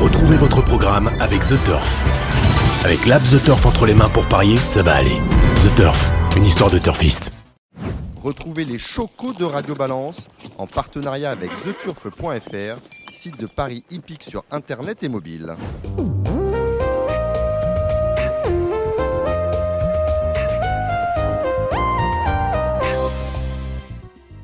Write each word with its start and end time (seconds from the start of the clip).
Retrouvez 0.00 0.36
votre 0.36 0.62
programme 0.62 1.10
avec 1.18 1.40
The 1.40 1.60
Turf. 1.64 2.04
Avec 2.84 3.04
l'app 3.06 3.20
The 3.24 3.42
Turf 3.42 3.66
entre 3.66 3.84
les 3.84 3.94
mains 3.94 4.08
pour 4.08 4.28
parier, 4.28 4.56
ça 4.56 4.80
va 4.80 4.94
aller. 4.94 5.18
The 5.56 5.74
Turf, 5.74 6.12
une 6.36 6.46
histoire 6.46 6.70
de 6.70 6.78
turfiste. 6.78 7.32
Retrouvez 8.16 8.64
les 8.64 8.78
chocos 8.78 9.32
de 9.32 9.44
Radio 9.44 9.74
Balance 9.74 10.28
en 10.56 10.68
partenariat 10.68 11.32
avec 11.32 11.50
theturf.fr, 11.64 12.80
site 13.10 13.40
de 13.40 13.46
paris 13.46 13.84
hippique 13.90 14.22
sur 14.22 14.44
internet 14.52 15.02
et 15.02 15.08
mobile. 15.08 15.56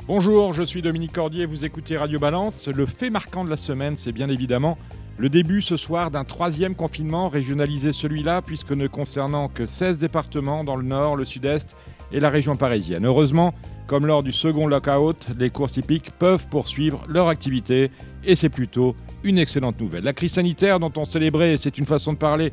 Bonjour, 0.09 0.53
je 0.53 0.65
suis 0.65 0.83
Dominique 0.83 1.13
Cordier, 1.13 1.47
vous 1.47 1.65
écoutez 1.65 1.97
Radio 1.97 2.19
Balance. 2.19 2.67
Le 2.67 2.87
fait 2.87 3.09
marquant 3.09 3.45
de 3.45 3.51
la 3.51 3.57
semaine, 3.57 3.97
c'est 3.97 4.13
bien 4.13 4.29
évidemment 4.29 4.77
le 5.17 5.29
début 5.29 5.63
ce 5.63 5.77
soir 5.77 6.11
d'un 6.11 6.25
troisième 6.25 6.75
confinement 6.75 7.29
régionalisé 7.29 7.93
celui-là, 7.93 8.43
puisque 8.43 8.73
ne 8.73 8.87
concernant 8.87 9.49
que 9.49 9.67
16 9.67 9.99
départements 9.99 10.65
dans 10.65 10.77
le 10.77 10.85
nord, 10.85 11.17
le 11.17 11.25
sud-est 11.25 11.77
et 12.13 12.21
la 12.21 12.31
région 12.31 12.57
parisienne. 12.57 13.07
Heureusement, 13.07 13.55
comme 13.87 14.07
lors 14.07 14.23
du 14.23 14.33
second 14.33 14.67
lockout, 14.67 15.27
les 15.39 15.51
courses 15.51 15.77
hippiques 15.77 16.11
peuvent 16.19 16.47
poursuivre 16.49 17.05
leur 17.09 17.29
activité 17.29 17.91
et 18.25 18.35
c'est 18.35 18.49
plutôt 18.49 18.97
une 19.23 19.39
excellente 19.39 19.81
nouvelle. 19.81 20.05
La 20.05 20.13
crise 20.13 20.33
sanitaire 20.33 20.81
dont 20.81 20.93
on 20.97 21.05
célébrait, 21.05 21.57
c'est 21.59 21.79
une 21.79 21.87
façon 21.87 22.13
de 22.13 22.19
parler, 22.19 22.53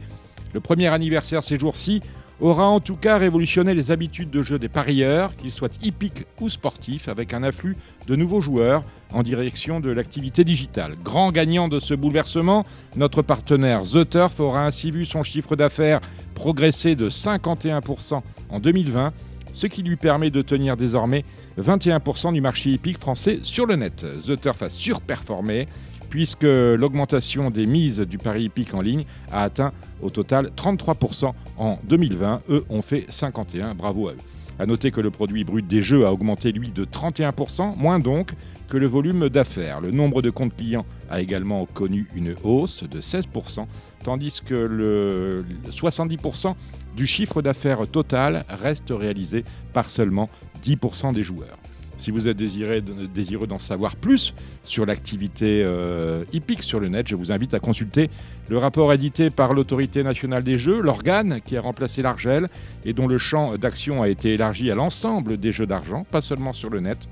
le 0.53 0.59
premier 0.59 0.87
anniversaire 0.87 1.43
ces 1.43 1.57
jours-ci, 1.57 2.01
aura 2.41 2.67
en 2.67 2.79
tout 2.79 2.95
cas 2.95 3.17
révolutionné 3.17 3.73
les 3.73 3.91
habitudes 3.91 4.31
de 4.31 4.41
jeu 4.41 4.59
des 4.59 4.67
parieurs, 4.67 5.35
qu'ils 5.35 5.51
soient 5.51 5.69
hippiques 5.81 6.25
ou 6.39 6.49
sportifs, 6.49 7.07
avec 7.07 7.33
un 7.33 7.43
afflux 7.43 7.77
de 8.07 8.15
nouveaux 8.15 8.41
joueurs 8.41 8.83
en 9.13 9.23
direction 9.23 9.79
de 9.79 9.91
l'activité 9.91 10.43
digitale. 10.43 10.95
Grand 11.03 11.31
gagnant 11.31 11.67
de 11.67 11.79
ce 11.79 11.93
bouleversement, 11.93 12.65
notre 12.95 13.21
partenaire 13.21 13.83
The 13.83 14.09
Turf 14.09 14.39
aura 14.39 14.65
ainsi 14.65 14.91
vu 14.91 15.05
son 15.05 15.23
chiffre 15.23 15.55
d'affaires 15.55 16.01
progresser 16.33 16.95
de 16.95 17.09
51% 17.09 18.21
en 18.49 18.59
2020, 18.59 19.13
ce 19.53 19.67
qui 19.67 19.83
lui 19.83 19.95
permet 19.95 20.31
de 20.31 20.41
tenir 20.41 20.77
désormais 20.77 21.23
21% 21.59 22.33
du 22.33 22.41
marché 22.41 22.71
hippique 22.71 22.97
français 22.97 23.39
sur 23.43 23.65
le 23.65 23.75
net. 23.75 24.05
The 24.25 24.39
Turf 24.39 24.63
a 24.63 24.69
surperformé 24.69 25.67
puisque 26.11 26.43
l'augmentation 26.43 27.49
des 27.49 27.65
mises 27.65 28.01
du 28.01 28.19
pari 28.19 28.43
hippique 28.43 28.75
en 28.75 28.81
ligne 28.81 29.05
a 29.31 29.43
atteint 29.43 29.71
au 30.01 30.11
total 30.11 30.51
33% 30.55 31.31
en 31.57 31.79
2020. 31.85 32.41
Eux 32.49 32.65
ont 32.69 32.83
fait 32.83 33.07
51%. 33.09 33.73
Bravo 33.75 34.09
à 34.09 34.11
eux. 34.11 34.17
A 34.59 34.65
noter 34.65 34.91
que 34.91 35.01
le 35.01 35.09
produit 35.09 35.43
brut 35.43 35.65
des 35.65 35.81
jeux 35.81 36.05
a 36.05 36.11
augmenté 36.11 36.51
lui 36.51 36.69
de 36.69 36.85
31%, 36.85 37.77
moins 37.77 37.97
donc 37.97 38.33
que 38.67 38.77
le 38.77 38.85
volume 38.85 39.29
d'affaires. 39.29 39.79
Le 39.79 39.89
nombre 39.91 40.21
de 40.21 40.29
comptes 40.29 40.55
clients 40.55 40.85
a 41.09 41.21
également 41.21 41.65
connu 41.65 42.07
une 42.13 42.35
hausse 42.43 42.83
de 42.83 42.99
16%, 42.99 43.65
tandis 44.03 44.41
que 44.45 44.53
le 44.53 45.45
70% 45.69 46.53
du 46.95 47.07
chiffre 47.07 47.41
d'affaires 47.41 47.87
total 47.87 48.45
reste 48.49 48.89
réalisé 48.91 49.45
par 49.73 49.89
seulement 49.89 50.29
10% 50.63 51.13
des 51.13 51.23
joueurs. 51.23 51.57
Si 52.01 52.09
vous 52.09 52.27
êtes 52.27 52.35
désireux 52.35 53.45
d'en 53.45 53.59
savoir 53.59 53.95
plus 53.95 54.33
sur 54.63 54.87
l'activité 54.87 55.61
euh, 55.63 56.23
hippique 56.33 56.63
sur 56.63 56.79
le 56.79 56.89
net, 56.89 57.07
je 57.07 57.15
vous 57.15 57.31
invite 57.31 57.53
à 57.53 57.59
consulter 57.59 58.09
le 58.49 58.57
rapport 58.57 58.91
édité 58.91 59.29
par 59.29 59.53
l'Autorité 59.53 60.01
nationale 60.01 60.43
des 60.43 60.57
jeux, 60.57 60.81
l'organe 60.81 61.41
qui 61.45 61.57
a 61.57 61.61
remplacé 61.61 62.01
l'Argel 62.01 62.47
et 62.85 62.93
dont 62.93 63.05
le 63.05 63.19
champ 63.19 63.55
d'action 63.55 64.01
a 64.01 64.09
été 64.09 64.33
élargi 64.33 64.71
à 64.71 64.73
l'ensemble 64.73 65.37
des 65.37 65.51
jeux 65.51 65.67
d'argent, 65.67 66.03
pas 66.09 66.21
seulement 66.21 66.53
sur 66.53 66.71
le 66.71 66.79
net. 66.79 67.07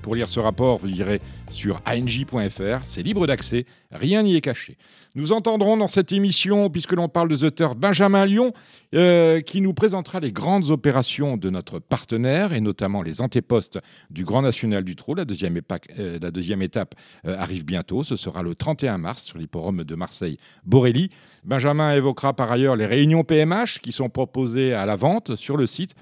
Pour 0.00 0.14
lire 0.14 0.30
ce 0.30 0.40
rapport, 0.40 0.78
vous 0.78 0.88
irez 0.88 1.20
sur 1.54 1.80
ang.fr, 1.86 2.82
c'est 2.82 3.02
libre 3.02 3.26
d'accès, 3.26 3.64
rien 3.92 4.22
n'y 4.22 4.36
est 4.36 4.40
caché. 4.40 4.76
Nous 5.14 5.32
entendrons 5.32 5.76
dans 5.76 5.88
cette 5.88 6.10
émission, 6.10 6.68
puisque 6.68 6.92
l'on 6.92 7.08
parle 7.08 7.28
de 7.28 7.48
Turf, 7.48 7.76
Benjamin 7.76 8.26
Lyon, 8.26 8.52
euh, 8.94 9.40
qui 9.40 9.60
nous 9.60 9.72
présentera 9.72 10.18
les 10.18 10.32
grandes 10.32 10.70
opérations 10.70 11.36
de 11.36 11.50
notre 11.50 11.78
partenaire, 11.78 12.52
et 12.52 12.60
notamment 12.60 13.02
les 13.02 13.20
antépostes 13.20 13.78
du 14.10 14.24
Grand 14.24 14.42
National 14.42 14.82
du 14.82 14.96
Trot. 14.96 15.14
La 15.14 15.24
deuxième, 15.24 15.56
euh, 15.98 16.60
étape 16.60 16.94
euh, 17.26 17.36
arrive 17.38 17.64
bientôt, 17.64 18.02
ce 18.02 18.16
sera 18.16 18.42
le 18.42 18.56
31 18.56 18.98
mars 18.98 19.22
sur 19.22 19.38
l'hipporome 19.38 19.84
de 19.84 19.94
Marseille-Borelli. 19.94 21.10
Benjamin 21.44 21.92
évoquera 21.92 22.32
par 22.32 22.50
ailleurs 22.50 22.74
les 22.74 22.86
réunions 22.86 23.22
PMH 23.22 23.78
qui 23.80 23.92
sont 23.92 24.08
proposées 24.08 24.74
à 24.74 24.86
la 24.86 24.96
vente 24.96 25.36
sur 25.36 25.56
le 25.56 25.66
site 25.66 25.94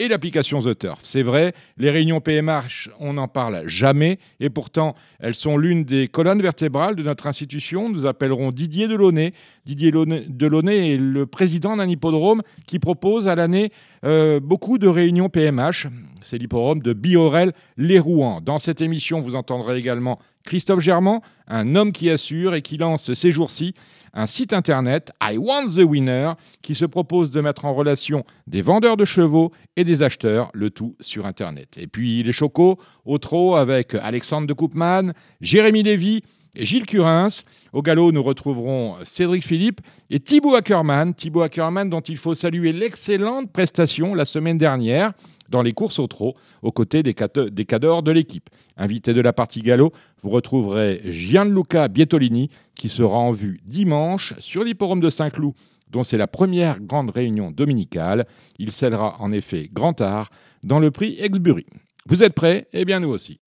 et 0.00 0.08
l'application 0.08 0.62
The 0.62 0.76
Turf. 0.76 1.00
C'est 1.02 1.22
vrai, 1.22 1.52
les 1.76 1.90
réunions 1.90 2.22
PMH, 2.22 2.88
on 3.00 3.12
n'en 3.12 3.28
parle 3.28 3.68
jamais, 3.68 4.18
et 4.40 4.48
pourtant, 4.48 4.94
elles 5.20 5.34
sont 5.34 5.58
l'une 5.58 5.84
des 5.84 6.08
colonnes 6.08 6.40
vertébrales 6.40 6.96
de 6.96 7.02
notre 7.02 7.26
institution. 7.26 7.90
Nous 7.90 8.06
appellerons 8.06 8.50
Didier 8.50 8.88
Delaunay. 8.88 9.34
Didier 9.66 9.92
Delaunay 9.92 10.94
est 10.94 10.96
le 10.96 11.26
président 11.26 11.76
d'un 11.76 11.86
hippodrome 11.86 12.40
qui 12.66 12.78
propose 12.78 13.28
à 13.28 13.34
l'année 13.34 13.72
euh, 14.06 14.40
beaucoup 14.40 14.78
de 14.78 14.88
réunions 14.88 15.28
PMH. 15.28 15.88
C'est 16.22 16.38
l'hippodrome 16.38 16.80
de 16.80 16.94
Biorel 16.94 17.52
les 17.76 17.98
Rouen. 17.98 18.40
Dans 18.40 18.58
cette 18.58 18.80
émission, 18.80 19.20
vous 19.20 19.34
entendrez 19.34 19.76
également 19.76 20.18
Christophe 20.44 20.80
Germain, 20.80 21.20
un 21.46 21.76
homme 21.76 21.92
qui 21.92 22.08
assure 22.08 22.54
et 22.54 22.62
qui 22.62 22.78
lance 22.78 23.12
ces 23.12 23.32
jours-ci 23.32 23.74
un 24.12 24.26
site 24.26 24.52
internet, 24.52 25.12
I 25.22 25.38
Want 25.38 25.68
the 25.68 25.84
Winner, 25.84 26.32
qui 26.62 26.74
se 26.74 26.84
propose 26.84 27.30
de 27.30 27.40
mettre 27.40 27.64
en 27.64 27.74
relation 27.74 28.24
des 28.46 28.62
vendeurs 28.62 28.96
de 28.96 29.04
chevaux 29.04 29.52
et 29.76 29.84
des 29.84 30.02
acheteurs, 30.02 30.50
le 30.52 30.70
tout 30.70 30.96
sur 31.00 31.26
internet. 31.26 31.78
Et 31.78 31.86
puis 31.86 32.22
les 32.22 32.32
chocos 32.32 32.78
au 33.04 33.18
trot 33.18 33.56
avec 33.56 33.94
Alexandre 33.94 34.46
de 34.46 34.52
Koopman, 34.52 35.12
Jérémy 35.40 35.82
Lévy 35.82 36.22
Gilles 36.54 36.86
Curins. 36.86 37.42
Au 37.72 37.82
galop, 37.82 38.12
nous 38.12 38.22
retrouverons 38.22 38.96
Cédric 39.04 39.46
Philippe 39.46 39.80
et 40.10 40.20
Thibaut 40.20 40.54
Ackerman. 40.54 41.14
Thibaut 41.14 41.42
Ackerman, 41.42 41.88
dont 41.88 42.00
il 42.00 42.16
faut 42.16 42.34
saluer 42.34 42.72
l'excellente 42.72 43.52
prestation 43.52 44.14
la 44.14 44.24
semaine 44.24 44.58
dernière 44.58 45.12
dans 45.48 45.62
les 45.62 45.72
courses 45.72 45.98
au 45.98 46.06
trot, 46.06 46.34
aux 46.62 46.72
côtés 46.72 47.02
des, 47.02 47.14
des 47.50 47.64
cadors 47.64 48.02
de 48.02 48.12
l'équipe. 48.12 48.48
Invité 48.76 49.12
de 49.14 49.20
la 49.20 49.32
partie 49.32 49.62
galop, 49.62 49.92
vous 50.22 50.30
retrouverez 50.30 51.00
Gianluca 51.04 51.88
Bietolini, 51.88 52.50
qui 52.74 52.88
sera 52.88 53.16
en 53.16 53.32
vue 53.32 53.60
dimanche 53.64 54.34
sur 54.38 54.62
l'hipporome 54.64 55.00
de 55.00 55.10
Saint-Cloud, 55.10 55.54
dont 55.90 56.04
c'est 56.04 56.16
la 56.16 56.28
première 56.28 56.80
grande 56.80 57.10
réunion 57.10 57.50
dominicale. 57.50 58.26
Il 58.58 58.70
scellera 58.70 59.16
en 59.18 59.32
effet 59.32 59.68
grand 59.72 60.00
art 60.00 60.30
dans 60.62 60.78
le 60.78 60.90
prix 60.90 61.16
Exbury. 61.18 61.66
Vous 62.06 62.22
êtes 62.22 62.34
prêts? 62.34 62.68
Eh 62.72 62.84
bien, 62.84 63.00
nous 63.00 63.10
aussi. 63.10 63.40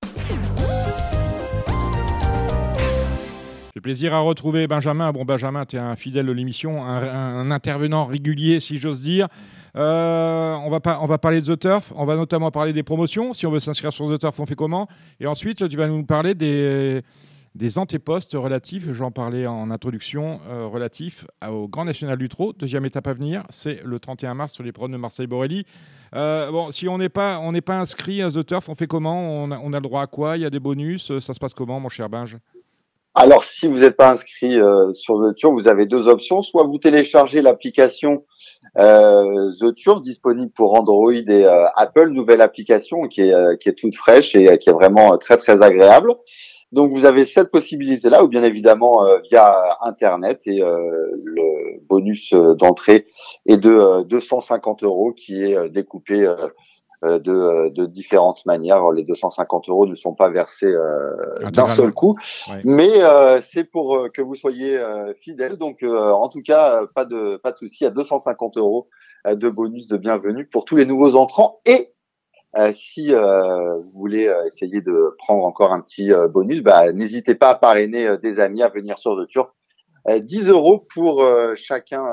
J'ai 3.76 3.82
plaisir 3.82 4.14
à 4.14 4.20
retrouver 4.20 4.68
Benjamin. 4.68 5.12
Bon, 5.12 5.26
Benjamin, 5.26 5.66
tu 5.66 5.78
es 5.78 5.80
un 5.80 5.96
fidèle 5.96 6.28
de 6.28 6.32
l'émission, 6.32 6.86
un, 6.86 7.50
intervenant 7.50 8.06
régulier, 8.06 8.60
si 8.60 8.78
j'ose 8.78 9.02
dire. 9.02 9.28
Euh, 9.76 10.54
on, 10.54 10.70
va 10.70 11.02
on 11.02 11.08
va 11.08 11.18
parler 11.18 11.42
de 11.42 11.56
The 11.56 11.60
Turf, 11.60 11.92
on 11.96 12.06
va 12.06 12.16
notamment 12.16 12.52
parler 12.52 12.72
des 12.72 12.84
promotions. 12.84 13.34
Si 13.34 13.48
on 13.48 13.52
veut 13.52 13.60
s'inscrire 13.60 13.92
sur 13.92 14.14
The 14.14 14.20
Turf, 14.20 14.40
on 14.40 14.46
fait 14.46 14.54
comment? 14.54 14.88
Et 15.20 15.26
ensuite, 15.26 15.68
tu 15.68 15.76
vas 15.76 15.88
nous 15.88 16.06
parler 16.06 16.36
des, 16.36 17.02
des 17.56 17.80
antépostes 17.80 18.34
relatifs, 18.34 18.92
j'en 18.92 19.10
parlais 19.10 19.48
en 19.48 19.72
introduction, 19.72 20.40
euh, 20.50 20.68
relatifs 20.68 21.26
au 21.44 21.68
Grand 21.68 21.86
National 21.86 22.20
du 22.20 22.30
Trot. 22.30 22.54
Deuxième 22.54 22.86
étape 22.86 23.08
à 23.08 23.14
venir, 23.14 23.44
c'est 23.50 23.82
le 23.84 24.00
31 24.00 24.36
mars 24.36 24.54
sur 24.54 24.64
les 24.64 24.72
programmes 24.72 24.92
de 24.92 24.98
Marseille-Borelli. 24.98 25.66
Euh, 26.14 26.52
bon, 26.52 26.70
si 26.70 26.88
on 26.88 27.00
n'est 27.00 27.10
pas, 27.10 27.42
pas 27.66 27.80
inscrit 27.80 28.22
à 28.22 28.30
The 28.30 28.46
Turf, 28.46 28.70
on 28.70 28.76
fait 28.76 28.86
comment? 28.86 29.46
On 29.46 29.74
a, 29.74 29.78
le 29.78 29.82
droit 29.82 30.04
à 30.04 30.08
quoi? 30.08 30.38
Il 30.38 30.42
y 30.42 30.46
a 30.46 30.52
des 30.52 30.60
bonus? 30.60 31.18
Ça 31.18 31.34
se 31.34 31.40
passe 31.40 31.56
comment, 31.56 31.80
mon 31.80 31.90
cher 31.90 32.08
Binge? 32.08 32.38
Alors, 33.16 33.44
si 33.44 33.68
vous 33.68 33.78
n'êtes 33.78 33.96
pas 33.96 34.09
inscrit 34.09 34.59
euh, 34.59 34.91
sur 34.94 35.22
The 35.22 35.35
Turf, 35.35 35.53
vous 35.53 35.68
avez 35.68 35.85
deux 35.85 36.07
options. 36.07 36.41
Soit 36.41 36.63
vous 36.63 36.79
téléchargez 36.79 37.44
l'application 37.44 38.25
euh, 38.79 39.51
The 39.59 39.75
Turf, 39.75 40.01
disponible 40.01 40.51
pour 40.51 40.74
Android 40.79 41.13
et 41.13 41.46
euh, 41.46 41.66
Apple, 41.75 42.09
nouvelle 42.09 42.41
application 42.41 43.03
qui 43.03 43.22
est, 43.22 43.59
qui 43.59 43.69
est 43.69 43.74
toute 43.74 43.96
fraîche 43.96 44.35
et 44.35 44.57
qui 44.57 44.69
est 44.69 44.74
vraiment 44.74 45.16
très 45.19 45.38
très 45.38 45.62
agréable. 45.62 46.16
Donc, 46.72 46.91
vous 46.91 47.06
avez 47.06 47.24
cette 47.25 47.51
possibilité-là, 47.51 48.24
ou 48.24 48.28
bien 48.28 48.41
évidemment 48.41 49.06
via 49.30 49.78
Internet 49.81 50.41
et 50.48 50.62
le 50.62 51.80
bonus 51.88 52.33
d'entrée 52.33 53.06
est 53.45 53.57
de 53.57 54.01
250 54.06 54.83
euros 54.83 55.13
qui 55.13 55.44
est 55.44 55.69
découpé 55.69 56.25
euh, 56.25 56.36
de, 57.04 57.70
de, 57.70 57.86
différentes 57.86 58.46
manières. 58.46 58.92
Les 58.92 59.04
250 59.04 59.70
euros 59.70 59.86
ne 59.86 59.96
sont 59.96 60.14
pas 60.14 60.30
versés 60.30 60.74
euh, 60.74 61.50
d'un 61.52 61.68
seul 61.68 61.92
coup, 61.92 62.18
mais 62.64 63.04
euh, 63.04 63.42
c'est 63.42 63.64
pour 63.64 64.08
que 64.14 64.22
vous 64.22 64.36
soyez 64.36 64.80
fidèle. 65.20 65.58
Donc, 65.58 65.84
en 65.84 66.28
tout 66.30 66.42
cas, 66.42 66.82
pas 66.96 67.06
de 67.06 67.38
pas 67.38 67.52
de 67.52 67.58
souci. 67.58 67.86
À 67.86 67.90
250 67.90 68.58
euros 68.58 68.90
de 69.26 69.50
bonus 69.50 69.88
de 69.88 69.98
bienvenue 69.98 70.46
pour 70.46 70.66
tous 70.66 70.76
les 70.76 70.86
nouveaux 70.86 71.16
entrants 71.16 71.60
et 71.66 71.90
si 72.74 73.12
vous 73.12 73.92
voulez 73.94 74.34
essayer 74.48 74.82
de 74.82 75.16
prendre 75.18 75.44
encore 75.44 75.74
un 75.74 75.82
petit 75.82 76.12
bonus, 76.30 76.62
bah, 76.62 76.92
n'hésitez 76.92 77.36
pas 77.36 77.50
à 77.50 77.56
parrainer 77.56 78.18
des 78.22 78.40
amis 78.40 78.62
à 78.62 78.70
venir 78.70 78.98
sur 78.98 79.16
le 79.16 79.26
Turf. 79.26 79.50
10 80.08 80.50
euros 80.50 80.86
pour 80.94 81.26
chacun 81.56 82.04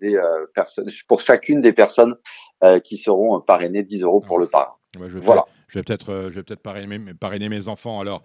des 0.00 0.18
personnes, 0.54 0.88
pour 1.08 1.20
chacune 1.20 1.60
des 1.60 1.72
personnes 1.72 2.16
euh, 2.64 2.78
qui 2.78 2.96
seront 2.96 3.40
parrainés 3.40 3.82
10 3.82 4.02
euros 4.02 4.20
pour 4.20 4.38
le 4.38 4.46
parrain. 4.46 4.72
je 4.94 5.18
vais 5.18 5.20
je 5.68 5.80
vais 5.80 5.82
peut-être 5.82 6.10
euh, 6.10 6.30
peut 6.30 6.56
parrainer, 6.56 6.98
parrainer, 7.18 7.48
mes 7.48 7.68
enfants 7.68 8.00
alors. 8.00 8.22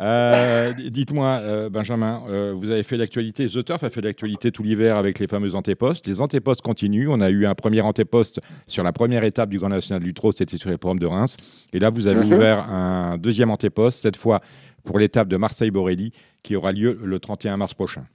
Euh, 0.00 0.72
dites-moi, 0.72 1.40
euh, 1.42 1.70
Benjamin, 1.70 2.22
vous 2.54 2.70
avez 2.70 2.82
fait 2.82 2.96
l'actualité, 2.96 3.46
The 3.46 3.64
Turf 3.64 3.84
a 3.84 3.90
fait 3.90 4.00
l'actualité 4.00 4.50
tout 4.50 4.62
l'hiver 4.62 4.96
avec 4.96 5.18
les 5.18 5.28
fameux 5.28 5.54
antépostes. 5.54 6.06
Les 6.06 6.20
antépostes 6.20 6.62
continuent. 6.62 7.08
On 7.08 7.20
a 7.20 7.30
eu 7.30 7.46
un 7.46 7.54
premier 7.54 7.82
antéposte 7.82 8.40
sur 8.66 8.82
la 8.82 8.92
première 8.92 9.22
étape 9.22 9.50
du 9.50 9.58
Grand 9.58 9.68
National 9.68 10.02
du 10.02 10.14
Trot, 10.14 10.32
c'était 10.32 10.56
sur 10.56 10.70
les 10.70 10.78
programmes 10.78 10.98
de 10.98 11.06
Reims. 11.06 11.36
Et 11.72 11.78
là, 11.78 11.90
vous 11.90 12.06
avez 12.06 12.24
mhm. 12.24 12.32
ouvert 12.32 12.70
un 12.70 13.18
deuxième 13.18 13.50
antéposte, 13.50 14.00
cette 14.00 14.16
fois 14.16 14.40
pour 14.84 14.98
l'étape 14.98 15.28
de 15.28 15.36
Marseille-Borelli, 15.36 16.12
qui 16.42 16.56
aura 16.56 16.72
lieu 16.72 16.98
le 17.02 17.20
31 17.20 17.58
mars 17.58 17.74
prochain. 17.74 18.06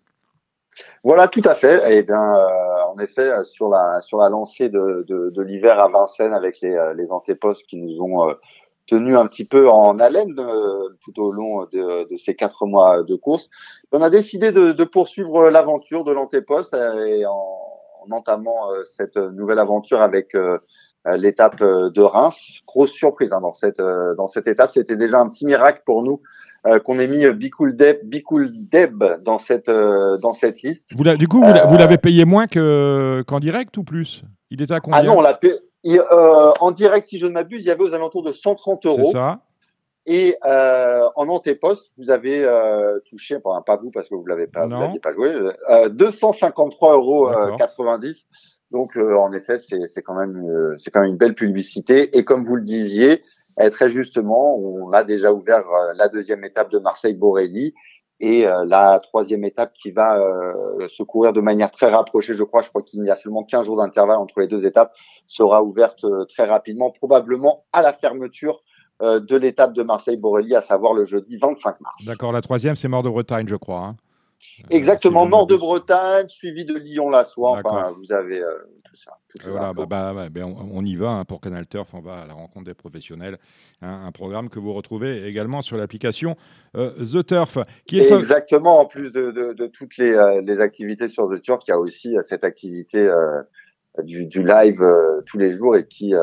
Voilà, 1.03 1.27
tout 1.27 1.41
à 1.45 1.55
fait. 1.55 1.81
Eh 1.89 2.03
bien, 2.03 2.37
en 2.87 2.97
effet, 2.99 3.43
sur 3.43 3.69
la 3.69 4.01
sur 4.01 4.17
la 4.19 4.29
lancée 4.29 4.69
de, 4.69 5.05
de, 5.07 5.41
l'hiver 5.41 5.79
à 5.79 5.87
Vincennes 5.89 6.33
avec 6.33 6.61
les, 6.61 6.93
les 6.95 7.11
antépostes 7.11 7.65
qui 7.67 7.77
nous 7.77 8.01
ont 8.01 8.33
tenu 8.87 9.17
un 9.17 9.27
petit 9.27 9.45
peu 9.45 9.69
en 9.69 9.99
haleine 9.99 10.35
euh, 10.39 10.89
tout 11.03 11.19
au 11.21 11.31
long 11.31 11.65
de, 11.71 12.09
de, 12.09 12.17
ces 12.17 12.35
quatre 12.35 12.65
mois 12.65 13.03
de 13.03 13.15
course. 13.15 13.49
On 13.91 14.01
a 14.01 14.09
décidé 14.09 14.51
de, 14.51 14.71
de 14.71 14.83
poursuivre 14.83 15.49
l'aventure 15.49 16.03
de 16.03 16.11
l'antéposte 16.11 16.73
euh, 16.73 17.05
et 17.05 17.25
en, 17.25 17.31
en, 17.31 18.11
entamant 18.11 18.71
euh, 18.71 18.83
cette 18.83 19.17
nouvelle 19.17 19.59
aventure 19.59 20.01
avec 20.01 20.35
l'étape 21.05 21.61
de 21.61 22.01
Reims. 22.01 22.61
Grosse 22.65 22.91
surprise 22.91 23.33
hein, 23.33 23.41
dans 23.41 23.53
cette 23.53 23.81
dans 23.81 24.27
cette 24.27 24.47
étape. 24.47 24.71
C'était 24.71 24.95
déjà 24.95 25.19
un 25.19 25.29
petit 25.29 25.45
miracle 25.45 25.81
pour 25.85 26.01
nous 26.01 26.21
qu'on 26.85 26.99
ait 26.99 27.07
mis 27.07 27.29
Bicoul 27.31 27.75
Deb, 27.75 29.03
dans 29.21 29.39
cette 29.39 29.69
dans 29.69 30.33
cette 30.33 30.61
liste. 30.61 30.89
Vous 30.95 31.03
du 31.03 31.27
coup, 31.27 31.43
vous 31.43 31.77
l'avez 31.77 31.97
payé 31.97 32.25
moins 32.25 32.47
que 32.47 33.23
qu'en 33.27 33.39
direct 33.39 33.77
ou 33.77 33.83
plus? 33.83 34.23
Il 34.49 34.61
était 34.61 34.73
à 34.73 34.79
combien? 34.79 34.99
Ah 34.99 35.03
non, 35.03 35.17
on 35.17 35.21
l'a 35.21 35.33
payé. 35.33 35.55
Euh, 35.85 36.51
en 36.59 36.71
direct, 36.71 37.05
si 37.05 37.19
je 37.19 37.25
ne 37.25 37.31
m'abuse, 37.31 37.63
il 37.63 37.67
y 37.67 37.71
avait 37.71 37.83
aux 37.83 37.93
alentours 37.93 38.23
de 38.23 38.31
130 38.31 38.85
euros. 38.85 38.97
C'est 39.05 39.11
ça. 39.11 39.41
Et 40.05 40.37
euh, 40.45 41.07
en 41.15 41.29
antéposte, 41.29 41.93
vous 41.97 42.09
avez 42.09 42.43
euh, 42.43 42.99
touché, 43.09 43.37
enfin, 43.41 43.61
pas 43.65 43.77
vous 43.77 43.89
parce 43.89 44.09
que 44.09 44.15
vous 44.15 44.25
l'avez 44.25 44.47
pas, 44.47 44.67
l'aviez 44.67 44.99
pas 44.99 45.13
joué, 45.13 45.33
253 45.91 46.93
euros 46.93 47.31
90. 47.57 48.27
Donc 48.71 48.97
en 48.97 49.31
effet, 49.33 49.57
c'est 49.59 50.01
quand 50.01 50.15
même 50.15 50.75
c'est 50.77 50.91
quand 50.91 51.01
même 51.01 51.11
une 51.11 51.17
belle 51.17 51.35
publicité. 51.35 52.17
Et 52.17 52.25
comme 52.25 52.43
vous 52.43 52.55
le 52.55 52.63
disiez, 52.63 53.21
très 53.71 53.89
justement, 53.89 54.55
on 54.57 54.91
a 54.91 55.03
déjà 55.03 55.31
ouvert 55.31 55.63
la 55.95 56.07
deuxième 56.09 56.43
étape 56.43 56.71
de 56.71 56.79
Marseille-Borelli 56.79 57.73
et 58.23 58.47
euh, 58.47 58.63
la 58.65 58.99
troisième 58.99 59.43
étape 59.43 59.73
qui 59.73 59.91
va 59.91 60.17
euh, 60.17 60.87
se 60.87 61.03
courir 61.03 61.33
de 61.33 61.41
manière 61.41 61.71
très 61.71 61.89
rapprochée, 61.89 62.35
je 62.35 62.43
crois, 62.43 62.61
je 62.61 62.69
crois 62.69 62.81
qu'il 62.81 63.03
y 63.03 63.09
a 63.09 63.17
seulement 63.17 63.43
15 63.43 63.65
jours 63.65 63.77
d'intervalle 63.77 64.17
entre 64.17 64.39
les 64.39 64.47
deux 64.47 64.65
étapes, 64.65 64.93
sera 65.27 65.61
ouverte 65.61 66.05
euh, 66.05 66.23
très 66.25 66.45
rapidement, 66.45 66.91
probablement 66.91 67.65
à 67.73 67.81
la 67.81 67.91
fermeture 67.91 68.61
de 69.01 69.35
l'étape 69.35 69.73
de 69.73 69.83
Marseille-Borelli, 69.83 70.55
à 70.55 70.61
savoir 70.61 70.93
le 70.93 71.03
jeudi 71.03 71.35
25 71.35 71.81
mars. 71.81 72.05
D'accord, 72.05 72.31
la 72.31 72.39
troisième, 72.39 72.77
c'est 72.77 72.87
Mort 72.87 73.03
de 73.03 73.09
Bretagne, 73.09 73.47
je 73.49 73.55
crois. 73.55 73.79
Hein. 73.79 73.95
Exactement, 74.69 75.25
Mort 75.25 75.47
de 75.47 75.55
Bretagne, 75.55 76.27
suivi 76.27 76.65
de 76.65 76.75
Lyon-la-Soie. 76.77 77.61
Enfin, 77.63 77.93
vous 77.97 78.11
avez 78.11 78.43
voilà, 79.45 79.73
bah, 79.73 79.85
bah, 79.87 80.29
ben, 80.29 80.43
on, 80.43 80.85
y 80.85 80.95
va 80.95 81.09
hein, 81.09 81.25
pour 81.25 81.41
Canal 81.41 81.67
Turf, 81.67 81.93
on 81.93 82.01
va 82.01 82.21
à 82.21 82.27
la 82.27 82.33
rencontre 82.33 82.65
des 82.65 82.73
professionnels. 82.73 83.39
Hein, 83.81 84.03
un 84.05 84.11
programme 84.11 84.49
que 84.49 84.59
vous 84.59 84.73
retrouvez 84.73 85.25
également 85.27 85.61
sur 85.61 85.77
l'application 85.77 86.35
euh, 86.75 86.91
The 87.03 87.25
Turf. 87.25 87.57
Qui 87.87 87.99
est 87.99 88.11
Exactement, 88.11 88.79
en 88.79 88.85
plus 88.85 89.11
de, 89.11 89.67
toutes 89.67 89.99
euh, 89.99 90.41
les, 90.41 90.59
activités 90.59 91.07
sur 91.07 91.29
The 91.29 91.41
Turf, 91.41 91.63
il 91.67 91.71
y 91.71 91.73
a 91.73 91.79
aussi 91.79 92.15
euh, 92.15 92.21
cette 92.21 92.43
activité 92.43 93.11
du, 94.03 94.43
live 94.43 94.83
tous 95.25 95.37
les 95.37 95.53
jours 95.53 95.75
et 95.75 95.87
qui 95.87 96.13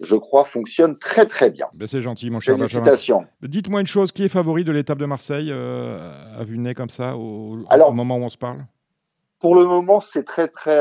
je 0.00 0.16
crois, 0.16 0.44
fonctionne 0.44 0.98
très 0.98 1.26
très 1.26 1.50
bien. 1.50 1.66
Ben, 1.74 1.86
c'est 1.86 2.00
gentil, 2.00 2.30
mon 2.30 2.40
cher 2.40 2.56
Félicitations. 2.56 3.24
Dites-moi 3.42 3.80
une 3.80 3.86
chose, 3.86 4.12
qui 4.12 4.24
est 4.24 4.28
favori 4.28 4.64
de 4.64 4.72
l'étape 4.72 4.98
de 4.98 5.06
Marseille 5.06 5.50
à 5.52 6.44
vue 6.44 6.56
de 6.56 6.62
nez 6.62 6.74
comme 6.74 6.90
ça, 6.90 7.16
au, 7.16 7.56
moment 7.92 8.16
où 8.16 8.22
on 8.22 8.28
se 8.28 8.38
parle? 8.38 8.64
Pour 9.38 9.54
le 9.54 9.64
moment, 9.64 10.00
c'est 10.00 10.24
très 10.24 10.48
très 10.48 10.80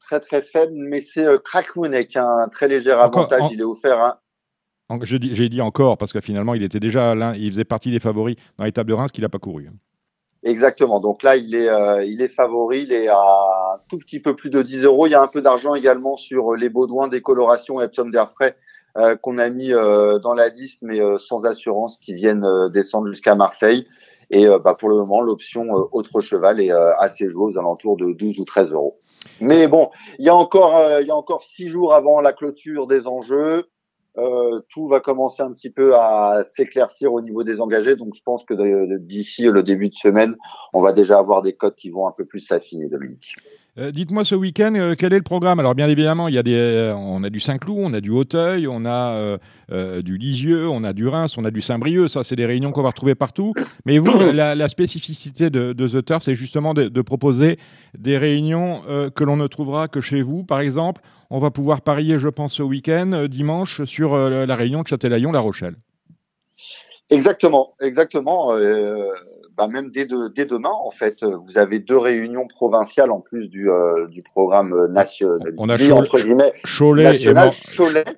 très 0.00 0.20
très 0.20 0.42
faible, 0.42 0.72
mais 0.74 1.00
c'est 1.00 1.24
euh, 1.24 1.38
qui 2.04 2.18
a 2.18 2.26
un 2.26 2.48
très 2.48 2.68
léger 2.68 2.92
avantage. 2.92 3.44
Il 3.52 3.60
est 3.60 3.64
offert 3.64 4.00
un. 4.00 4.16
J'ai 5.02 5.48
dit 5.48 5.60
encore 5.60 5.98
parce 5.98 6.12
que 6.12 6.20
finalement, 6.20 6.54
il 6.54 6.62
était 6.62 6.80
déjà 6.80 7.14
il 7.36 7.50
faisait 7.52 7.64
partie 7.64 7.90
des 7.90 8.00
favoris 8.00 8.36
dans 8.58 8.64
l'étape 8.64 8.86
de 8.86 8.92
Reims 8.92 9.10
qu'il 9.12 9.22
n'a 9.22 9.28
pas 9.28 9.38
couru. 9.38 9.68
Exactement. 10.42 11.00
Donc 11.00 11.22
là, 11.22 11.36
il 11.36 11.54
est, 11.54 11.68
euh, 11.68 12.04
il 12.04 12.22
est 12.22 12.28
favori. 12.28 12.82
Il 12.82 12.92
est 12.92 13.08
à 13.08 13.82
tout 13.88 13.98
petit 13.98 14.20
peu 14.20 14.34
plus 14.34 14.50
de 14.50 14.62
10 14.62 14.84
euros. 14.84 15.06
Il 15.06 15.10
y 15.10 15.14
a 15.14 15.22
un 15.22 15.28
peu 15.28 15.42
d'argent 15.42 15.74
également 15.74 16.16
sur 16.16 16.54
les 16.54 16.68
Baudouins, 16.68 17.08
décoloration 17.08 17.80
Epsom 17.80 18.10
d'air 18.10 18.30
frais 18.30 18.56
euh, 18.96 19.16
qu'on 19.16 19.38
a 19.38 19.48
mis 19.50 19.72
euh, 19.72 20.18
dans 20.18 20.34
la 20.34 20.48
liste, 20.48 20.80
mais 20.82 20.98
sans 21.18 21.44
assurance, 21.44 21.98
qui 21.98 22.14
viennent 22.14 22.46
descendre 22.72 23.08
jusqu'à 23.08 23.34
Marseille. 23.34 23.84
Et 24.30 24.46
bah, 24.62 24.74
pour 24.78 24.88
le 24.88 24.96
moment, 24.96 25.20
l'option 25.20 25.66
autre 25.90 26.20
cheval 26.20 26.60
est 26.60 26.70
assez 26.70 27.28
jouée 27.28 27.52
aux 27.52 27.58
alentours 27.58 27.96
de 27.96 28.12
12 28.12 28.38
ou 28.38 28.44
13 28.44 28.70
euros. 28.70 28.96
Mais 29.40 29.68
bon, 29.68 29.90
il 30.18 30.24
y 30.24 30.28
a 30.28 30.34
encore, 30.34 30.76
euh, 30.76 31.00
il 31.00 31.06
y 31.06 31.10
a 31.10 31.16
encore 31.16 31.42
six 31.42 31.68
jours 31.68 31.94
avant 31.94 32.20
la 32.20 32.32
clôture 32.32 32.86
des 32.86 33.06
enjeux. 33.06 33.66
Euh, 34.18 34.60
tout 34.68 34.88
va 34.88 34.98
commencer 34.98 35.40
un 35.42 35.52
petit 35.52 35.70
peu 35.70 35.94
à 35.94 36.42
s'éclaircir 36.52 37.12
au 37.12 37.20
niveau 37.20 37.44
des 37.44 37.60
engagés. 37.60 37.94
Donc, 37.94 38.14
je 38.16 38.22
pense 38.24 38.44
que 38.44 38.96
d'ici 38.98 39.44
le 39.44 39.62
début 39.62 39.88
de 39.88 39.94
semaine, 39.94 40.36
on 40.72 40.82
va 40.82 40.92
déjà 40.92 41.18
avoir 41.18 41.42
des 41.42 41.52
codes 41.52 41.76
qui 41.76 41.90
vont 41.90 42.08
un 42.08 42.12
peu 42.12 42.24
plus 42.24 42.40
s'affiner, 42.40 42.88
Dominique. 42.88 43.36
Euh, 43.78 43.92
dites-moi 43.92 44.24
ce 44.24 44.34
week-end, 44.34 44.74
euh, 44.74 44.94
quel 44.98 45.12
est 45.12 45.18
le 45.18 45.22
programme? 45.22 45.60
Alors 45.60 45.76
bien 45.76 45.88
évidemment, 45.88 46.26
il 46.26 46.34
y 46.34 46.38
a 46.38 46.42
des, 46.42 46.92
on 46.98 47.22
a 47.22 47.30
du 47.30 47.38
Saint-Cloud, 47.38 47.78
on 47.80 47.94
a 47.94 48.00
du 48.00 48.10
Hauteuil, 48.10 48.66
on 48.66 48.84
a 48.84 49.38
du 50.02 50.18
Lisieux, 50.18 50.68
on 50.68 50.82
a 50.82 50.92
du 50.92 51.06
Reims, 51.06 51.38
on 51.38 51.44
a 51.44 51.52
du 51.52 51.62
Saint-Brieuc. 51.62 52.08
Ça, 52.08 52.24
c'est 52.24 52.34
des 52.34 52.46
réunions 52.46 52.72
qu'on 52.72 52.82
va 52.82 52.88
retrouver 52.88 53.14
partout. 53.14 53.54
Mais 53.86 53.98
vous, 53.98 54.10
la, 54.32 54.68
spécificité 54.68 55.50
de, 55.50 55.72
The 55.72 56.04
Turf, 56.04 56.24
c'est 56.24 56.34
justement 56.34 56.74
de, 56.74 57.02
proposer 57.02 57.58
des 57.96 58.18
réunions 58.18 58.82
que 59.14 59.22
l'on 59.22 59.36
ne 59.36 59.46
trouvera 59.46 59.86
que 59.86 60.00
chez 60.00 60.22
vous. 60.22 60.42
Par 60.42 60.58
exemple, 60.58 61.00
on 61.30 61.38
va 61.38 61.50
pouvoir 61.50 61.80
parier, 61.80 62.18
je 62.18 62.28
pense, 62.28 62.54
ce 62.54 62.62
week-end, 62.62 63.26
dimanche, 63.28 63.84
sur 63.84 64.16
la 64.16 64.56
réunion 64.56 64.82
de 64.82 64.88
Châtelaillon-La 64.88 65.40
Rochelle. 65.40 65.76
Exactement, 67.10 67.74
exactement. 67.80 68.52
Bah, 69.60 69.68
même 69.68 69.90
dès, 69.90 70.06
dès, 70.34 70.46
demain, 70.46 70.70
en 70.70 70.90
fait, 70.90 71.22
vous 71.22 71.58
avez 71.58 71.80
deux 71.80 71.98
réunions 71.98 72.46
provinciales 72.46 73.10
en 73.10 73.20
plus 73.20 73.48
du, 73.48 73.70
euh, 73.70 74.06
du 74.08 74.22
programme 74.22 74.90
national. 74.90 75.38
On 75.58 75.68
a 75.68 75.76
Cholet, 75.76 77.20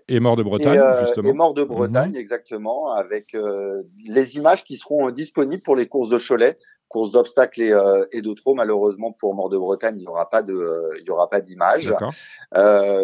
et, 0.06 0.20
mort, 0.20 0.36
de 0.36 0.44
Bretagne, 0.44 0.78
euh, 0.78 1.00
justement. 1.06 1.28
Et 1.28 1.32
mort 1.32 1.54
de 1.54 1.64
Bretagne, 1.64 2.12
mhm. 2.12 2.16
exactement, 2.16 2.92
avec 2.92 3.34
euh, 3.34 3.82
les 4.06 4.36
images 4.36 4.62
qui 4.62 4.76
seront 4.76 5.10
disponibles 5.10 5.62
pour 5.62 5.74
les 5.74 5.88
courses 5.88 6.10
de 6.10 6.18
Cholet, 6.18 6.58
courses 6.92 7.10
d'obstacles 7.10 7.62
et, 7.62 7.74
et 8.12 8.22
de 8.22 8.34
trop. 8.34 8.54
Malheureusement, 8.54 9.12
pour 9.12 9.34
mort 9.34 9.48
de 9.48 9.58
Bretagne, 9.58 9.96
il 9.96 10.02
n'y 10.02 10.06
aura 10.06 10.28
pas 10.30 10.42
de, 10.42 10.90
il 11.00 11.06
y 11.06 11.10
aura 11.10 11.28
pas 11.28 11.40
d'image. 11.40 11.92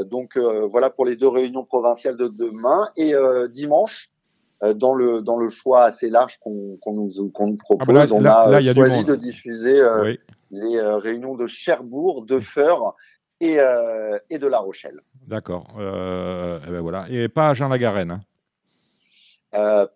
donc 0.06 0.36
voilà 0.36 0.90
pour 0.90 1.04
les 1.06 1.16
deux 1.16 1.28
réunions 1.28 1.64
provinciales 1.64 2.16
de 2.16 2.28
demain 2.28 2.88
et 2.96 3.14
dimanche. 3.50 4.10
Euh, 4.64 4.74
dans 4.74 4.94
le 4.94 5.22
dans 5.22 5.38
le 5.38 5.48
choix 5.50 5.84
assez 5.84 6.10
large 6.10 6.38
qu'on 6.38 6.78
nous 6.86 7.10
nous 7.16 7.32
ah, 7.38 7.44
bah 7.46 7.56
propose, 7.60 8.10
on 8.10 8.24
a 8.24 8.60
choisi 8.60 9.04
de 9.04 9.14
diffuser 9.14 9.80
euh, 9.80 10.14
les 10.50 10.76
euh, 10.76 10.96
réunions 10.96 11.36
de 11.36 11.46
Cherbourg, 11.46 12.24
de 12.24 12.40
Feur 12.40 12.96
et 13.40 13.58
et 14.30 14.38
de 14.38 14.46
La 14.48 14.58
Rochelle. 14.58 15.00
D'accord. 15.28 15.68
et 15.76 16.70
ben 16.70 16.80
voilà. 16.80 17.06
Et 17.08 17.28
pas 17.28 17.50
à 17.50 17.54
Jean-Lagarenne. 17.54 18.10
Hein. 18.10 18.20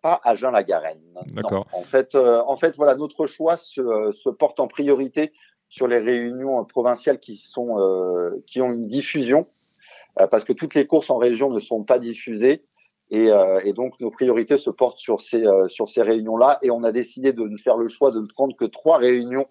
Pas 0.02 0.20
à 0.24 0.34
Jean-Lagarenne. 0.34 1.00
D'accord. 1.34 1.66
En 1.72 1.82
fait, 1.82 2.14
en 2.14 2.56
fait, 2.56 2.76
voilà, 2.76 2.94
notre 2.94 3.26
choix 3.26 3.56
se, 3.56 4.12
se, 4.12 4.28
porte 4.30 4.60
en 4.60 4.68
priorité 4.68 5.32
sur 5.68 5.86
les 5.86 5.98
réunions 5.98 6.64
provinciales 6.64 7.20
qui 7.20 7.36
sont 7.36 7.76
qui 8.46 8.60
ont 8.60 8.72
une 8.72 8.88
diffusion, 8.88 9.46
parce 10.16 10.44
que 10.44 10.52
toutes 10.52 10.74
les 10.74 10.86
courses 10.86 11.10
en 11.10 11.18
région 11.18 11.50
ne 11.50 11.60
sont 11.60 11.84
pas 11.84 11.98
diffusées. 11.98 12.64
Euh, 13.12 13.60
et, 13.64 13.74
donc 13.74 14.00
nos 14.00 14.10
priorités 14.10 14.56
se 14.56 14.70
portent 14.70 14.98
sur 14.98 15.20
ces 15.20 15.44
euh, 15.46 15.68
sur 15.68 15.88
ces 15.88 16.02
réunions-là, 16.02 16.58
et 16.62 16.70
on 16.70 16.82
a 16.82 16.92
décidé 16.92 17.32
de 17.32 17.46
faire 17.58 17.76
le 17.76 17.88
choix 17.88 18.10
de 18.10 18.20
ne 18.20 18.26
prendre 18.26 18.56
que 18.56 18.64
trois 18.64 18.96
réunions 18.96 19.46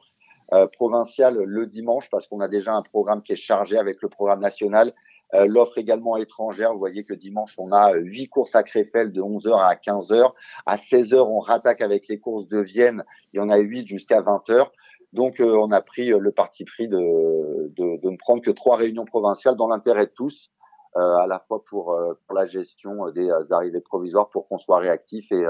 euh, 0.54 0.66
provinciales 0.66 1.38
le 1.38 1.68
dimanche 1.68 2.10
parce 2.10 2.28
qu'on 2.28 2.40
a 2.40 2.48
déjà 2.48 2.74
un 2.74 2.82
programme 2.82 3.22
qui 3.22 3.34
est 3.34 3.38
chargé 3.38 3.78
avec 3.78 4.02
le 4.02 4.10
programme 4.10 4.40
national. 4.40 4.94
L'offre 5.34 5.78
également 5.78 6.18
étrangère, 6.18 6.74
vous 6.74 6.80
voyez 6.80 7.04
que 7.04 7.14
dimanche 7.14 7.56
on 7.58 7.72
a 7.72 7.94
huit 7.94 8.28
courses 8.28 8.54
à 8.54 8.64
Krefeld 8.64 9.14
de 9.14 9.22
11h 9.22 9.58
à 9.58 9.76
15h. 9.76 10.32
À 10.66 10.76
16h 10.76 11.16
on 11.20 11.40
rattaque 11.40 11.82
avec 11.82 12.08
les 12.10 12.20
courses 12.20 12.48
de 12.50 12.60
Vienne, 12.60 13.06
il 13.34 13.38
y 13.38 13.40
en 13.40 13.50
a 13.50 13.58
huit 13.58 13.88
jusqu'à 13.88 14.22
20h. 14.22 14.68
Donc 15.14 15.36
on 15.40 15.72
a 15.72 15.82
pris 15.82 16.08
le 16.08 16.32
parti 16.32 16.66
pris 16.66 16.88
de, 16.88 16.98
de, 16.98 18.02
de 18.02 18.10
ne 18.10 18.18
prendre 18.18 18.42
que 18.42 18.52
trois 18.52 18.76
réunions 18.76 19.06
provinciales 19.06 19.56
dans 19.56 19.68
l'intérêt 19.68 20.08
de 20.08 20.12
tous. 20.12 20.52
Euh, 20.98 21.16
à 21.16 21.26
la 21.26 21.40
fois 21.40 21.64
pour, 21.64 21.94
euh, 21.94 22.20
pour 22.28 22.36
la 22.36 22.46
gestion 22.46 23.10
des 23.12 23.30
euh, 23.30 23.46
arrivées 23.52 23.80
provisoires, 23.80 24.28
pour 24.28 24.50
qu'on 24.50 24.58
soit 24.58 24.80
réactif 24.80 25.32
et, 25.32 25.46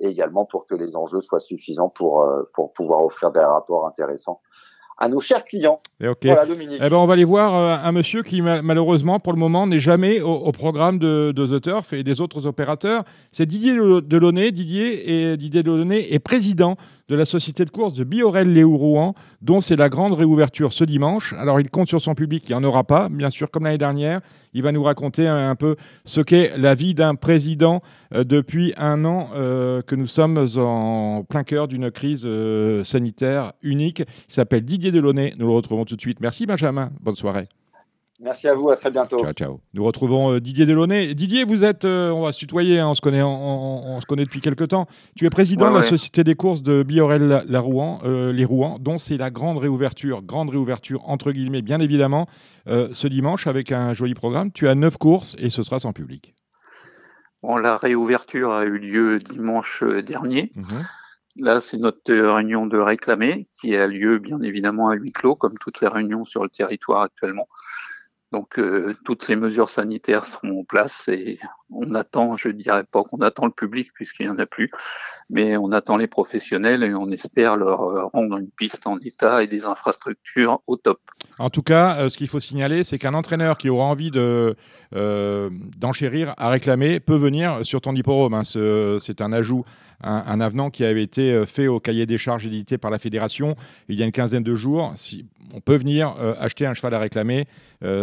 et, 0.00 0.08
également 0.08 0.44
pour 0.44 0.66
que 0.66 0.74
les 0.74 0.96
enjeux 0.96 1.20
soient 1.20 1.38
suffisants 1.38 1.90
pour, 1.90 2.28
pour 2.54 2.72
pouvoir 2.72 3.04
offrir 3.04 3.30
des 3.30 3.38
rapports 3.38 3.86
intéressants 3.86 4.40
à 5.00 5.08
nos 5.08 5.20
chers 5.20 5.44
clients. 5.44 5.80
Et 6.00 6.06
Voilà, 6.24 6.44
Dominique. 6.44 6.80
Eh 6.82 6.88
ben, 6.88 6.96
on 6.96 7.06
va 7.06 7.14
aller 7.14 7.24
voir 7.24 7.54
euh, 7.54 7.88
un 7.88 7.92
monsieur 7.92 8.22
qui, 8.22 8.42
malheureusement, 8.42 9.18
pour 9.18 9.32
le 9.32 9.38
moment, 9.38 9.66
n'est 9.66 9.80
jamais 9.80 10.20
au, 10.20 10.52
programme 10.52 10.98
de, 10.98 11.32
The 11.32 11.60
Turf 11.60 11.94
et 11.94 12.04
des 12.04 12.20
autres 12.20 12.46
opérateurs. 12.46 13.04
C'est 13.32 13.46
Didier 13.46 13.74
Delaunay. 13.74 14.52
Didier, 14.52 15.32
et, 15.32 15.36
Didier 15.38 15.62
Delaunay 15.62 16.12
est 16.12 16.18
président 16.18 16.76
de 17.08 17.16
la 17.16 17.24
société 17.24 17.64
de 17.64 17.70
course 17.70 17.94
de 17.94 18.04
Biorel 18.04 18.52
Léo 18.52 18.76
Rouen, 18.76 19.14
dont 19.42 19.60
c'est 19.60 19.74
la 19.74 19.88
grande 19.88 20.12
réouverture 20.12 20.72
ce 20.72 20.84
dimanche. 20.84 21.32
Alors, 21.32 21.60
il 21.60 21.70
compte 21.70 21.88
sur 21.88 22.00
son 22.00 22.14
public, 22.14 22.44
il 22.48 22.52
n'y 22.52 22.58
en 22.58 22.64
aura 22.64 22.84
pas, 22.84 23.08
bien 23.08 23.30
sûr, 23.30 23.50
comme 23.50 23.64
l'année 23.64 23.78
dernière. 23.78 24.20
Il 24.52 24.62
va 24.62 24.70
nous 24.70 24.82
raconter 24.82 25.26
un, 25.26 25.56
peu 25.56 25.76
ce 26.04 26.20
qu'est 26.20 26.52
la 26.56 26.74
vie 26.74 26.94
d'un 26.94 27.14
président 27.14 27.82
depuis 28.12 28.72
un 28.76 29.04
an 29.04 29.30
euh, 29.34 29.82
que 29.82 29.94
nous 29.94 30.06
sommes 30.06 30.48
en 30.56 31.24
plein 31.24 31.44
cœur 31.44 31.68
d'une 31.68 31.90
crise 31.90 32.28
sanitaire 32.84 33.52
unique. 33.62 34.00
Il 34.28 34.34
s'appelle 34.34 34.64
Didier 34.64 34.90
Delaunay. 34.90 35.34
Nous 35.38 35.46
le 35.46 35.52
retrouvons 35.52 35.84
tout 35.84 35.96
de 35.96 36.00
suite. 36.00 36.20
Merci 36.20 36.46
Benjamin. 36.46 36.90
Bonne 37.00 37.16
soirée. 37.16 37.48
Merci 38.22 38.48
à 38.48 38.54
vous, 38.54 38.68
à 38.68 38.76
très 38.76 38.90
bientôt. 38.90 39.18
Ciao, 39.18 39.32
ciao. 39.32 39.60
Nous 39.72 39.82
retrouvons 39.82 40.34
euh, 40.34 40.40
Didier 40.40 40.66
Delaunay. 40.66 41.14
Didier, 41.14 41.44
vous 41.44 41.64
êtes, 41.64 41.86
euh, 41.86 42.10
on 42.10 42.20
va 42.20 42.32
se 42.32 42.38
tutoyer, 42.38 42.78
hein, 42.78 42.88
on, 42.88 42.94
se 42.94 43.00
connaît, 43.00 43.22
on, 43.22 43.98
se 43.98 44.04
connaît 44.04 44.24
depuis 44.24 44.42
quelques 44.42 44.68
temps. 44.68 44.86
Tu 45.16 45.24
es 45.24 45.30
président 45.30 45.70
de 45.70 45.78
la 45.78 45.82
Société 45.82 46.22
des 46.22 46.34
courses 46.34 46.62
de 46.62 46.82
Biorel 46.82 47.44
la 47.48 47.60
Rouen, 47.60 48.00
euh, 48.04 48.30
les 48.30 48.44
Rouen, 48.44 48.76
dont 48.78 48.98
c'est 48.98 49.16
la 49.16 49.30
grande 49.30 49.56
réouverture, 49.56 50.22
grande 50.22 50.50
réouverture 50.50 51.08
entre 51.08 51.32
guillemets, 51.32 51.62
bien 51.62 51.80
évidemment, 51.80 52.26
ce 52.66 53.08
dimanche 53.08 53.46
avec 53.46 53.72
un 53.72 53.94
joli 53.94 54.14
programme. 54.14 54.52
Tu 54.52 54.68
as 54.68 54.74
neuf 54.74 54.98
courses 54.98 55.34
et 55.38 55.50
ce 55.50 55.62
sera 55.62 55.80
sans 55.80 55.92
public. 55.92 56.34
Bon, 57.42 57.56
la 57.56 57.76
réouverture 57.76 58.52
a 58.52 58.64
eu 58.64 58.78
lieu 58.78 59.18
dimanche 59.18 59.82
dernier. 59.82 60.52
Mhm. 60.54 60.84
Là, 61.36 61.60
c'est 61.60 61.78
notre 61.78 62.12
réunion 62.12 62.66
de 62.66 62.78
réclamé 62.78 63.46
qui 63.58 63.76
a 63.76 63.86
lieu 63.86 64.18
bien 64.18 64.40
évidemment 64.42 64.88
à 64.88 64.94
huis 64.94 65.12
clos, 65.12 65.36
comme 65.36 65.56
toutes 65.58 65.80
les 65.80 65.88
réunions 65.88 66.24
sur 66.24 66.42
le 66.42 66.50
territoire 66.50 67.02
actuellement. 67.02 67.48
Donc 68.32 68.58
euh, 68.58 68.94
toutes 69.04 69.28
les 69.28 69.36
mesures 69.36 69.70
sanitaires 69.70 70.24
seront 70.24 70.60
en 70.60 70.64
place 70.64 71.08
et 71.08 71.38
on 71.72 71.94
attend, 71.94 72.36
je 72.36 72.48
dirais 72.48 72.84
pas 72.84 73.02
qu'on 73.02 73.18
attend 73.18 73.46
le 73.46 73.52
public 73.52 73.92
puisqu'il 73.94 74.26
n'y 74.26 74.32
en 74.32 74.38
a 74.38 74.46
plus, 74.46 74.70
mais 75.28 75.56
on 75.56 75.72
attend 75.72 75.96
les 75.96 76.06
professionnels 76.06 76.82
et 76.82 76.94
on 76.94 77.10
espère 77.10 77.56
leur 77.56 77.82
euh, 77.82 78.04
rendre 78.06 78.36
une 78.38 78.50
piste 78.50 78.86
en 78.86 78.98
état 78.98 79.42
et 79.42 79.46
des 79.46 79.64
infrastructures 79.64 80.60
au 80.66 80.76
top. 80.76 81.00
En 81.38 81.50
tout 81.50 81.62
cas, 81.62 81.96
euh, 81.96 82.08
ce 82.08 82.16
qu'il 82.16 82.28
faut 82.28 82.40
signaler, 82.40 82.84
c'est 82.84 82.98
qu'un 82.98 83.14
entraîneur 83.14 83.58
qui 83.58 83.68
aura 83.68 83.84
envie 83.84 84.10
de 84.10 84.56
d'enchérir 84.92 86.34
à 86.36 86.48
réclamer 86.48 86.98
peut 86.98 87.14
venir 87.14 87.60
sur 87.62 87.80
ton 87.80 87.94
hippodrome. 87.94 88.34
Hein. 88.34 88.42
C'est 88.44 89.20
un 89.20 89.32
ajout 89.32 89.64
un, 90.02 90.40
avenant 90.40 90.70
qui 90.70 90.84
avait 90.84 91.04
été 91.04 91.46
fait 91.46 91.68
au 91.68 91.78
cahier 91.78 92.06
des 92.06 92.18
charges 92.18 92.44
édité 92.44 92.76
par 92.76 92.90
la 92.90 92.98
fédération 92.98 93.54
il 93.88 93.96
y 93.96 94.02
a 94.02 94.04
une 94.04 94.10
quinzaine 94.10 94.42
de 94.42 94.54
jours. 94.56 94.92
Si, 94.96 95.26
on 95.54 95.60
peut 95.60 95.76
venir 95.76 96.16
acheter 96.40 96.66
un 96.66 96.74
cheval 96.74 96.94
à 96.94 96.98
réclamer 96.98 97.46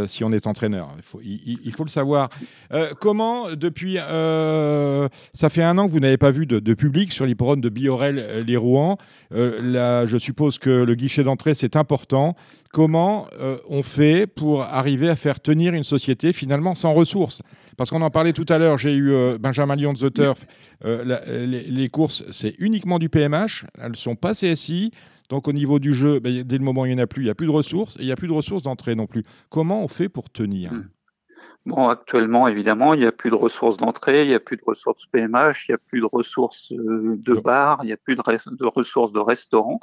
si 0.08 0.24
on 0.24 0.32
est 0.32 0.48
entraîneur. 0.48 0.94
Il 0.96 1.04
faut, 1.04 1.20
il, 1.22 1.74
faut 1.74 1.84
le 1.84 1.90
savoir. 1.90 2.30
comment 3.02 3.54
depuis. 3.58 3.98
Euh, 4.00 5.08
ça 5.34 5.50
fait 5.50 5.64
un 5.64 5.78
an 5.78 5.88
que 5.88 5.92
vous 5.92 6.00
n'avez 6.00 6.18
pas 6.18 6.32
vu 6.32 6.46
de, 6.46 6.74
public 6.74 7.12
sur 7.12 7.26
l'hippodrome 7.26 7.62
de 7.62 7.70
Biorel-les 7.70 8.56
euh. 8.58 8.96
Euh, 9.34 9.62
là, 9.62 10.06
je 10.06 10.18
suppose 10.18 10.60
que 10.60 10.70
le 10.70 10.96
guichet 10.96 11.24
d'entrée, 11.24 11.56
c'est 11.56 11.76
important. 11.76 12.36
Comment 12.72 13.28
on 13.70 13.82
fait 13.82 14.28
pour 14.28 14.62
arriver 14.62 15.10
à 15.10 15.16
faire 15.16 15.40
tenir 15.40 15.74
une 15.74 15.84
société 15.84 16.34
finalement 16.34 16.76
sans 16.76 16.94
ressources? 16.94 17.42
Parce 17.78 17.90
qu'on 17.90 18.02
en 18.02 18.10
parlait 18.10 18.34
tout 18.34 18.46
à 18.50 18.58
l'heure, 18.58 18.78
j'ai 18.78 18.96
eu 18.96 19.14
Benjamin 19.40 19.76
Lyon 19.76 19.94
de 19.94 20.10
The 20.10 20.14
Turf. 20.14 20.46
les, 20.84 21.88
courses, 21.90 22.24
c'est 22.32 22.56
uniquement 22.60 23.00
du 23.00 23.10
PMH. 23.10 23.66
Elles 23.82 23.92
ne 23.92 23.96
sont 23.96 24.16
pas 24.16 24.34
CSI. 24.34 24.92
Donc 25.30 25.48
au 25.48 25.54
niveau 25.54 25.80
du 25.80 25.94
jeu, 25.94 26.20
ben, 26.20 26.44
dès 26.44 26.58
le 26.58 26.64
moment 26.64 26.82
où 26.82 26.86
il 26.86 26.96
n'y 26.96 27.02
en 27.02 27.04
a 27.04 27.08
plus, 27.08 27.24
il 27.24 27.26
n'y 27.26 27.32
a 27.32 27.36
plus 27.36 27.48
de 27.48 27.52
ressources 27.52 27.98
et 27.98 28.02
il 28.02 28.06
n'y 28.06 28.12
a 28.12 28.16
plus 28.16 28.28
de 28.28 28.34
ressources 28.34 28.64
d'entrée 28.64 28.96
non 28.96 29.08
plus. 29.08 29.24
Comment 29.50 29.84
on 29.84 29.88
fait 29.88 30.10
pour 30.10 30.30
tenir? 30.30 30.72
Hmm. 30.72 30.86
Bon, 31.68 31.90
actuellement, 31.90 32.48
évidemment, 32.48 32.94
il 32.94 33.02
n'y 33.02 33.06
a 33.06 33.12
plus 33.12 33.30
de 33.30 33.36
ressources 33.36 33.76
d'entrée, 33.76 34.24
il 34.24 34.30
n'y 34.30 34.34
a 34.34 34.40
plus 34.40 34.56
de 34.56 34.64
ressources 34.66 35.06
PMH, 35.08 35.68
il 35.68 35.72
n'y 35.72 35.76
a 35.76 35.78
plus 35.78 36.00
de 36.00 36.06
ressources 36.06 36.72
euh, 36.72 37.18
de 37.18 37.34
bar, 37.34 37.80
il 37.84 37.88
n'y 37.88 37.92
a 37.92 37.98
plus 37.98 38.16
de, 38.16 38.22
de, 38.56 38.66
ressources 38.66 39.12
de 39.12 39.20
restaurant. 39.20 39.82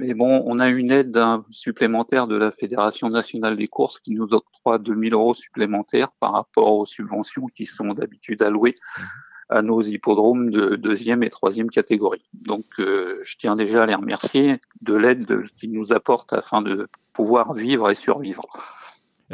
Mais 0.00 0.12
bon, 0.12 0.42
on 0.44 0.58
a 0.58 0.66
une 0.66 0.90
aide 0.90 1.16
supplémentaire 1.50 2.26
de 2.26 2.34
la 2.34 2.50
Fédération 2.50 3.08
nationale 3.10 3.56
des 3.56 3.68
courses 3.68 4.00
qui 4.00 4.10
nous 4.10 4.34
octroie 4.34 4.80
2000 4.80 5.14
euros 5.14 5.34
supplémentaires 5.34 6.10
par 6.18 6.32
rapport 6.32 6.72
aux 6.72 6.84
subventions 6.84 7.46
qui 7.54 7.64
sont 7.64 7.86
d'habitude 7.86 8.42
allouées 8.42 8.74
à 9.48 9.62
nos 9.62 9.82
hippodromes 9.82 10.50
de 10.50 10.74
deuxième 10.74 11.22
et 11.22 11.30
troisième 11.30 11.70
catégorie. 11.70 12.28
Donc, 12.32 12.64
euh, 12.80 13.20
je 13.22 13.36
tiens 13.36 13.54
déjà 13.54 13.84
à 13.84 13.86
les 13.86 13.94
remercier 13.94 14.60
de 14.80 14.94
l'aide 14.94 15.44
qu'ils 15.54 15.70
nous 15.70 15.92
apportent 15.92 16.32
afin 16.32 16.60
de 16.60 16.88
pouvoir 17.12 17.54
vivre 17.54 17.88
et 17.88 17.94
survivre. 17.94 18.48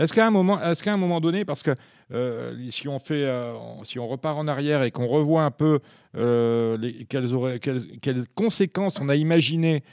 Est-ce 0.00 0.14
qu'à 0.14 0.26
un 0.26 0.30
moment, 0.30 0.58
est-ce 0.62 0.88
un 0.88 0.96
moment 0.96 1.20
donné, 1.20 1.44
parce 1.44 1.62
que 1.62 1.72
euh, 2.12 2.54
si 2.70 2.88
on 2.88 2.98
fait, 2.98 3.26
euh, 3.26 3.52
si 3.84 3.98
on 3.98 4.08
repart 4.08 4.38
en 4.38 4.48
arrière 4.48 4.82
et 4.82 4.90
qu'on 4.90 5.06
revoit 5.06 5.42
un 5.42 5.50
peu 5.50 5.80
euh, 6.16 6.78
les, 6.78 7.04
quelles, 7.04 7.28
conséquences 8.34 8.98
on 8.98 9.10
a 9.10 9.14
imaginé 9.14 9.84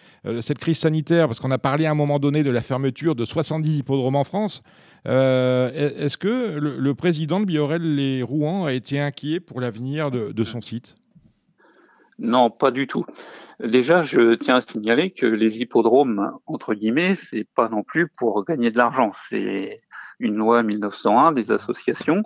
cette 0.41 0.59
crise 0.59 0.77
sanitaire, 0.77 1.27
parce 1.27 1.41
qu'on 1.41 1.51
a 1.51 1.57
parlé 1.57 1.85
à 1.85 1.91
un 1.91 1.95
moment 1.95 2.19
donné 2.19 2.43
de 2.43 2.49
la 2.49 2.61
fermeture 2.61 3.15
de 3.15 3.25
70 3.25 3.79
hippodromes 3.79 4.15
en 4.15 4.23
France, 4.23 4.63
est-ce 5.05 6.17
que 6.17 6.57
le, 6.57 6.95
président 6.95 7.41
de 7.41 7.45
Biorel 7.45 7.95
les 7.95 8.23
Rouen 8.23 8.65
a 8.65 8.71
été 8.71 9.01
inquiet 9.01 9.41
pour 9.41 9.59
l'avenir 9.59 10.09
de, 10.09 10.43
son 10.45 10.61
site? 10.61 10.95
Non, 12.19 12.49
pas 12.49 12.71
du 12.71 12.87
tout. 12.87 13.05
Déjà, 13.63 14.01
je 14.01 14.35
tiens 14.35 14.55
à 14.55 14.61
signaler 14.61 15.11
que 15.11 15.25
les 15.25 15.59
hippodromes, 15.59 16.31
entre 16.45 16.73
guillemets, 16.73 17.13
c'est 17.13 17.47
pas 17.55 17.69
non 17.69 17.83
plus 17.83 18.07
pour 18.07 18.43
gagner 18.43 18.71
de 18.71 18.77
l'argent. 18.77 19.11
Une 20.19 20.35
loi 20.35 20.63
1901 20.63 21.31
des 21.31 21.51
associations. 21.51 22.23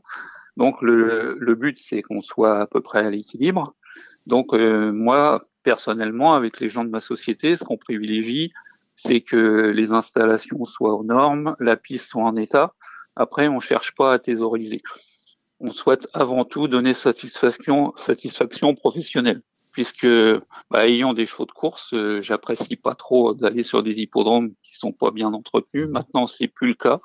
Donc 0.57 0.81
le, 0.81 1.55
but, 1.55 1.79
c'est 1.79 2.01
qu'on 2.01 2.21
soit 2.21 2.59
à 2.59 2.67
peu 2.67 2.81
près 2.81 2.99
à 2.99 3.09
l'équilibre. 3.09 3.73
Donc 4.27 4.53
euh, 4.53 4.91
moi, 4.91 5.41
personnellement, 5.63 6.33
avec 6.33 6.59
les 6.59 6.69
gens 6.69 6.83
de 6.83 6.89
ma 6.89 6.99
société, 6.99 7.55
ce 7.55 7.63
qu'on 7.63 7.77
privilégie, 7.77 8.51
c'est 8.95 9.21
que 9.21 9.71
les 9.75 9.91
installations 9.91 10.63
soient 10.65 10.93
aux 10.93 11.03
normes, 11.03 11.55
la 11.59 11.77
piste 11.77 12.09
soit 12.09 12.23
en 12.23 12.35
état. 12.35 12.73
Après, 13.15 13.47
on 13.47 13.59
cherche 13.59 13.93
pas 13.95 14.13
à 14.13 14.19
thésauriser. 14.19 14.81
On 15.59 15.71
souhaite 15.71 16.07
avant 16.13 16.45
tout 16.45 16.67
donner 16.67 16.93
satisfaction, 16.93 17.93
satisfaction 17.95 18.75
professionnelle 18.75 19.41
puisque 19.71 20.07
bah, 20.69 20.87
ayant 20.87 21.13
des 21.13 21.25
chevaux 21.25 21.45
de 21.45 21.51
course, 21.51 21.93
euh, 21.93 22.21
j'apprécie 22.21 22.75
pas 22.75 22.95
trop 22.95 23.33
d'aller 23.33 23.63
sur 23.63 23.83
des 23.83 23.99
hippodromes 23.99 24.51
qui 24.63 24.75
sont 24.75 24.91
pas 24.91 25.11
bien 25.11 25.33
entretenus. 25.33 25.87
Maintenant, 25.87 26.27
c'est 26.27 26.47
plus 26.47 26.69
le 26.69 26.73
cas 26.73 26.99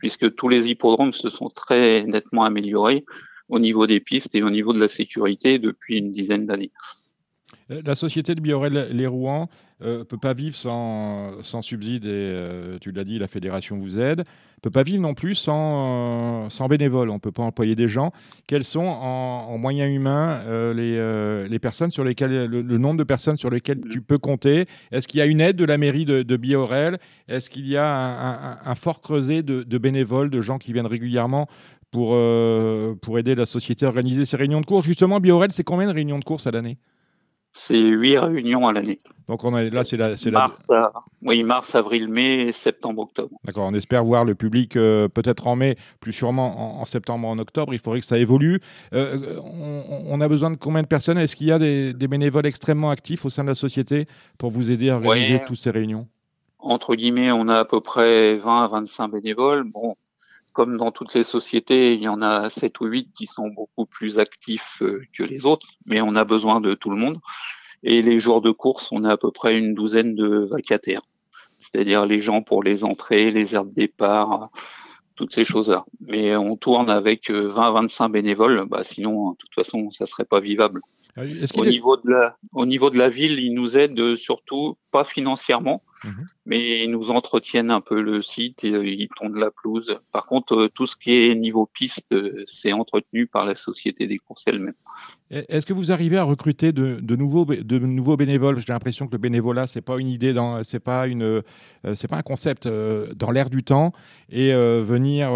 puisque 0.00 0.34
tous 0.34 0.48
les 0.48 0.68
hippodromes 0.68 1.12
se 1.12 1.30
sont 1.30 1.48
très 1.48 2.04
nettement 2.04 2.42
améliorés 2.42 3.04
au 3.48 3.60
niveau 3.60 3.86
des 3.86 4.00
pistes 4.00 4.34
et 4.34 4.42
au 4.42 4.50
niveau 4.50 4.72
de 4.72 4.80
la 4.80 4.88
sécurité 4.88 5.58
depuis 5.58 5.98
une 5.98 6.10
dizaine 6.10 6.46
d'années. 6.46 6.72
Euh, 7.70 7.82
la 7.84 7.94
société 7.94 8.34
de 8.34 8.40
Biorel 8.40 8.88
Les 8.92 9.06
Rouen 9.06 9.48
ne 9.80 9.86
euh, 9.86 10.04
peut 10.04 10.18
pas 10.18 10.34
vivre 10.34 10.56
sans, 10.56 11.42
sans 11.42 11.62
subside 11.62 12.04
et 12.04 12.08
euh, 12.08 12.78
tu 12.80 12.92
l'as 12.92 13.04
dit, 13.04 13.18
la 13.18 13.28
fédération 13.28 13.78
vous 13.78 13.98
aide. 13.98 14.18
Ne 14.18 14.62
peut 14.62 14.70
pas 14.70 14.82
vivre 14.82 15.00
non 15.00 15.14
plus 15.14 15.34
sans, 15.34 16.50
sans 16.50 16.68
bénévoles. 16.68 17.08
On 17.10 17.14
ne 17.14 17.18
peut 17.18 17.32
pas 17.32 17.42
employer 17.42 17.74
des 17.74 17.88
gens. 17.88 18.12
Quels 18.46 18.64
sont 18.64 18.80
en, 18.80 19.56
moyens 19.56 19.94
humains 19.94 20.42
les, 20.74 21.48
les, 21.48 21.58
personnes 21.58 21.90
sur 21.90 22.04
lesquelles 22.04 22.44
le, 22.44 22.78
nombre 22.78 22.98
de 22.98 23.04
personnes 23.04 23.38
sur 23.38 23.48
lesquelles 23.48 23.80
tu 23.90 24.02
peux 24.02 24.18
compter? 24.18 24.66
Est-ce 24.92 25.08
qu'il 25.08 25.18
y 25.18 25.22
a 25.22 25.26
une 25.26 25.40
aide 25.40 25.56
de 25.56 25.64
la 25.64 25.78
mairie 25.78 26.04
de, 26.04 26.22
de 26.22 26.36
Biorel? 26.36 26.98
Est-ce 27.28 27.48
qu'il 27.48 27.66
y 27.66 27.78
a 27.78 28.60
un, 28.64 28.74
fort 28.74 29.00
creuset 29.00 29.42
de, 29.42 29.78
bénévoles, 29.78 30.28
de 30.28 30.42
gens 30.42 30.58
qui 30.58 30.74
viennent 30.74 30.86
régulièrement 30.86 31.48
pour, 31.90 32.10
pour 33.00 33.18
aider 33.18 33.34
la 33.34 33.46
société 33.46 33.86
à 33.86 33.88
organiser 33.88 34.26
ces 34.26 34.36
réunions 34.36 34.60
de 34.60 34.66
course 34.66 34.84
Justement, 34.84 35.20
Biorel, 35.20 35.52
c'est 35.52 35.64
combien 35.64 35.88
de 35.88 35.94
réunions 35.94 36.18
de 36.18 36.24
course 36.24 36.46
à 36.46 36.50
l'année? 36.50 36.76
C'est 37.52 37.80
huit 37.80 38.18
réunions 38.18 38.68
à 38.68 38.72
l'année. 38.72 38.98
Donc 39.28 39.44
on 39.44 39.54
a, 39.54 39.62
là, 39.62 39.84
c'est 39.84 39.96
la, 39.96 40.16
mars, 40.30 40.70
oui, 41.22 41.42
mars, 41.42 41.74
avril, 41.74 42.08
mai, 42.08 42.52
septembre, 42.52 43.02
octobre. 43.02 43.36
D'accord. 43.44 43.66
On 43.66 43.74
espère 43.74 44.04
voir 44.04 44.24
le 44.24 44.34
public 44.34 44.76
euh, 44.76 45.08
peut-être 45.08 45.46
en 45.46 45.56
mai, 45.56 45.76
plus 46.00 46.12
sûrement 46.12 46.80
en, 46.80 46.84
septembre, 46.84 47.28
en 47.28 47.38
octobre. 47.38 47.72
Il 47.72 47.78
faudrait 47.78 48.00
que 48.00 48.06
ça 48.06 48.18
évolue. 48.18 48.60
Euh, 48.92 49.38
on, 49.40 50.20
a 50.20 50.28
besoin 50.28 50.50
de 50.50 50.56
combien 50.56 50.82
de 50.82 50.88
personnes? 50.88 51.18
Est-ce 51.18 51.36
qu'il 51.36 51.46
y 51.46 51.52
a 51.52 51.58
des, 51.58 51.92
bénévoles 52.08 52.46
extrêmement 52.46 52.90
actifs 52.90 53.24
au 53.24 53.30
sein 53.30 53.44
de 53.44 53.48
la 53.48 53.54
société 53.54 54.06
pour 54.38 54.50
vous 54.50 54.70
aider 54.70 54.90
à 54.90 54.96
organiser 54.96 55.40
toutes 55.46 55.58
ces 55.58 55.70
réunions? 55.70 56.08
Entre 56.58 56.94
guillemets, 56.94 57.32
on 57.32 57.48
a 57.48 57.60
à 57.60 57.64
peu 57.64 57.80
près 57.80 58.36
20 58.36 58.64
à 58.64 58.68
25 58.68 59.08
bénévoles. 59.08 59.64
Bon, 59.64 59.94
comme 60.52 60.76
dans 60.76 60.90
toutes 60.90 61.14
les 61.14 61.24
sociétés, 61.24 61.94
il 61.94 62.00
y 62.00 62.08
en 62.08 62.22
a 62.22 62.50
7 62.50 62.80
ou 62.80 62.86
8 62.86 63.10
qui 63.14 63.26
sont 63.26 63.48
beaucoup 63.48 63.86
plus 63.86 64.18
actifs 64.18 64.82
euh, 64.82 65.02
que 65.12 65.22
les 65.22 65.46
autres, 65.46 65.66
mais 65.86 66.00
on 66.00 66.16
a 66.16 66.24
besoin 66.24 66.60
de 66.60 66.74
tout 66.74 66.90
le 66.90 66.96
monde. 66.96 67.18
Et 67.82 68.02
les 68.02 68.18
jours 68.18 68.42
de 68.42 68.50
course, 68.50 68.90
on 68.92 69.04
a 69.04 69.12
à 69.12 69.16
peu 69.16 69.30
près 69.30 69.56
une 69.56 69.74
douzaine 69.74 70.14
de 70.14 70.46
vacataires, 70.50 71.02
c'est-à-dire 71.58 72.04
les 72.04 72.20
gens 72.20 72.42
pour 72.42 72.62
les 72.62 72.84
entrées, 72.84 73.30
les 73.30 73.54
aires 73.54 73.64
de 73.64 73.72
départ, 73.72 74.50
toutes 75.14 75.34
ces 75.34 75.44
choses-là. 75.44 75.84
Mais 76.00 76.36
on 76.36 76.56
tourne 76.56 76.90
avec 76.90 77.30
20 77.30 77.36
euh, 77.36 77.60
à 77.60 77.70
25 77.70 78.08
bénévoles, 78.08 78.66
bah 78.66 78.84
sinon, 78.84 79.32
de 79.32 79.36
toute 79.36 79.54
façon, 79.54 79.90
ça 79.90 80.06
serait 80.06 80.24
pas 80.24 80.40
vivable. 80.40 80.80
Ah, 81.16 81.22
au, 81.56 81.64
niveau 81.64 81.96
de 81.96 82.10
la, 82.10 82.36
au 82.52 82.66
niveau 82.66 82.90
de 82.90 82.98
la 82.98 83.08
ville, 83.08 83.40
ils 83.40 83.52
nous 83.52 83.76
aident 83.76 84.14
surtout, 84.14 84.76
pas 84.90 85.04
financièrement, 85.04 85.82
Mhm. 86.04 86.28
Mais 86.46 86.84
ils 86.84 86.90
nous 86.90 87.10
entretiennent 87.10 87.70
un 87.70 87.80
peu 87.80 88.00
le 88.00 88.22
site 88.22 88.64
et 88.64 88.70
ils 88.70 89.08
tondent 89.16 89.36
la 89.36 89.50
pelouse. 89.50 89.98
Par 90.10 90.26
contre, 90.26 90.68
tout 90.74 90.86
ce 90.86 90.96
qui 90.96 91.12
est 91.12 91.34
niveau 91.34 91.66
piste, 91.66 92.14
c'est 92.46 92.72
entretenu 92.72 93.26
par 93.26 93.44
la 93.44 93.54
société 93.54 94.06
des 94.06 94.18
courses 94.18 94.44
elle-même. 94.46 94.74
Est-ce 95.30 95.64
que 95.64 95.72
vous 95.72 95.92
arrivez 95.92 96.16
à 96.16 96.24
recruter 96.24 96.72
de, 96.72 97.14
nouveaux, 97.14 97.44
de 97.44 97.78
nouveaux 97.78 98.16
bénévoles? 98.16 98.58
J'ai 98.58 98.72
l'impression 98.72 99.06
que 99.06 99.12
le 99.12 99.18
bénévolat, 99.18 99.68
c'est 99.68 99.80
pas 99.80 99.96
une 99.98 100.08
idée, 100.08 100.34
c'est 100.64 100.80
pas 100.80 101.06
une, 101.06 101.42
c'est 101.94 102.08
pas 102.08 102.16
un 102.16 102.22
concept 102.22 102.66
dans 102.66 103.30
l'air 103.30 103.48
du 103.48 103.62
temps. 103.62 103.92
Et 104.28 104.52
venir 104.52 105.30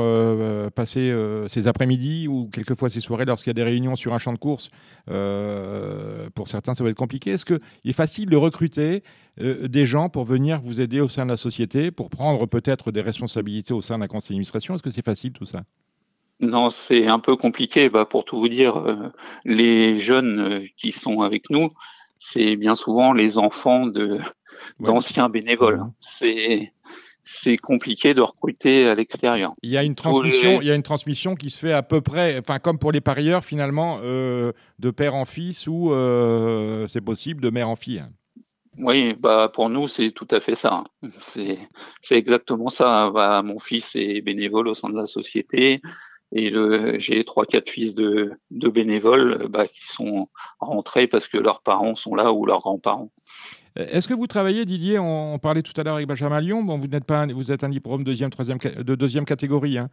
passer 0.72 1.14
ces 1.46 1.68
après-midi 1.68 2.26
ou 2.26 2.48
quelquefois 2.52 2.90
ces 2.90 3.00
soirées 3.00 3.24
lorsqu'il 3.24 3.50
y 3.50 3.52
a 3.52 3.54
des 3.54 3.62
réunions 3.62 3.94
sur 3.94 4.14
un 4.14 4.18
champ 4.18 4.32
de 4.32 4.38
course, 4.38 4.70
pour 5.06 6.48
certains, 6.48 6.74
ça 6.74 6.82
va 6.82 6.90
être 6.90 6.96
compliqué. 6.96 7.30
Est-ce 7.30 7.44
qu'il 7.44 7.60
est 7.84 7.92
facile 7.92 8.30
de 8.30 8.36
recruter 8.36 9.04
des 9.38 9.86
gens 9.86 10.08
pour 10.08 10.24
venir 10.24 10.60
vous 10.60 10.80
aider 10.80 11.00
au 11.00 11.08
sein 11.08 11.24
de 11.24 11.30
la 11.30 11.36
société, 11.36 11.90
pour 11.90 12.10
prendre 12.10 12.46
peut-être 12.46 12.92
des 12.92 13.00
responsabilités 13.00 13.74
au 13.74 13.82
sein 13.82 13.98
d'un 13.98 14.06
conseil 14.06 14.30
d'administration 14.30 14.74
Est-ce 14.74 14.82
que 14.82 14.90
c'est 14.90 15.04
facile 15.04 15.32
tout 15.32 15.46
ça? 15.46 15.64
Non, 16.40 16.70
c'est 16.70 17.06
un 17.06 17.18
peu 17.18 17.36
compliqué. 17.36 17.88
Bah, 17.88 18.04
pour 18.04 18.24
tout 18.24 18.38
vous 18.38 18.48
dire, 18.48 18.76
euh, 18.76 19.10
les 19.44 19.98
jeunes 19.98 20.40
euh, 20.40 20.66
qui 20.76 20.92
sont 20.92 21.20
avec 21.20 21.48
nous, 21.50 21.70
c'est 22.18 22.56
bien 22.56 22.74
souvent 22.74 23.12
les 23.12 23.38
enfants 23.38 23.86
de 23.86 24.18
d'anciens 24.80 25.28
bénévoles. 25.28 25.82
C'est 26.00 26.72
c'est 27.26 27.56
compliqué 27.56 28.12
de 28.14 28.20
recruter 28.20 28.86
à 28.86 28.94
l'extérieur. 28.94 29.54
Il 29.62 29.70
y 29.70 29.78
a 29.78 29.82
une 29.82 29.94
transmission, 29.94 30.60
il 30.60 30.66
y 30.66 30.70
a 30.70 30.74
une 30.74 30.82
transmission 30.82 31.34
qui 31.36 31.50
se 31.50 31.58
fait 31.58 31.72
à 31.72 31.82
peu 31.82 32.02
près, 32.02 32.38
enfin 32.38 32.58
comme 32.58 32.78
pour 32.78 32.92
les 32.92 33.00
parieurs 33.00 33.44
finalement, 33.44 34.00
euh, 34.02 34.52
de 34.78 34.90
père 34.90 35.14
en 35.14 35.24
fils 35.24 35.66
ou 35.66 35.90
c'est 36.88 37.00
possible 37.00 37.40
de 37.42 37.50
mère 37.50 37.68
en 37.68 37.76
fille. 37.76 38.04
Oui, 38.78 39.14
bah 39.14 39.50
pour 39.52 39.70
nous 39.70 39.86
c'est 39.86 40.10
tout 40.10 40.26
à 40.30 40.40
fait 40.40 40.56
ça. 40.56 40.84
C'est 41.20 41.58
c'est 42.00 42.16
exactement 42.16 42.68
ça. 42.68 43.10
Bah, 43.10 43.42
mon 43.42 43.58
fils 43.58 43.94
est 43.94 44.20
bénévole 44.20 44.68
au 44.68 44.74
sein 44.74 44.88
de 44.88 44.96
la 44.96 45.06
société. 45.06 45.80
Et 46.36 46.52
j'ai 46.98 47.22
trois, 47.22 47.46
quatre 47.46 47.70
fils 47.70 47.94
de, 47.94 48.32
de 48.50 48.68
bénévoles 48.68 49.46
bah, 49.48 49.68
qui 49.68 49.86
sont 49.86 50.28
rentrés 50.58 51.06
parce 51.06 51.28
que 51.28 51.38
leurs 51.38 51.62
parents 51.62 51.94
sont 51.94 52.16
là 52.16 52.32
ou 52.32 52.44
leurs 52.44 52.60
grands-parents. 52.60 53.12
Est-ce 53.76 54.06
que 54.06 54.14
vous 54.14 54.28
travaillez, 54.28 54.64
Didier 54.64 55.00
On 55.00 55.36
parlait 55.40 55.62
tout 55.62 55.72
à 55.80 55.82
l'heure 55.82 55.96
avec 55.96 56.06
Benjamin 56.06 56.40
Lyon. 56.40 56.62
Bon, 56.62 56.78
vous 56.78 56.86
n'êtes 56.86 57.04
pas, 57.04 57.26
vous 57.26 57.50
êtes 57.50 57.64
un 57.64 57.68
diplôme 57.68 58.04
deuxième, 58.04 58.30
troisième, 58.30 58.58
de 58.58 58.94
deuxième 58.94 59.24
catégorie. 59.24 59.78
Hein. 59.78 59.90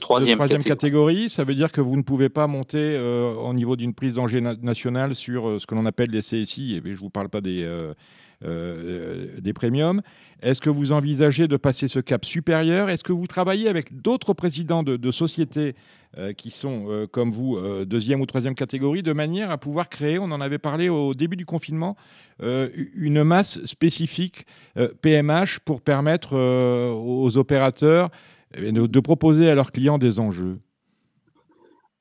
troisième, 0.00 0.36
troisième 0.36 0.62
catégorie. 0.62 1.28
Ça 1.28 1.42
veut 1.42 1.56
dire 1.56 1.72
que 1.72 1.80
vous 1.80 1.96
ne 1.96 2.02
pouvez 2.02 2.28
pas 2.28 2.46
monter 2.46 2.94
euh, 2.96 3.34
au 3.34 3.52
niveau 3.54 3.74
d'une 3.74 3.92
prise 3.92 4.14
d'enjeu 4.14 4.38
nationale 4.38 5.16
sur 5.16 5.48
euh, 5.48 5.58
ce 5.58 5.66
que 5.66 5.74
l'on 5.74 5.84
appelle 5.84 6.10
les 6.10 6.20
CSI. 6.20 6.76
Et 6.76 6.82
je 6.84 6.92
ne 6.92 6.96
vous 6.96 7.10
parle 7.10 7.28
pas 7.28 7.40
des, 7.40 7.64
euh, 7.64 7.92
des 8.42 9.52
premiums. 9.52 10.02
Est-ce 10.40 10.60
que 10.60 10.70
vous 10.70 10.92
envisagez 10.92 11.48
de 11.48 11.56
passer 11.56 11.88
ce 11.88 11.98
cap 11.98 12.24
supérieur? 12.24 12.90
Est-ce 12.90 13.02
que 13.02 13.12
vous 13.12 13.26
travaillez 13.26 13.68
avec 13.68 14.00
d'autres 14.00 14.34
présidents 14.34 14.84
de, 14.84 15.10
sociétés 15.10 15.74
euh, 16.16 16.32
qui 16.32 16.50
sont, 16.50 16.86
euh, 16.88 17.06
comme 17.06 17.32
vous, 17.32 17.58
deuxième 17.84 18.20
ou 18.20 18.26
troisième 18.26 18.54
catégorie, 18.54 19.02
de 19.02 19.12
manière 19.12 19.50
à 19.50 19.58
pouvoir 19.58 19.88
créer, 19.88 20.18
on 20.18 20.30
en 20.30 20.40
avait 20.40 20.58
parlé 20.58 20.88
au 20.88 21.14
début 21.14 21.36
du 21.36 21.46
confinement, 21.46 21.96
une 22.40 23.24
masse 23.24 23.64
spécifique 23.64 24.46
PMH 25.02 25.58
pour 25.64 25.80
permettre 25.80 26.36
aux 26.36 27.36
opérateurs 27.36 28.10
eh 28.54 28.70
de 28.70 29.00
proposer 29.00 29.50
à 29.50 29.54
leurs 29.54 29.72
clients 29.72 29.98
des 29.98 30.20
enjeux? 30.20 30.60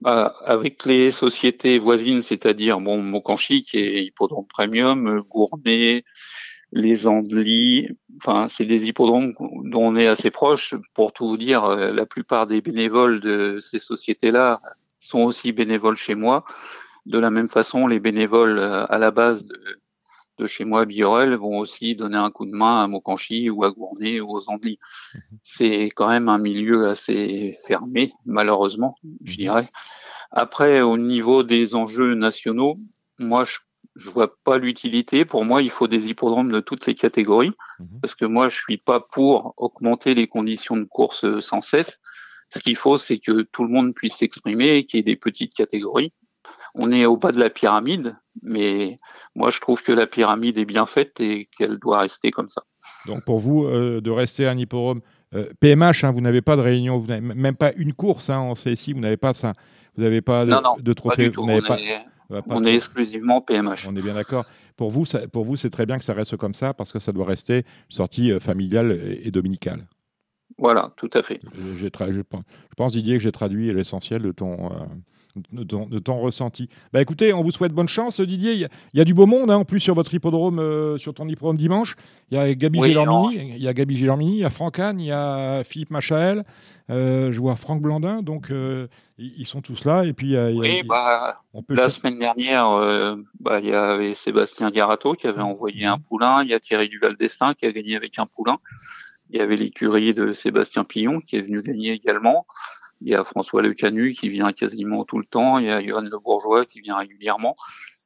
Avec 0.04 0.86
les 0.86 1.12
sociétés 1.12 1.80
voisines, 1.80 2.22
c'est-à-dire 2.22 2.80
bon, 2.80 3.02
Mokanchi 3.02 3.64
qui 3.64 3.80
est 3.80 4.04
hippodrome 4.06 4.48
premium, 4.48 5.22
Gournay, 5.30 6.04
les 6.72 7.08
Andelys, 7.08 7.90
enfin 8.18 8.48
c'est 8.50 8.66
des 8.66 8.88
hippodromes 8.88 9.34
dont 9.40 9.88
on 9.88 9.96
est 9.96 10.08
assez 10.08 10.32
proche. 10.32 10.76
Pour 10.94 11.14
tout 11.14 11.28
vous 11.28 11.38
dire, 11.38 11.64
euh, 11.64 11.92
la 11.92 12.06
plupart 12.06 12.48
des 12.48 12.62
bénévoles 12.62 13.22
de 13.22 13.60
ces 13.62 13.80
sociétés-là 13.80 14.62
sont 15.00 15.22
aussi 15.22 15.52
bénévoles 15.52 15.98
chez 15.98 16.16
moi. 16.16 16.44
De 17.06 17.20
la 17.20 17.32
même 17.32 17.50
façon, 17.50 17.88
les 17.88 18.00
bénévoles 18.00 18.60
euh, 18.60 18.86
à 18.88 18.98
la 18.98 19.12
base 19.12 19.46
de, 19.46 19.58
de 20.38 20.46
chez 20.46 20.66
moi 20.66 20.82
à 20.82 20.86
Biorel 20.86 21.36
vont 21.36 21.58
aussi 21.58 21.96
donner 21.96 22.18
un 22.18 22.32
coup 22.32 22.46
de 22.46 22.52
main 22.52 22.84
à 22.84 22.88
Mokanchi 22.88 23.50
ou 23.50 23.64
à 23.64 23.72
Gournay 23.72 24.20
ou 24.20 24.32
aux 24.32 24.50
Andelys. 24.50 24.80
Mhm. 25.14 25.38
C'est 25.44 25.86
quand 25.96 26.10
même 26.10 26.30
un 26.30 26.38
milieu 26.38 26.88
assez 26.88 27.56
fermé, 27.66 28.14
malheureusement, 28.26 28.96
je 29.24 29.32
mhm. 29.32 29.38
dirais. 29.38 29.70
Après, 30.32 30.82
au 30.82 30.98
niveau 30.98 31.44
des 31.44 31.76
enjeux 31.76 32.14
nationaux, 32.16 32.78
moi, 33.18 33.44
je 33.46 33.58
je 34.00 34.12
vois 34.12 34.32
pas 34.44 34.60
l'utilité. 34.60 35.26
Pour 35.26 35.44
moi, 35.44 35.64
il 35.64 35.72
faut 35.72 35.88
des 35.88 36.08
hippodromes 36.08 36.52
de 36.52 36.60
toutes 36.60 36.86
les 36.86 36.94
catégories, 36.94 37.54
mhm. 37.80 38.00
parce 38.00 38.14
que 38.14 38.26
moi, 38.26 38.48
je 38.48 38.56
suis 38.56 38.78
pas 38.78 39.00
pour 39.00 39.56
augmenter 39.58 40.14
les 40.14 40.28
conditions 40.28 40.78
de 40.78 40.84
course 40.84 41.40
sans 41.40 41.62
cesse. 41.62 42.00
Ce 42.50 42.60
qu'il 42.60 42.76
faut, 42.76 42.98
c'est 42.98 43.18
que 43.18 43.42
tout 43.42 43.64
le 43.64 43.70
monde 43.70 43.96
puisse 43.96 44.18
s'exprimer, 44.18 44.86
qu'il 44.86 44.98
y 44.98 45.02
ait 45.02 45.04
des 45.04 45.16
petites 45.16 45.54
catégories 45.54 46.14
on 46.78 46.92
est 46.92 47.06
au 47.06 47.18
bas 47.18 47.32
de 47.32 47.40
la 47.40 47.50
pyramide, 47.50 48.16
mais 48.42 48.98
moi 49.36 49.50
je 49.50 49.60
trouve 49.60 49.84
que 49.84 49.92
la 49.92 50.08
pyramide 50.08 50.58
est 50.58 50.66
bien 50.66 50.86
faite 50.86 51.20
et 51.20 51.50
qu'elle 51.58 51.78
doit 51.78 52.00
rester 52.00 52.32
comme 52.32 52.50
ça. 52.50 52.64
Donc 53.08 53.26
pour 53.26 53.40
vous, 53.40 53.66
euh, 53.66 54.00
de 54.02 54.12
rester 54.12 54.48
un 54.48 54.58
hippodrome 54.58 55.02
PMH, 55.60 56.06
hein, 56.06 56.12
vous 56.12 56.22
n'avez 56.22 56.42
pas 56.42 56.56
de 56.56 56.62
réunion, 56.62 56.98
vous 56.98 57.08
n'avez 57.08 57.22
même 57.22 57.58
pas 57.58 57.74
une 57.76 57.94
course 57.94 58.30
hein, 58.30 58.38
en 58.38 58.54
CSI, 58.54 58.94
vous 58.94 59.02
n'avez 59.02 59.18
pas 59.18 59.34
ça, 59.34 59.54
vous 59.96 60.04
n'avez 60.04 60.22
pas 60.22 60.46
de, 60.46 60.52
non, 60.52 60.62
non, 60.64 60.76
de 60.80 60.94
trophée. 60.94 61.32
on, 61.38 61.50
est, 61.50 61.62
on 62.30 62.66
est, 62.66 62.76
exclusivement 62.76 63.42
PMH. 63.42 63.88
On 63.90 63.96
est 63.96 64.02
bien 64.02 64.14
d'accord. 64.14 64.46
Pour 64.78 64.92
vous, 64.92 65.06
pour 65.34 65.44
vous, 65.44 65.58
c'est 65.58 65.72
très 65.72 65.86
bien 65.86 65.98
que 65.98 66.04
ça 66.04 66.14
reste 66.14 66.38
comme 66.38 66.54
ça 66.54 66.74
parce 66.74 66.92
que 66.92 67.00
ça 67.00 67.12
doit 67.12 67.26
rester 67.26 67.66
sortie 67.90 68.32
euh, 68.32 68.40
familiale 68.40 69.18
et, 69.24 69.32
dominicale. 69.32 69.88
Voilà, 70.58 70.92
tout 70.98 71.10
à 71.14 71.22
fait. 71.22 71.40
Je, 71.56 71.88
pense, 72.76 72.94
Didier, 72.94 73.18
que 73.18 73.24
j'ai 73.24 73.32
traduit 73.32 73.72
l'essentiel 73.74 74.24
de 74.24 74.32
ton, 74.32 74.72
euh, 74.72 74.86
de 75.52 76.00
ton, 76.00 76.20
ressenti. 76.20 76.68
Bah 76.92 77.02
écoutez, 77.02 77.32
on 77.32 77.44
vous 77.44 77.52
souhaite 77.52 77.74
bonne 77.74 77.88
chance, 77.88 78.20
Didier. 78.20 78.54
Il 78.54 78.70
y 78.96 79.02
a, 79.02 79.06
du 79.06 79.14
beau 79.14 79.28
monde 79.28 79.52
hein, 79.52 79.58
en 79.58 79.66
plus 79.66 79.80
sur 79.80 79.94
votre 79.94 80.12
hippodrome, 80.14 80.58
euh, 80.58 80.98
sur 80.98 81.14
ton 81.14 81.28
hippodrome 81.28 81.58
dimanche. 81.58 81.96
Il 82.32 82.38
y 82.38 82.42
a 82.42 82.56
Gabi 82.56 82.80
oui, 82.80 82.96
il 83.36 83.62
y 83.62 83.68
a 83.68 83.74
Gabi 83.74 83.98
Gélormini, 83.98 84.34
il 84.34 84.40
y 84.40 84.46
a 84.46 84.50
Franck 84.50 84.80
Anne, 84.80 85.00
il 85.00 85.08
y 85.08 85.12
a 85.12 85.64
Philippe 85.64 85.92
Machael. 85.92 86.44
Euh, 86.90 87.32
je 87.32 87.40
vois 87.40 87.56
Franck 87.56 87.82
Blandin, 87.82 88.24
donc 88.24 88.52
ils 89.20 89.46
sont 89.46 89.62
tous 89.62 89.86
là. 89.86 90.06
Et 90.06 90.14
puis, 90.14 90.36
oui, 90.38 90.82
bah, 90.82 91.42
la 91.70 91.90
semaine 91.90 92.18
dernière, 92.18 92.68
bah, 93.40 93.60
il 93.60 93.68
y 93.68 93.74
avait 93.74 94.16
Sébastien 94.16 94.72
Garato 94.72 95.14
qui 95.14 95.28
avait 95.28 95.42
envoyé 95.42 95.86
un 95.86 96.00
poulain. 96.00 96.42
Il 96.44 96.50
y 96.50 96.54
a 96.56 96.60
Thierry 96.60 96.90
Duval 96.90 97.16
d'Estaing 97.16 97.54
qui 97.54 97.68
a 97.68 97.72
gagné 97.72 97.96
avec 97.96 98.18
un 98.18 98.26
poulain. 98.26 98.58
Il 99.30 99.38
y 99.38 99.42
avait 99.42 99.56
l'écurie 99.56 100.14
de 100.14 100.34
Sébastien 100.34 100.84
Pillon 100.84 101.20
qui 101.20 101.36
est 101.36 101.42
venu 101.42 101.62
gagner 101.62 101.92
également. 101.92 102.46
Il 103.02 103.10
y 103.10 103.16
a 103.16 103.24
François 103.24 103.62
Le 103.62 103.74
Canu 103.74 104.14
qui 104.14 104.30
vient 104.30 104.52
quasiment 104.54 105.06
tout 105.06 105.20
le 105.20 105.26
temps. 105.26 105.60
Il 105.60 105.66
y 105.66 105.70
a 105.70 105.82
Johan 105.82 106.02
Le 106.02 106.20
Bourgeois 106.20 106.66
qui 106.66 106.82
vient 106.82 106.98
régulièrement. 106.98 107.56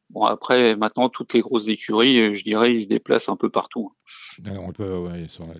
Bon, 0.09 0.25
après, 0.25 0.75
maintenant, 0.75 1.07
toutes 1.07 1.33
les 1.33 1.39
grosses 1.39 1.69
écuries, 1.69 2.35
je 2.35 2.43
dirais, 2.43 2.73
ils 2.73 2.83
se 2.83 2.87
déplacent 2.89 3.29
un 3.29 3.37
peu 3.37 3.49
partout. 3.49 3.93
Peut, 4.75 5.07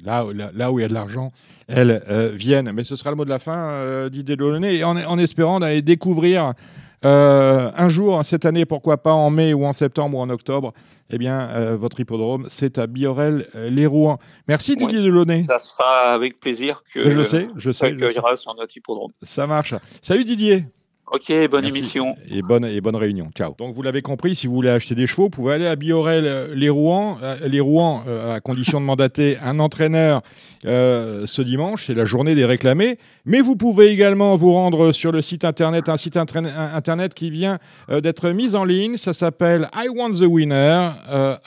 là, 0.03 0.25
là, 0.53 0.71
où 0.71 0.79
il 0.79 0.81
y 0.81 0.85
a 0.85 0.89
de 0.89 0.93
l'argent, 0.93 1.31
elles 1.69 2.03
euh, 2.09 2.29
viennent. 2.29 2.73
Mais 2.73 2.83
ce 2.83 2.97
sera 2.97 3.11
le 3.11 3.15
mot 3.15 3.23
de 3.23 3.29
la 3.29 3.39
fin, 3.39 3.57
euh, 3.57 4.09
Didier 4.09 4.35
Delaunay, 4.35 4.83
en 4.83 5.17
espérant 5.17 5.61
d'aller 5.61 5.81
découvrir 5.81 6.53
euh, 7.03 7.71
un 7.75 7.89
jour, 7.89 8.23
cette 8.23 8.45
année, 8.45 8.65
pourquoi 8.65 8.97
pas 8.97 9.13
en 9.13 9.29
mai 9.29 9.53
ou 9.53 9.65
en 9.65 9.73
septembre 9.73 10.17
ou 10.17 10.21
en 10.21 10.29
octobre, 10.29 10.73
eh 11.09 11.17
bien, 11.17 11.49
euh, 11.49 11.75
votre 11.75 11.99
hippodrome, 11.99 12.45
c'est 12.47 12.77
à 12.77 12.87
Biorel-les 12.87 13.85
Rouen. 13.85 14.19
Merci 14.47 14.75
Didier 14.75 15.01
Delaunay. 15.01 15.43
Ça 15.43 15.59
sera 15.59 16.13
avec 16.13 16.39
plaisir 16.39 16.83
que 16.93 17.09
je 17.09 17.23
sais, 17.23 17.47
je 17.57 17.71
sais, 17.71 17.87
accueillera 17.87 18.35
sur 18.35 18.55
notre 18.55 18.75
hippodrome. 18.75 19.11
Ça 19.21 19.47
marche. 19.47 19.73
Salut 20.01 20.23
Didier. 20.23 20.65
Ok, 21.13 21.29
bonne 21.49 21.65
émission. 21.65 22.15
Et 22.29 22.41
bonne, 22.41 22.63
et 22.63 22.79
bonne 22.79 22.95
réunion. 22.95 23.31
Ciao. 23.35 23.53
Donc, 23.57 23.75
vous 23.75 23.81
l'avez 23.81 24.01
compris, 24.01 24.33
si 24.33 24.47
vous 24.47 24.53
voulez 24.53 24.69
acheter 24.69 24.95
des 24.95 25.07
chevaux, 25.07 25.23
vous 25.23 25.29
pouvez 25.29 25.55
aller 25.55 25.67
à 25.67 25.75
Biorel 25.75 26.25
euh, 26.25 26.55
les 26.55 26.69
Rouen, 26.69 27.17
euh, 27.21 27.35
les 27.49 27.59
Rouen 27.59 28.05
à 28.07 28.39
condition 28.39 28.79
de 28.79 28.85
mandater 28.85 29.37
un 29.43 29.59
entraîneur 29.59 30.21
ce 30.63 31.41
dimanche. 31.41 31.87
C'est 31.87 31.95
la 31.95 32.05
journée 32.05 32.33
des 32.33 32.45
réclamés. 32.45 32.97
Mais 33.25 33.41
vous 33.41 33.57
pouvez 33.57 33.87
également 33.87 34.37
vous 34.37 34.53
rendre 34.53 34.93
sur 34.93 35.11
le 35.11 35.21
site 35.21 35.43
internet, 35.43 35.89
un 35.89 35.97
site 35.97 36.15
internet 36.15 37.13
qui 37.13 37.29
vient 37.31 37.57
d'être 37.89 38.29
mis 38.29 38.55
en 38.55 38.63
ligne. 38.63 38.95
Ça 38.95 39.11
s'appelle 39.11 39.67
I 39.75 39.89
Want 39.89 40.11
the 40.11 40.21
Winner, 40.21 40.91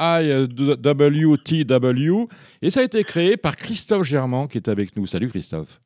IWTW. 0.00 2.26
Et 2.60 2.70
ça 2.70 2.80
a 2.80 2.82
été 2.82 3.04
créé 3.04 3.36
par 3.36 3.56
Christophe 3.56 4.02
Germain 4.02 4.48
qui 4.48 4.58
est 4.58 4.68
avec 4.68 4.96
nous. 4.96 5.06
Salut 5.06 5.28
Christophe. 5.28 5.80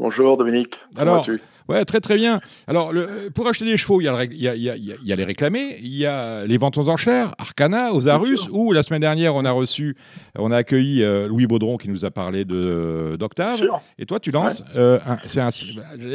Bonjour 0.00 0.38
Dominique. 0.38 0.74
Comment 0.96 1.12
Alors, 1.12 1.26
Ouais, 1.68 1.84
très 1.84 2.00
très 2.00 2.16
bien. 2.16 2.40
Alors, 2.66 2.92
le, 2.92 3.30
pour 3.34 3.46
acheter 3.48 3.64
des 3.64 3.76
chevaux, 3.76 4.00
il 4.00 4.04
y, 4.04 4.08
a, 4.08 4.24
il, 4.24 4.34
y 4.34 4.48
a, 4.48 4.54
il, 4.54 4.98
y 5.04 5.12
a, 5.12 5.16
les 5.16 5.24
réclamés, 5.24 5.78
il 5.80 5.94
y 5.94 6.06
a 6.06 6.44
les 6.46 6.58
ventes 6.58 6.76
aux 6.78 6.88
enchères, 6.88 7.34
Arcana, 7.38 7.92
Osarus, 7.92 8.48
où 8.50 8.72
la 8.72 8.82
semaine 8.82 9.00
dernière, 9.00 9.34
on 9.34 9.44
a 9.44 9.50
reçu, 9.50 9.96
on 10.38 10.50
a 10.50 10.56
accueilli 10.58 11.02
euh, 11.02 11.28
Louis 11.28 11.46
Baudron 11.46 11.76
qui 11.76 11.88
nous 11.88 12.04
a 12.04 12.10
parlé 12.10 12.44
d'Octave. 12.44 13.62
Et 13.98 14.06
toi, 14.06 14.18
tu 14.20 14.30
lances, 14.30 14.64
euh, 14.76 14.98
c'est 15.26 15.40
un, 15.40 15.50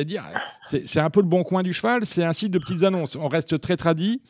dire, 0.04 0.24
c'est 0.64 1.00
un 1.00 1.10
peu 1.10 1.22
le 1.22 1.28
bon 1.28 1.44
coin 1.44 1.64
du 1.64 1.74
cheval, 1.74 2.06
c'est 2.06 2.24
un 2.24 2.34
site 2.34 2.52
de 2.52 2.60
petites 2.60 2.84
annonces. 2.84 3.16
On 3.16 3.28
reste 3.28 3.60
très 3.60 3.78
tradit. 3.78 4.22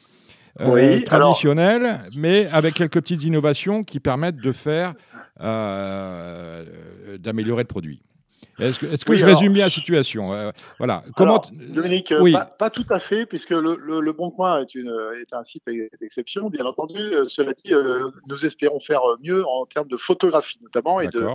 euh, 0.59 1.01
traditionnel, 1.01 1.99
mais 2.15 2.47
avec 2.51 2.73
quelques 2.73 2.99
petites 3.01 3.23
innovations 3.23 3.83
qui 3.83 3.99
permettent 3.99 4.37
de 4.41 4.51
faire, 4.51 4.93
euh, 5.39 6.65
d'améliorer 7.19 7.63
le 7.63 7.67
produit. 7.67 8.01
Est-ce 8.59 9.05
que, 9.05 9.15
je 9.15 9.25
résume 9.25 9.53
bien 9.53 9.65
la 9.65 9.69
situation 9.69 10.33
euh, 10.33 10.51
Voilà. 10.79 11.03
Comment 11.15 11.43
Dominique, 11.51 12.11
oui. 12.19 12.33
pas, 12.57 12.69
tout 12.69 12.85
à 12.89 12.99
fait, 12.99 13.25
puisque 13.25 13.51
le, 13.51 14.11
Bon 14.13 14.31
Coin 14.31 14.61
est, 14.61 14.73
une, 14.73 14.95
est 15.21 15.33
un 15.33 15.43
site 15.43 15.63
d'exception, 16.01 16.49
bien 16.49 16.65
entendu. 16.65 16.97
Euh, 16.97 17.25
cela 17.27 17.53
dit, 17.53 17.73
euh, 17.73 18.09
nous 18.27 18.45
espérons 18.45 18.79
faire 18.79 19.01
mieux 19.21 19.45
en 19.45 19.65
termes 19.67 19.87
de 19.87 19.97
photographie, 19.97 20.59
notamment, 20.63 20.99
et 20.99 21.07
de, 21.07 21.27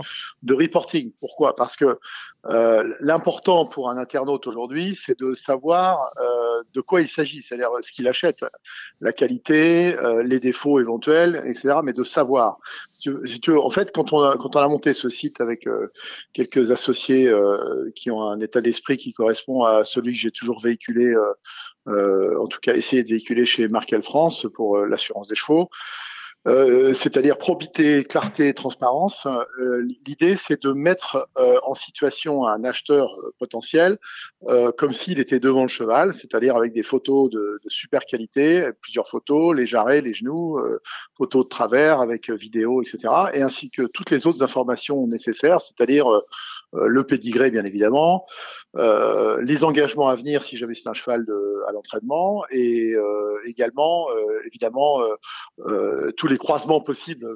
de, 0.43 0.53
reporting. 0.53 1.13
Pourquoi? 1.19 1.55
Parce 1.55 1.77
que 1.77 1.97
l'important 2.99 3.65
pour 3.65 3.89
un 3.89 3.97
internaute 3.97 4.47
aujourd'hui, 4.47 4.95
c'est 4.95 5.17
de 5.17 5.33
savoir 5.33 6.11
de 6.73 6.81
quoi 6.81 6.99
il 6.99 7.07
s'agit, 7.07 7.41
c'est-à-dire 7.41 7.69
ce 7.81 7.93
qu'il 7.93 8.05
achète, 8.07 8.43
la 8.99 9.13
qualité, 9.13 9.95
les 10.25 10.41
défauts 10.41 10.81
éventuels, 10.81 11.41
etc., 11.45 11.75
mais 11.83 11.93
de 11.93 12.03
savoir. 12.03 12.57
Si 12.91 12.99
tu 13.39 13.51
veux, 13.51 13.59
en 13.59 13.69
fait, 13.69 13.93
quand 13.93 14.11
on, 14.11 14.21
a, 14.21 14.35
quand 14.35 14.57
on 14.57 14.59
a 14.59 14.67
monté 14.67 14.91
ce 14.91 15.07
site 15.07 15.39
avec 15.39 15.69
quelques 16.33 16.71
associés, 16.71 17.12
euh, 17.13 17.91
qui 17.95 18.11
ont 18.11 18.23
un 18.23 18.39
état 18.39 18.61
d'esprit 18.61 18.97
qui 18.97 19.13
correspond 19.13 19.63
à 19.63 19.83
celui 19.83 20.13
que 20.13 20.19
j'ai 20.19 20.31
toujours 20.31 20.61
véhiculé, 20.61 21.05
euh, 21.05 21.33
euh, 21.87 22.39
en 22.39 22.47
tout 22.47 22.59
cas 22.61 22.75
essayé 22.75 23.03
de 23.03 23.09
véhiculer 23.09 23.45
chez 23.45 23.67
Markel 23.67 24.03
France 24.03 24.47
pour 24.53 24.77
l'assurance 24.77 25.27
des 25.27 25.35
chevaux. 25.35 25.69
C'est-à-dire 26.45 27.37
probité, 27.37 28.03
clarté, 28.03 28.53
transparence. 28.53 29.27
L'idée, 30.05 30.35
c'est 30.35 30.61
de 30.61 30.73
mettre 30.73 31.29
en 31.37 31.73
situation 31.73 32.45
un 32.45 32.65
acheteur 32.65 33.15
potentiel 33.39 33.97
comme 34.77 34.91
s'il 34.91 35.19
était 35.19 35.39
devant 35.39 35.61
le 35.61 35.69
cheval, 35.69 36.13
c'est-à-dire 36.13 36.57
avec 36.57 36.73
des 36.73 36.83
photos 36.83 37.29
de, 37.29 37.61
super 37.67 38.01
qualité, 38.03 38.69
plusieurs 38.81 39.07
photos, 39.07 39.55
les 39.55 39.65
jarrets, 39.65 40.01
les 40.01 40.13
genoux, 40.13 40.59
photos 41.17 41.45
de 41.45 41.49
travers 41.49 42.01
avec 42.01 42.29
vidéo, 42.29 42.81
etc. 42.81 43.13
Et 43.33 43.41
ainsi 43.41 43.69
que 43.69 43.83
toutes 43.83 44.11
les 44.11 44.27
autres 44.27 44.43
informations 44.43 45.07
nécessaires, 45.07 45.61
c'est-à-dire 45.61 46.07
le 46.73 47.03
pédigré, 47.03 47.51
bien 47.51 47.65
évidemment, 47.65 48.25
euh, 48.75 49.39
les 49.43 49.63
engagements 49.63 50.07
à 50.07 50.15
venir 50.15 50.41
si 50.41 50.57
jamais 50.57 50.73
c'est 50.73 50.89
un 50.89 50.93
cheval 50.93 51.25
de, 51.25 51.63
à 51.67 51.71
l'entraînement 51.71 52.43
et 52.49 52.93
euh, 52.95 53.37
également 53.45 54.07
euh, 54.09 54.41
évidemment 54.47 55.01
tous 56.17 56.27
les 56.27 56.39
croisements 56.39 56.81
possibles 56.81 57.27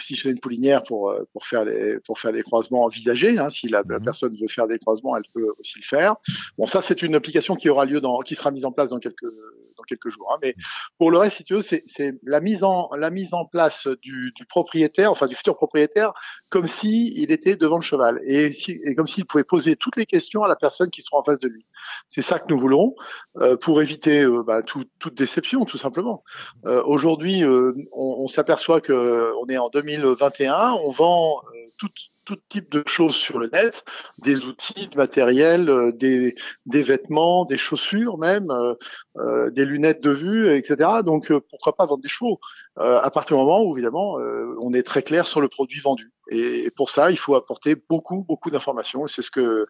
si 0.00 0.16
je 0.16 0.22
fais 0.22 0.30
une 0.30 0.40
poulinière 0.40 0.82
pour 0.82 1.14
pour 1.32 1.46
faire 1.46 1.64
les 1.64 2.00
pour 2.00 2.18
faire 2.18 2.32
des 2.32 2.42
croisements 2.42 2.84
envisagés 2.84 3.38
hein, 3.38 3.50
si 3.50 3.68
la, 3.68 3.84
mhm. 3.84 4.02
personne 4.02 4.36
veut 4.36 4.48
faire 4.48 4.66
des 4.66 4.80
croisements 4.80 5.16
elle 5.16 5.22
peut 5.32 5.46
aussi 5.60 5.78
le 5.78 5.84
faire. 5.84 6.16
Bon 6.58 6.66
ça 6.66 6.82
c'est 6.82 7.02
une 7.02 7.14
application 7.14 7.54
qui 7.54 7.68
aura 7.68 7.84
lieu 7.84 8.00
dans 8.00 8.18
qui 8.20 8.34
sera 8.34 8.50
mise 8.50 8.64
en 8.64 8.72
place 8.72 8.90
dans 8.90 8.98
quelques 8.98 9.32
dans 9.76 9.84
quelques 9.84 10.08
jours 10.08 10.32
hein, 10.34 10.38
mais 10.42 10.56
pour 10.98 11.12
le 11.12 11.18
reste 11.18 11.36
si 11.36 11.44
tu 11.44 11.54
veux 11.54 11.62
c'est 11.62 11.84
c'est 11.86 12.14
la 12.24 12.40
mise 12.40 12.64
en 12.64 12.90
la 12.96 13.10
mise 13.10 13.32
en 13.32 13.44
place 13.44 13.86
du, 14.02 14.32
du 14.34 14.44
propriétaire 14.46 15.12
enfin 15.12 15.28
du 15.28 15.36
futur 15.36 15.54
propriétaire 15.54 16.12
comme 16.48 16.66
si 16.66 17.12
il 17.16 17.30
était 17.30 17.56
devant 17.56 17.76
le 17.76 17.82
cheval. 17.82 18.20
Et, 18.24 18.52
si, 18.52 18.63
et 18.68 18.94
comme 18.94 19.06
s'il 19.06 19.24
pouvait 19.24 19.44
poser 19.44 19.76
toutes 19.76 19.96
les 19.96 20.06
questions 20.06 20.42
à 20.42 20.48
la 20.48 20.56
personnes 20.56 20.90
qui 20.90 21.02
seront 21.02 21.18
en 21.18 21.24
face 21.24 21.40
de 21.40 21.48
lui. 21.48 21.66
C'est 22.08 22.22
ça 22.22 22.38
que 22.38 22.46
nous 22.48 22.58
voulons 22.58 22.94
euh, 23.36 23.56
pour 23.56 23.82
éviter 23.82 24.22
euh, 24.22 24.42
bah, 24.42 24.62
toute 24.62 25.14
déception, 25.14 25.64
tout 25.64 25.78
simplement. 25.78 26.24
Euh, 26.64 26.82
aujourd'hui, 26.84 27.44
on, 27.44 27.84
on 27.92 28.28
s'aperçoit 28.28 28.80
que 28.80 29.32
on 29.42 29.46
est 29.48 29.58
en 29.58 29.68
2021, 29.68 30.72
on 30.72 30.90
vend 30.90 31.42
toute 31.78 32.10
tout 32.24 32.36
type 32.48 32.70
de 32.70 32.82
choses 32.86 33.14
sur 33.14 33.38
le 33.38 33.48
net, 33.52 33.84
des 34.18 34.44
outils, 34.44 34.88
de 34.88 34.96
matériel, 34.96 35.68
euh, 35.68 35.92
des, 35.92 36.34
des 36.66 36.82
vêtements, 36.82 37.44
des 37.44 37.56
chaussures 37.56 38.18
même, 38.18 38.50
euh, 38.50 38.74
euh, 39.18 39.50
des 39.50 39.64
lunettes 39.64 40.02
de 40.02 40.10
vue, 40.10 40.54
etc. 40.56 40.90
Donc 41.04 41.32
pourquoi 41.50 41.76
pas 41.76 41.86
vendre 41.86 42.02
des 42.02 42.08
chevaux? 42.08 42.40
À 42.76 43.08
partir 43.10 43.36
du 43.36 43.42
moment 43.42 43.62
où 43.62 43.76
évidemment 43.76 44.16
on 44.60 44.72
est 44.72 44.82
très 44.82 45.02
clair 45.02 45.28
sur 45.28 45.40
le 45.40 45.46
produit 45.46 45.80
vendu. 45.80 46.10
Et 46.28 46.72
pour 46.74 46.90
ça, 46.90 47.12
il 47.12 47.16
faut 47.16 47.36
apporter 47.36 47.76
beaucoup, 47.88 48.24
beaucoup 48.26 48.50
d'informations. 48.50 49.06
Et 49.06 49.08
c'est 49.08 49.22
ce 49.22 49.30
que 49.30 49.66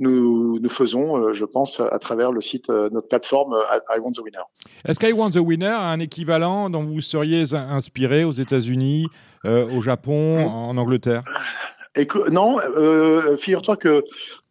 nous, 0.00 0.58
nous 0.58 0.68
faisons, 0.68 1.32
je 1.32 1.44
pense, 1.44 1.78
à 1.78 1.98
travers 2.00 2.32
le 2.32 2.40
site, 2.40 2.68
notre 2.68 3.06
plateforme 3.06 3.56
I 3.94 4.00
Want 4.00 4.12
the 4.12 4.18
Winner. 4.18 4.42
Est-ce 4.84 4.98
qu'I 4.98 5.12
Want 5.12 5.30
the 5.30 5.36
Winner 5.36 5.66
a 5.66 5.88
un 5.88 6.00
équivalent 6.00 6.68
dont 6.68 6.82
vous 6.82 7.00
seriez 7.00 7.44
inspiré 7.54 8.24
aux 8.24 8.32
États-Unis, 8.32 9.06
au 9.44 9.80
Japon, 9.80 10.44
en 10.48 10.76
Angleterre? 10.76 11.22
Non, 12.30 12.58
euh, 12.60 13.36
figure-toi 13.36 13.76
que 13.76 14.04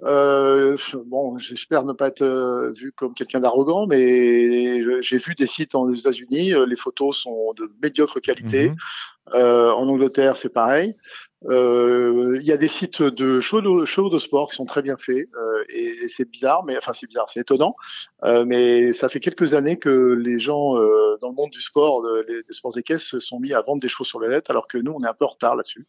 euh, 0.04 0.78
bon, 1.06 1.38
j'espère 1.38 1.84
ne 1.84 1.94
pas 1.94 2.08
être 2.08 2.22
euh, 2.22 2.72
vu 2.72 2.92
comme 2.92 3.14
quelqu'un 3.14 3.40
d'arrogant, 3.40 3.88
mais 3.88 5.02
j'ai 5.02 5.18
vu 5.18 5.36
des 5.36 5.48
sites 5.48 5.76
aux 5.76 5.94
États-Unis, 5.94 6.54
les 6.68 6.76
photos 6.76 7.18
sont 7.18 7.54
de 7.56 7.72
médiocre 7.82 8.20
qualité. 8.20 8.70
Mhm. 8.70 8.76
en 9.34 9.88
Angleterre, 9.88 10.38
c'est 10.38 10.54
pareil. 10.54 10.96
Il 11.44 12.42
y 12.42 12.52
a 12.52 12.58
des 12.58 12.68
sites 12.68 13.02
de 13.02 13.40
shows 13.40 13.62
de, 13.62 14.10
de, 14.10 14.18
sport 14.18 14.50
qui 14.50 14.56
sont 14.56 14.66
très 14.66 14.82
bien 14.82 14.98
faits 14.98 15.30
et, 15.70 16.08
c'est 16.08 16.30
bizarre, 16.30 16.64
mais 16.64 16.78
enfin 16.78 16.94
c'est 16.94 17.08
bizarre, 17.08 17.30
c'est 17.30 17.42
étonnant, 17.42 17.76
mais 18.24 18.94
ça 18.94 19.08
fait 19.10 19.20
quelques 19.20 19.54
années 19.54 19.78
que 19.78 20.18
les 20.20 20.40
gens 20.40 20.74
dans 21.22 21.30
le 21.30 21.36
monde 21.36 21.52
du 21.52 21.62
sport, 21.62 22.04
des 22.28 22.54
sports 22.54 22.78
équestres, 22.78 23.08
se 23.08 23.20
sont 23.20 23.40
mis 23.40 23.54
à 23.54 23.62
vendre 23.62 23.82
des 23.82 23.88
chevaux 23.88 24.04
sur 24.04 24.20
le 24.20 24.30
net, 24.30 24.50
alors 24.50 24.68
que 24.68 24.78
nous 24.78 24.94
on 24.94 25.04
est 25.04 25.08
un 25.08 25.14
peu 25.14 25.26
en 25.26 25.30
retard 25.30 25.56
là-dessus. 25.56 25.86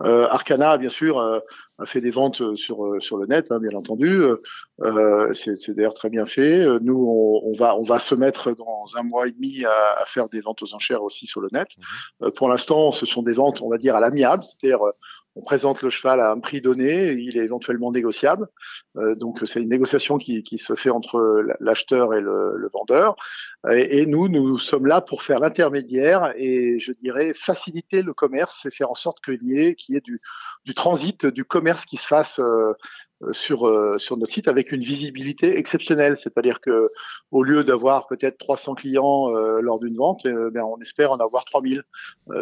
Arcana, 0.00 0.76
bien 0.76 0.90
sûr, 0.90 1.42
a 1.78 1.86
fait 1.86 2.00
des 2.00 2.10
ventes 2.10 2.40
euh, 2.40 2.56
sur 2.56 2.84
euh, 2.84 3.00
sur 3.00 3.16
le 3.16 3.26
net, 3.26 3.50
hein, 3.50 3.58
bien 3.58 3.76
entendu. 3.76 4.22
Euh, 4.80 5.34
c'est 5.34 5.70
d'ailleurs 5.70 5.94
très 5.94 6.10
bien 6.10 6.26
fait. 6.26 6.66
Nous, 6.80 7.06
on, 7.08 7.48
on, 7.48 7.52
va 7.54 7.76
on 7.76 7.82
va 7.82 7.98
se 7.98 8.14
mettre 8.14 8.52
dans 8.52 8.86
un 8.96 9.02
mois 9.02 9.26
et 9.26 9.32
demi 9.32 9.64
à, 9.64 10.00
à 10.00 10.04
faire 10.06 10.28
des 10.28 10.40
ventes 10.40 10.62
aux 10.62 10.74
enchères 10.74 11.02
aussi 11.02 11.26
sur 11.26 11.40
le 11.40 11.48
net. 11.52 11.68
Mmh. 12.20 12.30
pour 12.30 12.48
l'instant, 12.48 12.92
ce 12.92 13.06
sont 13.06 13.22
des 13.22 13.32
ventes, 13.32 13.62
on 13.62 13.68
va 13.68 13.78
dire 13.78 13.96
à 13.96 14.00
l'amiable, 14.00 14.44
c'est-à-dire 14.44 14.80
on 15.34 15.42
présente 15.42 15.82
le 15.82 15.90
cheval 15.90 16.20
à 16.20 16.30
un 16.30 16.40
prix 16.40 16.60
donné, 16.60 17.12
il 17.12 17.38
est 17.38 17.44
éventuellement 17.44 17.90
négociable. 17.90 18.48
Euh, 18.96 19.14
donc 19.14 19.40
c'est 19.46 19.62
une 19.62 19.68
négociation 19.68 20.18
qui, 20.18 20.44
se 20.58 20.74
fait 20.74 20.90
entre 20.90 21.44
l'acheteur 21.60 22.14
et 22.14 22.20
le, 22.20 22.68
vendeur. 22.72 23.16
Et, 23.70 24.06
nous, 24.06 24.28
nous 24.28 24.58
sommes 24.58 24.86
là 24.86 25.00
pour 25.00 25.22
faire 25.22 25.40
l'intermédiaire 25.40 26.32
et 26.36 26.78
je 26.78 26.92
dirais 26.92 27.32
faciliter 27.34 28.02
le 28.02 28.12
commerce 28.12 28.66
et 28.66 28.70
faire 28.70 28.90
en 28.90 28.94
sorte 28.94 29.24
qu'il 29.24 29.42
y 29.42 29.58
ait, 29.58 30.00
du, 30.00 30.20
transit, 30.74 31.26
du 31.26 31.44
commerce 31.44 31.86
qui 31.86 31.96
se 31.96 32.06
fasse 32.06 32.38
euh, 32.38 32.74
sur, 33.30 33.66
euh, 33.66 33.98
sur 33.98 34.16
notre 34.16 34.32
site 34.32 34.48
avec 34.48 34.72
une 34.72 34.82
visibilité 34.82 35.58
exceptionnelle. 35.58 36.16
C'est-à-dire 36.16 36.60
que 36.60 36.90
au 37.30 37.42
lieu 37.42 37.62
d'avoir 37.62 38.06
peut-être 38.06 38.38
300 38.38 38.74
clients 38.74 39.34
euh, 39.34 39.60
lors 39.60 39.78
d'une 39.78 39.96
vente, 39.96 40.26
euh, 40.26 40.50
ben, 40.50 40.62
on 40.62 40.78
espère 40.80 41.12
en 41.12 41.18
avoir 41.18 41.44
3000 41.44 41.82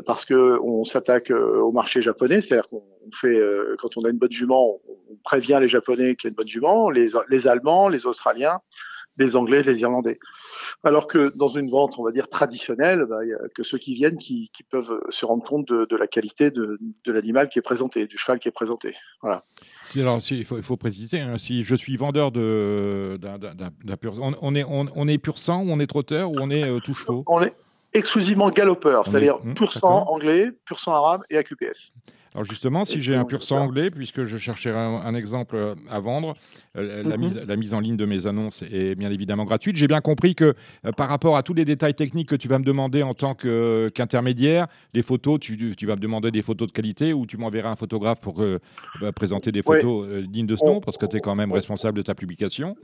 parce 0.06 0.24
que 0.24 0.58
on 0.62 0.84
s'attaque 0.84 1.30
au 1.30 1.72
marché 1.72 2.02
japonais. 2.02 2.40
C'est-à-dire 2.40 2.68
qu'on 2.68 2.82
fait, 3.12 3.40
quand 3.78 3.96
on 3.96 4.04
a 4.04 4.10
une 4.10 4.18
bonne 4.18 4.32
jument, 4.32 4.80
on, 4.88 5.16
prévient 5.24 5.58
les 5.60 5.68
Japonais 5.68 6.16
qu'il 6.16 6.24
y 6.24 6.28
a 6.28 6.30
une 6.30 6.36
bonne 6.36 6.48
jument, 6.48 6.88
les, 6.88 7.08
les 7.28 7.46
Allemands, 7.46 7.88
les 7.88 8.06
Australiens 8.06 8.60
les 9.18 9.36
Anglais, 9.36 9.62
les 9.62 9.80
Irlandais. 9.80 10.18
Alors 10.82 11.06
que 11.06 11.30
dans 11.36 11.48
une 11.48 11.70
vente, 11.70 11.98
on 11.98 12.04
va 12.04 12.10
dire 12.10 12.28
traditionnelle, 12.28 13.04
bah, 13.08 13.22
n'y 13.24 13.34
a 13.34 13.38
que 13.54 13.62
ceux 13.62 13.76
qui 13.76 13.94
viennent 13.94 14.16
qui, 14.16 14.50
peuvent 14.70 15.00
se 15.10 15.26
rendre 15.26 15.42
compte 15.44 15.68
de, 15.68 15.96
la 15.96 16.06
qualité 16.06 16.50
de, 16.50 16.78
l'animal 17.06 17.48
qui 17.48 17.58
est 17.58 17.62
présenté, 17.62 18.06
du 18.06 18.16
cheval 18.16 18.38
qui 18.38 18.48
est 18.48 18.52
présenté. 18.52 18.94
Voilà. 19.20 19.44
Si, 19.82 20.00
alors, 20.00 20.20
il, 20.30 20.44
faut, 20.44 20.76
préciser, 20.76 21.20
hein, 21.20 21.36
si 21.36 21.64
je 21.64 21.74
suis 21.74 21.96
vendeur 21.96 22.32
d'un 22.32 23.18
pur, 24.00 24.14
on, 24.20 24.54
est, 24.54 24.64
on, 24.64 25.08
est 25.08 25.18
pur 25.18 25.38
sang, 25.38 25.64
ou 25.64 25.70
on 25.70 25.80
est 25.80 25.86
trotteur, 25.86 26.30
ou 26.30 26.36
on 26.38 26.50
est 26.50 26.64
euh, 26.64 26.78
tout 26.80 26.94
chevaux? 26.94 27.24
On 27.26 27.42
est 27.42 27.52
exclusivement 27.92 28.50
galopeur, 28.50 29.06
c'est-à-dire 29.06 29.38
hmm, 29.42 29.54
pur 29.54 29.72
sang 29.72 30.06
anglais, 30.08 30.50
pur 30.64 30.78
sang 30.78 30.92
arabe 30.92 31.22
et 31.30 31.36
AQPS. 31.36 31.92
Alors 32.34 32.44
justement, 32.44 32.84
si 32.84 33.00
j'ai 33.02 33.16
un 33.16 33.24
pur 33.24 33.42
sang 33.42 33.58
anglais, 33.58 33.90
puisque 33.90 34.24
je 34.24 34.38
cherchais 34.38 34.70
un, 34.70 35.14
exemple 35.14 35.56
euh, 35.56 35.74
à 35.90 35.98
vendre, 35.98 36.34
euh, 36.76 37.02
la, 37.02 37.16
mhm. 37.16 37.20
mise, 37.20 37.40
la 37.44 37.56
mise 37.56 37.74
en 37.74 37.80
ligne 37.80 37.96
de 37.96 38.04
mes 38.04 38.28
annonces 38.28 38.62
est 38.62 38.94
bien 38.94 39.10
évidemment 39.10 39.44
gratuite. 39.44 39.76
J'ai 39.76 39.88
bien 39.88 40.00
compris 40.00 40.36
que 40.36 40.54
euh, 40.86 40.92
par 40.92 41.08
rapport 41.08 41.36
à 41.36 41.42
tous 41.42 41.54
les 41.54 41.64
détails 41.64 41.94
techniques 41.94 42.28
que 42.28 42.36
tu 42.36 42.46
vas 42.46 42.60
me 42.60 42.64
demander 42.64 43.02
en 43.02 43.14
tant 43.14 43.34
qu'intermédiaire, 43.34 44.68
les 44.94 45.02
photos, 45.02 45.40
tu, 45.40 45.74
vas 45.82 45.96
me 45.96 46.00
demander 46.00 46.30
des 46.30 46.42
photos 46.42 46.68
de 46.68 46.72
qualité 46.72 47.12
ou 47.12 47.26
tu 47.26 47.36
m'enverras 47.36 47.70
un 47.70 47.76
photographe 47.76 48.20
pour 48.20 48.44
bah, 49.00 49.12
présenter 49.12 49.50
des 49.50 49.62
photos 49.62 50.24
dignes 50.28 50.46
de 50.46 50.56
ce 50.56 50.64
nom, 50.64 50.80
parce 50.80 50.98
que 50.98 51.06
tu 51.06 51.16
es 51.16 51.20
quand 51.20 51.34
même 51.34 51.52
responsable 51.52 51.96
de 51.96 52.02
ta 52.02 52.14
publication. 52.14 52.76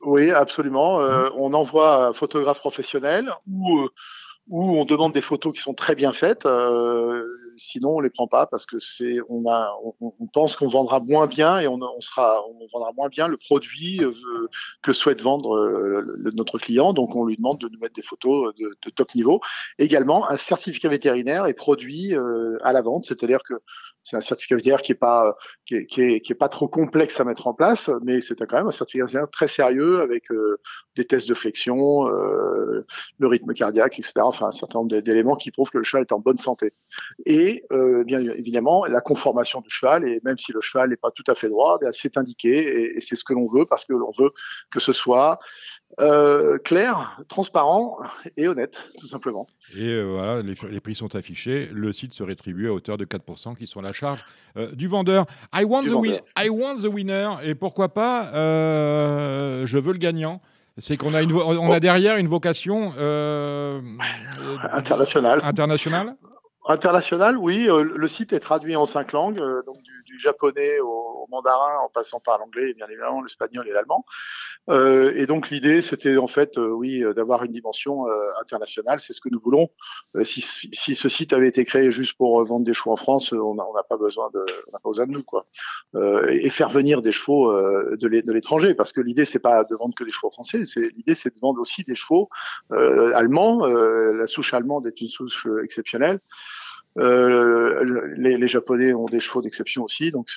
Oui, 0.00 0.30
absolument. 0.32 1.00
Mhm. 1.00 1.30
On 1.36 1.54
envoie 1.54 2.08
un 2.08 2.12
photographe 2.12 2.58
professionnel 2.58 3.30
ou 3.48 3.88
où 4.48 4.78
on 4.78 4.84
demande 4.84 5.12
des 5.12 5.20
photos 5.20 5.52
qui 5.52 5.60
sont 5.60 5.74
très 5.74 5.94
bien 5.94 6.12
faites. 6.12 6.46
Euh, 6.46 7.24
sinon, 7.56 7.96
on 7.96 8.00
les 8.00 8.10
prend 8.10 8.26
pas 8.26 8.46
parce 8.46 8.64
que 8.64 8.78
c'est, 8.78 9.18
on 9.28 9.48
a, 9.50 9.70
on, 10.00 10.26
pense 10.32 10.56
qu'on 10.56 10.68
vendra 10.68 11.00
moins 11.00 11.26
bien 11.26 11.58
et 11.58 11.68
on, 11.68 11.80
on, 11.80 12.00
sera, 12.00 12.42
on 12.48 12.66
vendra 12.72 12.92
moins 12.96 13.08
bien 13.08 13.28
le 13.28 13.36
produit 13.36 14.02
euh, 14.02 14.12
que 14.82 14.92
souhaite 14.92 15.20
vendre 15.20 15.56
euh, 15.56 16.30
notre 16.34 16.58
client. 16.58 16.92
Donc, 16.92 17.14
on 17.14 17.24
lui 17.24 17.36
demande 17.36 17.58
de 17.58 17.68
nous 17.68 17.78
mettre 17.78 17.94
des 17.94 18.02
photos 18.02 18.54
de, 18.56 18.76
de 18.82 18.90
top 18.90 19.14
niveau. 19.14 19.40
Également, 19.78 20.28
un 20.30 20.36
certificat 20.36 20.88
vétérinaire 20.88 21.46
est 21.46 21.54
produit 21.54 22.14
à 22.62 22.72
la 22.72 22.80
vente, 22.80 23.04
c'est-à-dire 23.04 23.42
que 23.42 23.54
c'est 24.02 24.16
un 24.16 24.20
certificat 24.22 24.56
vétérinaire 24.56 24.82
qui 24.82 24.92
est 24.92 24.94
pas 24.94 25.36
qui 25.66 25.74
est, 25.74 25.86
qui 25.86 26.00
est, 26.00 26.20
qui 26.20 26.32
est, 26.32 26.36
pas 26.36 26.48
trop 26.48 26.68
complexe 26.68 27.20
à 27.20 27.24
mettre 27.24 27.46
en 27.46 27.52
place, 27.52 27.90
mais 28.02 28.20
c'est 28.20 28.36
quand 28.46 28.56
même 28.56 28.68
un 28.68 28.70
certificat 28.70 29.04
vétérinaire 29.04 29.30
très 29.30 29.48
sérieux 29.48 30.00
avec 30.00 30.24
des 30.98 31.04
tests 31.04 31.28
de 31.28 31.34
flexion, 31.34 32.06
le 32.06 33.26
rythme 33.26 33.54
cardiaque, 33.54 33.98
etc. 33.98 34.14
Enfin, 34.18 34.48
un 34.48 34.52
certain 34.52 34.80
nombre 34.80 34.98
d'éléments 34.98 35.36
qui 35.36 35.50
prouvent 35.50 35.70
que 35.70 35.78
le 35.78 35.84
cheval 35.84 36.02
est 36.02 36.12
en 36.12 36.18
bonne 36.18 36.38
santé. 36.38 36.72
Et 37.24 37.64
bien 38.04 38.20
évidemment, 38.20 38.84
la 38.84 39.00
conformation 39.00 39.60
du 39.60 39.70
cheval, 39.70 40.06
et 40.06 40.20
même 40.24 40.36
si 40.36 40.52
le 40.52 40.60
cheval 40.60 40.90
n'est 40.90 40.96
pas 40.96 41.10
tout 41.12 41.24
à 41.28 41.34
fait 41.34 41.48
droit, 41.48 41.78
eh 41.82 41.86
c'est 41.92 42.18
indiqué, 42.18 42.96
et, 42.96 43.00
c'est 43.00 43.16
ce 43.16 43.24
que 43.24 43.32
l'on 43.32 43.48
veut, 43.48 43.64
parce 43.64 43.84
que 43.84 43.92
l'on 43.92 44.12
veut 44.18 44.32
que 44.70 44.80
ce 44.80 44.92
soit 44.92 45.38
clair, 46.64 47.22
transparent 47.28 47.98
et 48.36 48.48
honnête, 48.48 48.84
tout 48.98 49.06
simplement. 49.06 49.46
Et 49.76 50.02
voilà, 50.02 50.42
les, 50.42 50.80
prix 50.80 50.96
sont 50.96 51.14
affichés. 51.14 51.70
Le 51.72 51.92
site 51.92 52.12
se 52.12 52.24
rétribue 52.24 52.68
à 52.68 52.72
hauteur 52.72 52.96
de 52.96 53.04
4% 53.04 53.56
qui 53.56 53.68
sont 53.68 53.80
à 53.80 53.84
la 53.84 53.92
charge 53.92 54.24
du 54.72 54.88
vendeur. 54.88 55.26
I 55.54 55.64
want, 55.64 55.84
the 55.84 56.22
I 56.36 56.48
want 56.48 56.82
the 56.82 56.92
winner. 56.92 57.36
Et 57.44 57.54
pourquoi 57.54 57.88
pas, 57.90 58.30
je 58.34 59.78
veux 59.78 59.92
le 59.92 59.98
gagnant. 59.98 60.42
C'est 60.78 60.96
qu'on 60.96 61.14
a, 61.14 61.22
une 61.22 61.32
on 61.32 61.72
a 61.72 61.80
derrière 61.80 62.16
une 62.16 62.28
vocation 62.28 62.92
internationale. 64.72 65.40
Internationale? 65.42 66.14
International, 66.68 67.38
oui. 67.38 67.66
Euh, 67.68 67.82
le 67.82 68.08
site 68.08 68.34
est 68.34 68.40
traduit 68.40 68.76
en 68.76 68.84
cinq 68.84 69.12
langues, 69.12 69.40
euh, 69.40 69.62
donc 69.66 69.76
du, 69.82 69.97
japonais 70.18 70.80
au, 70.80 71.26
mandarin, 71.30 71.78
en 71.84 71.88
passant 71.88 72.20
par 72.20 72.38
l'anglais, 72.38 72.72
bien 72.74 72.86
évidemment, 72.86 73.20
l'espagnol 73.22 73.68
et 73.68 73.72
l'allemand. 73.72 74.06
Euh, 74.70 75.12
et 75.14 75.26
donc 75.26 75.50
l'idée, 75.50 75.82
c'était 75.82 76.16
en 76.16 76.26
fait, 76.26 76.56
oui, 76.56 77.04
d'avoir 77.14 77.44
une 77.44 77.52
dimension 77.52 78.06
internationale. 78.40 79.00
C'est 79.00 79.12
ce 79.12 79.20
que 79.20 79.28
nous 79.28 79.40
voulons. 79.40 79.68
Si, 80.22 80.40
ce 80.40 81.08
site 81.08 81.32
avait 81.32 81.48
été 81.48 81.64
créé 81.64 81.92
juste 81.92 82.16
pour 82.16 82.44
vendre 82.44 82.64
des 82.64 82.74
chevaux 82.74 82.92
en 82.92 82.96
France, 82.96 83.32
on 83.32 83.54
n'a 83.54 83.82
pas 83.88 83.96
besoin 83.96 84.30
de, 84.32 84.44
nous, 85.06 85.22
quoi. 85.22 85.46
et 86.28 86.50
faire 86.50 86.70
venir 86.70 87.02
des 87.02 87.12
chevaux 87.12 87.52
de 87.52 88.32
l'étranger, 88.32 88.74
parce 88.74 88.92
que 88.92 89.00
l'idée, 89.00 89.24
c'est 89.24 89.38
pas 89.38 89.64
de 89.64 89.74
vendre 89.74 89.94
que 89.94 90.04
des 90.04 90.12
chevaux 90.12 90.30
français. 90.30 90.62
L'idée, 90.96 91.14
c'est 91.14 91.34
de 91.34 91.40
vendre 91.40 91.60
aussi 91.60 91.84
des 91.84 91.94
chevaux 91.94 92.28
allemands. 92.70 93.66
la 93.66 94.26
souche 94.26 94.54
allemande 94.54 94.86
est 94.86 95.00
une 95.00 95.08
souche 95.08 95.46
exceptionnelle. 95.62 96.20
Euh, 96.98 98.14
les, 98.16 98.48
Japonais 98.48 98.92
ont 98.92 99.06
des 99.06 99.20
chevaux 99.20 99.42
d'exception 99.42 99.84
aussi, 99.84 100.10
donc 100.10 100.28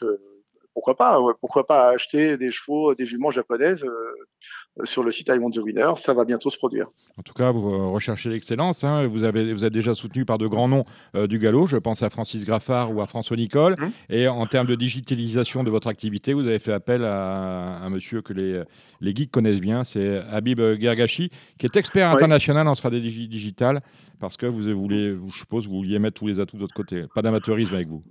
pourquoi 0.74 0.96
pas 0.96 1.20
Pourquoi 1.40 1.68
pas 1.68 1.90
acheter 1.90 2.38
des 2.38 2.52
chevaux, 2.52 2.96
des 2.96 3.06
juments 3.06 3.32
japonaises 3.32 3.84
euh, 3.84 4.86
sur 4.86 5.04
le 5.04 5.12
site 5.12 5.28
I 5.30 5.38
Want 5.38 5.52
the 5.52 5.58
Winner 5.58 5.92
Ça 5.98 6.14
va 6.14 6.24
bientôt 6.24 6.50
se 6.50 6.58
produire. 6.58 6.88
En 7.18 7.22
tout 7.22 7.34
cas, 7.34 7.52
vous 7.52 7.92
recherchez 7.92 8.30
l'excellence. 8.30 8.84
Hein. 8.84 9.08
Vous, 9.08 9.24
avez, 9.24 9.54
vous 9.54 9.66
êtes 9.66 9.74
déjà 9.74 9.96
soutenu 9.96 10.26
par 10.26 10.38
de 10.38 10.48
grands 10.48 10.68
noms 10.68 10.86
euh, 11.16 11.28
du 11.28 11.40
galop. 11.40 11.68
Je 11.68 11.78
pense 11.78 12.04
à 12.04 12.10
Francis 12.10 12.46
Graffard 12.46 12.96
ou 12.96 13.02
à 13.02 13.06
François 13.06 13.38
Nicole. 13.38 13.76
Mmh. 13.78 14.14
Et 14.14 14.28
en 14.28 14.46
termes 14.46 14.68
de 14.68 14.76
digitalisation 14.76 15.64
de 15.64 15.70
votre 15.70 15.88
activité, 15.88 16.34
vous 16.34 16.42
avez 16.42 16.60
fait 16.60 16.74
appel 16.74 17.04
à 17.04 17.80
un 17.82 17.90
monsieur 17.90 18.22
que 18.22 18.34
les, 18.34 18.64
les 19.02 19.16
geeks 19.16 19.32
connaissent 19.32 19.62
bien, 19.62 19.84
c'est 19.84 20.20
Habib 20.30 20.62
Gergachi, 20.80 21.32
qui 21.58 21.66
est 21.66 21.76
expert 21.76 22.10
international 22.10 22.68
en 22.68 22.76
stratégie 22.76 23.28
digitale 23.28 23.82
parce 24.22 24.38
que 24.38 24.46
vous 24.46 24.80
voulez, 24.80 25.16
je 25.16 25.38
suppose, 25.38 25.68
vous 25.68 25.76
vouliez 25.76 26.00
mettre 26.00 26.20
tous 26.20 26.28
les 26.28 26.40
atouts 26.40 26.56
de 26.56 26.62
votre 26.62 26.76
côté. 26.76 27.06
Pas 27.14 27.24
d'amateurisme 27.24 27.74
avec 27.74 27.88
vous. 27.88 28.04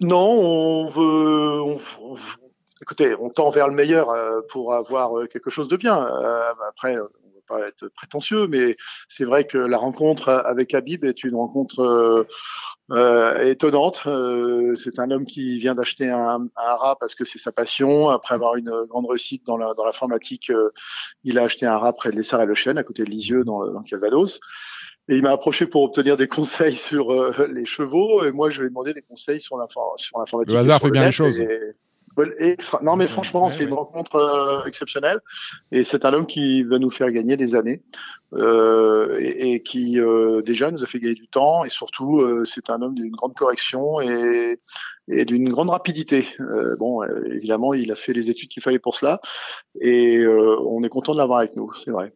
Non, 0.00 0.18
on 0.18 0.88
veut. 0.88 1.78
écoutez, 2.82 3.14
on 3.20 3.30
tend 3.30 3.50
vers 3.50 3.68
le 3.68 3.74
meilleur 3.74 4.10
euh, 4.10 4.40
pour 4.50 4.74
avoir 4.74 5.18
euh, 5.18 5.26
quelque 5.26 5.50
chose 5.50 5.68
de 5.68 5.76
bien. 5.76 6.04
Euh, 6.04 6.52
après, 6.68 6.96
on 6.98 7.02
ne 7.02 7.34
va 7.34 7.40
pas 7.46 7.68
être 7.68 7.88
prétentieux, 7.88 8.48
mais 8.48 8.76
c'est 9.08 9.24
vrai 9.24 9.46
que 9.46 9.58
la 9.58 9.78
rencontre 9.78 10.30
avec 10.30 10.74
Habib 10.74 11.04
est 11.04 11.22
une 11.22 11.36
rencontre 11.36 12.26
étonnante. 13.42 14.00
c'est 14.74 14.98
un 14.98 15.10
homme 15.10 15.26
qui 15.26 15.58
vient 15.58 15.74
d'acheter 15.74 16.10
un, 16.10 16.48
rat 16.56 16.96
parce 16.98 17.14
que 17.14 17.24
c'est 17.24 17.38
sa 17.38 17.52
passion. 17.52 18.08
Après 18.08 18.34
avoir 18.34 18.56
une 18.56 18.84
grande 18.86 19.06
réussite 19.06 19.46
dans 19.46 19.56
l'informatique, 19.56 20.50
il 21.22 21.38
a 21.38 21.44
acheté 21.44 21.66
un 21.66 21.78
rat 21.78 21.92
près 21.92 22.10
de 22.10 22.16
l'Essar 22.16 22.42
et 22.42 22.46
le 22.46 22.54
Chêne, 22.54 22.78
à 22.78 22.82
côté 22.82 23.04
de 23.04 23.10
Lisieux, 23.10 23.44
dans, 23.44 23.82
Calvados. 23.82 24.40
Et 25.08 25.16
il 25.16 25.22
m'a 25.22 25.32
approché 25.32 25.66
pour 25.66 25.82
obtenir 25.82 26.16
des 26.16 26.28
conseils 26.28 26.76
sur 26.76 27.10
euh, 27.10 27.46
les 27.52 27.66
chevaux. 27.66 28.24
Et 28.24 28.32
moi, 28.32 28.50
je 28.50 28.60
lui 28.60 28.66
ai 28.66 28.70
demandé 28.70 28.94
des 28.94 29.02
conseils 29.02 29.40
sur 29.40 29.56
l'informatique. 29.56 30.12
Le 30.48 30.56
hasard 30.56 30.80
fait 30.80 30.90
bien 30.90 31.06
les 31.06 31.12
choses. 31.12 31.40
non, 32.82 32.96
mais 32.96 33.08
franchement, 33.08 33.48
c'est 33.48 33.64
une 33.64 33.74
rencontre 33.74 34.16
euh, 34.16 34.64
exceptionnelle. 34.64 35.20
Et 35.72 35.84
c'est 35.84 36.04
un 36.04 36.12
homme 36.14 36.26
qui 36.26 36.62
va 36.62 36.78
nous 36.78 36.90
faire 36.90 37.10
gagner 37.10 37.36
des 37.36 37.54
années. 37.54 37.82
Euh, 38.36 39.18
et, 39.20 39.52
et, 39.52 39.62
qui, 39.62 40.00
euh, 40.00 40.42
déjà, 40.42 40.70
nous 40.70 40.82
a 40.82 40.86
fait 40.86 40.98
gagner 40.98 41.14
du 41.14 41.28
temps. 41.28 41.64
Et 41.64 41.68
surtout, 41.68 42.20
euh, 42.20 42.44
c'est 42.44 42.70
un 42.70 42.82
homme 42.82 42.94
d'une 42.94 43.12
grande 43.12 43.34
correction 43.34 44.00
et, 44.00 44.60
et 45.08 45.24
d'une 45.24 45.48
grande 45.50 45.70
rapidité. 45.70 46.26
bon, 46.78 47.02
évidemment, 47.26 47.74
il 47.74 47.92
a 47.92 47.94
fait 47.94 48.12
les 48.12 48.30
études 48.30 48.48
qu'il 48.48 48.62
fallait 48.62 48.78
pour 48.78 48.94
cela. 48.94 49.20
Et 49.80 50.26
on 50.26 50.82
est 50.82 50.88
content 50.88 51.12
de 51.12 51.18
l'avoir 51.18 51.40
avec 51.40 51.56
nous, 51.56 51.72
c'est 51.74 51.90
vrai. 51.90 52.12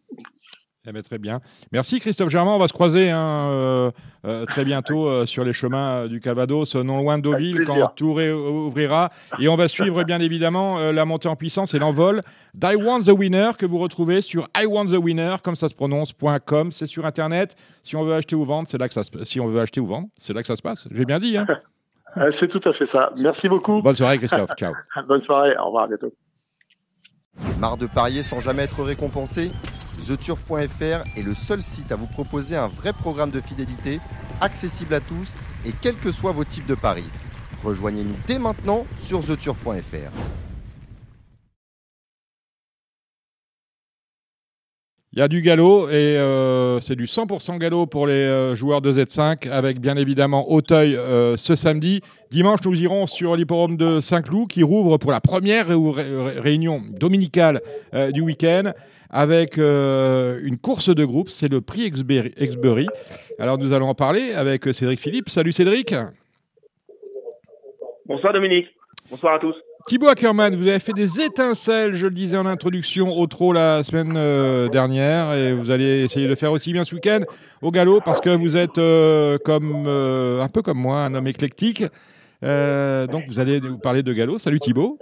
Eh 0.88 0.92
ben, 0.92 1.02
très 1.02 1.18
bien. 1.18 1.40
Merci 1.70 2.00
Christophe 2.00 2.30
Germain. 2.30 2.52
On 2.52 2.58
va 2.58 2.66
se 2.66 2.72
croiser 2.72 3.10
hein, 3.10 3.50
euh, 3.50 3.90
euh, 4.24 4.46
très 4.46 4.64
bientôt 4.64 5.06
euh, 5.06 5.26
sur 5.26 5.44
les 5.44 5.52
chemins 5.52 6.06
du 6.06 6.18
Calvados, 6.18 6.74
non 6.76 6.98
loin 6.98 7.18
de 7.18 7.22
Deauville, 7.22 7.64
quand 7.66 7.92
tout 7.94 8.18
ouvrira. 8.18 9.10
Et 9.38 9.48
on 9.48 9.56
va 9.56 9.68
suivre 9.68 10.02
bien 10.04 10.20
évidemment 10.20 10.90
la 10.90 11.04
montée 11.04 11.28
en 11.28 11.36
puissance 11.36 11.74
et 11.74 11.78
l'envol 11.78 12.22
d'I 12.54 12.74
Want 12.76 13.00
the 13.00 13.10
Winner 13.10 13.50
que 13.58 13.66
vous 13.66 13.78
retrouvez 13.78 14.22
sur 14.22 14.48
I 14.56 14.64
Want 14.64 14.86
the 14.86 14.96
Winner, 14.96 15.36
comme 15.42 15.56
ça 15.56 15.68
se 15.68 15.74
prononce.com. 15.74 16.72
C'est 16.72 16.86
sur 16.86 17.04
Internet. 17.04 17.54
Si 17.82 17.94
on 17.94 18.04
veut 18.04 18.14
acheter 18.14 18.34
ou 18.34 18.44
vendre, 18.46 18.66
c'est 18.66 18.78
là 18.78 18.88
que 18.88 18.94
ça 18.94 19.04
se 19.04 19.10
Si 19.24 19.40
on 19.40 19.46
veut 19.46 19.60
acheter 19.60 19.80
ou 19.80 19.86
vendre, 19.86 20.08
c'est 20.16 20.32
là 20.32 20.40
que 20.40 20.46
ça 20.46 20.56
se 20.56 20.62
passe. 20.62 20.88
J'ai 20.90 21.04
bien 21.04 21.18
dit. 21.18 21.36
Hein 21.36 21.46
c'est 22.32 22.48
tout 22.48 22.66
à 22.66 22.72
fait 22.72 22.86
ça. 22.86 23.12
Merci 23.18 23.48
beaucoup. 23.48 23.82
Bonne 23.82 23.94
soirée 23.94 24.16
Christophe. 24.16 24.52
Ciao. 24.56 24.72
Bonne 25.06 25.20
soirée. 25.20 25.54
Au 25.58 25.66
revoir. 25.66 25.84
À 25.84 25.88
bientôt. 25.88 26.14
Marre 27.58 27.76
de 27.76 27.86
parier 27.86 28.22
sans 28.22 28.40
jamais 28.40 28.62
être 28.62 28.82
récompensé? 28.82 29.52
TheTurf.fr 30.08 31.18
est 31.18 31.22
le 31.22 31.34
seul 31.34 31.60
site 31.62 31.92
à 31.92 31.96
vous 31.96 32.06
proposer 32.06 32.56
un 32.56 32.68
vrai 32.68 32.94
programme 32.94 33.30
de 33.30 33.42
fidélité, 33.42 34.00
accessible 34.40 34.94
à 34.94 35.00
tous 35.00 35.34
et 35.66 35.72
quels 35.82 35.96
que 35.96 36.12
soient 36.12 36.32
vos 36.32 36.44
types 36.44 36.66
de 36.66 36.74
paris. 36.74 37.04
Rejoignez-nous 37.62 38.16
dès 38.26 38.38
maintenant 38.38 38.86
sur 39.02 39.20
TheTurf.fr. 39.20 40.12
Il 45.12 45.18
y 45.18 45.22
a 45.22 45.28
du 45.28 45.42
galop 45.42 45.88
et 45.88 46.16
euh, 46.16 46.80
c'est 46.80 46.94
du 46.94 47.06
100% 47.06 47.58
galop 47.58 47.86
pour 47.86 48.06
les 48.06 48.12
euh, 48.12 48.54
joueurs 48.54 48.80
de 48.80 48.92
Z5 48.92 49.50
avec 49.50 49.80
bien 49.80 49.96
évidemment 49.96 50.50
Auteuil 50.50 50.96
euh, 50.96 51.36
ce 51.36 51.54
samedi. 51.54 52.02
Dimanche, 52.30 52.60
nous 52.64 52.80
irons 52.80 53.06
sur 53.06 53.34
l'hipporome 53.34 53.76
de 53.76 54.00
Saint-Cloud 54.00 54.48
qui 54.48 54.62
rouvre 54.62 54.96
pour 54.96 55.10
la 55.10 55.20
première 55.20 55.66
réunion 55.68 56.82
dominicale 56.98 57.62
du 58.12 58.20
week-end 58.20 58.72
avec 59.10 59.58
euh, 59.58 60.40
une 60.42 60.58
course 60.58 60.94
de 60.94 61.04
groupe. 61.04 61.30
C'est 61.30 61.50
le 61.50 61.60
prix 61.60 61.84
Exbury. 61.84 62.86
Alors 63.38 63.58
nous 63.58 63.72
allons 63.72 63.88
en 63.88 63.94
parler 63.94 64.32
avec 64.34 64.64
Cédric 64.72 65.00
Philippe. 65.00 65.28
Salut 65.28 65.52
Cédric. 65.52 65.94
Bonsoir 68.06 68.32
Dominique. 68.32 68.66
Bonsoir 69.10 69.34
à 69.34 69.38
tous. 69.38 69.54
Thibaut 69.86 70.08
Ackerman, 70.08 70.54
vous 70.54 70.68
avez 70.68 70.80
fait 70.80 70.92
des 70.92 71.20
étincelles, 71.20 71.94
je 71.94 72.04
le 72.04 72.12
disais 72.12 72.36
en 72.36 72.44
introduction, 72.44 73.08
au 73.16 73.26
trot 73.26 73.54
la 73.54 73.82
semaine 73.84 74.14
euh, 74.16 74.68
dernière, 74.68 75.32
et 75.32 75.54
vous 75.54 75.70
allez 75.70 76.04
essayer 76.04 76.28
de 76.28 76.34
faire 76.34 76.52
aussi 76.52 76.74
bien 76.74 76.84
ce 76.84 76.94
week-end 76.94 77.20
au 77.62 77.70
galop, 77.70 78.02
parce 78.04 78.20
que 78.20 78.28
vous 78.28 78.56
êtes 78.56 78.76
euh, 78.76 79.38
comme 79.38 79.86
un 79.86 80.48
peu 80.48 80.60
comme 80.60 80.78
moi, 80.78 81.04
un 81.04 81.14
homme 81.14 81.26
éclectique. 81.26 81.84
donc 82.42 83.24
vous 83.28 83.38
allez 83.38 83.60
nous 83.60 83.78
parler 83.78 84.02
de 84.02 84.12
galop. 84.12 84.38
Salut 84.38 84.60
Thibaut. 84.60 84.98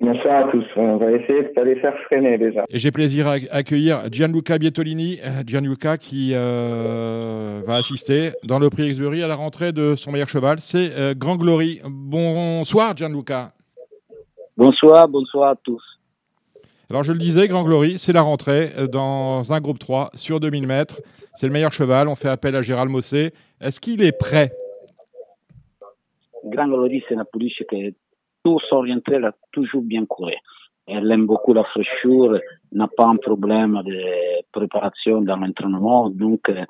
Bonsoir 0.00 0.48
à 0.48 0.50
tous. 0.50 0.64
On 0.76 0.96
va 0.96 1.12
essayer 1.12 1.42
de 1.42 1.48
ne 1.48 1.54
pas 1.54 1.64
les 1.64 1.76
faire 1.76 1.96
freiner 2.06 2.36
déjà. 2.36 2.64
Et 2.68 2.78
j'ai 2.78 2.90
plaisir 2.90 3.28
à 3.28 3.36
accueillir 3.52 4.02
Gianluca 4.10 4.58
Bietolini, 4.58 5.20
euh, 5.24 5.42
Gianluca 5.46 5.96
qui 5.96 6.32
euh, 6.34 7.62
va 7.64 7.76
assister 7.76 8.32
dans 8.42 8.58
le 8.58 8.70
prix 8.70 8.88
Exbury 8.88 9.22
à 9.22 9.28
la 9.28 9.36
rentrée 9.36 9.72
de 9.72 9.94
son 9.94 10.10
meilleur 10.10 10.28
cheval. 10.28 10.58
C'est 10.60 10.90
euh, 10.98 11.14
Grand 11.16 11.36
Glory. 11.36 11.80
Bonsoir 11.84 12.96
Gianluca. 12.96 13.52
Bonsoir, 14.56 15.08
bonsoir 15.08 15.50
à 15.50 15.56
tous. 15.56 15.82
Alors 16.90 17.04
je 17.04 17.12
le 17.12 17.18
disais, 17.18 17.46
Grand 17.46 17.64
Glory, 17.64 17.98
c'est 17.98 18.12
la 18.12 18.22
rentrée 18.22 18.72
dans 18.90 19.52
un 19.52 19.60
groupe 19.60 19.78
3 19.78 20.10
sur 20.14 20.40
2000 20.40 20.66
mètres. 20.66 21.00
C'est 21.36 21.46
le 21.46 21.52
meilleur 21.52 21.72
cheval. 21.72 22.08
On 22.08 22.14
fait 22.14 22.28
appel 22.28 22.56
à 22.56 22.62
Gérald 22.62 22.90
Mossé. 22.90 23.32
Est-ce 23.60 23.80
qu'il 23.80 24.02
est 24.02 24.16
prêt? 24.16 24.52
Grand 26.44 26.66
Glory, 26.66 27.02
c'est 27.08 27.14
une 27.14 27.24
pouliche 27.32 27.62
qui 27.70 27.76
est 27.76 27.94
tout 28.44 28.58
s'orienter, 28.68 29.14
elle 29.14 29.24
a 29.24 29.32
toujours 29.52 29.82
bien 29.82 30.04
couru. 30.06 30.34
Elle 30.86 31.10
aime 31.10 31.26
beaucoup 31.26 31.54
la 31.54 31.64
fraîcheur, 31.64 32.38
n'a 32.72 32.88
pas 32.88 33.06
un 33.06 33.16
problème 33.16 33.80
de 33.84 33.98
préparation 34.52 35.22
dans 35.22 35.36
l'entraînement. 35.36 36.10
Donc, 36.10 36.48
euh, 36.50 36.64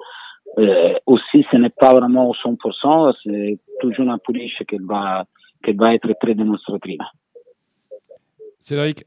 euh, 0.58 0.94
aussi, 1.06 1.44
ce 1.50 1.56
n'est 1.56 1.70
pas 1.70 1.92
vraiment 1.94 2.30
au 2.30 2.34
100%, 2.34 3.12
c'est 3.24 3.58
toujours 3.80 4.06
une 4.06 4.18
pouliche 4.24 4.62
qui 4.68 4.78
va, 4.78 5.24
qui 5.64 5.72
va 5.72 5.94
être 5.94 6.12
très 6.20 6.34
démonstrative. 6.34 7.00
Cédric? 8.60 9.04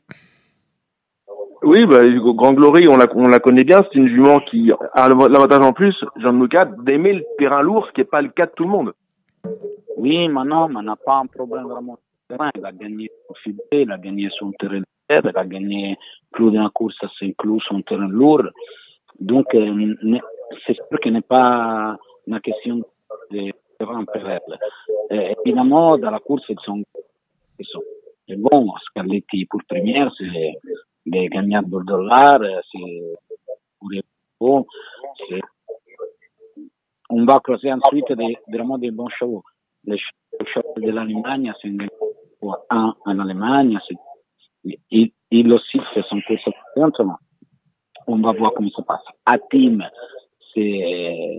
Oui, 1.63 1.85
bah, 1.85 1.99
Grand 2.35 2.53
Glory, 2.53 2.87
on 2.89 2.97
la, 2.97 3.05
on 3.15 3.27
la 3.29 3.39
connaît 3.39 3.63
bien. 3.63 3.79
C'est 3.83 3.97
une 3.97 4.09
jument 4.09 4.39
qui 4.39 4.71
a 4.71 5.09
l'avantage 5.09 5.65
en 5.65 5.73
plus, 5.73 5.95
Jean-Luc, 6.17 6.55
d'aimer 6.83 7.13
le 7.13 7.23
terrain 7.39 7.61
lourd, 7.61 7.87
ce 7.87 7.93
qui 7.93 8.01
n'est 8.01 8.05
pas 8.05 8.21
le 8.21 8.29
cas 8.29 8.45
de 8.45 8.51
tout 8.51 8.63
le 8.63 8.69
monde. 8.69 8.93
Oui, 9.97 10.27
mais 10.27 10.43
non, 10.43 10.67
mais 10.67 10.77
on 10.77 10.83
n'a 10.83 10.95
pas 10.95 11.15
un 11.15 11.25
problème 11.25 11.65
vraiment 11.65 11.97
il 12.29 12.65
a 12.65 12.71
gagné 12.71 13.09
son 13.27 13.33
fidèle, 13.35 13.65
il 13.71 13.91
a 13.91 13.97
gagné 13.97 14.29
son 14.37 14.51
terrain 14.53 14.81
Elle 15.07 15.31
a 15.35 15.45
gagné 15.45 15.97
plus 16.31 16.51
d'une 16.51 16.69
course 16.69 16.97
à 17.01 17.09
Saint-Cloud 17.19 17.61
sur 17.61 17.83
terrain 17.85 18.07
lourd. 18.07 18.43
Donc, 19.19 19.47
c'est 19.51 20.73
sûr 20.73 20.99
que 21.01 21.09
n'est 21.09 21.21
pas 21.21 21.97
une 22.27 22.39
question 22.41 22.81
de 23.31 23.51
pour 23.79 24.29
elle. 24.29 25.35
évidemment, 25.45 25.97
dans 25.97 26.11
la 26.11 26.19
course, 26.19 26.43
ils 26.49 26.59
sont, 26.65 26.83
ils 27.59 27.65
sont 27.65 27.83
bon. 28.35 28.73
Scarletti 28.89 29.45
pour 29.45 29.61
première, 29.67 30.11
c'est 30.17 30.53
de 31.05 31.27
gagner 31.29 31.59
de 31.63 31.85
dollars, 31.85 32.41
c'est 32.71 33.13
bon. 34.39 34.65
On 37.09 37.23
va 37.25 37.39
croiser 37.39 37.71
ensuite 37.71 38.11
des, 38.11 38.37
vraiment 38.51 38.77
des 38.77 38.91
bons 38.91 39.07
chevaux. 39.09 39.43
Les 39.85 39.97
chevaux 40.53 40.73
de 40.75 40.91
l'Allemagne, 40.91 41.53
c'est 41.61 41.69
un 42.69 42.93
en 43.05 43.19
Allemagne, 43.19 43.77
il, 44.91 45.11
il 45.31 45.53
aussi 45.53 45.79
fait 45.93 46.03
son 46.09 46.21
course 46.21 46.47
maintenant. 46.75 47.17
On 48.07 48.17
va 48.17 48.31
voir 48.31 48.53
comment 48.53 48.69
ça 48.69 48.83
passe. 48.83 49.39
Team, 49.51 49.83
c'est 50.53 51.37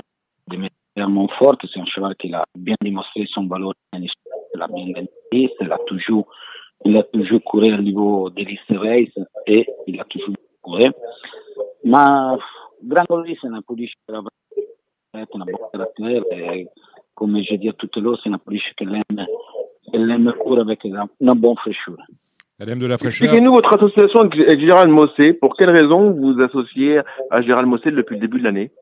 extrêmement 0.99 1.29
forte. 1.39 1.65
C'est 1.73 1.81
un 1.81 1.87
cheval 1.87 2.15
qui 2.17 2.33
a 2.35 2.45
bien 2.55 2.77
démontré 2.81 3.27
son 3.33 3.47
valeur 3.47 3.73
Il 3.95 4.09
a 4.61 4.69
bien 4.69 4.91
gagné. 4.91 5.09
Il 5.61 5.73
a 5.73 5.79
toujours, 5.87 6.27
il 6.85 6.97
a 6.97 7.03
toujours 7.05 7.43
couru 7.45 7.75
au 7.75 7.83
niveau 7.83 8.31
des 8.31 8.45
listes 8.45 8.71
race 8.71 9.27
et 9.47 9.67
il 9.87 10.01
a 10.01 10.05
toujours 10.05 10.35
couru. 10.61 10.91
Ma 11.85 12.37
Grangoli, 12.83 13.37
c'est 13.41 13.49
un 13.49 13.63
police 13.63 13.91
qui 13.91 14.15
a 14.15 14.19
un 14.19 14.23
bon 15.23 15.59
caractère. 15.73 16.23
Et, 16.33 16.69
comme 17.15 17.37
je 17.43 17.55
dis 17.55 17.71
tout 17.79 17.91
à 17.97 18.01
l'heure, 18.01 18.21
c'est 18.23 18.31
un 18.31 18.39
police 18.39 18.63
qui 18.77 18.85
aime, 18.85 19.27
elle 19.93 20.11
aime 20.11 20.33
courir 20.39 20.63
avec 20.63 20.85
une 20.85 20.99
bonne 21.21 21.57
fraîcheur. 21.57 21.97
Elle 22.59 22.71
aime 22.71 22.81
de 22.81 22.87
la 22.87 22.99
fraîcheur. 22.99 23.25
Expliquez-nous 23.25 23.53
votre 23.53 23.77
association 23.77 24.21
avec 24.21 24.61
Gérald 24.61 24.91
Mossé. 24.91 25.33
Pour 25.35 25.57
quelle 25.57 25.71
raison 25.71 26.11
vous 26.11 26.35
vous 26.35 26.43
associez 26.43 27.01
à 27.31 27.41
Gérald 27.43 27.69
Mossé 27.69 27.91
depuis 27.93 28.17
le 28.17 28.21
début 28.21 28.41
de 28.41 28.45
l'année? 28.45 28.73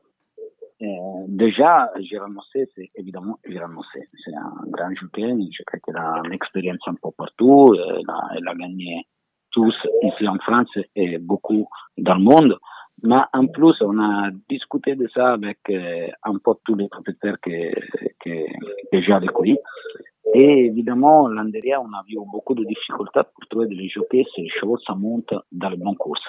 Euh, 0.81 0.85
déjà, 1.27 1.91
Jérôme 1.99 2.33
Mossé, 2.33 2.69
c'est 2.75 2.89
évidemment 2.95 3.37
Jérôme 3.47 3.73
Mossé. 3.73 4.07
C'est 4.23 4.35
un 4.35 4.69
grand 4.69 4.93
jockey. 4.95 5.27
Je 5.51 5.63
crois 5.63 5.79
qu'il 5.79 5.95
a 5.95 6.21
une 6.25 6.33
expérience 6.33 6.79
un 6.87 6.93
peu 6.93 7.09
partout. 7.15 7.75
Il 7.75 8.05
a, 8.09 8.39
il 8.39 8.47
a, 8.47 8.55
gagné 8.55 9.07
tous 9.51 9.75
ici 10.03 10.27
en 10.27 10.37
France 10.37 10.69
et 10.95 11.17
beaucoup 11.17 11.67
dans 11.97 12.15
le 12.15 12.23
monde. 12.23 12.57
Mais 13.03 13.21
en 13.33 13.45
plus, 13.47 13.75
on 13.81 13.99
a 13.99 14.29
discuté 14.49 14.95
de 14.95 15.07
ça 15.13 15.33
avec 15.33 15.59
euh, 15.69 16.07
un 16.23 16.37
peu 16.43 16.53
tous 16.65 16.75
les 16.75 16.87
propriétaires 16.89 17.37
que, 17.41 17.73
que, 18.23 18.45
que 18.91 19.01
j'ai. 19.01 19.13
Et 20.33 20.65
évidemment, 20.65 21.27
l'an 21.27 21.45
dernier, 21.45 21.77
on 21.77 21.93
a 21.93 22.03
vu 22.07 22.17
beaucoup 22.31 22.53
de 22.53 22.63
difficultés 22.65 23.21
pour 23.33 23.47
trouver 23.49 23.67
des 23.67 23.87
jockeys 23.89 24.25
si 24.33 24.41
les 24.41 24.49
chevaux 24.49 24.77
ça 24.85 24.93
monte 24.93 25.33
dans 25.51 25.69
les 25.69 25.77
bonnes 25.77 25.95
courses. 25.95 26.27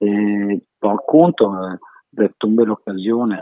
Et 0.00 0.62
par 0.80 0.96
contre, 1.06 1.44
euh, 1.44 1.76
de 2.14 2.28
tomber 2.38 2.64
l'occasion 2.64 3.30
euh, 3.30 3.36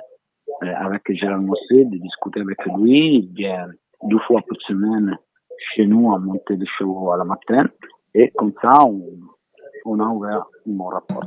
avec 0.63 1.03
Gérald 1.13 1.45
Mossé, 1.45 1.85
de 1.85 1.97
discuter 1.99 2.41
avec 2.41 2.59
lui. 2.67 3.19
Il 3.19 3.33
vient 3.35 3.69
deux 4.03 4.19
fois 4.21 4.41
par 4.47 4.61
semaine 4.67 5.17
chez 5.75 5.87
nous 5.87 6.13
à 6.13 6.19
monter 6.19 6.57
des 6.57 6.67
chevaux 6.79 7.13
à 7.13 7.17
la 7.17 7.25
matin. 7.25 7.69
Et 8.15 8.31
comme 8.31 8.53
ça, 8.61 8.73
on, 8.85 9.01
on 9.85 10.01
a 10.01 10.09
ouvert 10.09 10.45
mon 10.67 10.87
rapport. 10.87 11.25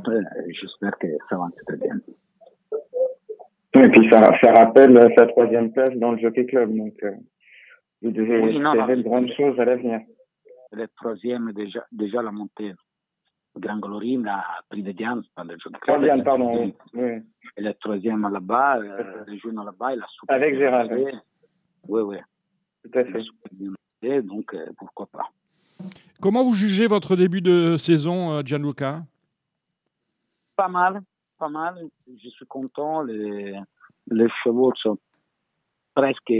J'espère 0.48 0.96
que 0.98 1.06
ça 1.28 1.36
va 1.36 1.48
très 1.66 1.76
bien. 1.76 1.96
Et 3.74 3.88
puis 3.88 4.10
ça, 4.10 4.20
ça 4.42 4.52
rappelle 4.52 5.12
sa 5.16 5.26
troisième 5.26 5.72
place 5.72 5.94
dans 5.96 6.12
le 6.12 6.18
Jockey 6.18 6.44
Club. 6.44 6.76
Donc, 6.76 6.94
euh, 7.02 7.12
vous 8.02 8.10
devez 8.10 8.40
oui, 8.40 8.56
espérer 8.56 8.96
de 8.96 9.02
grandes 9.02 9.32
choses 9.36 9.58
à 9.60 9.64
l'avenir. 9.64 10.00
Le 10.72 10.88
troisième, 10.96 11.52
déjà, 11.52 11.84
déjà 11.92 12.22
la 12.22 12.32
montée. 12.32 12.72
Grand 13.56 13.78
Glory 13.78 14.18
a 14.26 14.62
pris 14.70 14.82
de 14.82 14.92
Diane 14.92 15.22
par 15.34 15.44
le 15.44 15.58
Jockey 15.58 15.78
Club. 15.80 15.96
Troisième, 15.96 16.24
pardon. 16.24 16.72
Oui 16.94 17.22
et 17.56 17.60
le 17.60 17.74
troisième 17.74 18.28
là-bas, 18.28 18.78
euh, 18.78 19.24
le 19.26 19.38
jeune 19.38 19.56
là-bas, 19.56 19.94
il 19.94 20.00
a 20.00 20.06
super 20.08 20.36
Avec 20.36 20.56
Gérald. 20.56 20.90
Oui, 21.88 22.00
oui. 22.00 22.16
Tout 22.84 22.98
à 22.98 23.04
fait. 23.04 24.22
donc 24.22 24.54
euh, 24.54 24.66
pourquoi 24.78 25.06
pas. 25.06 25.28
Comment 26.20 26.44
vous 26.44 26.54
jugez 26.54 26.86
votre 26.86 27.16
début 27.16 27.42
de 27.42 27.76
saison, 27.76 28.32
euh, 28.32 28.42
Gianluca? 28.44 29.02
Pas 30.56 30.68
mal, 30.68 31.00
pas 31.38 31.48
mal. 31.48 31.76
Je 32.06 32.28
suis 32.28 32.46
content. 32.46 33.02
Les, 33.02 33.58
les 34.10 34.28
chevaux 34.42 34.72
sont 34.76 34.98
presque 35.94 36.32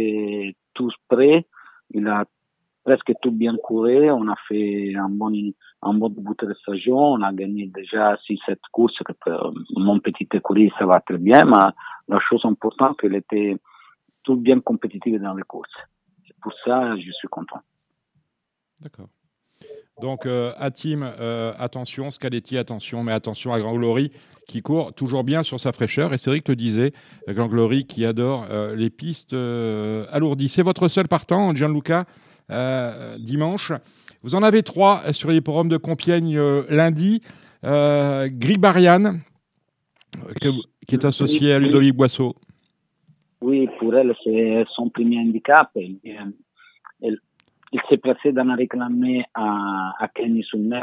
tous 0.75 0.95
prêts. 1.09 1.47
Il 1.91 2.07
a 2.09 2.25
presque 2.85 3.13
tout 3.23 3.31
bien 3.31 3.57
couru. 3.57 4.11
On 4.11 4.29
a 4.29 4.37
fait 4.49 4.95
un 4.95 5.09
bon, 5.09 5.33
un 5.83 5.95
bon 5.95 6.09
début 6.09 6.35
de 6.39 6.55
saison. 6.67 7.15
On 7.15 7.23
a 7.23 7.33
gagné 7.33 7.67
déjà 7.67 8.15
6-7 8.29 8.57
courses. 8.71 8.99
Mon 9.77 10.01
petit 10.01 10.29
écurie, 10.33 10.73
ça 10.79 10.87
va 10.87 11.01
très 11.01 11.19
bien. 11.19 11.45
Mais 11.45 11.73
la 12.09 12.19
chose 12.21 12.45
importante, 12.45 12.99
qu'elle 12.99 13.15
était 13.15 13.57
tout 14.23 14.37
bien 14.37 14.61
compétitive 14.61 15.21
dans 15.21 15.35
les 15.35 15.43
courses. 15.43 15.77
Pour 16.41 16.53
ça 16.65 16.97
je 16.97 17.11
suis 17.13 17.29
content. 17.29 17.61
D'accord. 18.81 19.09
Donc, 20.03 20.27
euh, 20.27 20.53
team, 20.75 21.09
euh, 21.21 21.53
attention, 21.59 22.11
Scaletti, 22.11 22.59
attention, 22.59 23.05
mais 23.05 23.13
attention 23.13 23.53
à 23.53 23.61
Grand 23.61 23.75
Glory 23.75 24.11
qui 24.49 24.61
court 24.61 24.93
toujours 24.93 25.23
bien 25.23 25.45
sur 25.45 25.61
sa 25.61 25.73
fraîcheur. 25.73 26.13
Et 26.13 26.19
Cédric 26.19 26.49
le 26.49 26.57
disait, 26.57 26.93
Grand 27.29 27.47
Glory 27.47 27.87
qui 27.87 28.05
adore 28.05 28.47
euh, 28.51 28.75
les 28.75 28.91
pistes 28.91 29.33
alourdies. 29.33 30.49
C'est 30.49 30.65
votre 30.65 30.89
seul 30.89 31.07
partant, 31.09 31.55
Gianluca 31.55 32.05
dimanche. 33.19 33.73
Vous 34.23 34.35
en 34.35 34.43
avez 34.43 34.63
trois 34.63 35.13
sur 35.13 35.31
les 35.31 35.41
forums 35.41 35.69
de 35.69 35.79
Compiègne 35.79 36.39
lundi. 36.69 37.23
Gribarian, 37.63 39.21
qui 40.87 40.95
est 40.95 41.05
associé 41.05 41.55
à 41.55 41.61
Ludovic 41.61 41.95
Boisseau. 41.95 42.35
Oui, 43.41 43.69
pour 43.79 43.95
elle, 43.95 44.15
c'est 44.23 44.65
son 44.75 44.91
premier 44.91 45.21
handicap. 45.21 45.71
Il, 47.73 47.81
s'est 47.89 47.97
placé 47.97 48.33
dans 48.33 48.45
la 48.45 48.55
réclamée 48.55 49.25
à, 49.35 49.93
à 49.99 50.09
Kenny 50.09 50.43
Sumner 50.43 50.83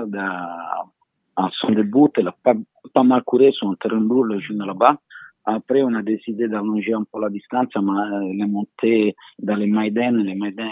à, 1.35 1.49
son 1.61 1.71
début. 1.71 2.07
Elle 2.17 2.27
a 2.27 2.35
pas, 2.43 2.53
pas 2.93 3.03
mal 3.03 3.23
couru 3.23 3.51
sur 3.53 3.69
un 3.69 3.75
terrain 3.75 3.99
lourd 3.99 4.25
le 4.25 4.39
jour 4.39 4.57
là-bas. 4.57 4.97
Après, 5.45 5.81
on 5.81 5.93
a 5.95 6.01
décidé 6.01 6.47
d'allonger 6.47 6.93
un 6.93 7.05
peu 7.11 7.19
la 7.21 7.29
distance, 7.29 7.69
mais 7.81 8.33
les 8.33 8.45
montées 8.45 9.15
dans 9.39 9.55
les 9.55 9.67
Maïden, 9.67 10.17
les 10.17 10.35
Maïden, 10.35 10.67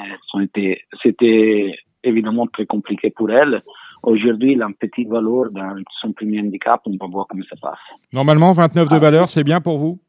c'était 1.02 1.74
évidemment 2.04 2.48
très 2.48 2.66
compliqué 2.66 3.10
pour 3.10 3.32
elle. 3.32 3.64
Aujourd'hui, 4.04 4.54
il 4.54 4.62
a 4.62 4.66
un 4.66 4.72
petit 4.72 5.06
valeur 5.06 5.52
dans 5.52 5.76
son 6.02 6.14
premier 6.14 6.42
handicap. 6.42 6.82
On 6.86 6.92
va 6.92 7.08
voir 7.12 7.26
comment 7.28 7.44
ça 7.50 7.56
passe. 7.62 7.80
Normalement, 8.14 8.52
29 8.54 8.90
de 8.90 8.96
ah. 8.96 9.00
valeur, 9.00 9.30
c'est 9.30 9.44
bien 9.44 9.62
pour 9.62 9.80
vous? 9.80 10.00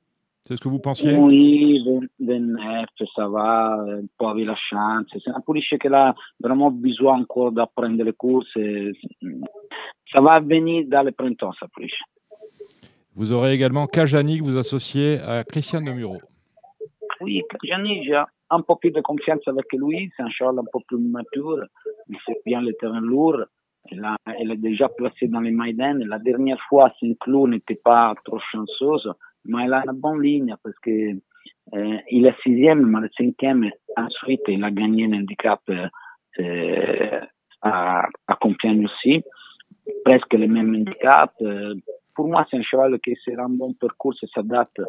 C'est 0.48 0.56
ce 0.56 0.62
que 0.62 0.68
vous 0.70 0.78
pensiez? 0.78 1.14
Oui, 1.14 1.84
29, 2.18 2.87
ça 3.14 3.28
va. 3.28 3.84
On 3.87 4.00
peut 4.18 4.24
avoir 4.24 4.34
la 4.34 4.56
chance. 4.56 5.04
C'est 5.22 5.30
un 5.30 5.40
police 5.40 5.68
qui 5.68 5.88
a 5.88 6.14
vraiment 6.40 6.70
besoin 6.70 7.20
encore 7.20 7.52
d'apprendre 7.52 8.02
les 8.02 8.14
courses. 8.14 8.56
Ça 10.11 10.22
va 10.22 10.40
venir 10.40 10.87
dans 10.88 11.02
le 11.02 11.12
printemps, 11.12 11.52
ça 11.61 11.66
police. 11.68 11.92
Vous 13.14 13.30
aurez 13.30 13.52
également 13.52 13.87
Kajani 13.87 14.38
que 14.38 14.44
vous 14.44 14.56
associez 14.56 15.18
à 15.20 15.44
Christian 15.44 15.82
de 15.82 15.90
Muro. 15.90 16.16
Oui, 17.20 17.42
Kajani, 17.50 18.06
j'ai 18.06 18.22
un 18.48 18.62
peu 18.62 18.74
plus 18.80 18.90
de 18.90 19.02
confiance 19.02 19.46
avec 19.46 19.66
lui. 19.74 20.11
C'est 20.16 20.22
un 20.22 20.30
cheval 20.30 20.58
un 20.61 20.64
peu 20.72 20.78
plus 20.88 20.96
mature. 20.96 21.62
Il 22.08 22.16
fait 22.24 22.40
bien 22.46 22.62
le 22.62 22.72
terrain 22.72 23.02
lourd. 23.02 23.42
Elle, 23.90 24.50
est 24.50 24.56
déjà 24.56 24.88
placée 24.88 25.28
dans 25.28 25.40
les 25.40 25.50
Maïden. 25.50 26.04
La 26.06 26.18
dernière 26.18 26.61
fois, 26.70 26.90
Saint-Cloud 27.00 27.50
n'était 27.50 27.74
pas 27.74 28.14
trop 28.24 28.38
chanceuse, 28.50 29.12
mais 29.48 29.64
elle 29.64 29.74
a 29.74 29.82
une 29.87 29.98
bonne 29.98 30.22
ligne 30.22 30.54
parce 30.62 30.78
que 30.78 30.90
euh, 31.74 31.98
il 32.11 32.26
est 32.26 32.40
sixième, 32.42 32.87
mais 32.87 33.00
le 33.00 33.11
cinquième, 33.16 33.70
ensuite, 33.96 34.42
il 34.48 34.62
a 34.62 34.70
gagné 34.70 35.06
un 35.06 35.12
handicap 35.12 35.61
euh, 35.68 37.20
à, 37.62 38.06
à 38.26 38.34
Compiègne 38.37 38.87
aussi. 38.87 39.22
Presque 40.04 40.34
le 40.34 40.46
même 40.46 40.74
handicap. 40.74 41.32
Euh, 41.42 41.74
pour 42.14 42.28
moi, 42.28 42.46
c'est 42.50 42.56
un 42.56 42.62
cheval 42.62 42.98
qui 43.00 43.16
sera 43.24 43.44
un 43.44 43.48
bon 43.48 43.74
parcours 43.74 44.14
et 44.22 44.26
s'adapte 44.34 44.80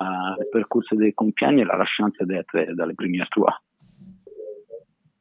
au 0.00 0.44
parcours 0.52 0.82
des 0.92 1.12
Compiègne. 1.12 1.58
Il 1.58 1.70
a 1.70 1.76
la 1.76 1.84
chance 1.84 2.12
d'être 2.20 2.74
dans 2.76 2.86
les 2.86 2.94
premiers 2.94 3.24
trois. 3.30 3.58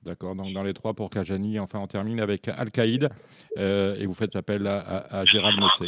D'accord, 0.04 0.36
donc 0.36 0.52
dans 0.54 0.64
les 0.64 0.74
trois 0.74 0.96
pour 0.96 1.12
Kajani, 1.12 1.60
enfin 1.60 1.78
on 1.78 1.86
termine 1.86 2.20
avec 2.20 2.48
Al-Qaïd 2.48 3.10
euh, 3.60 3.96
et 3.96 4.08
vous 4.08 4.16
faites 4.16 4.36
appel 4.36 4.66
à, 4.66 5.24
Gérald 5.26 5.60
Mossé. 5.60 5.86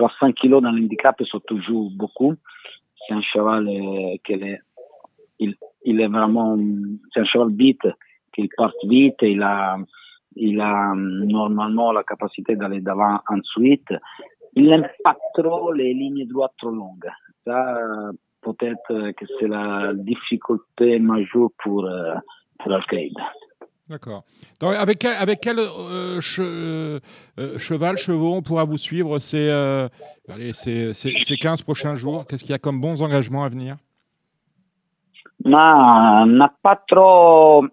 Oui, 0.00 0.08
60 0.20 0.34
kilos 0.34 0.62
dans 0.62 0.72
l'handicap, 0.72 1.16
c'est 1.18 1.46
toujours 1.46 1.90
beaucoup. 1.90 2.34
C'est 3.06 3.14
un 3.14 3.22
cheval 3.22 3.68
euh, 3.68 4.16
qui 4.24 4.32
est, 4.32 4.60
il, 5.38 6.00
est 6.00 6.06
vraiment, 6.06 6.56
c'est 7.12 7.20
un 7.20 7.24
cheval 7.24 7.52
vite, 7.52 7.86
qui 8.32 8.48
part 8.56 8.72
vite, 8.84 9.16
il 9.22 9.42
a, 9.42 9.76
il 10.36 10.60
a 10.60 10.94
normalement 10.96 11.92
la 11.92 12.02
capacité 12.02 12.56
d'aller 12.56 12.80
devant 12.80 13.20
ensuite. 13.28 13.92
Il 14.54 14.66
n'aime 14.66 14.88
pas 15.02 15.16
trop 15.34 15.72
les 15.72 15.92
lignes 15.92 16.26
droites 16.26 16.54
trop 16.58 16.70
longues. 16.70 17.10
Ça, 17.44 18.10
peut-être 18.40 19.12
que 19.12 19.24
c'est 19.38 19.48
la 19.48 19.92
difficulté 19.94 20.98
majeure 20.98 21.50
pour, 21.62 21.84
euh, 21.84 22.14
pour 22.58 22.72
Al-Qaïda. 22.72 23.22
D'accord. 23.88 24.24
Avec, 24.62 25.04
avec 25.04 25.40
quel 25.42 25.58
euh, 25.58 26.20
euh, 26.38 27.00
cheval, 27.58 27.98
chevaux, 27.98 28.34
on 28.34 28.40
pourra 28.40 28.64
vous 28.64 28.78
suivre 28.78 29.18
ces, 29.18 29.50
allez, 30.28 30.52
ces, 30.54 30.94
ces, 30.94 31.12
ces 31.18 31.36
15 31.36 31.62
prochains 31.62 31.94
jours? 31.94 32.26
Qu'est-ce 32.26 32.42
qu'il 32.42 32.52
y 32.52 32.54
a 32.54 32.58
comme 32.58 32.80
bons 32.80 33.02
engagements 33.02 33.44
à 33.44 33.48
venir? 33.50 33.76
Ma 35.44 36.24
n'a 36.26 36.50
pas 36.62 36.82
trop 36.88 37.66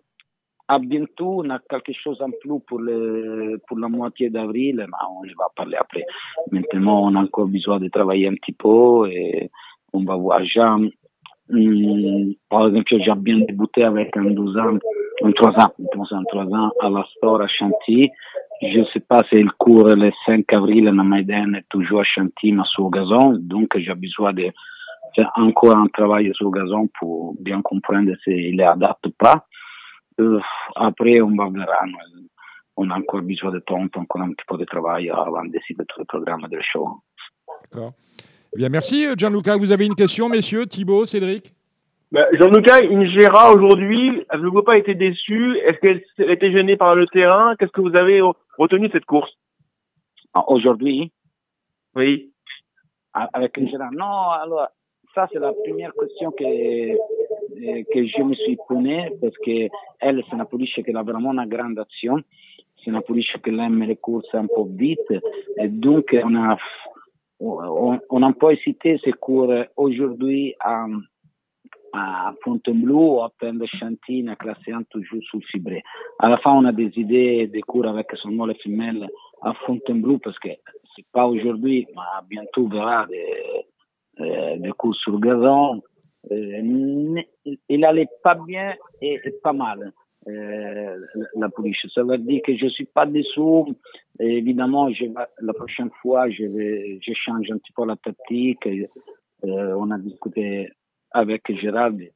à 0.72 0.80
bientôt, 0.80 1.42
on 1.44 1.50
a 1.50 1.60
quelque 1.60 1.92
chose 1.94 2.22
en 2.22 2.30
plus 2.30 2.60
pour, 2.66 2.82
pour 3.68 3.80
la 3.80 3.90
moitié 3.90 4.30
d'avril, 4.30 4.78
mais 4.78 5.08
on 5.10 5.26
y 5.26 5.34
va 5.34 5.48
parler 5.56 5.76
après. 5.78 6.06
Maintenant, 6.52 7.04
on 7.08 7.16
a 7.16 7.20
encore 7.20 7.48
besoin 7.48 7.80
de 7.80 7.90
travailler 7.90 8.28
un 8.28 8.36
petit 8.36 8.54
peu 8.54 9.10
et 9.12 9.50
on 9.92 10.06
va 10.06 10.16
voir. 10.16 10.44
Jean, 10.46 10.80
hum, 11.50 12.34
par 12.50 12.68
exemple, 12.68 12.86
j'ai 12.90 13.16
bien 13.18 13.40
débuté 13.40 13.84
avec 13.84 14.16
un 14.16 14.32
12 14.32 14.58
ans, 14.58 14.78
un 15.24 15.32
3 15.32 15.52
ans, 15.52 15.74
un 16.12 16.24
3 16.24 16.44
ans 16.46 16.72
à 16.80 16.90
la 16.90 17.06
store 17.16 17.42
à 17.42 17.48
Chantilly. 17.48 18.10
Je 18.62 18.80
ne 18.80 18.86
sais 18.86 19.00
pas 19.00 19.22
si 19.30 19.40
il 19.40 19.52
court 19.52 19.88
le 19.90 20.12
5 20.26 20.52
avril 20.54 20.88
à 20.88 20.92
Maïden 20.92 21.62
toujours 21.70 22.02
à 22.02 22.04
Chantilly, 22.04 22.54
mais 22.54 22.64
sur 22.66 22.90
gazon. 22.90 23.38
Donc, 23.40 23.78
j'ai 23.78 23.94
besoin 23.96 24.34
de 24.34 24.52
faire 25.16 25.32
encore 25.36 25.78
un 25.78 25.88
travail 25.88 26.32
sur 26.36 26.52
gazon 26.52 26.90
pour 27.00 27.36
bien 27.40 27.62
comprendre 27.62 28.12
s'il 28.24 28.60
est 28.60 28.64
adapté 28.64 29.10
ou 29.10 29.12
pas. 29.18 29.46
Euh, 30.20 30.40
après, 30.76 31.22
on 31.22 31.36
va 31.36 31.46
voir. 31.46 31.68
On 32.78 32.90
a 32.90 32.98
encore 32.98 33.22
besoin 33.22 33.52
de 33.52 33.60
temps, 33.60 33.82
encore 33.96 34.22
un 34.22 34.30
petit 34.30 34.46
peu 34.48 34.58
de 34.58 34.66
travail 34.66 35.10
avant 35.10 35.44
de 35.44 35.52
décider 35.52 35.84
le 35.98 36.06
programme 36.06 36.48
de 36.50 36.60
show. 36.62 36.88
D'accord. 37.72 37.94
Eh 38.54 38.58
bien, 38.58 38.70
merci 38.70 39.08
Gianluca. 39.18 39.58
Vous 39.58 39.72
avez 39.72 39.86
une 39.86 39.96
question, 39.96 40.30
messieurs? 40.30 40.66
Thibaut, 40.66 41.06
Cédric? 41.06 41.54
Bah, 42.12 42.28
Jean-Luc 42.34 42.70
Ingera 42.70 43.54
aujourd'hui, 43.54 44.26
ne 44.34 44.62
pas 44.62 44.78
été 44.78 44.96
déçue? 44.96 45.58
Est-ce 45.60 45.80
qu'elle 45.80 46.04
était 46.30 46.52
gênée 46.52 46.76
par 46.76 46.94
le 46.96 47.08
terrain? 47.08 47.56
Qu'est-ce 47.56 47.72
que 47.72 47.80
vous 47.82 47.96
avez 47.96 48.22
retenu 48.58 48.90
de 48.90 48.92
cette 48.92 49.06
course? 49.06 49.32
Ah, 50.34 50.44
Aujourd'hui? 50.48 51.12
Oui. 51.96 52.32
Ah, 53.14 53.30
avec 53.34 53.58
Ingera 53.58 53.90
Non, 53.92 54.30
alors, 54.30 54.68
ça 55.16 55.28
c'est 55.32 55.40
la 55.40 55.54
première 55.54 55.94
question 55.94 56.32
que, 56.32 56.44
euh, 56.44 57.84
que 57.94 58.06
je 58.06 58.24
me 58.24 58.34
suis 58.36 58.58
posée 58.68 59.10
parce 59.22 59.38
que 59.38 59.70
elle, 60.00 60.22
c'est 60.30 60.36
une 60.36 60.46
police 60.46 60.74
qui 60.74 60.96
a 60.96 61.04
vraiment 61.04 61.32
une 61.32 61.50
grande 61.50 61.80
action. 61.80 62.18
C'est 62.84 62.92
une 62.92 63.02
police 63.02 63.28
qui 63.44 63.50
aime 63.52 63.84
les 63.84 63.96
courses 63.96 64.34
un 64.34 64.48
peu 64.48 64.64
vite. 64.68 65.00
Et 65.58 65.68
donc, 65.70 66.16
on 66.24 66.36
a, 66.36 66.58
on, 67.40 68.00
on 68.10 68.24
a 68.24 68.28
un 68.28 68.32
peu 68.34 68.52
hésité 68.52 69.00
ces 69.04 69.14
cours 69.14 69.54
aujourd'hui 69.78 70.56
à, 70.60 70.88
à 71.94 72.34
Fontainebleau 72.44 73.22
à 73.22 73.32
Chantilly, 73.80 74.28
à 74.30 74.36
classé 74.36 74.72
toujours 74.90 75.22
sous 75.30 75.42
fibré. 75.42 75.84
À 76.20 76.30
la 76.30 76.38
fin, 76.38 76.52
on 76.52 76.66
a 76.66 76.72
des 76.72 76.92
idées 76.98 77.48
de 77.48 77.60
cours 77.62 77.88
avec 77.88 78.08
son 78.16 78.32
mot 78.32 78.48
femelle 78.64 79.08
à 79.42 79.54
Fontainebleau 79.66 80.20
parce 80.20 80.40
que 80.40 80.50
c'est 80.96 81.06
pas 81.12 81.26
aujourd'hui, 81.26 81.88
mais 81.96 82.28
bientôt 82.30 82.66
on 82.66 82.70
verra 82.70 83.08
des, 83.08 84.60
des 84.60 84.72
cours 84.72 84.96
sur 84.96 85.20
gazon. 85.20 85.82
Euh, 86.30 87.22
il 87.70 87.86
allait 87.86 88.08
pas 88.24 88.36
bien 88.36 88.76
et, 89.02 89.20
pas 89.44 89.54
mal. 89.54 89.92
Euh, 90.28 90.98
la 91.36 91.50
police. 91.50 91.78
Ça 91.96 92.04
veut 92.04 92.20
dire 92.20 92.42
que 92.46 92.56
je 92.56 92.68
suis 92.68 92.86
pas 92.86 93.08
dessous. 93.08 93.76
évidemment, 94.20 94.92
je, 94.92 95.06
la 95.42 95.54
prochaine 95.54 95.90
fois, 96.00 96.30
je 96.30 96.44
vais, 96.44 97.00
je 97.02 97.14
change 97.14 97.50
un 97.50 97.58
petit 97.58 97.72
peu 97.76 97.88
la 97.88 97.96
tactique. 97.96 98.68
Euh, 98.68 99.74
on 99.80 99.90
a 99.90 99.98
discuté 99.98 100.70
avec 101.12 101.44
Gérald 101.60 102.12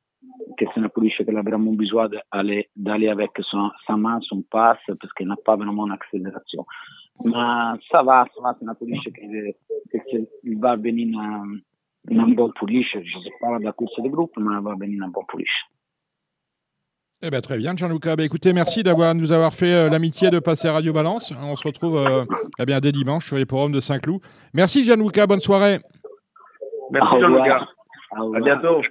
que 0.58 0.66
c'est 0.66 0.80
une 0.80 0.90
police 0.90 1.16
qui 1.16 1.30
a 1.30 1.42
vraiment 1.42 1.74
besoin 1.74 2.10
d'aller, 2.10 2.70
d'aller 2.76 3.10
avec 3.10 3.32
son, 3.42 3.70
sa 3.86 3.96
main, 3.96 4.20
son 4.22 4.42
passe, 4.42 4.80
parce 4.88 5.14
qu'elle 5.14 5.28
n'a 5.28 5.36
pas 5.36 5.56
vraiment 5.56 5.88
d'accélération. 5.88 6.66
Mais 7.24 7.32
ça 7.92 8.04
va, 8.04 8.26
ça 8.36 8.42
va, 8.42 8.56
c'est 8.60 8.66
une 8.66 8.76
police 8.76 9.04
qui, 9.04 10.56
va 10.56 10.76
venir 10.76 11.08
une, 11.08 11.62
une 12.10 12.36
bonne 12.36 12.54
police. 12.54 12.88
Je 12.92 13.00
ne 13.00 13.24
sais 13.24 13.32
pas 13.40 13.58
la 13.60 13.72
course 13.72 14.02
de 14.02 14.10
groupe, 14.10 14.32
mais 14.38 14.56
elle 14.58 14.64
va 14.64 14.76
venir 14.76 15.04
une 15.04 15.12
bonne 15.12 15.26
police. 15.28 15.48
Eh 17.22 17.30
bien, 17.30 17.42
très 17.42 17.58
bien, 17.58 17.76
Gianluca. 17.76 18.16
Bah, 18.16 18.24
écoutez, 18.24 18.52
merci 18.52 18.84
d'avoir 18.84 19.16
nous 19.16 19.32
avoir 19.32 19.54
fait 19.54 19.74
euh, 19.74 19.90
l'amitié 19.90 20.30
de 20.30 20.40
passer 20.40 20.68
à 20.68 20.74
Radio 20.74 20.92
Balance. 20.92 21.34
On 21.42 21.56
se 21.56 21.66
retrouve 21.66 21.98
euh, 21.98 22.26
eh 22.60 22.66
bien, 22.66 22.80
dès 22.80 22.92
dimanche 22.92 23.26
sur 23.28 23.38
les 23.38 23.46
forums 23.46 23.72
de 23.72 23.80
Saint-Cloud. 23.80 24.22
Merci, 24.54 24.84
Gianluca. 24.84 25.26
Bonne 25.26 25.40
soirée. 25.40 25.80
Merci, 26.92 27.20
Gianluca. 27.20 27.66
À 28.12 28.40
bientôt. 28.40 28.82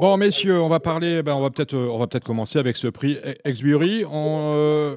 Bon, 0.00 0.16
messieurs, 0.16 0.60
on 0.60 0.68
va 0.68 0.80
parler. 0.80 1.22
Ben, 1.22 1.34
on 1.34 1.40
va 1.40 1.50
peut-être, 1.50 1.76
on 1.76 1.98
va 1.98 2.06
peut-être 2.06 2.24
commencer 2.24 2.58
avec 2.58 2.76
ce 2.76 2.88
prix 2.88 3.16
Exbury. 3.44 4.04
On, 4.04 4.52
euh, 4.56 4.96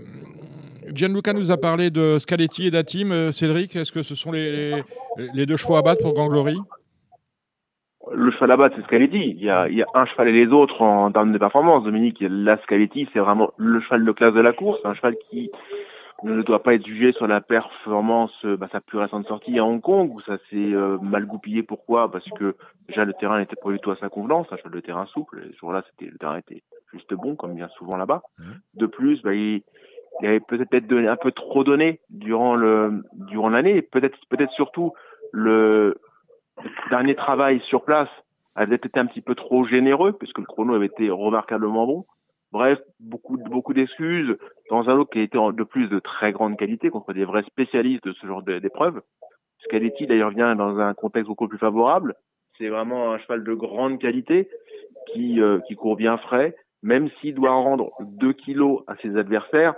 Gianluca 0.94 1.34
nous 1.34 1.52
a 1.52 1.58
parlé 1.58 1.90
de 1.92 2.18
Scaletti 2.20 2.68
et 2.68 2.72
d'Atim. 2.72 3.12
Euh, 3.12 3.32
Cédric, 3.32 3.76
est-ce 3.76 3.92
que 3.92 4.02
ce 4.02 4.16
sont 4.16 4.32
les, 4.32 4.82
les, 5.34 5.46
deux 5.46 5.58
chevaux 5.58 5.76
à 5.76 5.82
battre 5.82 6.02
pour 6.02 6.14
Ganglory 6.14 6.58
Le 8.12 8.32
cheval 8.32 8.52
à 8.52 8.58
battre, 8.58 8.76
c'est 8.78 8.84
Scaletti. 8.86 9.36
Il 9.38 9.44
y, 9.44 9.50
a, 9.50 9.68
il 9.70 9.76
y 9.76 9.84
a 9.84 9.88
un 9.94 10.06
cheval 10.06 10.30
et 10.30 10.46
les 10.46 10.52
autres 10.52 10.82
en 10.82 11.12
termes 11.12 11.32
de 11.32 11.38
performance. 11.38 11.84
Dominique, 11.84 12.18
la 12.22 12.58
Scaletti, 12.64 13.08
c'est 13.14 13.20
vraiment 13.20 13.52
le 13.58 13.80
cheval 13.82 14.06
de 14.06 14.12
classe 14.12 14.34
de 14.34 14.42
la 14.42 14.54
course. 14.54 14.80
Un 14.84 14.96
cheval 14.96 15.16
qui 15.30 15.52
ne 16.24 16.42
doit 16.42 16.64
pas 16.64 16.74
être 16.74 16.86
jugé 16.86 17.12
sur 17.14 17.28
la 17.28 17.42
performance, 17.42 18.34
euh, 18.46 18.58
bah, 18.58 18.68
sa 18.72 18.82
plus 18.82 18.98
récente 18.98 19.28
sortie 19.28 19.60
à 19.60 19.66
Hong 19.66 19.82
Kong, 19.82 20.12
où 20.14 20.20
ça 20.22 20.38
s'est 20.50 20.56
euh, 20.56 20.98
mal 21.00 21.26
goupillé. 21.26 21.64
Pourquoi? 21.64 22.12
Parce 22.12 22.28
que 22.32 22.56
déjà 22.88 23.06
le 23.06 23.14
terrain 23.14 23.40
n'était 23.40 23.56
pas 23.56 23.72
du 23.72 23.80
tout 23.80 23.92
à 23.92 23.98
sa 23.98 24.10
convenance, 24.10 24.48
de 24.50 24.80
terrain 24.80 25.06
souple. 25.08 25.48
Ce 25.54 25.58
jour-là, 25.60 25.84
c'était 25.90 26.12
le 26.12 26.18
terrain 26.18 26.38
était 26.38 26.64
juste 26.92 27.14
bon, 27.14 27.36
comme 27.36 27.54
bien 27.54 27.70
souvent 27.78 27.98
là-bas. 27.98 28.24
Mmh. 28.40 28.44
De 28.76 28.86
plus, 28.88 29.22
bah, 29.22 29.34
il, 29.34 29.62
il 30.22 30.28
avait 30.28 30.40
peut-être 30.40 30.88
donné 30.88 31.08
un 31.08 31.16
peu 31.16 31.32
trop 31.32 31.64
donné 31.64 32.00
durant 32.10 32.56
le 32.56 33.04
durant 33.14 33.50
l'année, 33.50 33.82
peut-être 33.82 34.18
peut-être 34.30 34.52
surtout 34.54 34.94
le 35.32 36.00
dernier 36.90 37.16
travail 37.16 37.62
sur 37.68 37.84
place 37.84 38.10
avait 38.56 38.76
été 38.76 39.00
un 39.00 39.06
petit 39.06 39.22
peu 39.22 39.36
trop 39.36 39.66
généreux 39.66 40.14
puisque 40.14 40.40
le 40.40 40.46
chrono 40.46 40.74
avait 40.74 40.88
été 40.88 41.10
remarquablement 41.10 41.86
bon. 41.86 42.06
Bref, 42.52 42.80
beaucoup 43.00 43.38
beaucoup 43.38 43.74
d'excuses 43.74 44.38
dans 44.70 44.90
un 44.90 44.96
lot 44.96 45.06
qui 45.06 45.20
été 45.20 45.38
de 45.38 45.64
plus 45.64 45.88
de 45.90 46.00
très 46.00 46.32
grande 46.32 46.58
qualité 46.58 46.90
contre 46.90 47.14
des 47.14 47.26
vrais 47.26 47.44
spécialistes 47.44 48.06
de 48.06 48.14
ce 48.14 48.26
genre 48.26 48.42
d'épreuve. 48.44 49.02
Scaletti 49.64 50.08
d'ailleurs 50.08 50.30
vient 50.30 50.56
dans 50.56 50.80
un 50.80 50.94
contexte 50.94 51.28
beaucoup 51.28 51.48
plus 51.48 51.58
favorable. 51.58 52.16
C'est 52.58 52.70
vraiment 52.70 53.12
un 53.12 53.20
cheval 53.20 53.44
de 53.44 53.54
grande 53.54 54.00
qualité 54.00 54.50
qui 55.12 55.42
euh, 55.42 55.60
qui 55.68 55.76
court 55.76 55.98
bien 55.98 56.18
frais, 56.18 56.56
même 56.84 57.10
s'il 57.20 57.36
doit 57.36 57.52
en 57.52 57.64
rendre 57.64 57.92
2 58.00 58.34
kilos 58.34 58.84
à 58.88 58.96
ses 58.98 59.18
adversaires 59.18 59.76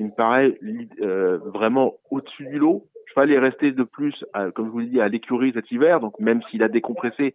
il 0.00 0.06
me 0.06 0.10
paraît 0.10 0.58
euh, 1.02 1.38
vraiment 1.44 1.94
au-dessus 2.10 2.46
du 2.46 2.58
lot. 2.58 2.86
Je 3.06 3.12
fallait 3.12 3.38
rester 3.38 3.72
de 3.72 3.82
plus, 3.82 4.14
comme 4.54 4.66
je 4.66 4.70
vous 4.70 4.78
l'ai 4.78 4.86
dit, 4.86 5.00
à 5.00 5.08
l'écurie 5.08 5.52
cet 5.52 5.70
hiver. 5.70 6.00
Donc 6.00 6.18
même 6.20 6.42
s'il 6.44 6.62
a 6.62 6.68
décompressé, 6.68 7.34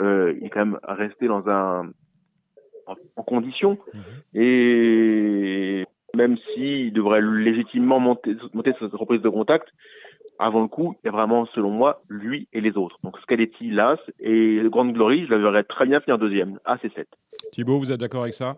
euh, 0.00 0.34
il 0.38 0.46
est 0.46 0.50
quand 0.50 0.64
même 0.64 0.78
resté 0.84 1.26
dans 1.26 1.48
un 1.48 1.90
en, 2.86 3.22
condition. 3.22 3.78
Mhm. 3.92 4.02
Et 4.34 5.84
même 6.14 6.36
s'il 6.54 6.92
devrait 6.92 7.22
légitimement 7.22 8.00
monter, 8.00 8.36
monter 8.52 8.72
cette 8.78 8.92
reprise 8.92 9.22
de 9.22 9.28
contact, 9.28 9.68
avant 10.38 10.62
le 10.62 10.68
coup, 10.68 10.94
il 11.02 11.06
y 11.06 11.08
a 11.08 11.12
vraiment, 11.12 11.46
selon 11.54 11.70
moi, 11.70 12.02
lui 12.08 12.48
et 12.52 12.60
les 12.60 12.76
autres. 12.76 12.98
Donc 13.04 13.18
Scaletti, 13.20 13.70
Las 13.70 13.98
et 14.20 14.60
Grande 14.64 14.92
Glory, 14.92 15.26
je 15.26 15.30
la 15.30 15.38
verrais 15.38 15.64
très 15.64 15.86
bien 15.86 16.00
finir 16.00 16.18
deuxième, 16.18 16.58
à 16.64 16.76
C7. 16.76 17.04
Thibaut, 17.52 17.78
vous 17.78 17.92
êtes 17.92 18.00
d'accord 18.00 18.22
avec 18.22 18.34
ça? 18.34 18.56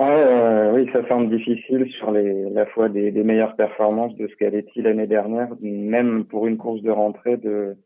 Euh, 0.00 0.72
oui, 0.74 0.88
ça 0.92 1.06
semble 1.08 1.28
difficile 1.36 1.90
sur 1.98 2.12
les, 2.12 2.50
la 2.50 2.66
fois 2.66 2.88
des, 2.88 3.10
des 3.10 3.24
meilleures 3.24 3.56
performances 3.56 4.14
de 4.14 4.28
Scaletti 4.28 4.80
l'année 4.80 5.08
dernière, 5.08 5.48
même 5.60 6.24
pour 6.24 6.46
une 6.46 6.56
course 6.56 6.82
de 6.82 6.90
rentrée, 6.90 7.36
de 7.36 7.76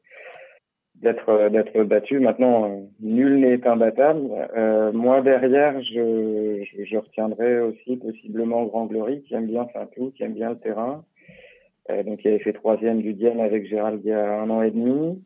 d'être 1.03 1.49
d'être 1.51 1.83
battu. 1.85 2.21
Maintenant, 2.21 2.89
nul 3.01 3.41
n'est 3.41 3.67
imbattable. 3.67 4.29
Euh, 4.57 4.93
moi 4.93 5.21
derrière, 5.21 5.81
je, 5.83 6.65
je, 6.65 6.85
je, 6.85 6.97
retiendrai 6.97 7.61
aussi 7.61 7.97
possiblement 7.97 8.65
Grand 8.65 8.87
Glory, 8.87 9.23
qui 9.23 9.35
aime 9.35 9.47
bien 9.47 9.67
Saint-Cloud, 9.73 10.15
qui 10.15 10.23
aime 10.23 10.35
bien 10.35 10.51
le 10.51 10.59
terrain. 10.59 11.05
Euh, 11.91 12.03
donc, 12.03 12.25
il 12.25 12.29
avait 12.29 12.39
fait 12.39 12.53
troisième 12.53 13.03
du 13.03 13.15
Dienne 13.15 13.41
avec 13.41 13.67
Gérald 13.67 14.01
il 14.05 14.09
y 14.09 14.13
a 14.13 14.41
un 14.41 14.51
an 14.51 14.63
et 14.63 14.71
demi. 14.71 15.23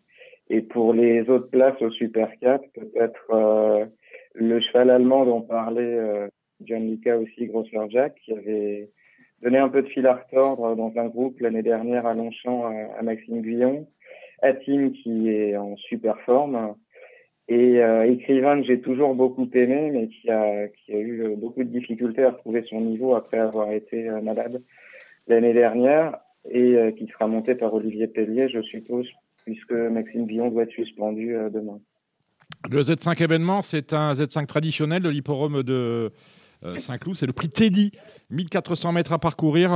Et 0.49 0.63
pour 0.63 0.95
les 0.95 1.29
autres 1.29 1.51
places 1.51 1.81
au 1.83 1.91
Super 1.91 2.31
4, 2.41 2.65
peut-être 2.73 3.31
euh, 3.31 3.87
le 4.35 4.61
cheval 4.61 4.91
allemand 4.91 5.25
dont 5.25 5.43
parlait 5.43 5.83
euh, 5.83 6.29
John 6.63 6.87
Lika 6.87 7.19
aussi, 7.19 7.47
Grossler 7.47 7.87
Jack, 7.91 8.15
qui 8.25 8.33
avait 8.33 8.89
donné 9.43 9.59
un 9.59 9.69
peu 9.69 9.83
de 9.83 9.89
fil 9.89 10.07
à 10.07 10.15
retordre 10.15 10.77
dans 10.77 10.93
un 10.97 11.07
groupe 11.09 11.41
l'année 11.41 11.63
dernière 11.63 12.07
à 12.07 12.15
Longchamp 12.15 12.65
à, 12.99 13.03
Maxime 13.03 13.43
Guyon. 13.43 13.87
Atim 14.43 14.93
qui 14.93 15.29
est 15.31 15.57
en 15.57 15.77
super 15.77 16.19
forme. 16.21 16.75
Et 17.49 17.81
euh, 17.81 18.11
écrivain 18.11 18.61
que 18.61 18.67
j'ai 18.67 18.81
toujours 18.81 19.15
beaucoup 19.15 19.49
aimé, 19.55 19.91
mais 19.93 20.09
qui 20.09 20.29
a, 20.31 20.67
qui 20.69 20.93
a 20.93 20.99
eu 20.99 21.37
beaucoup 21.37 21.63
de 21.63 21.69
difficultés 21.69 22.25
à 22.25 22.31
retrouver 22.31 22.65
son 22.69 22.81
niveau 22.81 23.15
après 23.15 23.39
avoir 23.39 23.71
été 23.71 24.09
euh, 24.09 24.21
malade 24.21 24.63
l'année 25.29 25.53
dernière, 25.53 26.19
et 26.51 26.75
euh, 26.75 26.91
qui 26.91 27.07
sera 27.07 27.29
monté 27.29 27.55
par 27.55 27.73
Olivier 27.73 28.09
Pellier, 28.09 28.49
je 28.49 28.63
suppose, 28.63 29.07
puisque 29.45 29.73
Maxime 29.73 30.27
Guillon 30.27 30.51
doit 30.51 30.65
être 30.65 30.73
suspendu 30.73 31.37
demain. 31.53 31.79
Le 32.69 32.81
Z5 32.81 33.23
événement, 33.23 33.63
c'est 33.63 33.93
un 33.93 34.13
Z5 34.13 34.47
traditionnel 34.47 35.03
de 35.03 35.09
l'hipporome 35.09 35.63
de 35.63 36.11
Saint-Cloud. 36.79 37.17
C'est 37.17 37.27
le 37.27 37.33
prix 37.33 37.49
Teddy. 37.49 37.93
1400 38.31 38.93
mètres 38.93 39.13
à 39.13 39.19
parcourir 39.19 39.71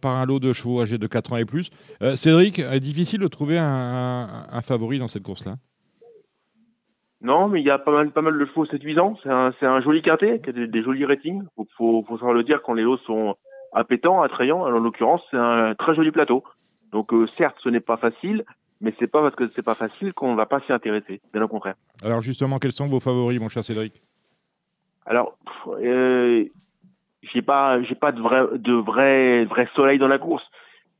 par 0.00 0.16
un 0.16 0.26
lot 0.26 0.38
de 0.38 0.52
chevaux 0.52 0.80
âgés 0.80 0.98
de 0.98 1.06
4 1.06 1.32
ans 1.32 1.36
et 1.36 1.44
plus. 1.44 1.70
Cédric, 2.14 2.58
est 2.58 2.80
difficile 2.80 3.20
de 3.20 3.28
trouver 3.28 3.58
un 3.58 4.62
favori 4.62 4.98
dans 4.98 5.08
cette 5.08 5.22
course-là? 5.22 5.56
Non, 7.22 7.46
mais 7.46 7.60
il 7.60 7.66
y 7.66 7.70
a 7.70 7.78
pas 7.78 7.92
mal, 7.92 8.10
pas 8.10 8.20
mal 8.20 8.36
de 8.36 8.44
chevaux 8.44 8.66
séduisants. 8.66 9.16
C'est 9.22 9.30
un, 9.30 9.52
c'est 9.60 9.66
un 9.66 9.80
joli 9.80 10.02
quintet, 10.02 10.40
qui 10.40 10.50
a 10.50 10.52
des, 10.52 10.82
jolis 10.82 11.04
ratings. 11.04 11.42
Il 11.56 11.64
faut, 11.76 12.04
faut 12.06 12.16
savoir 12.16 12.34
le 12.34 12.42
dire 12.42 12.62
quand 12.62 12.74
les 12.74 12.82
lots 12.82 12.98
sont 12.98 13.36
appétants, 13.72 14.22
attrayants. 14.22 14.62
En 14.62 14.70
l'occurrence, 14.70 15.22
c'est 15.30 15.36
un 15.36 15.74
très 15.76 15.94
joli 15.94 16.10
plateau. 16.10 16.42
Donc, 16.90 17.12
euh, 17.12 17.28
certes, 17.28 17.56
ce 17.62 17.68
n'est 17.68 17.80
pas 17.80 17.96
facile, 17.96 18.44
mais 18.80 18.92
c'est 18.98 19.06
pas 19.06 19.22
parce 19.22 19.36
que 19.36 19.46
c'est 19.54 19.62
pas 19.62 19.76
facile 19.76 20.12
qu'on 20.14 20.32
ne 20.32 20.36
va 20.36 20.46
pas 20.46 20.60
s'y 20.66 20.72
intéresser. 20.72 21.20
Bien 21.32 21.42
au 21.42 21.48
contraire. 21.48 21.76
Alors, 22.02 22.22
justement, 22.22 22.58
quels 22.58 22.72
sont 22.72 22.88
vos 22.88 23.00
favoris, 23.00 23.38
mon 23.38 23.48
cher 23.48 23.62
Cédric? 23.62 24.02
Alors, 25.06 25.36
euh, 25.68 26.44
j'ai 27.22 27.42
pas, 27.42 27.82
j'ai 27.82 27.94
pas 27.94 28.12
de 28.12 28.20
vrai, 28.20 28.42
de 28.54 28.72
vrai, 28.72 29.44
vrai 29.44 29.68
soleil 29.74 29.98
dans 29.98 30.08
la 30.08 30.18
course. 30.18 30.44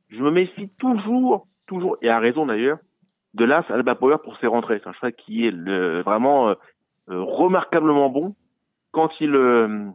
Je 0.09 0.21
me 0.21 0.31
méfie 0.31 0.69
toujours, 0.79 1.47
toujours, 1.67 1.97
et 2.01 2.09
à 2.09 2.19
raison 2.19 2.45
d'ailleurs, 2.45 2.77
de 3.33 3.45
l'As 3.45 3.65
Alba 3.69 3.95
Power 3.95 4.17
pour 4.23 4.37
ses 4.37 4.47
rentrées. 4.47 4.79
C'est 4.83 4.89
un 4.89 4.93
cheval 4.93 5.13
qui 5.13 5.47
est 5.47 5.51
vraiment 6.01 6.49
euh, 6.49 6.53
euh, 7.09 7.21
remarquablement 7.21 8.09
bon 8.09 8.35
quand 8.91 9.09
il 9.19 9.35
euh, 9.35 9.89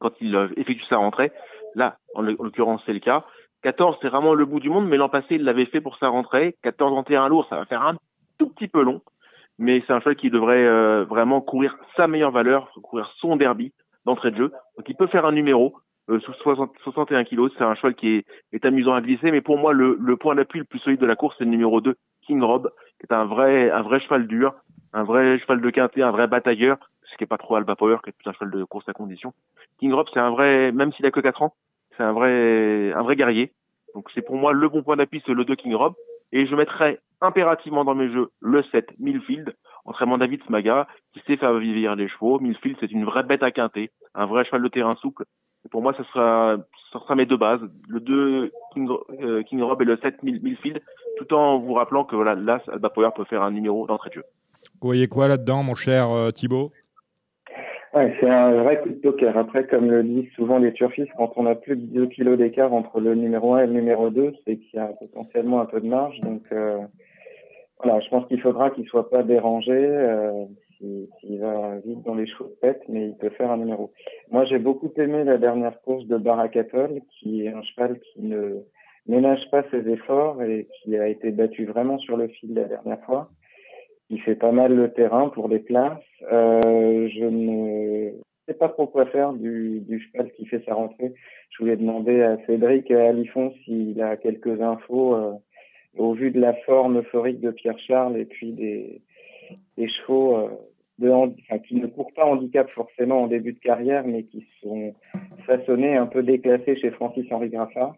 quand 0.00 0.12
il 0.20 0.34
effectue 0.56 0.84
sa 0.88 0.98
rentrée. 0.98 1.32
Là, 1.74 1.96
en, 2.14 2.22
l'occurrence, 2.22 2.82
c'est 2.86 2.92
le 2.92 3.00
cas. 3.00 3.24
14, 3.62 3.96
c'est 4.02 4.08
vraiment 4.08 4.34
le 4.34 4.44
bout 4.44 4.60
du 4.60 4.68
monde, 4.68 4.86
mais 4.86 4.98
l'an 4.98 5.08
passé, 5.08 5.36
il 5.36 5.44
l'avait 5.44 5.64
fait 5.66 5.80
pour 5.80 5.96
sa 5.96 6.08
rentrée. 6.08 6.56
14 6.62 6.92
en 6.92 7.02
terrain 7.02 7.28
lourd, 7.28 7.46
ça 7.48 7.56
va 7.56 7.64
faire 7.64 7.82
un 7.82 7.96
tout 8.38 8.48
petit 8.50 8.68
peu 8.68 8.82
long, 8.82 9.00
mais 9.58 9.82
c'est 9.86 9.92
un 9.92 10.00
cheval 10.00 10.16
qui 10.16 10.30
devrait 10.30 11.04
vraiment 11.04 11.40
courir 11.40 11.76
sa 11.96 12.06
meilleure 12.06 12.32
valeur, 12.32 12.70
courir 12.82 13.12
son 13.18 13.36
derby 13.36 13.72
d'entrée 14.04 14.30
de 14.30 14.36
jeu. 14.36 14.52
Donc, 14.76 14.88
il 14.88 14.96
peut 14.96 15.06
faire 15.06 15.26
un 15.26 15.32
numéro 15.32 15.74
sous 16.08 16.32
61 16.82 17.24
kilos. 17.24 17.52
C'est 17.56 17.64
un 17.64 17.74
cheval 17.74 17.94
qui 17.94 18.16
est, 18.16 18.26
est, 18.52 18.64
amusant 18.64 18.94
à 18.94 19.00
glisser, 19.00 19.30
mais 19.30 19.40
pour 19.40 19.58
moi, 19.58 19.72
le, 19.72 19.96
le 20.00 20.16
point 20.16 20.34
d'appui 20.34 20.58
le 20.58 20.64
plus 20.64 20.78
solide 20.80 21.00
de 21.00 21.06
la 21.06 21.16
course, 21.16 21.36
c'est 21.38 21.44
le 21.44 21.50
numéro 21.50 21.80
2, 21.80 21.94
King 22.26 22.42
Rob, 22.42 22.70
qui 23.00 23.06
est 23.08 23.14
un 23.14 23.24
vrai, 23.24 23.70
un 23.70 23.82
vrai 23.82 24.00
cheval 24.00 24.26
dur, 24.26 24.54
un 24.92 25.04
vrai 25.04 25.38
cheval 25.38 25.60
de 25.60 25.70
quintet, 25.70 26.02
un 26.02 26.10
vrai 26.10 26.26
batailleur, 26.26 26.78
ce 27.10 27.16
qui 27.16 27.24
est 27.24 27.28
pas 27.28 27.38
trop 27.38 27.56
Alba 27.56 27.76
Power, 27.76 27.98
qui 28.02 28.10
est 28.10 28.12
plus 28.12 28.28
un 28.28 28.32
cheval 28.32 28.50
de 28.50 28.64
course 28.64 28.88
à 28.88 28.92
condition. 28.92 29.32
King 29.78 29.92
Rob, 29.92 30.06
c'est 30.12 30.20
un 30.20 30.30
vrai, 30.30 30.72
même 30.72 30.92
s'il 30.92 31.06
a 31.06 31.10
que 31.10 31.20
4 31.20 31.42
ans, 31.42 31.54
c'est 31.96 32.02
un 32.02 32.12
vrai, 32.12 32.92
un 32.92 33.02
vrai 33.02 33.16
guerrier. 33.16 33.52
Donc 33.94 34.10
c'est 34.14 34.22
pour 34.22 34.36
moi 34.36 34.52
le 34.52 34.68
bon 34.68 34.82
point 34.82 34.96
d'appui, 34.96 35.22
c'est 35.24 35.32
le 35.32 35.44
2 35.44 35.54
King 35.56 35.74
Rob. 35.74 35.94
Et 36.32 36.46
je 36.46 36.54
mettrai 36.56 36.98
impérativement 37.24 37.84
dans 37.84 37.94
mes 37.94 38.12
jeux 38.12 38.30
le 38.40 38.62
7 38.70 38.98
Millfield, 38.98 39.54
entraînement 39.84 40.18
David 40.18 40.42
Smaga, 40.44 40.86
qui 41.12 41.20
sait 41.26 41.36
faire 41.36 41.54
vivre 41.54 41.94
les 41.94 42.08
chevaux. 42.08 42.38
Millfield, 42.40 42.76
c'est 42.80 42.90
une 42.90 43.04
vraie 43.04 43.22
bête 43.22 43.42
à 43.42 43.50
quinter, 43.50 43.90
un 44.14 44.26
vrai 44.26 44.44
cheval 44.44 44.62
de 44.62 44.68
terrain 44.68 44.92
souple. 45.00 45.24
Et 45.64 45.68
pour 45.68 45.82
moi, 45.82 45.94
ce 45.96 46.02
sera, 46.04 46.56
ça 46.92 47.00
sera 47.00 47.14
mes 47.14 47.26
deux 47.26 47.38
bases, 47.38 47.62
le 47.88 48.00
2 48.00 48.52
King, 48.74 48.88
euh, 49.22 49.42
King 49.42 49.62
Rob 49.62 49.80
et 49.80 49.86
le 49.86 49.96
7 49.96 50.22
Millfield, 50.22 50.82
tout 51.16 51.32
en 51.32 51.58
vous 51.58 51.74
rappelant 51.74 52.04
que 52.04 52.16
voilà, 52.16 52.34
là, 52.34 52.60
Alba 52.70 52.90
Power 52.90 53.10
peut 53.16 53.24
faire 53.24 53.42
un 53.42 53.50
numéro 53.50 53.86
d'entrée 53.86 54.10
de 54.10 54.14
jeu. 54.16 54.24
Vous 54.80 54.88
voyez 54.88 55.08
quoi 55.08 55.28
là-dedans, 55.28 55.62
mon 55.62 55.74
cher 55.74 56.10
euh, 56.10 56.30
Thibaut? 56.30 56.70
Ouais, 57.94 58.12
C'est 58.18 58.28
un 58.28 58.62
vrai 58.62 58.80
coup 58.82 58.88
de 58.88 58.94
poker. 58.94 59.38
Après, 59.38 59.66
comme 59.66 59.88
le 59.88 60.02
disent 60.02 60.30
souvent 60.34 60.58
les 60.58 60.72
turfistes, 60.72 61.12
quand 61.16 61.32
on 61.36 61.46
a 61.46 61.54
plus 61.54 61.76
de 61.76 61.86
2 61.94 62.06
kilos 62.08 62.36
d'écart 62.36 62.72
entre 62.72 63.00
le 63.00 63.14
numéro 63.14 63.54
1 63.54 63.62
et 63.62 63.66
le 63.68 63.72
numéro 63.72 64.10
2, 64.10 64.34
c'est 64.44 64.56
qu'il 64.56 64.74
y 64.74 64.82
a 64.82 64.86
potentiellement 64.86 65.60
un 65.60 65.66
peu 65.66 65.80
de 65.80 65.86
marge. 65.86 66.20
Donc, 66.20 66.42
euh, 66.50 66.78
voilà, 67.84 68.00
je 68.00 68.08
pense 68.08 68.26
qu'il 68.26 68.40
faudra 68.40 68.70
qu'il 68.70 68.86
soit 68.86 69.10
pas 69.10 69.22
dérangé. 69.22 69.72
Euh, 69.72 70.44
s'il 71.20 71.40
va 71.40 71.78
vite 71.84 72.02
dans 72.02 72.14
les 72.14 72.26
tête, 72.60 72.82
mais 72.88 73.08
il 73.08 73.16
peut 73.16 73.30
faire 73.30 73.50
un 73.50 73.56
numéro. 73.56 73.92
Moi, 74.30 74.44
j'ai 74.44 74.58
beaucoup 74.58 74.92
aimé 74.96 75.24
la 75.24 75.38
dernière 75.38 75.80
course 75.82 76.06
de 76.06 76.16
Barakatol, 76.16 77.00
qui 77.10 77.46
est 77.46 77.52
un 77.52 77.62
cheval 77.62 77.98
qui 78.00 78.22
ne 78.22 78.62
ménage 79.06 79.50
pas 79.50 79.64
ses 79.70 79.88
efforts 79.88 80.42
et 80.42 80.68
qui 80.82 80.96
a 80.96 81.08
été 81.08 81.30
battu 81.30 81.66
vraiment 81.66 81.98
sur 81.98 82.16
le 82.16 82.28
fil 82.28 82.54
la 82.54 82.64
dernière 82.64 83.02
fois. 83.04 83.30
Il 84.10 84.20
fait 84.20 84.34
pas 84.34 84.52
mal 84.52 84.74
le 84.74 84.92
terrain 84.92 85.28
pour 85.28 85.48
les 85.48 85.58
places. 85.58 85.98
Euh, 86.30 87.08
je 87.08 87.24
ne 87.24 88.10
sais 88.46 88.54
pas 88.54 88.68
trop 88.68 88.86
quoi 88.86 89.06
faire 89.06 89.32
du, 89.32 89.82
cheval 90.12 90.30
qui 90.32 90.46
fait 90.46 90.62
sa 90.66 90.74
rentrée. 90.74 91.14
Je 91.50 91.62
voulais 91.62 91.76
demander 91.76 92.22
à 92.22 92.36
Cédric 92.46 92.90
Alifon 92.90 93.52
s'il 93.64 94.00
a 94.02 94.16
quelques 94.16 94.60
infos 94.60 95.14
euh, 95.14 95.32
au 95.96 96.14
vu 96.14 96.30
de 96.30 96.40
la 96.40 96.54
forme 96.66 96.98
euphorique 96.98 97.40
de 97.40 97.50
Pierre 97.50 97.78
Charles 97.78 98.16
et 98.16 98.24
puis 98.24 98.52
des, 98.52 99.00
chevaux 99.76 100.36
euh, 100.36 100.48
qui 101.66 101.76
ne 101.76 101.86
courent 101.86 102.12
pas 102.14 102.24
handicap 102.24 102.68
forcément 102.70 103.22
en 103.22 103.26
début 103.26 103.52
de 103.52 103.58
carrière, 103.58 104.04
mais 104.06 104.24
qui 104.24 104.46
sont 104.62 104.94
façonnés 105.46 105.96
un 105.96 106.06
peu 106.06 106.22
déclassés 106.22 106.76
chez 106.76 106.90
Francis-Henri 106.90 107.50
Graffard. 107.50 107.94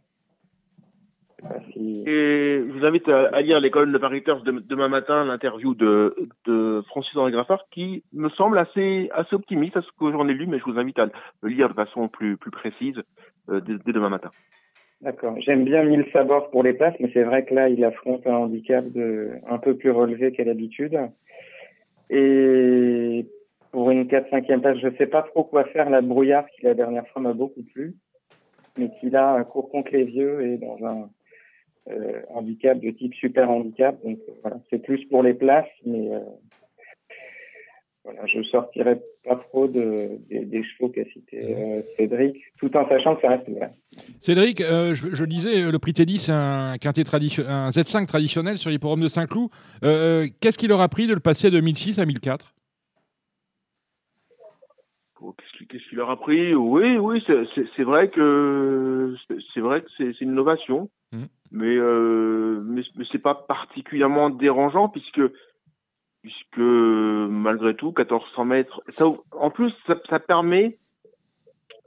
Et 1.77 2.65
je 2.67 2.73
vous 2.73 2.85
invite 2.85 3.09
à, 3.09 3.41
lire 3.43 3.61
les 3.61 3.71
colonnes 3.71 3.93
de 3.93 3.99
Paris 3.99 4.23
de, 4.23 4.61
demain 4.61 4.89
matin, 4.89 5.25
l'interview 5.25 5.75
de, 5.75 6.15
de 6.47 6.83
Francis-Henri 6.89 7.33
Graffard, 7.33 7.65
qui 7.71 8.05
me 8.13 8.31
semble 8.31 8.59
assez, 8.59 9.11
assez 9.13 9.35
optimiste 9.35 9.77
à 9.77 9.83
ce 9.83 9.89
que 9.99 10.11
j'en 10.11 10.27
ai 10.29 10.35
lu, 10.35 10.47
mais 10.47 10.59
je 10.59 10.65
vous 10.65 10.79
invite 10.79 10.99
à 10.99 11.07
le 11.43 11.49
lire 11.49 11.69
de 11.69 11.75
façon 11.75 12.09
plus, 12.09 12.37
plus 12.37 12.51
précise 12.51 12.97
euh, 13.51 13.61
dès, 13.61 13.93
demain 13.93 14.09
matin. 14.09 14.31
D'accord. 15.03 15.39
J'aime 15.41 15.65
bien 15.65 15.85
mille 15.85 16.07
sabords 16.13 16.51
pour 16.51 16.63
les 16.63 16.73
passes, 16.73 16.95
mais 17.01 17.11
c'est 17.13 17.23
vrai 17.23 17.45
que 17.45 17.55
là, 17.55 17.69
il 17.69 17.85
affronte 17.85 18.27
un 18.27 18.35
handicap 18.35 18.85
de, 18.91 19.33
un 19.47 19.59
peu 19.59 19.77
plus 19.77 19.91
relevé 19.91 20.33
qu'à 20.33 20.45
l'habitude. 20.45 20.99
Et 22.09 23.27
pour 23.73 23.91
une 23.91 24.05
4-5e 24.05 24.61
place, 24.61 24.79
je 24.79 24.89
ne 24.89 24.97
sais 24.97 25.07
pas 25.07 25.23
trop 25.23 25.45
quoi 25.45 25.65
faire. 25.65 25.91
La 25.91 26.01
brouillard, 26.01 26.47
qui 26.51 26.65
la 26.65 26.75
dernière 26.75 27.07
fois 27.09 27.21
m'a 27.21 27.35
beaucoup 27.35 27.63
plu, 27.63 27.95
mais 28.79 28.91
qui 29.01 29.11
là 29.11 29.43
court 29.45 29.71
contre 29.71 29.93
les 29.93 30.05
vieux 30.05 30.47
et 30.47 30.57
dans 30.57 30.79
un 30.85 31.11
euh, 31.91 32.23
handicap 32.31 32.79
de 32.81 32.91
type 32.91 33.15
super 33.15 33.51
handicap. 33.51 34.03
Donc 34.03 34.19
voilà, 34.43 34.59
c'est 34.71 34.79
plus 34.79 35.05
pour 35.05 35.23
les 35.23 35.35
places, 35.35 35.69
mais 35.85 36.15
euh, 36.15 36.21
voilà, 38.07 38.25
je 38.27 38.43
sortirai 38.45 38.99
pas 39.25 39.37
trop 39.37 39.69
de, 39.69 40.19
des, 40.31 40.63
chevaux 40.63 40.89
qu'a 40.89 41.05
cité 41.13 41.83
Cédric, 41.97 42.37
tout 42.59 42.75
en 42.77 42.89
sachant 42.89 43.17
que 43.17 43.23
ça 43.23 43.29
reste 43.29 43.49
vrai. 43.51 43.71
Cédric, 44.21 44.61
je, 44.61 45.25
disais, 45.25 45.71
le 45.71 45.79
prix 45.79 45.93
Teddy, 45.93 46.19
c'est 46.19 46.33
un, 46.33 46.77
quintet 46.81 47.03
un 47.03 47.71
Z5 47.71 48.07
traditionnel 48.07 48.59
sur 48.59 48.71
l'hipporome 48.71 49.01
de 49.01 49.09
Saint-Cloud. 49.09 49.51
Qu'est-ce 49.83 50.57
qu'il 50.57 50.69
leur 50.69 50.81
a 50.81 50.89
pris 50.89 51.07
de 51.07 51.15
le 51.15 51.21
passer 51.21 51.51
de 51.51 51.61
1006 51.61 51.99
à 51.99 52.07
1004 52.07 52.55
Qu'est-ce 55.69 55.89
qu'il 55.89 55.99
leur 55.99 56.11
a 56.11 56.21
pris? 56.21 56.55
Oui, 56.55 56.97
oui, 56.97 57.23
c'est 57.27 57.83
vrai 57.83 58.09
que 58.11 59.15
c'est 59.53 59.61
vrai 59.61 59.83
que 59.83 59.89
c'est 59.97 60.21
une 60.21 60.31
innovation, 60.31 60.91
mmh. 61.13 61.25
mais 61.51 61.77
euh, 61.77 62.63
mais, 62.65 62.83
c'est 63.11 63.19
pas 63.19 63.35
particulièrement 63.35 64.31
dérangeant 64.31 64.89
puisque 64.89 65.23
puisque 66.27 66.59
malgré 66.59 67.77
tout 67.77 67.95
1400 67.97 68.45
mètres, 68.47 68.83
ça, 68.97 69.05
en 69.31 69.51
plus 69.51 69.73
ça, 69.87 70.19
permet 70.19 70.77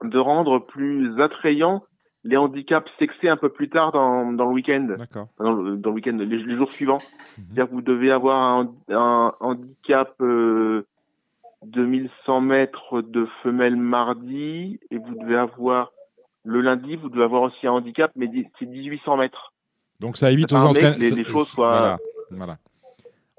de 0.02 0.18
rendre 0.18 0.60
plus 0.60 1.20
attrayant 1.22 1.84
les 2.24 2.38
handicaps 2.38 2.90
sexés 3.00 3.28
un 3.28 3.36
peu 3.36 3.50
plus 3.50 3.70
tard 3.70 3.92
dans, 3.92 4.32
dans 4.32 4.46
le 4.46 4.52
week-end, 4.52 4.96
dans, 5.40 5.52
le, 5.52 5.76
dans 5.76 5.90
le 5.90 5.96
week-end, 5.96 6.18
les, 6.18 6.56
jours 6.56 6.72
suivants. 6.72 7.00
Mmh. 7.00 7.42
C'est-à-dire 7.42 7.68
que 7.68 7.72
vous 7.72 7.82
devez 7.82 8.12
avoir 8.12 8.60
un, 8.60 8.72
un 8.90 9.34
handicap 9.42 10.14
euh, 10.22 10.88
2100 11.66 12.40
mètres 12.40 13.02
de 13.02 13.28
femelle 13.44 13.76
mardi 13.76 14.80
et 14.90 14.98
vous 14.98 15.16
devez 15.16 15.36
avoir 15.36 15.92
le 16.46 16.62
lundi, 16.62 16.96
vous 16.96 17.10
devez 17.10 17.24
avoir 17.24 17.42
aussi 17.42 17.68
un 17.68 17.72
handicap, 17.72 18.14
mais 18.16 18.30
c'est 18.58 18.66
1800 18.66 19.18
mètres. 19.18 19.54
Donc 20.00 20.16
ça 20.16 20.32
évite 20.32 20.54
aux 20.54 20.56
entraîneurs 20.56 20.98
les, 20.98 21.12
les 21.12 21.26
choses 21.26 21.50
soient 21.50 21.78
voilà, 21.78 21.98
voilà. 22.32 22.58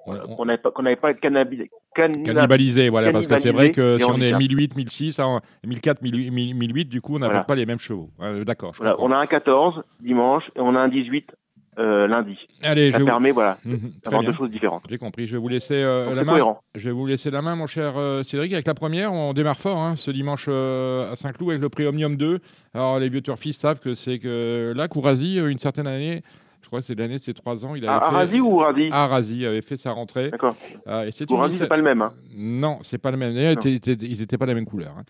Qu'on 0.05 0.45
n'avait 0.45 0.59
pas, 0.59 0.71
qu 0.71 0.97
pas 0.97 1.15
cannibalisé, 1.15 1.71
cannibalisé, 1.95 2.89
voilà, 2.89 3.13
parce 3.13 3.27
que 3.27 3.39
c'est 3.39 3.53
vrai 3.53 3.71
que 3.71 3.99
si 3.99 4.05
on 4.05 4.21
est 4.21 4.33
1008, 4.33 4.77
1006, 4.77 5.21
1004, 5.65 6.03
1008, 6.03 6.85
du 6.87 7.01
coup, 7.01 7.17
on 7.17 7.19
n'a 7.19 7.45
pas 7.45 7.55
les 7.55 7.67
mêmes 7.67 7.79
chevaux. 7.79 8.11
D'accord. 8.45 8.73
Voilà, 8.77 8.97
on 8.99 9.11
a 9.13 9.17
un 9.17 9.27
14 9.27 9.83
dimanche 10.01 10.45
et 10.57 10.61
on 10.61 10.75
a 10.75 10.81
un 10.81 10.89
18 10.89 11.33
euh, 11.79 12.09
lundi. 12.09 12.37
Allez, 12.63 12.91
ça 12.91 12.99
je 12.99 13.05
permet 13.05 13.31
voilà, 13.31 13.57
mhm, 13.65 13.93
d'avoir 14.05 14.23
deux 14.23 14.35
choses 14.35 14.51
différentes. 14.51 14.83
J'ai 14.91 14.99
compris. 14.99 15.27
Je 15.27 15.33
vais 15.33 15.39
vous 15.39 15.49
laisser 15.49 15.77
euh, 15.77 16.15
la 16.15 16.25
main. 16.25 16.57
Je 16.75 16.89
vais 16.89 16.95
vous 16.95 17.07
laisser 17.07 17.31
la 17.31 17.43
main, 17.43 17.55
mon 17.55 17.69
cher 17.69 17.97
euh, 17.97 18.23
Cédric, 18.23 18.53
avec 18.53 18.67
la 18.67 18.75
première. 18.75 19.13
On 19.13 19.33
démarre 19.33 19.57
fort 19.57 19.79
hein, 19.79 19.95
ce 19.97 20.11
dimanche 20.11 20.49
à 20.49 21.15
Saint-Cloud 21.15 21.51
avec 21.51 21.63
le 21.63 21.69
prix 21.69 21.87
Omnium 21.87 22.17
2. 22.17 22.41
Alors, 22.75 22.99
les 22.99 23.09
vieux 23.09 23.23
turfistes 23.23 23.63
savent 23.63 23.79
que 23.79 23.95
c'est 23.95 24.19
que 24.19 24.75
là, 24.77 24.89
Courasi, 24.89 25.39
une 25.39 25.59
certaine 25.59 25.87
année, 25.87 26.23
je 26.63 26.67
crois 26.67 26.81
que 26.81 26.85
c'est 26.85 26.99
l'année 26.99 27.15
de 27.15 27.21
ses 27.21 27.35
trois 27.35 27.65
ans. 27.65 27.75
Il 27.75 27.87
avait 27.87 27.99
ah, 28.03 28.27
fait... 28.27 28.41
ou 28.41 28.63
Ah, 28.93 29.07
Razi 29.07 29.47
avait 29.47 29.63
fait 29.63 29.77
sa 29.77 29.93
rentrée. 29.93 30.31
D'accord. 30.31 30.57
et 30.87 31.11
c'est 31.11 31.27
c'est 31.51 31.69
pas 31.69 31.77
le 31.77 31.83
même. 31.83 32.03
Hein. 32.03 32.13
Non, 32.35 32.79
c'est 32.83 32.99
pas 32.99 33.11
le 33.11 33.17
même. 33.17 33.35
Ils 33.35 34.21
n'étaient 34.21 34.39
pas 34.39 34.47
la 34.47 34.55
même 34.55 34.67
couleur. 34.67 34.95
Hein. 34.99 35.05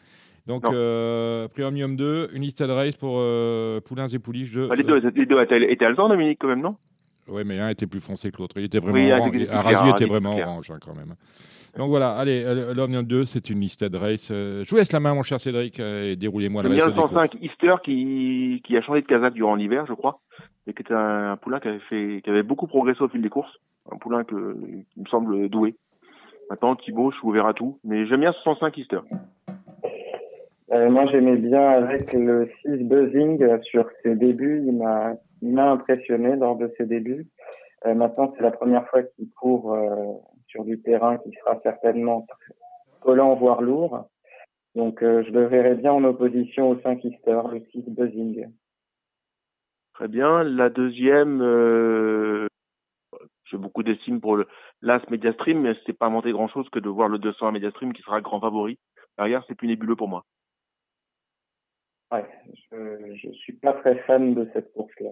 Donc, 0.46 0.64
euh, 0.64 1.48
Premium 1.48 1.96
2, 1.96 2.30
une 2.34 2.42
listed 2.42 2.70
race 2.70 2.96
pour 2.96 3.22
Poulains 3.84 4.08
et 4.08 4.18
Pouliches. 4.18 4.56
Bah, 4.56 4.74
les, 4.74 4.82
deux, 4.82 4.98
les 4.98 5.26
deux 5.26 5.40
étaient 5.42 5.84
Alzan, 5.84 6.08
Dominique, 6.08 6.38
quand 6.40 6.48
même, 6.48 6.62
non? 6.62 6.76
Oui, 7.28 7.42
mais 7.44 7.60
un 7.60 7.68
était 7.68 7.86
plus 7.86 8.00
foncé 8.00 8.30
que 8.32 8.38
l'autre. 8.38 8.56
Il 8.58 8.64
était 8.64 8.80
vraiment 8.80 9.16
orange. 9.16 9.36
Arazi 9.50 9.90
était 9.90 10.06
vraiment 10.06 10.36
orange 10.36 10.70
hein, 10.70 10.78
quand 10.84 10.94
même. 10.94 11.14
Donc 11.76 11.88
voilà, 11.88 12.16
allez, 12.16 12.42
euh, 12.44 12.74
l'Omnium 12.74 13.04
2, 13.04 13.26
c'est 13.26 13.48
une 13.48 13.60
listed 13.60 13.94
race. 13.94 14.28
je 14.30 14.68
vous 14.68 14.76
laisse 14.76 14.92
la 14.92 14.98
main, 14.98 15.14
mon 15.14 15.22
cher 15.22 15.38
Cédric, 15.40 15.78
et 15.78 16.16
déroulez-moi 16.16 16.64
la 16.64 16.68
race. 16.68 16.76
Il 16.76 16.80
y 16.80 16.82
a 16.82 16.88
le 16.88 17.00
105 17.00 17.36
Easter 17.40 17.74
qui, 17.84 18.60
qui 18.64 18.76
a 18.76 18.82
changé 18.82 19.02
de 19.02 19.06
casaque 19.06 19.34
durant 19.34 19.54
l'hiver, 19.54 19.84
je 19.86 19.92
crois, 19.92 20.18
et 20.66 20.74
qui 20.74 20.82
était 20.82 20.94
un, 20.94 21.36
poulain 21.36 21.60
qui 21.60 21.68
avait, 21.68 21.80
fait, 21.80 22.20
qui 22.22 22.30
avait 22.30 22.42
beaucoup 22.42 22.66
progressé 22.66 23.02
au 23.02 23.08
fil 23.08 23.22
des 23.22 23.28
courses. 23.28 23.54
Un 23.90 23.96
poulain 23.96 24.24
que, 24.24 24.56
qui 24.92 25.00
me 25.00 25.06
semble 25.06 25.48
doué. 25.48 25.76
Maintenant, 26.50 26.76
Thibaut, 26.76 27.10
je 27.12 27.20
vous 27.20 27.30
verrai 27.30 27.54
tout. 27.54 27.78
Mais 27.84 28.06
j'aime 28.06 28.20
bien 28.20 28.32
ce 28.32 28.40
105 28.42 28.76
Easter. 28.78 29.00
Euh, 30.72 30.90
moi, 30.90 31.06
j'aimais 31.06 31.36
bien 31.36 31.68
avec 31.68 32.12
le 32.12 32.48
6 32.62 32.84
Buzzing 32.84 33.62
sur 33.62 33.88
ses 34.02 34.14
débuts. 34.14 34.62
Il 34.66 34.76
m'a, 34.76 35.14
m'a 35.42 35.70
impressionné 35.72 36.36
lors 36.36 36.56
de 36.56 36.72
ses 36.76 36.86
débuts. 36.86 37.26
Euh, 37.86 37.94
maintenant, 37.94 38.32
c'est 38.36 38.42
la 38.42 38.50
première 38.50 38.86
fois 38.88 39.02
qu'il 39.02 39.30
court 39.30 39.72
euh, 39.72 40.12
sur 40.48 40.64
du 40.64 40.80
terrain 40.80 41.18
qui 41.18 41.30
sera 41.32 41.58
certainement 41.62 42.26
collant, 43.00 43.34
voire 43.34 43.62
lourd. 43.62 44.04
Donc, 44.74 45.02
euh, 45.02 45.24
je 45.26 45.32
le 45.32 45.46
verrai 45.46 45.74
bien 45.74 45.92
en 45.92 46.04
opposition 46.04 46.70
au 46.70 46.80
5 46.80 47.04
Easter, 47.04 47.40
le 47.50 47.60
6 47.72 47.82
Buzzing. 47.88 48.46
Très 50.00 50.08
bien. 50.08 50.42
La 50.44 50.70
deuxième, 50.70 52.48
j'ai 53.44 53.58
beaucoup 53.58 53.82
d'estime 53.82 54.18
pour 54.18 54.34
le 54.34 54.48
l'As 54.80 55.02
Mediastream, 55.10 55.60
mais 55.60 55.74
c'est 55.84 55.92
pas 55.92 56.08
monté 56.08 56.32
grand 56.32 56.48
chose 56.48 56.66
que 56.70 56.78
de 56.78 56.88
voir 56.88 57.10
le 57.10 57.18
200 57.18 57.52
Mediastream 57.52 57.92
qui 57.92 58.00
sera 58.00 58.22
grand 58.22 58.40
favori. 58.40 58.78
Derrière, 59.18 59.44
c'est 59.46 59.54
plus 59.54 59.68
nébuleux 59.68 59.96
pour 59.96 60.08
moi. 60.08 60.24
Ouais, 62.10 62.24
je, 62.72 63.14
je 63.14 63.30
suis 63.32 63.52
pas 63.52 63.74
très 63.74 63.98
fan 64.04 64.32
de 64.32 64.48
cette 64.54 64.72
course-là, 64.72 65.10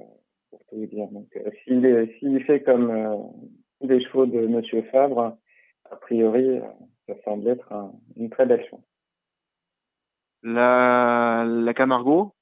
pour 0.48 0.60
tout 0.70 0.76
vous 0.76 0.86
dire. 0.86 1.08
Donc, 1.08 1.28
euh, 1.36 1.50
s'il 2.18 2.42
fait 2.44 2.62
comme 2.62 2.90
euh, 2.90 3.14
les 3.82 4.02
chevaux 4.02 4.24
de 4.24 4.46
Monsieur 4.46 4.80
Fabre, 4.84 5.36
a 5.90 5.96
priori, 5.96 6.60
ça 7.06 7.12
semble 7.26 7.46
être 7.46 7.70
une 8.16 8.30
très 8.30 8.46
belle 8.46 8.66
chance. 8.70 8.80
La, 10.42 11.44
la 11.46 11.74
Camargo, 11.74 12.32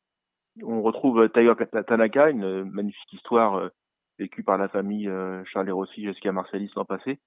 on 0.62 0.82
retrouve 0.82 1.28
Tiger 1.30 1.54
Tanaka, 1.86 2.30
une 2.30 2.64
magnifique 2.64 3.12
histoire 3.12 3.56
euh, 3.56 3.68
vécu 4.18 4.42
par 4.42 4.58
la 4.58 4.68
famille 4.68 5.08
euh, 5.08 5.42
Charles 5.44 5.70
Rossi 5.70 6.04
jusqu'à 6.04 6.32
Marcelis 6.32 6.70
l'an 6.76 6.84
passé. 6.84 7.18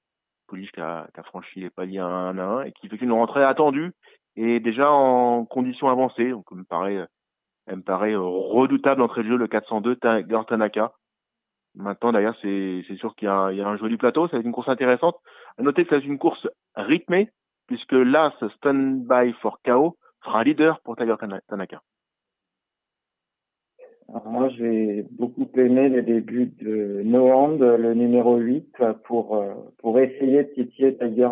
Pouliche 0.48 0.72
qui 0.72 0.82
a, 0.82 1.08
qui 1.14 1.20
a, 1.20 1.24
franchi 1.24 1.60
les 1.60 1.70
paliers 1.70 2.00
un 2.00 2.38
à 2.38 2.44
un 2.44 2.64
et 2.64 2.72
qui 2.72 2.90
fait 2.90 2.96
une 2.98 3.12
rentrée 3.12 3.44
attendue 3.44 3.92
et 4.36 4.60
déjà 4.60 4.92
en 4.92 5.46
conditions 5.46 5.90
avancées. 5.90 6.32
Donc, 6.32 6.50
me 6.52 6.64
paraît, 6.64 7.06
elle 7.68 7.78
me 7.78 7.82
paraît 7.84 8.16
redoutable 8.16 9.00
d'entrée 9.00 9.24
de 9.24 9.30
jeu 9.30 9.38
le 9.38 9.48
402 9.48 9.98
Tanaka. 9.98 10.94
Maintenant, 11.76 12.12
d'ailleurs, 12.12 12.36
c'est, 12.42 12.84
sûr 12.98 13.16
qu'il 13.16 13.28
y 13.28 13.58
y 13.58 13.62
a 13.62 13.68
un 13.68 13.78
joli 13.78 13.98
plateau. 13.98 14.28
Ça 14.28 14.38
va 14.38 14.40
être 14.40 14.46
une 14.46 14.52
course 14.52 14.70
intéressante. 14.70 15.18
À 15.60 15.62
noter 15.62 15.86
que 15.86 16.00
c'est 16.00 16.06
une 16.06 16.18
course 16.18 16.48
rythmée 16.76 17.30
puisque 17.68 17.94
là, 17.94 18.34
ce 18.40 18.50
stand-by 18.50 19.34
for 19.42 19.60
KO 19.64 19.96
sera 20.24 20.44
leader 20.44 20.80
pour 20.82 20.96
Tiger 20.96 21.16
Tanaka 21.48 21.82
moi, 24.26 24.50
j'ai 24.50 25.06
beaucoup 25.12 25.48
aimé 25.56 25.90
les 25.90 26.02
débuts 26.02 26.52
de 26.62 27.02
Noand, 27.04 27.58
le 27.60 27.94
numéro 27.94 28.38
8, 28.38 28.76
pour, 29.04 29.36
euh, 29.36 29.54
pour 29.78 30.00
essayer 30.00 30.44
de 30.44 30.50
titiller 30.50 30.98
Tiger 30.98 31.30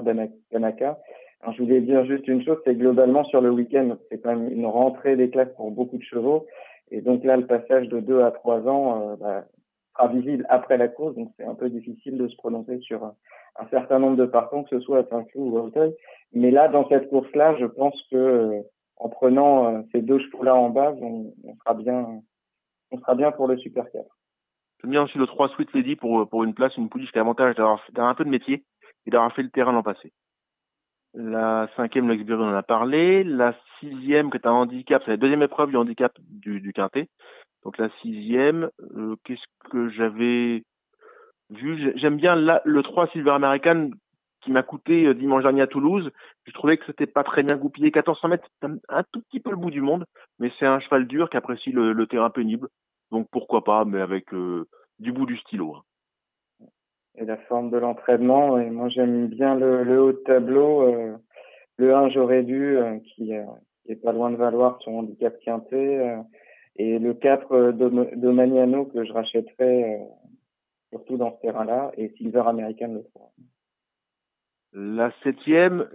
Danaka. 0.52 1.00
Alors, 1.42 1.56
je 1.56 1.64
voulais 1.64 1.82
dire 1.82 2.06
juste 2.06 2.28
une 2.28 2.44
chose, 2.44 2.58
c'est 2.66 2.76
globalement 2.76 3.24
sur 3.26 3.42
le 3.42 3.52
week-end, 3.52 3.98
c'est 4.10 4.20
quand 4.20 4.36
même 4.36 4.52
une 4.52 4.66
rentrée 4.66 5.16
des 5.16 5.30
classes 5.30 5.54
pour 5.56 5.72
beaucoup 5.72 5.98
de 5.98 6.04
chevaux. 6.04 6.46
Et 6.92 7.02
donc 7.02 7.24
là, 7.24 7.38
le 7.38 7.48
passage 7.48 7.88
de 7.90 8.00
2 8.00 8.22
à 8.22 8.32
3 8.32 8.68
ans 8.68 9.02
euh, 9.02 9.16
bah, 9.16 9.46
sera 9.96 10.08
visible 10.10 10.46
après 10.50 10.78
la 10.78 10.88
course, 10.88 11.16
donc 11.16 11.32
c'est 11.38 11.46
un 11.46 11.56
peu 11.56 11.70
difficile 11.70 12.18
de 12.18 12.28
se 12.28 12.36
prononcer 12.38 12.80
sur 12.80 13.04
un, 13.04 13.16
certain 13.72 14.00
nombre 14.00 14.18
de 14.18 14.26
partants, 14.26 14.64
que 14.64 14.78
ce 14.78 14.80
soit 14.80 15.00
à 15.00 15.04
Saint-Cloud 15.06 15.54
ou 15.54 15.58
à 15.58 15.62
Hauteuil. 15.64 15.96
Mais 16.34 16.52
là, 16.52 16.68
dans 16.68 16.88
cette 16.90 17.10
course-là, 17.10 17.56
je 17.60 17.66
pense 17.66 18.00
que 18.12 18.18
euh, 18.18 18.62
en 18.98 19.10
prenant 19.10 19.84
ces 19.92 20.02
deux 20.02 20.20
chevaux-là 20.20 20.56
en 20.56 20.70
base, 20.70 20.96
on, 21.02 21.34
on 21.44 21.56
sera 21.56 21.76
bien 21.76 22.22
on 22.92 23.00
sera 23.00 23.16
bien 23.16 23.32
pour 23.32 23.48
le 23.48 23.58
Super 23.58 23.86
4. 23.92 24.06
J'aime 24.82 24.92
bien 24.92 25.04
aussi 25.04 25.18
le 25.18 25.26
3 25.26 25.50
Sweet 25.50 25.74
Lady 25.74 25.96
pour, 25.96 26.30
pour 26.30 26.44
une 26.44 26.54
place, 26.54 26.76
une 26.78 26.90
pouliche 26.90 27.12
qui 27.12 27.18
a 27.18 27.22
l'avantage 27.22 27.56
d'avoir 27.56 27.82
un 27.98 28.16
peu 28.16 28.24
de 28.24 28.30
métier 28.30 28.64
et 29.06 29.10
d'avoir 29.10 29.34
fait 29.34 29.44
le 29.44 29.50
terrain 29.50 29.72
l'an 29.72 29.84
passé. 29.84 30.12
La 31.14 31.68
cinquième, 31.76 32.10
l'expérience 32.10 32.46
on 32.46 32.54
en 32.54 32.56
a 32.58 32.64
parlé. 32.64 33.24
La 33.24 33.56
sixième, 33.80 34.30
qui 34.30 34.38
est 34.38 34.46
un 34.46 34.52
handicap, 34.52 35.02
c'est 35.04 35.12
la 35.12 35.18
deuxième 35.18 35.42
épreuve 35.42 35.70
du 35.70 35.78
handicap 35.78 36.12
du, 36.20 36.62
du 36.62 36.74
quintet. 36.74 37.10
Donc 37.64 37.78
la 37.80 37.90
sixième, 38.02 38.70
euh, 38.96 39.16
qu'est-ce 39.24 39.70
que 39.72 39.90
j'avais 39.90 40.64
vu? 41.50 41.94
J'aime 41.98 42.18
bien 42.18 42.36
la, 42.36 42.62
le 42.66 42.84
3 42.84 43.08
Silver 43.08 43.32
American 43.32 43.90
qui 44.48 44.54
m'a 44.54 44.64
coûté 44.64 45.06
euh, 45.06 45.14
dimanche 45.14 45.44
dernier 45.44 45.64
à 45.64 45.68
Toulouse. 45.68 46.10
Je 46.46 46.54
trouvais 46.54 46.78
que 46.78 46.86
c'était 46.86 47.06
pas 47.06 47.26
très 47.26 47.44
bien 47.44 47.58
goupillé. 47.58 47.88
1400 47.88 48.30
mètres, 48.30 48.48
un 48.62 49.04
tout 49.12 49.22
petit 49.24 49.42
peu 49.42 49.50
le 49.50 49.58
bout 49.58 49.72
du 49.72 49.82
monde, 49.82 50.06
mais 50.40 50.50
c'est 50.58 50.66
un 50.66 50.80
cheval 50.80 51.06
dur 51.06 51.30
qui 51.30 51.36
apprécie 51.36 51.72
le, 51.72 52.08
terrain 52.08 52.30
pénible. 52.30 52.70
Donc 53.12 53.28
pourquoi 53.30 53.66
pas, 53.66 53.84
mais 53.84 54.00
avec 54.00 54.34
euh, 54.34 54.66
du 55.00 55.12
bout 55.12 55.26
du 55.26 55.38
stylo. 55.38 55.76
Hein. 55.76 56.66
Et 57.16 57.26
la 57.26 57.36
forme 57.36 57.72
de 57.72 57.78
l'entraînement, 57.78 58.58
et 58.58 58.70
moi 58.70 58.88
j'aime 58.88 59.28
bien 59.28 59.56
le, 59.56 60.02
haut 60.02 60.14
de 60.14 60.24
tableau. 60.26 60.84
Euh, 60.84 61.18
le 61.76 61.94
1, 61.94 62.10
j'aurais 62.10 62.44
dû, 62.44 62.78
qui, 63.04 63.34
est 63.34 64.02
pas 64.02 64.14
loin 64.14 64.32
de 64.32 64.38
valoir 64.38 64.80
son 64.82 64.94
handicap 65.00 65.38
quintet. 65.42 66.18
et 66.78 67.00
le 67.00 67.14
4, 67.14 67.72
Domaniano, 68.16 68.86
que 68.86 69.04
je 69.04 69.12
rachèterais 69.12 70.00
surtout 70.90 71.18
dans 71.18 71.36
ce 71.36 71.42
terrain-là. 71.42 71.92
Et 71.98 72.10
Silver 72.18 72.44
American, 72.48 72.94
le 72.94 73.04
3. 73.04 73.32
La 74.80 75.12
septième, 75.24 75.90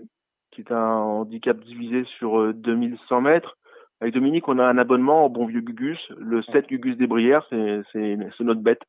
qui 0.51 0.63
est 0.63 0.73
un 0.73 0.97
handicap 0.97 1.57
divisé 1.61 2.03
sur 2.19 2.53
2100 2.53 3.17
euh, 3.17 3.21
mètres. 3.21 3.57
Avec 4.01 4.13
Dominique, 4.13 4.49
on 4.49 4.59
a 4.59 4.65
un 4.65 4.77
abonnement 4.77 5.25
au 5.25 5.29
bon 5.29 5.47
vieux 5.47 5.61
Gugus. 5.61 6.01
Le 6.19 6.43
7 6.43 6.67
Gugus 6.67 6.97
des 6.97 7.07
Brières, 7.07 7.47
c'est 7.49 8.17
notre 8.41 8.61
bête. 8.61 8.83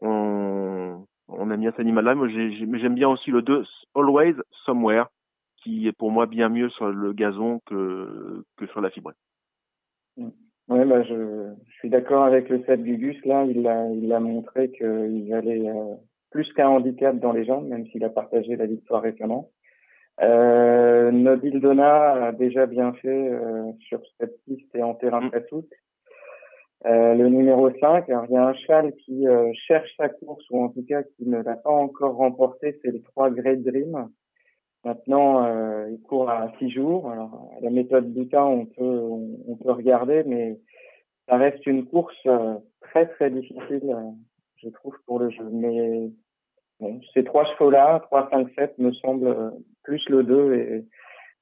On, 0.00 1.04
on 1.28 1.50
aime 1.50 1.60
bien 1.60 1.72
cet 1.72 1.80
animal-là. 1.80 2.14
Moi, 2.14 2.28
j'aime 2.28 2.94
bien 2.94 3.10
aussi 3.10 3.30
le 3.30 3.42
2, 3.42 3.66
Always 3.94 4.36
Somewhere, 4.64 5.08
qui 5.58 5.86
est 5.86 5.92
pour 5.92 6.10
moi 6.10 6.24
bien 6.24 6.48
mieux 6.48 6.70
sur 6.70 6.90
le 6.90 7.12
gazon 7.12 7.60
que, 7.66 8.42
que 8.56 8.66
sur 8.68 8.80
la 8.80 8.88
fibre. 8.88 9.12
Ouais, 10.16 10.86
bah 10.86 11.02
je, 11.02 11.52
je 11.66 11.72
suis 11.74 11.90
d'accord 11.90 12.24
avec 12.24 12.48
le 12.48 12.64
7 12.64 12.82
Gugus. 12.82 13.22
Là, 13.26 13.44
il 13.44 13.68
a, 13.68 13.90
il 13.90 14.10
a 14.10 14.20
montré 14.20 14.70
qu'il 14.70 15.34
allait 15.34 15.68
euh, 15.68 15.96
plus 16.30 16.52
qu'un 16.52 16.68
handicap 16.68 17.18
dans 17.18 17.32
les 17.32 17.44
jambes, 17.44 17.68
même 17.68 17.86
s'il 17.86 18.04
a 18.04 18.10
partagé 18.10 18.56
la 18.56 18.66
victoire 18.66 19.02
récemment. 19.02 19.50
Euh, 20.20 21.10
Nobil 21.12 21.60
Donna 21.60 22.26
a 22.26 22.32
déjà 22.32 22.66
bien 22.66 22.92
fait 22.94 23.08
euh, 23.08 23.72
sur 23.88 24.00
cette 24.18 24.42
piste 24.44 24.74
et 24.74 24.82
en 24.82 24.94
terrain 24.94 25.20
mm. 25.20 25.30
très 25.30 25.46
souple. 25.48 25.76
Euh, 26.86 27.14
le 27.14 27.28
numéro 27.28 27.70
5, 27.80 28.08
alors 28.08 28.26
il 28.28 28.34
y 28.34 28.36
a 28.36 28.46
un 28.46 28.54
cheval 28.54 28.92
qui 29.04 29.26
euh, 29.26 29.50
cherche 29.66 29.90
sa 29.96 30.08
course, 30.08 30.44
ou 30.50 30.62
en 30.62 30.68
tout 30.68 30.84
cas 30.88 31.02
qui 31.02 31.26
ne 31.26 31.42
l'a 31.42 31.56
pas 31.56 31.70
encore 31.70 32.14
remporté, 32.14 32.78
c'est 32.82 32.92
le 32.92 33.02
3 33.02 33.30
Great 33.30 33.62
Dream. 33.64 34.08
Maintenant, 34.84 35.44
euh, 35.44 35.90
il 35.90 36.00
court 36.02 36.30
à 36.30 36.52
6 36.58 36.70
jours. 36.70 37.10
Alors, 37.10 37.50
la 37.62 37.70
méthode 37.70 38.12
Buta, 38.12 38.44
on 38.44 38.66
peut, 38.66 38.84
on, 38.84 39.38
on, 39.48 39.56
peut 39.56 39.72
regarder, 39.72 40.22
mais 40.24 40.60
ça 41.28 41.36
reste 41.36 41.66
une 41.66 41.84
course 41.84 42.26
très 42.80 43.06
très 43.08 43.30
difficile 43.30 43.96
je 44.62 44.68
trouve, 44.68 44.96
pour 45.06 45.18
le 45.18 45.30
jeu. 45.30 45.48
Mais 45.50 46.10
bon, 46.80 47.00
ces 47.14 47.24
trois 47.24 47.44
chevaux-là, 47.44 48.00
3, 48.06 48.28
5, 48.30 48.48
7, 48.56 48.78
me 48.78 48.92
semble 48.92 49.26
euh, 49.26 49.50
plus 49.84 50.06
le 50.08 50.22
2 50.22 50.54
et 50.54 50.84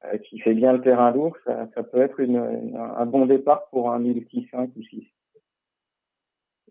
euh, 0.05 0.19
qui 0.19 0.39
fait 0.41 0.55
bien 0.55 0.73
le 0.73 0.81
terrain 0.81 1.11
lourd, 1.11 1.37
ça, 1.45 1.69
ça 1.75 1.83
peut 1.83 2.01
être 2.01 2.21
une, 2.21 2.37
un 2.77 3.07
bon 3.07 3.27
départ 3.27 3.69
pour 3.71 3.93
un 3.93 3.99
multi 3.99 4.49
5 4.51 4.71
ou 4.77 4.83
6. 4.83 5.07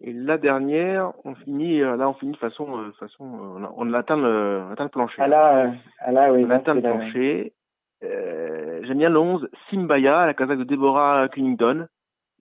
Et 0.02 0.12
la 0.12 0.38
dernière, 0.38 1.14
on 1.24 1.36
finit, 1.36 1.82
euh, 1.82 1.96
là, 1.96 2.10
on 2.10 2.14
finit 2.14 2.34
de 2.34 2.38
façon, 2.38 2.91
façon, 3.00 3.24
on, 3.78 3.93
atteint 3.93 4.18
le, 4.18 4.62
on 4.68 4.72
atteint 4.72 4.84
le 4.84 4.89
plancher. 4.89 5.22
Ah 5.22 5.28
là, 5.28 5.72
ah 6.00 6.12
là, 6.12 6.34
oui. 6.34 6.43
On 6.46 6.50
atteint 6.50 6.74
le 6.74 6.82
plancher. 6.82 7.54
Euh, 8.04 8.82
J'aime 8.84 8.98
bien 8.98 9.10
le 9.10 9.18
11, 9.18 9.50
Simbaya, 9.70 10.26
la 10.26 10.34
casaque 10.34 10.60
de 10.60 10.64
Deborah 10.66 11.28
Cunnington. 11.30 11.88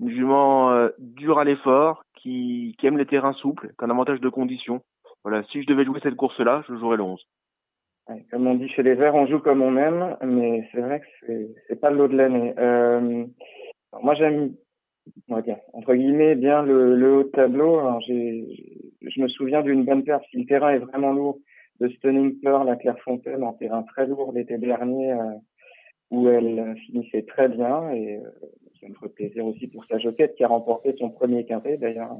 Une 0.00 0.10
jument 0.10 0.72
euh, 0.72 0.88
dure 0.98 1.38
à 1.38 1.44
l'effort, 1.44 2.03
qui, 2.24 2.76
aime 2.82 2.98
les 2.98 3.06
terrains 3.06 3.34
souples, 3.34 3.68
qui 3.68 3.84
a 3.84 3.86
un 3.86 3.90
avantage 3.90 4.20
de 4.20 4.28
condition. 4.28 4.80
Voilà, 5.22 5.42
si 5.44 5.62
je 5.62 5.66
devais 5.66 5.84
jouer 5.84 6.00
cette 6.02 6.16
course-là, 6.16 6.64
je 6.68 6.76
jouerais 6.76 6.96
le 6.96 7.02
11. 7.02 7.20
comme 8.30 8.46
on 8.46 8.54
dit 8.54 8.68
chez 8.68 8.82
les 8.82 8.94
Verts, 8.94 9.14
on 9.14 9.26
joue 9.26 9.40
comme 9.40 9.62
on 9.62 9.76
aime, 9.76 10.16
mais 10.22 10.66
c'est 10.72 10.80
vrai 10.80 11.00
que 11.00 11.06
c'est, 11.68 11.80
pas 11.80 11.90
l'eau 11.90 12.08
de 12.08 12.16
l'année. 12.16 12.54
Euh, 12.58 13.24
moi, 14.02 14.14
j'aime, 14.14 14.54
on 15.28 15.42
entre 15.74 15.94
guillemets, 15.94 16.34
bien 16.34 16.62
le, 16.62 16.96
le 16.96 17.14
haut 17.14 17.24
de 17.24 17.28
tableau. 17.28 17.78
Alors, 17.78 18.00
je 18.00 19.20
me 19.20 19.28
souviens 19.28 19.62
d'une 19.62 19.84
bonne 19.84 20.04
perte. 20.04 20.24
Si 20.30 20.38
le 20.38 20.46
terrain 20.46 20.70
est 20.70 20.78
vraiment 20.78 21.12
lourd, 21.12 21.38
de 21.80 21.88
Stunning 21.88 22.40
Pearl 22.40 22.68
à 22.68 22.76
Clairefontaine 22.76 23.42
en 23.42 23.52
terrain 23.52 23.82
très 23.82 24.06
lourd 24.06 24.32
l'été 24.32 24.56
dernier, 24.58 25.12
euh, 25.12 25.34
où 26.10 26.28
elle 26.28 26.76
finissait 26.86 27.22
très 27.22 27.48
bien 27.48 27.92
euh, 27.92 28.20
ça 28.84 28.90
me 28.90 28.94
ferait 28.94 29.08
plaisir 29.08 29.46
aussi 29.46 29.66
pour 29.66 29.84
sa 29.86 29.98
joquette 29.98 30.34
qui 30.34 30.44
a 30.44 30.48
remporté 30.48 30.94
son 30.98 31.08
premier 31.08 31.44
quintet. 31.46 31.78
D'ailleurs, 31.78 32.10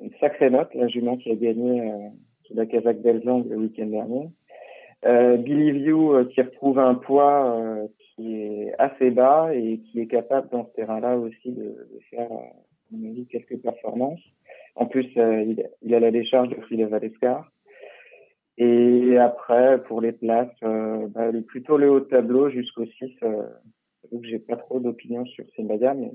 une 0.00 0.10
sacrée 0.18 0.48
note, 0.48 0.74
la 0.74 0.88
jument 0.88 1.18
qui 1.18 1.30
a 1.30 1.34
gagné 1.34 1.82
euh, 1.82 2.08
la 2.54 2.66
Kazakh 2.66 3.02
d'Elzang 3.02 3.44
le 3.48 3.56
week-end 3.56 3.86
dernier. 3.86 4.28
Euh, 5.04 5.36
Believe 5.36 5.76
You 5.76 6.24
qui 6.26 6.40
retrouve 6.40 6.78
un 6.78 6.94
poids 6.94 7.86
qui 7.98 8.34
est 8.34 8.74
assez 8.78 9.10
bas 9.10 9.54
et 9.54 9.78
qui 9.78 10.00
est 10.00 10.06
capable 10.06 10.48
dans 10.50 10.64
ce 10.66 10.72
terrain-là 10.72 11.16
aussi 11.18 11.50
de, 11.50 11.88
faire 12.10 12.28
quelques 13.30 13.58
performances. 13.58 14.20
En 14.74 14.86
plus, 14.86 15.06
il, 15.14 15.94
a 15.94 16.00
la 16.00 16.10
décharge 16.10 16.48
de 16.48 16.60
Philippe 16.62 16.88
Valescar. 16.88 17.50
Et 18.58 19.16
après, 19.18 19.82
pour 19.84 20.00
les 20.00 20.12
places, 20.12 20.48
euh, 20.62 21.06
bah, 21.08 21.30
plutôt 21.46 21.78
le 21.78 21.90
haut 21.90 22.00
de 22.00 22.04
tableau 22.04 22.50
jusqu'au 22.50 22.84
6. 22.86 23.10
Euh, 24.12 24.18
j'ai 24.22 24.38
pas 24.38 24.56
trop 24.56 24.80
d'opinion 24.80 25.24
sur 25.26 25.44
médias, 25.58 25.94
mais 25.94 26.12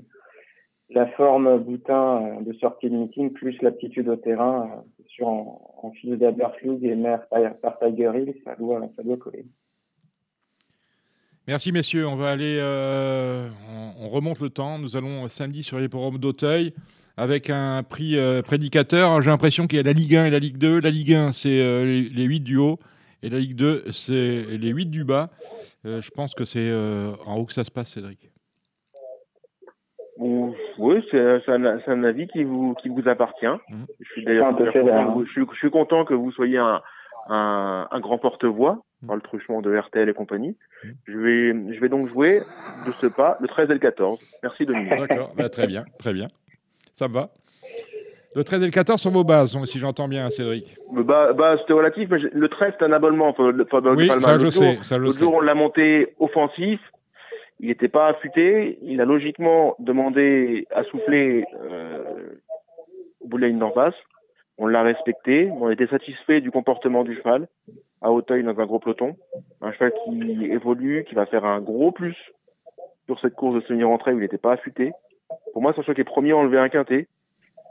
la 0.90 1.06
forme 1.08 1.58
boutin 1.58 2.22
euh, 2.22 2.42
de 2.42 2.52
sortie 2.54 2.90
de 2.90 2.96
meeting 2.96 3.32
plus 3.32 3.60
l'aptitude 3.62 4.08
au 4.08 4.16
terrain 4.16 4.70
euh, 4.72 5.02
sur 5.06 5.28
en, 5.28 5.78
en 5.82 5.90
fil 5.92 6.16
d'Aberflug 6.16 6.84
et 6.84 6.94
mer 6.94 7.26
par 7.28 7.78
Tiger 7.78 8.12
Hill, 8.14 8.34
ça 8.44 8.56
doit, 8.56 8.80
ça 8.96 9.02
doit 9.02 9.16
coller. 9.16 9.44
Merci 11.48 11.72
messieurs, 11.72 12.06
on 12.06 12.16
va 12.16 12.30
aller, 12.30 12.58
euh, 12.60 13.48
on, 13.70 14.04
on, 14.04 14.08
remonte 14.10 14.38
le 14.40 14.50
temps. 14.50 14.78
Nous 14.78 14.98
allons 14.98 15.26
samedi 15.28 15.62
sur 15.62 15.78
les 15.78 15.88
forums 15.88 16.18
d'Auteuil 16.18 16.74
avec 17.18 17.50
un 17.50 17.82
prix 17.82 18.16
euh, 18.16 18.42
prédicateur. 18.42 19.20
J'ai 19.20 19.30
l'impression 19.30 19.66
qu'il 19.66 19.78
y 19.78 19.80
a 19.80 19.82
la 19.82 19.92
Ligue 19.92 20.14
1 20.14 20.26
et 20.26 20.30
la 20.30 20.38
Ligue 20.38 20.56
2. 20.56 20.80
La 20.80 20.90
Ligue 20.90 21.14
1, 21.14 21.32
c'est 21.32 21.60
euh, 21.60 21.84
les, 21.84 22.24
8 22.24 22.40
du 22.40 22.58
haut, 22.58 22.78
et 23.22 23.28
la 23.28 23.40
Ligue 23.40 23.56
2, 23.56 23.86
c'est 23.92 24.44
les 24.44 24.68
8 24.68 24.86
du 24.86 25.04
bas. 25.04 25.30
Euh, 25.88 26.00
je 26.00 26.10
pense 26.10 26.34
que 26.34 26.44
c'est 26.44 26.70
en 27.26 27.36
haut 27.36 27.44
que 27.44 27.52
ça 27.52 27.64
se 27.64 27.70
passe, 27.70 27.92
Cédric. 27.92 28.30
Oui, 30.78 31.04
c'est 31.10 31.48
un, 31.48 31.64
un, 31.86 32.04
avis 32.04 32.26
qui 32.28 32.44
vous, 32.44 32.74
qui 32.74 32.88
vous 32.88 33.08
appartient. 33.08 33.46
Mmh. 33.46 33.84
Je 34.00 34.12
suis 34.12 34.24
d'ailleurs 34.24 34.56
content, 34.56 35.24
je, 35.24 35.42
je 35.52 35.56
suis 35.56 35.70
content 35.70 36.04
que 36.04 36.14
vous 36.14 36.32
soyez 36.32 36.58
un, 36.58 36.82
un, 37.28 37.88
un 37.90 38.00
grand 38.00 38.18
porte-voix 38.18 38.82
par 39.06 39.14
le 39.14 39.22
truchement 39.22 39.62
de 39.62 39.76
RTL 39.76 40.08
et 40.08 40.14
compagnie. 40.14 40.56
Mmh. 40.82 40.88
Je 41.06 41.18
vais, 41.18 41.74
je 41.74 41.80
vais 41.80 41.88
donc 41.88 42.08
jouer 42.08 42.42
de 42.86 42.92
ce 43.00 43.06
pas 43.06 43.38
le 43.40 43.48
13 43.48 43.70
et 43.70 43.74
le 43.74 43.78
14. 43.78 44.18
Merci 44.42 44.66
Dominique. 44.66 44.90
D'accord, 45.08 45.32
bah, 45.36 45.48
très 45.48 45.66
bien, 45.66 45.84
très 45.98 46.12
bien. 46.12 46.28
Ça 46.94 47.06
va? 47.06 47.30
Le 48.34 48.44
13 48.44 48.62
et 48.62 48.66
le 48.66 48.70
14 48.70 49.00
sont 49.00 49.10
vos 49.10 49.24
bases, 49.24 49.56
si 49.64 49.78
j'entends 49.78 50.08
bien, 50.08 50.30
Cédric. 50.30 50.76
Bah, 50.92 51.32
bah 51.32 51.56
c'était 51.60 51.72
relatif, 51.72 52.08
mais 52.10 52.18
le 52.18 52.48
13, 52.48 52.74
c'est 52.78 52.84
un 52.84 52.92
abonnement. 52.92 53.34
oui, 53.38 54.08
ça 54.20 54.38
je, 54.38 54.50
sais, 54.50 54.78
ça 54.82 54.98
je 55.00 55.10
sais. 55.10 55.24
jour, 55.24 55.34
on 55.34 55.40
l'a 55.40 55.54
monté 55.54 56.14
offensif. 56.18 56.80
Il 57.60 57.68
n'était 57.68 57.88
pas 57.88 58.08
affûté. 58.08 58.78
Il 58.82 59.00
a 59.00 59.04
logiquement 59.04 59.74
demandé 59.78 60.66
à 60.70 60.84
souffler 60.84 61.44
euh, 61.60 62.04
au 63.20 63.28
bout 63.28 63.38
de 63.38 63.42
la 63.42 63.48
ligne 63.48 63.58
d'en 63.58 63.72
face. 63.72 63.94
On 64.58 64.66
l'a 64.66 64.82
respecté. 64.82 65.50
On 65.50 65.70
était 65.70 65.88
satisfait 65.88 66.40
du 66.40 66.50
comportement 66.50 67.04
du 67.04 67.16
cheval 67.16 67.48
à 68.00 68.12
Hauteuil 68.12 68.44
dans 68.44 68.58
un 68.58 68.66
gros 68.66 68.78
peloton. 68.78 69.16
Un 69.60 69.72
cheval 69.72 69.92
qui 70.04 70.44
évolue, 70.44 71.04
qui 71.08 71.14
va 71.14 71.26
faire 71.26 71.44
un 71.44 71.60
gros 71.60 71.90
plus 71.90 72.16
sur 73.06 73.18
cette 73.20 73.34
course 73.34 73.56
de 73.56 73.60
semi-rentrée 73.62 74.12
où 74.12 74.18
il 74.18 74.22
n'était 74.22 74.38
pas 74.38 74.52
affûté. 74.52 74.92
Pour 75.52 75.62
moi, 75.62 75.72
sachant 75.74 75.92
qu'il 75.92 76.02
est 76.02 76.04
premier 76.04 76.32
à 76.32 76.36
enlever 76.36 76.58
un 76.58 76.68
quintet, 76.68 77.08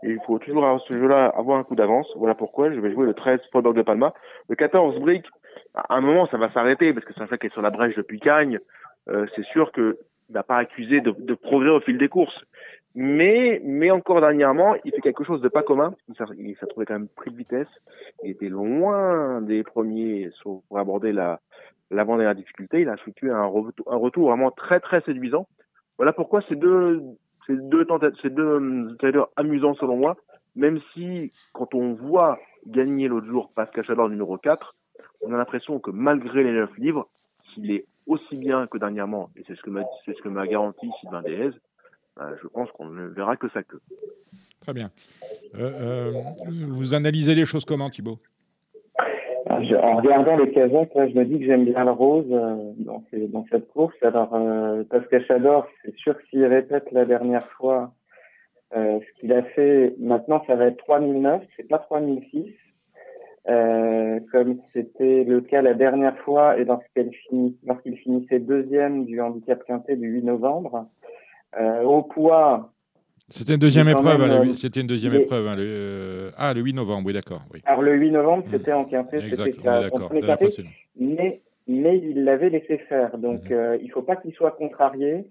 il 0.04 0.20
faut 0.26 0.40
toujours 0.40 0.66
à 0.66 0.78
ce 0.88 0.94
jeu-là 0.94 1.28
avoir 1.36 1.60
un 1.60 1.64
coup 1.64 1.76
d'avance. 1.76 2.08
Voilà 2.16 2.36
pourquoi 2.36 2.72
je 2.72 2.80
vais 2.80 2.92
jouer 2.92 3.06
le 3.06 3.14
13 3.14 3.40
Fallback 3.52 3.74
de 3.74 3.82
Palma. 3.82 4.14
Le 4.50 4.56
14 4.56 5.00
Brick, 5.00 5.26
à 5.74 5.96
un 5.96 6.02
moment, 6.02 6.28
ça 6.28 6.38
va 6.38 6.52
s'arrêter 6.52 6.94
parce 6.94 7.06
que 7.06 7.14
c'est 7.14 7.22
un 7.22 7.28
chat 7.28 7.38
qui 7.38 7.48
est 7.48 7.54
sur 7.54 7.62
la 7.62 7.72
brèche 7.72 7.96
depuis 7.96 8.20
Cagne. 8.20 8.60
Euh, 9.10 9.26
c'est 9.36 9.46
sûr 9.46 9.72
qu'il 9.72 9.96
n'a 10.30 10.44
pas 10.44 10.58
accusé 10.58 11.02
de, 11.02 11.12
de, 11.18 11.34
progrès 11.34 11.70
au 11.70 11.80
fil 11.80 11.98
des 11.98 12.10
courses. 12.10 12.40
Mais, 12.96 13.62
mais 13.64 13.92
encore 13.92 14.22
dernièrement, 14.22 14.76
il 14.84 14.92
fait 14.92 15.02
quelque 15.02 15.24
chose 15.24 15.42
de 15.42 15.50
pas 15.50 15.64
commun. 15.64 15.94
Il 16.38 16.56
s'est 16.58 16.66
trouvé 16.68 16.86
quand 16.86 16.96
même 16.96 17.08
pris 17.10 17.32
de 17.32 17.38
vitesse. 17.38 17.68
Il 18.24 18.32
était 18.32 18.50
loin 18.50 19.42
des 19.42 19.64
premiers 19.64 20.30
pour 20.44 20.64
aborder 20.76 21.12
la, 21.12 21.40
l'avant-dernière 21.92 22.36
difficulté. 22.36 22.82
Il 22.82 22.90
a 22.90 22.96
effectué 22.96 23.30
un 23.30 23.46
retour, 23.46 23.86
un 23.92 23.98
retour 23.98 24.30
vraiment 24.30 24.52
très, 24.52 24.80
très 24.80 25.02
séduisant. 25.02 25.48
Voilà 25.98 26.14
pourquoi 26.14 26.42
ces 26.50 26.56
deux, 26.56 27.04
c'est 27.48 27.70
deux 27.70 27.88
c'est 28.22 28.34
deux 28.34 28.96
traders 29.00 29.28
amusants 29.36 29.76
selon 29.76 29.98
moi, 29.98 30.18
même 30.56 30.80
si 30.94 31.32
quand 31.54 31.74
on 31.74 31.94
voit 31.94 32.40
gagner 32.68 33.08
l'autre 33.08 33.28
jour 33.28 33.52
Pascal 33.56 33.86
Chador 33.86 34.10
numéro 34.10 34.38
4, 34.38 34.76
on 35.22 35.34
a 35.34 35.38
l'impression 35.38 35.80
que 35.80 35.92
malgré 35.92 36.44
les 36.44 36.52
9 36.52 36.78
livres, 36.78 37.08
s'il 37.54 37.72
est 37.72 37.86
aussi 38.06 38.36
bien 38.36 38.68
que 38.68 38.78
dernièrement, 38.78 39.30
et 39.36 39.44
c'est 39.48 39.56
ce 39.56 39.62
que 39.62 39.70
m'a 39.70 39.84
c'est 40.06 40.16
ce 40.16 40.22
que 40.22 40.30
m'a 40.30 40.48
garanti 40.48 40.90
Sylvain 41.02 41.22
Déhez, 41.22 41.52
bah, 42.16 42.32
je 42.42 42.48
pense 42.48 42.70
qu'on 42.72 42.90
ne 42.90 43.08
verra 43.08 43.38
que 43.38 43.50
ça 43.50 43.64
que. 43.64 43.78
Très 44.62 44.74
bien. 44.74 44.92
Euh, 45.56 46.12
euh, 46.12 46.22
vous 46.68 46.94
analysez 46.94 47.36
les 47.36 47.46
choses 47.46 47.64
comment, 47.64 47.90
Thibault? 47.90 48.20
En 49.58 49.98
regardant 49.98 50.38
les 50.38 50.52
Kazakhs, 50.52 50.92
je 50.94 51.18
me 51.18 51.26
dis 51.26 51.40
que 51.40 51.46
j'aime 51.46 51.66
bien 51.66 51.84
le 51.86 51.92
rose 51.92 52.26
euh, 52.32 52.74
dans, 52.78 53.46
cette 53.52 53.68
course. 53.70 53.96
Alors, 54.02 54.34
euh, 54.34 54.84
Pascal 54.90 55.26
Chador, 55.26 55.68
c'est 55.84 55.96
sûr 55.96 56.18
que 56.18 56.24
s'il 56.30 56.46
répète 56.46 56.92
la 56.92 57.06
dernière 57.06 57.48
fois 57.52 57.92
euh, 58.76 59.00
ce 59.00 59.20
qu'il 59.20 59.34
a 59.34 59.44
fait, 59.44 59.96
maintenant 60.00 60.44
ça 60.46 60.56
va 60.56 60.66
être 60.66 60.78
3009, 60.78 61.42
c'est 61.56 61.68
pas 61.68 61.80
3006, 61.80 62.54
euh, 63.48 64.20
comme 64.32 64.60
c'était 64.74 65.24
le 65.24 65.42
cas 65.42 65.62
la 65.62 65.74
dernière 65.74 66.18
fois 66.20 66.58
et 66.58 66.66
lorsqu'il 66.66 67.98
finissait 67.98 68.40
deuxième 68.40 69.06
du 69.06 69.22
handicap 69.22 69.64
quintet 69.66 69.96
du 69.96 70.08
8 70.08 70.24
novembre. 70.24 70.88
Au 71.84 72.04
poids, 72.04 72.72
c'était 73.30 73.54
une 73.54 73.60
deuxième 73.60 73.90
épreuve. 73.90 74.22
Hein, 74.22 74.48
euh, 74.48 74.56
c'était 74.56 74.82
une 74.82 74.88
deuxième 74.88 75.14
épreuve. 75.14 75.48
Hein, 75.48 75.56
le, 75.56 75.64
euh, 75.66 76.32
ah, 76.38 76.54
le 76.54 76.62
8 76.62 76.74
novembre, 76.74 77.08
oui, 77.08 77.14
d'accord. 77.14 77.42
Oui. 77.54 77.62
Alors 77.66 77.82
le 77.82 77.94
8 77.94 78.12
novembre, 78.12 78.46
mmh. 78.48 78.52
c'était 78.52 78.74
en 78.74 78.86
quintet, 78.86 79.22
c'était 79.22 79.54
mais 81.00 81.42
mais 81.68 81.98
il 82.00 82.24
l'avait 82.24 82.50
laissé 82.50 82.78
faire. 82.90 83.18
Donc 83.18 83.50
mmh. 83.50 83.54
euh, 83.54 83.78
il 83.82 83.92
faut 83.92 84.02
pas 84.02 84.16
qu'il 84.16 84.34
soit 84.34 84.52
contrarié. 84.52 85.26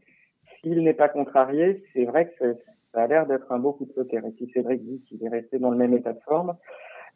S'il 0.61 0.83
n'est 0.83 0.95
pas 0.95 1.09
contrarié, 1.09 1.83
c'est 1.95 2.05
vrai 2.05 2.33
que 2.39 2.57
ça 2.93 3.03
a 3.03 3.07
l'air 3.07 3.27
d'être 3.27 3.51
un 3.51 3.59
beau 3.59 3.73
coup 3.73 3.87
de 3.87 3.93
poker. 3.93 4.23
Et 4.25 4.33
si 4.39 4.51
Cédric 4.53 4.85
dit 4.85 5.03
qu'il 5.09 5.25
est 5.25 5.29
resté 5.29 5.59
dans 5.59 5.71
le 5.71 5.77
même 5.77 5.95
état 5.95 6.13
de 6.13 6.21
forme, 6.27 6.55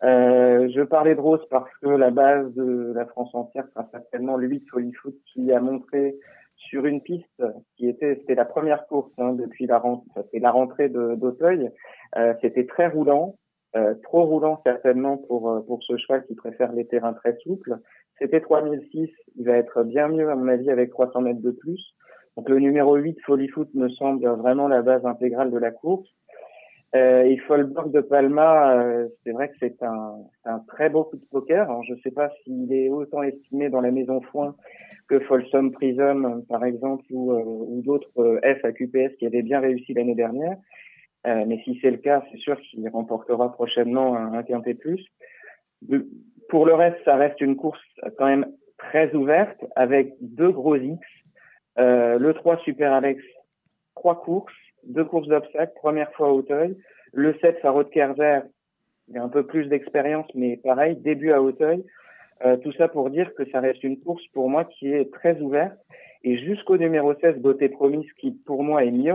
euh, 0.03 0.69
je 0.75 0.81
parlais 0.81 1.15
de 1.15 1.21
Rose 1.21 1.45
parce 1.51 1.71
que 1.83 1.89
la 1.89 2.11
base 2.11 2.55
de 2.55 2.93
la 2.95 3.05
France 3.07 3.35
entière 3.35 3.65
sera 3.75 3.87
certainement 3.91 4.39
lui, 4.39 4.65
Foot, 4.71 5.15
qui 5.33 5.53
a 5.53 5.61
montré 5.61 6.17
sur 6.71 6.87
une 6.87 7.03
piste 7.03 7.43
qui 7.77 7.89
était, 7.89 8.17
c'était 8.21 8.37
la 8.37 8.45
première 8.45 8.87
course 8.87 9.13
hein, 9.19 9.33
depuis 9.33 9.67
la 9.67 9.79
rentrée, 9.79 10.23
la 10.33 10.51
rentrée 10.53 10.89
d'Auteuil. 10.89 11.69
Euh, 12.17 12.35
c'était 12.41 12.67
très 12.67 12.87
roulant, 12.87 13.37
euh, 13.77 13.95
trop 14.05 14.25
roulant 14.25 14.61
certainement 14.65 15.19
pour 15.19 15.51
euh, 15.51 15.61
pour 15.61 15.83
ce 15.83 15.97
cheval 15.97 16.25
qui 16.27 16.35
préfère 16.35 16.73
les 16.73 16.87
terrains 16.87 17.13
très 17.13 17.37
souples. 17.43 17.77
C'était 18.19 18.41
3006, 18.41 19.11
il 19.37 19.47
va 19.47 19.57
être 19.57 19.83
bien 19.83 20.09
mieux 20.09 20.31
à 20.31 20.37
mon 20.37 20.49
avis 20.49 20.71
avec 20.71 20.91
300 20.91 21.23
mètres 21.23 21.43
de 21.43 21.51
plus. 21.51 21.95
Donc 22.37 22.49
le 22.49 22.59
numéro 22.59 22.95
8, 22.95 23.19
Foot, 23.25 23.69
me 23.75 23.89
semble 23.91 24.27
vraiment 24.27 24.69
la 24.69 24.83
base 24.83 25.05
intégrale 25.05 25.51
de 25.51 25.59
la 25.59 25.73
course. 25.73 26.09
Euh, 26.97 27.23
et 27.23 27.37
Folberg 27.39 27.93
de 27.93 28.01
Palma, 28.01 28.81
euh, 28.81 29.09
c'est 29.23 29.31
vrai 29.31 29.49
que 29.49 29.55
c'est 29.61 29.81
un, 29.83 30.17
un, 30.45 30.59
très 30.67 30.89
beau 30.89 31.05
coup 31.05 31.17
de 31.17 31.25
poker. 31.31 31.71
Alors, 31.71 31.85
je 31.85 31.95
ne 31.95 32.01
sais 32.01 32.11
pas 32.11 32.31
s'il 32.43 32.73
est 32.73 32.89
autant 32.89 33.23
estimé 33.23 33.69
dans 33.69 33.81
la 33.81 33.93
maison 33.93 34.21
foin 34.21 34.57
que 35.09 35.21
Folsom 35.21 35.71
Prism, 35.71 36.43
par 36.49 36.65
exemple, 36.65 37.05
ou, 37.11 37.33
euh, 37.33 37.43
ou 37.45 37.83
d'autres 37.83 38.11
euh, 38.19 38.41
F 38.43 38.73
qui 38.75 39.27
avaient 39.27 39.43
bien 39.43 39.61
réussi 39.61 39.95
l'année 39.95 40.17
dernière. 40.17 40.57
mais 41.25 41.61
si 41.65 41.79
c'est 41.81 41.91
le 41.93 41.99
cas, 41.99 42.25
c'est 42.31 42.39
sûr 42.39 42.61
qu'il 42.61 42.89
remportera 42.89 43.53
prochainement 43.53 44.17
un, 44.17 44.33
un 44.33 44.43
quintet 44.43 44.75
plus. 44.75 45.05
pour 46.49 46.67
le 46.67 46.75
reste, 46.75 46.99
ça 47.05 47.15
reste 47.17 47.41
une 47.41 47.57
course 47.57 47.85
quand 48.19 48.27
même 48.27 48.47
très 48.79 49.15
ouverte 49.15 49.65
avec 49.77 50.15
deux 50.21 50.51
gros 50.51 50.75
X. 50.75 51.07
le 51.77 52.33
3 52.33 52.59
Super 52.65 52.93
Alex, 52.93 53.23
trois 53.95 54.21
courses 54.23 54.70
deux 54.85 55.05
courses 55.05 55.29
d'obstacles, 55.29 55.73
première 55.77 56.13
fois 56.13 56.29
à 56.29 56.31
Hauteuil. 56.31 56.77
Le 57.13 57.35
7, 57.41 57.59
Faro 57.61 57.83
de 57.83 57.89
Kerzer, 57.89 58.43
il 59.09 59.19
a 59.19 59.23
un 59.23 59.29
peu 59.29 59.45
plus 59.45 59.67
d'expérience, 59.67 60.27
mais 60.35 60.57
pareil, 60.57 60.97
début 60.97 61.33
à 61.33 61.43
Hauteuil. 61.43 61.85
Euh, 62.45 62.57
tout 62.57 62.73
ça 62.73 62.89
pour 62.89 63.11
dire 63.11 63.35
que 63.35 63.49
ça 63.51 63.61
reste 63.61 63.83
une 63.85 64.01
course 64.01 64.27
pour 64.33 64.49
moi 64.49 64.65
qui 64.65 64.93
est 64.93 65.13
très 65.13 65.39
ouverte. 65.41 65.77
Et 66.23 66.39
jusqu'au 66.39 66.77
numéro 66.77 67.15
16, 67.15 67.39
Beauté 67.39 67.69
Promise, 67.69 68.11
qui 68.19 68.33
pour 68.33 68.63
moi 68.63 68.85
est 68.85 68.91
mieux 68.91 69.15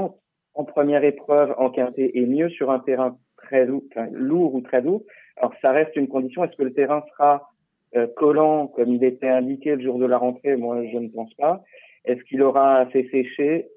en 0.53 0.63
première 0.63 1.03
épreuve 1.03 1.53
en 1.57 1.69
quintet 1.69 2.11
et 2.13 2.25
mieux 2.25 2.49
sur 2.49 2.71
un 2.71 2.79
terrain 2.79 3.17
très 3.37 3.65
lourd, 3.65 3.83
lourd 4.11 4.55
ou 4.55 4.61
très 4.61 4.81
lourd. 4.81 5.03
Alors 5.37 5.53
ça 5.61 5.71
reste 5.71 5.95
une 5.95 6.07
condition. 6.07 6.43
Est-ce 6.43 6.55
que 6.55 6.63
le 6.63 6.73
terrain 6.73 7.03
sera 7.11 7.49
euh, 7.95 8.07
collant 8.15 8.67
comme 8.67 8.93
il 8.93 9.03
était 9.03 9.27
indiqué 9.27 9.75
le 9.75 9.83
jour 9.83 9.97
de 9.97 10.05
la 10.05 10.17
rentrée? 10.17 10.55
Moi, 10.55 10.85
je 10.91 10.97
ne 10.97 11.09
pense 11.09 11.33
pas. 11.35 11.63
Est-ce 12.05 12.23
qu'il 12.23 12.41
aura 12.41 12.77
assez 12.77 13.07
séché? 13.09 13.67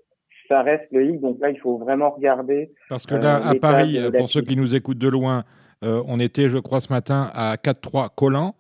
Ça 0.49 0.63
reste 0.63 0.87
le 0.91 1.05
hic. 1.05 1.21
Donc 1.21 1.39
là, 1.41 1.51
il 1.51 1.59
faut 1.59 1.79
vraiment 1.79 2.11
regarder. 2.11 2.73
Parce 2.89 3.07
que 3.07 3.15
là, 3.15 3.39
euh, 3.39 3.51
à 3.51 3.55
Paris, 3.55 3.99
pour 4.17 4.29
ceux 4.29 4.43
qui 4.43 4.57
nous 4.57 4.75
écoutent 4.75 4.99
de 4.99 5.09
loin, 5.09 5.45
euh, 5.85 6.03
on 6.07 6.19
était, 6.19 6.49
je 6.49 6.59
crois, 6.59 6.81
ce 6.81 6.93
matin 6.93 7.31
à 7.35 7.57
4-3 7.57 8.09
collant. 8.15 8.55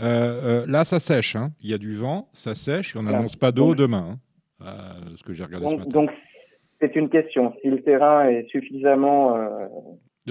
Euh, 0.00 0.64
là, 0.66 0.84
ça 0.84 1.00
sèche. 1.00 1.36
Hein. 1.36 1.50
Il 1.60 1.70
y 1.70 1.74
a 1.74 1.78
du 1.78 1.94
vent, 1.96 2.28
ça 2.32 2.54
sèche. 2.54 2.96
Et 2.96 2.98
on 2.98 3.02
n'annonce 3.02 3.36
pas 3.36 3.52
d'eau 3.52 3.74
demain. 3.74 4.18
Hein. 4.60 4.96
ce 5.16 5.22
que 5.22 5.32
j'ai 5.32 5.44
regardé 5.44 5.66
donc, 5.66 5.72
ce 5.72 5.78
matin. 5.78 5.90
Donc, 5.90 6.10
c'est 6.80 6.96
une 6.96 7.10
question. 7.10 7.52
Si 7.62 7.68
le 7.68 7.82
terrain 7.82 8.28
est 8.28 8.48
suffisamment 8.48 9.36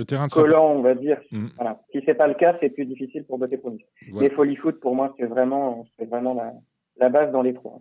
terrain 0.06 0.28
collant, 0.28 0.72
on 0.72 0.82
va 0.82 0.96
dire. 0.96 1.20
Mm. 1.32 1.48
Voilà. 1.58 1.82
Si 1.92 2.02
c'est 2.06 2.14
pas 2.14 2.28
le 2.28 2.34
cas, 2.34 2.58
c'est 2.60 2.70
plus 2.70 2.86
difficile 2.86 3.26
pour 3.26 3.38
Beauté 3.38 3.58
Promise. 3.58 3.82
Les 4.20 4.30
Folly 4.30 4.56
Foot, 4.56 4.80
pour 4.80 4.96
moi, 4.96 5.14
c'est 5.20 5.26
vraiment, 5.26 5.86
c'est 5.98 6.06
vraiment 6.06 6.34
la, 6.34 6.54
la, 6.98 7.10
base 7.10 7.32
dans 7.32 7.42
les 7.42 7.54
trois. 7.54 7.80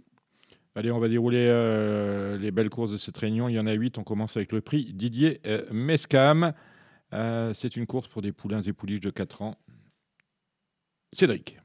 Allez, 0.76 0.92
on 0.92 1.00
va 1.00 1.08
dérouler 1.08 1.46
euh, 1.48 2.38
les 2.38 2.52
belles 2.52 2.70
courses 2.70 2.92
de 2.92 2.96
cette 2.96 3.16
réunion. 3.16 3.48
Il 3.48 3.54
y 3.54 3.58
en 3.58 3.66
a 3.66 3.72
huit. 3.72 3.98
On 3.98 4.04
commence 4.04 4.36
avec 4.36 4.52
le 4.52 4.60
prix 4.60 4.92
Didier 4.94 5.40
euh, 5.44 5.62
Mescam. 5.72 6.52
Euh, 7.12 7.52
c'est 7.54 7.76
une 7.76 7.86
course 7.86 8.06
pour 8.06 8.22
des 8.22 8.30
poulains 8.30 8.62
et 8.62 8.72
pouliches 8.72 9.00
de 9.00 9.10
4 9.10 9.42
ans. 9.42 9.56
Cédric. 11.12 11.58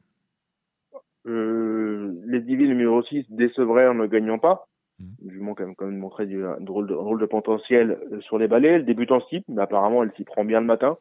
les 1.25 2.41
Divis 2.41 2.67
numéro 2.67 3.03
6 3.03 3.25
décevraient 3.29 3.87
en 3.87 3.93
ne 3.93 4.07
gagnant 4.07 4.39
pas. 4.39 4.67
Mmh. 4.97 5.05
Du 5.19 5.39
quand 5.39 5.59
même, 5.59 5.75
quand 5.75 5.85
même 5.85 5.99
montrer 5.99 6.25
du, 6.25 6.43
un, 6.43 6.59
drôle 6.59 6.87
de, 6.87 6.93
un 6.93 7.03
drôle 7.03 7.21
de 7.21 7.25
potentiel 7.27 7.99
sur 8.21 8.39
les 8.39 8.47
balais. 8.47 8.69
Elle 8.69 8.85
débute 8.85 9.11
en 9.11 9.19
slip, 9.27 9.45
mais 9.49 9.61
apparemment 9.61 10.01
elle 10.01 10.13
s'y 10.17 10.23
prend 10.23 10.45
bien 10.45 10.61
le 10.61 10.65
matin. 10.65 10.97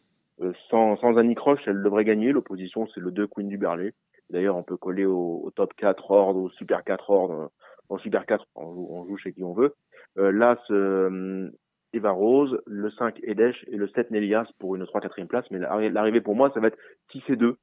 sans, 0.69 0.99
sans 0.99 1.17
Annie 1.17 1.37
Croche, 1.37 1.63
elle 1.67 1.83
devrait 1.83 2.05
gagner. 2.05 2.33
L'opposition, 2.33 2.87
c'est 2.95 3.01
le 3.01 3.13
2 3.13 3.29
Queen 3.29 3.49
du 3.49 3.57
Berlay. 3.57 3.95
D'ailleurs, 4.29 4.57
on 4.57 4.63
peut 4.63 4.77
coller 4.77 5.07
au, 5.07 5.41
au, 5.43 5.51
top 5.53 5.73
4 5.75 6.11
ordre, 6.11 6.41
au 6.41 6.51
super 6.51 6.85
4 6.85 7.09
ordre 7.09 7.51
en 7.89 7.99
Super 7.99 8.27
4, 8.27 8.47
on 8.55 9.07
joue, 9.07 9.17
chez 9.17 9.33
qui 9.33 9.43
on 9.43 9.53
veut. 9.53 9.75
Euh, 10.19 10.33
L'As 10.33 10.59
euh, 10.71 11.51
Eva 11.93 12.11
Rose, 12.11 12.61
le 12.67 12.91
5 12.91 13.21
Edesh 13.23 13.65
et 13.69 13.77
le 13.77 13.89
7 13.89 14.11
Nelias 14.11 14.47
pour 14.59 14.75
une 14.75 14.85
3-4e 14.85 15.27
place. 15.27 15.45
Mais 15.51 15.59
l'arrivée 15.59 16.21
pour 16.21 16.35
moi, 16.35 16.51
ça 16.55 16.61
va 16.61 16.69
être 16.69 16.79
6 17.13 17.23
et 17.29 17.37
2, 17.37 17.57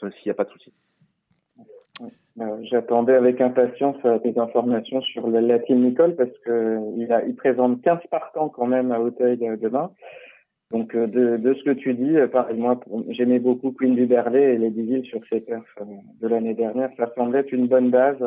s'il 0.00 0.10
n'y 0.26 0.30
a 0.30 0.34
pas 0.34 0.44
de 0.44 0.50
souci. 0.50 0.72
Euh, 2.38 2.58
j'attendais 2.64 3.14
avec 3.14 3.40
impatience 3.40 3.96
tes 4.22 4.38
informations 4.38 5.00
sur 5.00 5.26
le 5.28 5.40
Latin 5.40 5.76
Nicole 5.76 6.14
parce 6.16 6.36
que 6.44 6.78
il, 6.96 7.34
présente 7.36 7.80
15 7.80 8.00
partants 8.10 8.50
quand 8.50 8.66
même 8.66 8.92
à 8.92 9.00
Hauteuil 9.00 9.38
demain. 9.38 9.90
Donc 10.70 10.94
de, 10.94 11.36
de, 11.36 11.54
ce 11.54 11.62
que 11.62 11.70
tu 11.70 11.94
dis, 11.94 12.16
pareil, 12.30 12.58
moi 12.58 12.78
j'aimais 13.08 13.38
beaucoup 13.38 13.72
Queen 13.72 13.94
du 13.94 14.04
Berlay 14.04 14.54
et 14.54 14.58
les 14.58 14.68
Villes 14.68 15.06
sur 15.06 15.20
ses 15.30 15.40
perfs 15.40 15.78
de 16.20 16.28
l'année 16.28 16.54
dernière. 16.54 16.90
Ça 16.98 17.10
semblait 17.14 17.38
être 17.38 17.52
une 17.52 17.68
bonne 17.68 17.90
base 17.90 18.22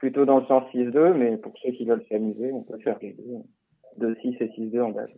plutôt 0.00 0.24
dans 0.24 0.40
le 0.40 0.46
sens 0.46 0.64
6-2, 0.72 1.12
mais 1.12 1.36
pour 1.36 1.52
ceux 1.62 1.72
qui 1.72 1.84
veulent 1.84 2.04
s'amuser, 2.08 2.50
on 2.52 2.62
peut 2.62 2.78
faire 2.78 2.98
les 3.02 3.12
deux. 3.12 3.42
2-6 3.98 4.42
et 4.42 4.48
6-2 4.58 4.80
en 4.80 4.90
base. 4.92 5.10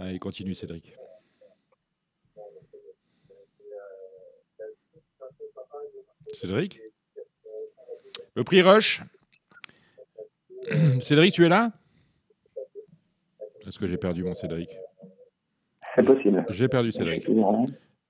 Allez, 0.00 0.18
continue 0.18 0.56
Cédric. 0.56 0.92
Cédric? 6.32 6.80
Le 8.34 8.42
prix 8.42 8.60
Rush? 8.62 9.02
Cédric, 11.00 11.32
tu 11.32 11.44
es 11.44 11.48
là? 11.48 11.70
Est-ce 13.64 13.78
que 13.78 13.86
j'ai 13.86 13.98
perdu 13.98 14.24
mon 14.24 14.34
Cédric? 14.34 14.76
C'est 15.94 16.04
possible. 16.04 16.44
J'ai 16.48 16.66
perdu 16.66 16.90
Cédric. 16.90 17.24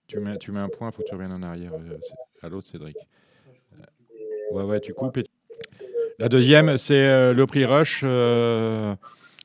Tu 0.07 0.21
mets, 0.21 0.39
tu 0.39 0.53
mets 0.53 0.61
un 0.61 0.71
point, 0.71 0.89
il 0.89 0.95
faut 0.95 1.03
que 1.03 1.09
tu 1.09 1.15
reviennes 1.15 1.33
en 1.33 1.43
arrière 1.43 1.75
euh, 1.75 1.99
à 2.41 2.49
l'autre 2.49 2.67
Cédric. 2.67 2.97
Ouais, 4.51 4.63
ouais, 4.63 4.81
tu 4.81 4.95
coupes 4.95 5.19
et 5.19 5.25
la 6.21 6.29
deuxième, 6.29 6.79
c'est 6.79 7.09
euh, 7.09 7.33
le 7.33 7.45
prix 7.47 7.65
Rush, 7.65 8.03
euh, 8.05 8.95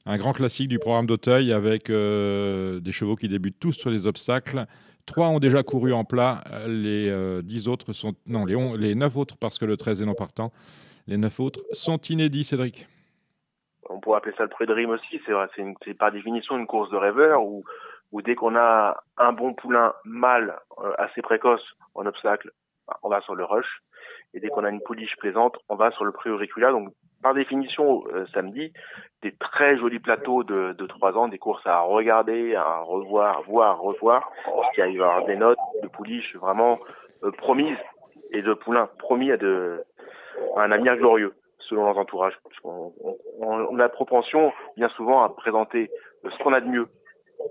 un 0.05 0.17
grand 0.17 0.34
classique 0.34 0.67
du 0.67 0.78
programme 0.78 1.07
d'Auteuil 1.07 1.51
avec 1.51 1.89
euh, 1.89 2.80
des 2.80 2.91
chevaux 2.91 3.15
qui 3.15 3.28
débutent 3.28 3.59
tous 3.59 3.74
sur 3.74 3.89
les 3.89 4.05
obstacles. 4.05 4.65
Trois 5.07 5.30
ont 5.30 5.39
déjà 5.39 5.63
couru 5.63 5.93
en 5.93 6.03
plat, 6.03 6.43
les 6.67 7.11
dix 7.41 7.67
autres 7.67 7.93
sont 7.93 8.13
non 8.28 8.45
les, 8.45 8.93
neuf 8.93 9.17
autres 9.17 9.36
parce 9.39 9.57
que 9.57 9.65
le 9.65 9.76
13 9.76 10.03
est 10.03 10.05
non 10.05 10.13
partant. 10.13 10.51
Les 11.07 11.17
neuf 11.17 11.39
autres 11.39 11.61
sont 11.72 11.97
inédits, 11.97 12.43
Cédric. 12.43 12.88
On 13.89 13.99
pourrait 13.99 14.17
appeler 14.17 14.36
ça 14.38 14.45
le 14.45 14.74
Rime 14.74 14.91
aussi. 14.91 15.20
C'est 15.26 15.93
par 15.95 16.11
définition 16.11 16.59
une 16.59 16.67
course 16.67 16.91
de 16.91 16.97
rêveur 16.97 17.43
où, 17.43 17.63
où 18.11 18.22
dès 18.22 18.36
qu'on 18.36 18.55
a 18.55 19.03
un 19.17 19.34
bon 19.34 19.55
poulain 19.55 19.93
mâle 20.05 20.55
assez 20.99 21.24
précoce 21.24 21.63
en 21.95 22.05
obstacle, 22.05 22.51
on 23.01 23.09
va 23.09 23.22
sur 23.22 23.34
le 23.34 23.45
rush. 23.45 23.82
Et 24.34 24.39
dès 24.39 24.49
qu'on 24.49 24.63
a 24.63 24.69
une 24.69 24.82
pouliche 24.82 25.15
plaisante, 25.17 25.57
on 25.69 25.75
va 25.75 25.91
sur 25.91 26.05
le 26.05 26.11
prix 26.11 26.30
auriculaire. 26.30 26.71
Donc, 26.71 26.89
par 27.21 27.34
définition, 27.34 28.03
euh, 28.13 28.25
samedi, 28.34 28.71
des 29.21 29.34
très 29.34 29.77
jolis 29.77 29.99
plateaux 29.99 30.43
de, 30.43 30.73
de 30.77 30.88
3 30.88 31.17
ans, 31.17 31.27
des 31.27 31.38
courses 31.38 31.65
à 31.65 31.82
regarder, 31.82 32.55
à 32.55 32.80
revoir, 32.82 33.41
voir, 33.43 33.80
revoir, 33.82 34.32
parce 34.45 34.73
qu'il 34.73 34.84
va 34.84 34.89
y 34.89 34.99
avoir 34.99 35.25
des 35.25 35.36
notes 35.36 35.59
de 35.84 35.88
pouliches 35.88 36.36
vraiment 36.36 36.80
euh, 37.23 37.32
promises 37.32 37.77
et 38.32 38.41
de 38.41 38.53
poulains 38.53 38.89
promis 38.99 39.32
à, 39.32 39.38
de, 39.38 39.84
un 40.55 40.71
avenir 40.71 40.95
glorieux, 40.97 41.34
selon 41.59 41.86
leurs 41.86 41.97
entourages. 41.97 42.38
On, 42.63 42.93
on, 43.41 43.80
a 43.80 43.89
propension, 43.89 44.53
bien 44.77 44.89
souvent, 44.89 45.23
à 45.23 45.30
présenter 45.30 45.89
ce 46.23 46.43
qu'on 46.43 46.53
a 46.53 46.61
de 46.61 46.67
mieux 46.67 46.88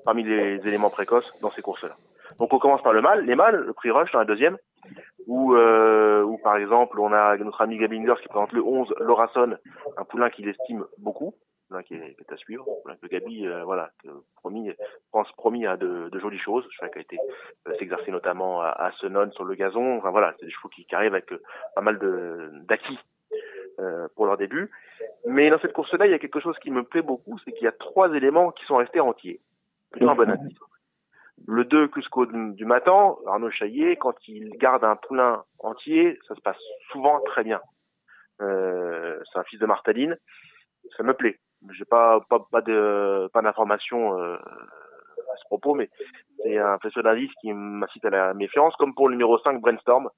parmi 0.04 0.22
les 0.22 0.56
éléments 0.66 0.90
précoces 0.90 1.30
dans 1.40 1.50
ces 1.52 1.62
courses-là. 1.62 1.96
Donc 2.38 2.52
on 2.52 2.58
commence 2.58 2.82
par 2.82 2.92
le 2.92 3.00
mâle, 3.00 3.24
les 3.24 3.34
mâles, 3.34 3.64
le 3.66 3.72
prix 3.72 3.90
rush 3.90 4.12
dans 4.12 4.18
la 4.18 4.24
deuxième, 4.24 4.58
euh, 5.28 6.22
où 6.22 6.38
par 6.38 6.56
exemple 6.56 6.98
on 7.00 7.12
a 7.12 7.36
notre 7.36 7.60
ami 7.60 7.78
Gabinger 7.78 8.14
qui 8.22 8.28
présente 8.28 8.52
le 8.52 8.62
11 8.62 8.94
Lorason, 9.00 9.56
un 9.96 10.04
poulain 10.04 10.30
qu'il 10.30 10.48
estime 10.48 10.84
beaucoup, 10.98 11.34
un 11.36 11.68
poulain 11.68 11.82
qui 11.82 11.94
est, 11.94 12.14
qui 12.14 12.22
est 12.22 12.32
à 12.32 12.36
suivre, 12.36 12.64
un 12.66 12.82
poulain 12.82 12.96
que 12.96 13.06
Gabi, 13.06 13.46
euh, 13.46 13.64
voilà, 13.64 13.90
que, 14.02 14.08
promis, 14.36 14.70
pense 15.12 15.30
promis 15.32 15.66
à 15.66 15.76
de, 15.76 16.08
de 16.08 16.18
jolies 16.18 16.38
choses, 16.38 16.66
je 16.70 16.78
sais 16.78 16.90
qu'il 16.90 16.98
a 16.98 17.02
été 17.02 17.18
euh, 17.68 17.74
s'exercer 17.78 18.10
notamment 18.10 18.62
à, 18.62 18.68
à 18.68 18.92
Senon 19.00 19.30
sur 19.32 19.44
le 19.44 19.54
gazon, 19.54 19.98
enfin 19.98 20.10
voilà, 20.10 20.34
c'est 20.38 20.46
des 20.46 20.52
chevaux 20.52 20.68
qui, 20.68 20.84
qui 20.86 20.94
arrivent 20.94 21.14
avec 21.14 21.30
euh, 21.32 21.42
pas 21.74 21.82
mal 21.82 21.98
de 21.98 22.50
d'acquis 22.66 22.98
pour 24.16 24.26
leur 24.26 24.36
début. 24.36 24.72
Mais 25.24 25.50
dans 25.50 25.60
cette 25.60 25.72
course-là, 25.72 26.06
il 26.06 26.10
y 26.10 26.14
a 26.14 26.18
quelque 26.18 26.40
chose 26.40 26.58
qui 26.58 26.72
me 26.72 26.82
plaît 26.82 27.02
beaucoup, 27.02 27.38
c'est 27.44 27.52
qu'il 27.52 27.62
y 27.62 27.68
a 27.68 27.72
trois 27.72 28.12
éléments 28.12 28.50
qui 28.50 28.64
sont 28.64 28.74
restés 28.74 28.98
entiers. 28.98 29.40
Plutôt 29.92 30.10
un 30.10 30.16
bon 30.16 30.28
indice. 30.28 30.58
Le 31.46 31.64
2 31.64 31.88
Cusco 31.88 32.26
du 32.26 32.64
matin, 32.64 33.16
Arnaud 33.26 33.50
Chaillet, 33.50 33.96
quand 33.96 34.14
il 34.26 34.50
garde 34.58 34.84
un 34.84 34.96
poulain 34.96 35.44
entier, 35.58 36.18
ça 36.26 36.34
se 36.34 36.40
passe 36.40 36.58
souvent 36.90 37.20
très 37.20 37.44
bien. 37.44 37.60
Euh, 38.40 39.18
c'est 39.32 39.38
un 39.38 39.44
fils 39.44 39.58
de 39.58 39.66
Martaline, 39.66 40.16
ça 40.96 41.02
me 41.02 41.14
plaît. 41.14 41.38
J'ai 41.70 41.84
pas 41.84 42.20
pas 42.28 42.38
pas 42.52 42.60
de 42.60 43.28
pas 43.32 43.42
d'informations 43.42 44.18
euh, 44.20 44.36
à 44.36 45.36
ce 45.36 45.44
propos, 45.46 45.74
mais 45.74 45.90
c'est 46.42 46.58
un 46.58 46.78
faisceau 46.78 47.02
d'indices 47.02 47.32
qui 47.40 47.52
m'incite 47.52 48.04
à 48.04 48.10
la 48.10 48.34
méfiance, 48.34 48.76
comme 48.76 48.94
pour 48.94 49.08
le 49.08 49.14
numéro 49.14 49.38
5 49.38 49.60
Brainstorm, 49.60 50.08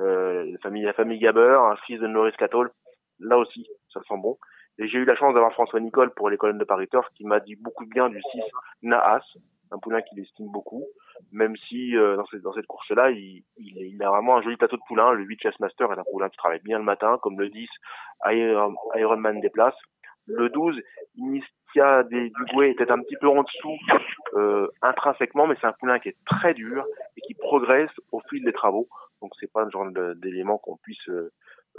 euh, 0.00 0.44
la 0.50 0.58
famille 0.58 0.84
la 0.84 0.92
famille 0.94 1.20
Gaber, 1.20 1.60
un 1.60 1.76
fils 1.86 2.00
de 2.00 2.08
Maurice 2.08 2.36
Catol, 2.36 2.72
là 3.20 3.38
aussi 3.38 3.68
ça 3.92 4.00
sent 4.08 4.18
bon. 4.18 4.36
Et 4.78 4.88
j'ai 4.88 4.98
eu 4.98 5.04
la 5.04 5.14
chance 5.14 5.34
d'avoir 5.34 5.52
François 5.52 5.78
Nicole 5.78 6.10
pour 6.14 6.30
les 6.30 6.38
colonnes 6.38 6.58
de 6.58 6.64
Paris 6.64 6.88
Turf 6.88 7.06
qui 7.14 7.24
m'a 7.24 7.38
dit 7.38 7.54
beaucoup 7.54 7.84
de 7.84 7.90
bien 7.90 8.08
du 8.08 8.20
6 8.32 8.40
Naas, 8.82 9.22
un 9.70 9.78
poulain 9.78 10.02
qu'il 10.02 10.18
estime 10.20 10.50
beaucoup, 10.50 10.84
même 11.32 11.56
si 11.68 11.96
euh, 11.96 12.16
dans 12.16 12.26
cette, 12.26 12.42
dans 12.42 12.52
cette 12.52 12.66
course-là, 12.66 13.10
il, 13.10 13.44
il, 13.56 14.02
a 14.02 14.10
vraiment 14.10 14.36
un 14.36 14.42
joli 14.42 14.56
plateau 14.56 14.76
de 14.76 14.82
poulain. 14.86 15.12
Le 15.12 15.24
8 15.24 15.42
Chessmaster 15.42 15.90
est 15.92 15.98
un 15.98 16.04
poulain 16.10 16.28
qui 16.28 16.36
travaille 16.36 16.60
bien 16.60 16.78
le 16.78 16.84
matin, 16.84 17.18
comme 17.22 17.38
le 17.38 17.48
10 17.48 17.68
Iron, 18.26 18.74
Ironman 18.96 19.40
déplace. 19.40 19.76
Le 20.26 20.48
12 20.48 20.80
Initia 21.16 22.04
des 22.04 22.30
Dugoué 22.30 22.70
était 22.70 22.90
un 22.90 23.00
petit 23.00 23.16
peu 23.16 23.28
en 23.28 23.42
dessous 23.42 23.78
euh, 24.34 24.68
intrinsèquement, 24.82 25.46
mais 25.46 25.56
c'est 25.60 25.66
un 25.66 25.72
poulain 25.72 25.98
qui 25.98 26.08
est 26.08 26.16
très 26.26 26.54
dur 26.54 26.84
et 27.16 27.20
qui 27.22 27.34
progresse 27.34 27.90
au 28.12 28.20
fil 28.28 28.44
des 28.44 28.52
travaux. 28.52 28.88
Donc 29.22 29.32
c'est 29.40 29.52
pas 29.52 29.64
le 29.64 29.70
genre 29.70 29.86
d'élément 30.16 30.58
qu'on 30.58 30.76
puisse 30.76 31.08
euh, 31.08 31.30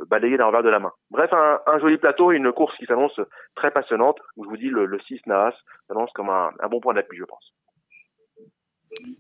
balayer 0.08 0.38
d'un 0.38 0.48
revers 0.48 0.64
de 0.64 0.70
la 0.70 0.80
main. 0.80 0.92
Bref, 1.10 1.32
un, 1.34 1.60
un, 1.66 1.80
joli 1.80 1.98
plateau 1.98 2.32
et 2.32 2.38
une 2.38 2.52
course 2.52 2.76
qui 2.78 2.86
s'annonce 2.86 3.20
très 3.56 3.72
passionnante. 3.72 4.20
je 4.38 4.48
vous 4.48 4.58
dis, 4.58 4.70
le, 4.70 4.86
le 4.86 5.00
6 5.00 5.22
Naas 5.28 5.56
s'annonce 5.88 6.12
comme 6.14 6.30
un, 6.30 6.52
un 6.60 6.68
bon 6.68 6.80
point 6.80 6.94
d'appui, 6.94 7.18
je 7.18 7.26
pense. 7.26 7.54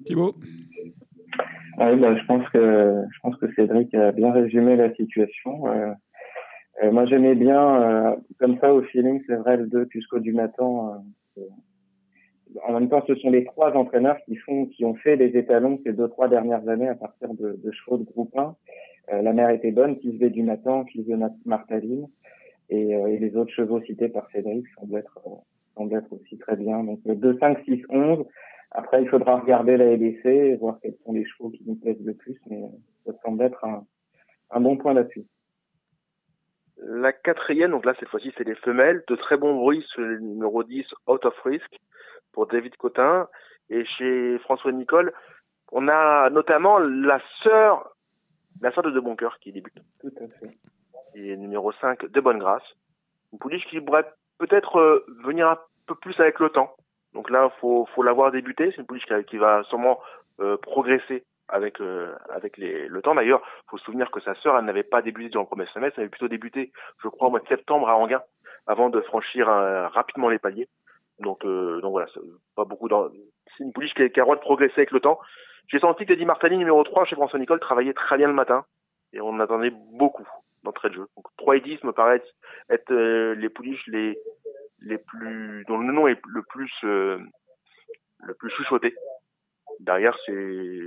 Thibaut 0.05 0.35
ah 1.77 1.95
bah, 1.95 2.15
je 2.15 2.25
pense 2.25 2.47
que 2.49 3.03
je 3.11 3.19
pense 3.21 3.35
que 3.37 3.51
Cédric 3.53 3.93
a 3.95 4.11
bien 4.11 4.31
résumé 4.31 4.75
la 4.75 4.93
situation. 4.93 5.67
Euh, 5.67 5.93
euh, 6.83 6.91
moi, 6.91 7.05
j'aimais 7.05 7.35
bien 7.35 7.81
euh, 7.81 8.15
comme 8.39 8.59
ça 8.59 8.73
au 8.73 8.81
feeling, 8.83 9.21
c'est 9.27 9.35
vrai 9.35 9.57
le 9.57 9.67
2 9.67 9.85
Cusco 9.85 10.19
du 10.19 10.33
matin. 10.33 11.01
en 12.67 12.73
même 12.73 12.89
temps, 12.89 13.03
ce 13.07 13.15
sont 13.15 13.29
les 13.29 13.45
trois 13.45 13.71
entraîneurs 13.73 14.17
qui 14.25 14.35
font, 14.35 14.65
qui 14.65 14.83
ont 14.83 14.95
fait 14.95 15.15
les 15.15 15.37
étalons 15.37 15.79
ces 15.85 15.93
deux 15.93 16.09
trois 16.09 16.27
dernières 16.27 16.67
années 16.67 16.89
à 16.89 16.95
partir 16.95 17.29
de, 17.33 17.57
chevaux 17.71 17.97
de 17.97 18.03
groupe 18.03 18.37
1. 18.37 18.55
la 19.21 19.33
mère 19.33 19.49
était 19.49 19.71
bonne, 19.71 19.97
de 20.03 20.27
du 20.27 20.43
matin, 20.43 20.83
fils 20.91 21.07
de 21.07 21.17
Martaline, 21.45 22.07
et, 22.69 22.91
et, 22.91 23.19
les 23.19 23.35
autres 23.35 23.53
chevaux 23.53 23.81
cités 23.81 24.09
par 24.09 24.29
Cédric 24.31 24.65
semblent 24.77 24.97
être 24.97 25.19
semblent 25.75 25.95
être 25.95 26.11
aussi 26.13 26.37
très 26.37 26.57
bien. 26.57 26.83
Donc 26.83 26.99
2, 27.05 27.37
5, 27.39 27.59
6, 27.65 27.83
11. 27.89 28.25
Après, 28.71 29.01
il 29.01 29.09
faudra 29.09 29.39
regarder 29.39 29.75
la 29.75 29.85
et 29.91 30.55
voir 30.55 30.77
quels 30.81 30.95
sont 31.03 31.11
les 31.11 31.25
chevaux 31.25 31.49
qui 31.49 31.63
nous 31.65 31.75
plaisent 31.75 32.03
le 32.05 32.13
plus, 32.13 32.37
mais 32.49 32.61
ça 33.05 33.11
semble 33.23 33.43
être 33.43 33.63
un, 33.65 33.85
un 34.49 34.61
bon 34.61 34.77
point 34.77 34.93
là-dessus. 34.93 35.25
La 36.77 37.11
quatrième, 37.11 37.71
donc 37.71 37.85
là 37.85 37.93
cette 37.99 38.09
fois-ci 38.09 38.33
c'est 38.37 38.47
les 38.47 38.55
femelles, 38.55 39.03
de 39.07 39.15
très 39.15 39.37
bon 39.37 39.55
bruit 39.55 39.85
sur 39.89 40.01
le 40.01 40.19
numéro 40.19 40.63
10, 40.63 40.85
Out 41.07 41.25
of 41.25 41.39
Risk, 41.43 41.79
pour 42.31 42.47
David 42.47 42.75
Cotin. 42.77 43.27
Et 43.69 43.85
chez 43.85 44.39
François 44.39 44.71
Nicole, 44.71 45.13
on 45.71 45.87
a 45.87 46.29
notamment 46.29 46.79
la 46.79 47.21
sœur, 47.43 47.95
la 48.61 48.71
sœur 48.71 48.83
de 48.83 48.91
De 48.91 48.99
Boncoeur 48.99 49.37
qui 49.39 49.51
débute. 49.51 49.79
Tout 49.99 50.13
à 50.17 50.27
fait. 50.39 50.57
Et 51.15 51.35
numéro 51.37 51.71
5, 51.73 52.05
De 52.05 52.21
Bonne 52.21 52.39
Grâce. 52.39 52.63
Une 53.31 53.39
pouliche 53.39 53.65
qui 53.67 53.79
pourrait 53.79 54.09
peut-être 54.39 54.77
euh, 54.77 55.05
venir 55.23 55.47
un 55.47 55.57
peu 55.87 55.95
plus 55.95 56.19
avec 56.19 56.39
le 56.39 56.49
temps 56.49 56.75
Donc 57.13 57.29
là, 57.29 57.51
faut 57.59 57.87
faut 57.93 58.03
l'avoir 58.03 58.31
débuté. 58.31 58.71
C'est 58.71 58.81
une 58.81 58.85
pouliche 58.85 59.05
qui, 59.27 59.37
va 59.37 59.63
sûrement 59.63 59.99
euh, 60.39 60.57
progresser 60.57 61.23
avec 61.49 61.81
euh, 61.81 62.13
avec 62.29 62.57
les, 62.57 62.87
le 62.87 63.01
temps. 63.01 63.15
D'ailleurs, 63.15 63.41
faut 63.69 63.77
se 63.77 63.85
souvenir 63.85 64.11
que 64.11 64.21
sa 64.21 64.35
sœur, 64.35 64.57
elle 64.57 64.65
n'avait 64.65 64.83
pas 64.83 65.01
débuté 65.01 65.29
dans 65.29 65.41
le 65.41 65.47
premier 65.47 65.67
semestre, 65.67 65.97
elle 65.97 66.03
avait 66.03 66.09
plutôt 66.09 66.27
débuté, 66.27 66.71
je 67.03 67.07
crois, 67.07 67.27
au 67.27 67.31
mois 67.31 67.39
de 67.39 67.47
septembre 67.47 67.89
à 67.89 67.97
Anguin, 67.97 68.21
avant 68.67 68.89
de 68.89 69.01
franchir 69.01 69.47
rapidement 69.47 70.29
les 70.29 70.39
paliers. 70.39 70.69
Donc 71.19 71.43
donc 71.45 71.91
voilà, 71.91 72.07
pas 72.55 72.65
beaucoup. 72.65 72.87
C'est 73.57 73.63
une 73.63 73.73
pouliche 73.73 73.93
qui, 73.93 74.09
qui 74.09 74.19
a 74.19 74.23
droit 74.23 74.35
de 74.35 74.41
progresser 74.41 74.77
avec 74.77 74.91
le 74.91 75.01
temps. 75.01 75.19
J'ai 75.67 75.79
senti 75.79 76.05
que 76.05 76.13
Eddie 76.13 76.25
Martani, 76.25 76.57
numéro 76.57 76.83
3 76.83 77.05
chez 77.05 77.15
François 77.15 77.39
Nicole, 77.39 77.59
travaillait 77.59 77.93
très 77.93 78.17
bien 78.17 78.27
le 78.27 78.33
matin 78.33 78.65
et 79.13 79.21
on 79.21 79.39
attendait 79.39 79.71
beaucoup 79.93 80.27
d'entrée 80.63 80.89
de 80.89 80.95
jeu. 80.95 81.07
Donc 81.15 81.25
3 81.37 81.57
et 81.57 81.61
10 81.61 81.83
me 81.83 81.91
paraît 81.91 82.21
être, 82.69 82.91
euh, 82.91 83.35
les 83.35 83.49
pouliches 83.49 83.85
les 83.87 84.17
les 84.81 84.97
plus 84.97 85.63
dont 85.67 85.77
le 85.77 85.91
nom 85.91 86.07
est 86.07 86.19
le 86.27 86.43
plus 86.43 86.71
euh, 86.83 87.19
le 88.23 88.33
plus 88.35 88.49
chuchoté. 88.51 88.95
Derrière 89.79 90.15
c'est 90.25 90.79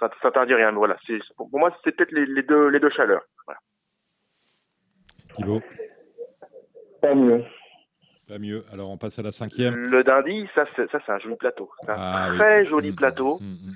ça 0.00 0.10
s'interdit 0.22 0.54
rien. 0.54 0.72
Voilà, 0.72 0.96
c'est 1.06 1.18
pour 1.36 1.58
moi 1.58 1.76
c'est 1.84 1.92
peut-être 1.92 2.12
les, 2.12 2.26
les, 2.26 2.42
deux 2.42 2.68
les 2.68 2.80
deux 2.80 2.90
chaleurs. 2.90 3.24
Voilà. 3.46 3.60
Thibaut? 5.36 5.62
Pas 7.00 7.14
mieux. 7.14 7.44
Pas 8.28 8.38
mieux. 8.38 8.64
Alors 8.72 8.90
on 8.90 8.96
passe 8.96 9.18
à 9.18 9.22
la 9.22 9.32
cinquième. 9.32 9.74
Le 9.74 10.02
Dindy, 10.02 10.48
ça 10.54 10.64
c'est 10.76 10.90
ça 10.90 11.00
c'est 11.04 11.12
un 11.12 11.18
joli 11.18 11.36
plateau. 11.36 11.70
C'est 11.82 11.90
un 11.90 11.96
ah 11.96 12.28
très 12.34 12.66
joli 12.66 12.92
mmh, 12.92 12.96
plateau. 12.96 13.38
Mmh, 13.40 13.44
mmh, 13.44 13.74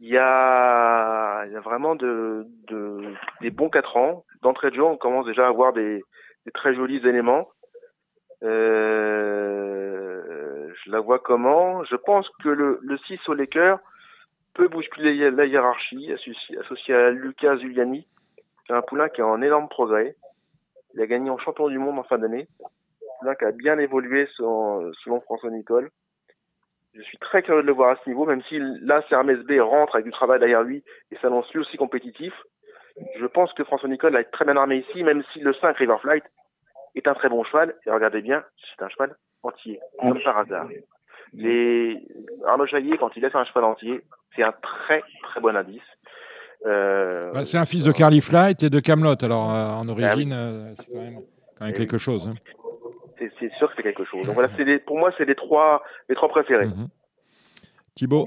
il 0.00 0.10
y 0.10 0.18
a, 0.18 1.46
il 1.46 1.52
y 1.52 1.56
a 1.56 1.60
vraiment 1.60 1.94
de, 1.94 2.46
de, 2.68 3.14
des 3.40 3.50
bons 3.50 3.70
4 3.70 3.96
ans. 3.96 4.24
D'entrée 4.42 4.70
de 4.70 4.76
jeu, 4.76 4.82
on 4.82 4.98
commence 4.98 5.24
déjà 5.24 5.46
à 5.46 5.48
avoir 5.48 5.72
des, 5.72 6.02
des 6.44 6.52
très 6.52 6.74
jolis 6.74 7.00
éléments. 7.06 7.48
Euh, 8.44 10.22
je 10.84 10.90
la 10.90 11.00
vois 11.00 11.18
comment? 11.18 11.82
Je 11.84 11.96
pense 11.96 12.28
que 12.42 12.48
le, 12.48 12.78
le 12.82 12.98
6 12.98 13.18
au 13.28 13.34
Laker 13.34 13.78
peut 14.54 14.68
bousculer 14.68 15.30
la 15.30 15.46
hiérarchie, 15.46 16.12
associé, 16.12 16.58
associé 16.58 16.94
à 16.94 17.10
Lucas 17.10 17.56
est 18.68 18.72
un 18.72 18.82
poulain 18.82 19.08
qui 19.08 19.20
est 19.20 19.24
en 19.24 19.42
énorme 19.42 19.68
progrès. 19.68 20.16
Il 20.94 21.00
a 21.00 21.06
gagné 21.06 21.30
en 21.30 21.38
champion 21.38 21.68
du 21.68 21.78
monde 21.78 21.98
en 21.98 22.04
fin 22.04 22.18
d'année. 22.18 22.46
Un 22.60 23.18
poulain 23.20 23.34
qui 23.34 23.44
a 23.44 23.52
bien 23.52 23.78
évolué 23.78 24.28
selon, 24.36 25.20
François 25.22 25.50
Nicole. 25.50 25.90
Je 26.94 27.02
suis 27.02 27.18
très 27.18 27.42
curieux 27.42 27.62
de 27.62 27.66
le 27.66 27.72
voir 27.72 27.90
à 27.90 27.96
ce 28.02 28.08
niveau, 28.08 28.24
même 28.24 28.42
si 28.44 28.58
là, 28.82 29.02
Hermès 29.10 29.38
B 29.40 29.60
rentre 29.60 29.96
avec 29.96 30.06
du 30.06 30.12
travail 30.12 30.38
derrière 30.38 30.62
lui 30.62 30.84
et 31.10 31.16
s'annonce 31.16 31.52
lui 31.52 31.60
aussi 31.60 31.76
compétitif. 31.76 32.32
Je 33.18 33.26
pense 33.26 33.52
que 33.54 33.64
François 33.64 33.88
Nicole 33.88 34.14
a 34.16 34.20
été 34.20 34.30
très 34.30 34.44
bien 34.44 34.56
armé 34.56 34.76
ici, 34.88 35.02
même 35.02 35.24
si 35.32 35.40
le 35.40 35.52
5 35.54 35.76
Riverflight 35.76 36.22
est 36.94 37.08
un 37.08 37.14
très 37.14 37.28
bon 37.28 37.44
cheval. 37.44 37.74
Et 37.86 37.90
regardez 37.90 38.22
bien, 38.22 38.42
c'est 38.76 38.84
un 38.84 38.88
cheval 38.88 39.14
entier, 39.42 39.80
comme 40.00 40.20
par 40.22 40.38
hasard. 40.38 40.68
Les... 41.32 42.00
Arnaud 42.46 42.66
Chaillet, 42.66 42.96
quand 42.98 43.10
il 43.16 43.22
laisse 43.22 43.34
un 43.34 43.44
cheval 43.44 43.64
entier, 43.64 44.00
c'est 44.36 44.42
un 44.42 44.52
très 44.52 45.02
très 45.22 45.40
bon 45.40 45.56
indice. 45.56 45.82
Euh... 46.66 47.32
Bah, 47.32 47.44
c'est 47.44 47.58
un 47.58 47.66
fils 47.66 47.84
de 47.84 47.92
Carly 47.92 48.20
Flight 48.20 48.62
et 48.62 48.70
de 48.70 48.80
Camelot, 48.80 49.22
alors 49.22 49.52
euh, 49.52 49.68
en 49.68 49.88
origine, 49.88 50.32
ah 50.32 50.36
euh, 50.36 50.74
c'est 50.78 50.92
quand 50.92 51.00
même, 51.00 51.18
quand 51.58 51.64
même 51.66 51.74
quelque 51.74 51.98
chose. 51.98 52.26
Hein 52.26 52.34
c'est 53.38 53.52
sûr 53.54 53.68
que 53.68 53.74
c'est 53.76 53.82
quelque 53.82 54.04
chose. 54.04 54.24
Donc 54.26 54.34
voilà, 54.34 54.50
c'est 54.56 54.78
pour 54.84 54.98
moi, 54.98 55.12
c'est 55.16 55.24
les 55.24 55.34
trois, 55.34 55.82
les 56.08 56.14
trois 56.14 56.28
préférés. 56.28 56.66
Mhm. 56.66 56.88
Thibaut? 57.94 58.26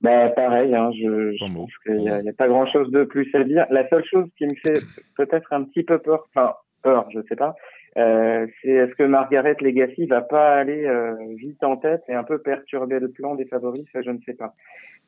Bah, 0.00 0.28
pareil, 0.30 0.74
hein, 0.74 0.90
je, 0.92 1.38
pense 1.38 1.70
qu'il 1.82 1.96
n'y 1.96 2.08
a, 2.10 2.32
pas 2.36 2.48
grand 2.48 2.66
chose 2.66 2.90
de 2.90 3.04
plus 3.04 3.34
à 3.34 3.42
dire. 3.44 3.66
La 3.70 3.88
seule 3.88 4.04
chose 4.04 4.28
qui 4.36 4.46
me 4.46 4.54
fait 4.54 4.80
peut-être 5.16 5.52
un 5.52 5.64
petit 5.64 5.82
peu 5.82 5.98
peur, 5.98 6.26
enfin, 6.34 6.54
peur, 6.84 7.08
je 7.10 7.20
sais 7.28 7.36
pas, 7.36 7.56
euh, 7.96 8.46
c'est 8.60 8.68
est-ce 8.68 8.94
que 8.94 9.02
Margaret 9.02 9.56
Legacy 9.60 10.06
va 10.06 10.20
pas 10.20 10.54
aller 10.54 10.84
euh, 10.84 11.14
vite 11.36 11.64
en 11.64 11.76
tête 11.76 12.02
et 12.08 12.14
un 12.14 12.24
peu 12.24 12.38
perturber 12.38 13.00
le 13.00 13.10
plan 13.10 13.34
des 13.34 13.46
favoris, 13.46 13.86
ça 13.92 14.02
je 14.02 14.10
ne 14.10 14.18
sais 14.26 14.34
pas. 14.34 14.54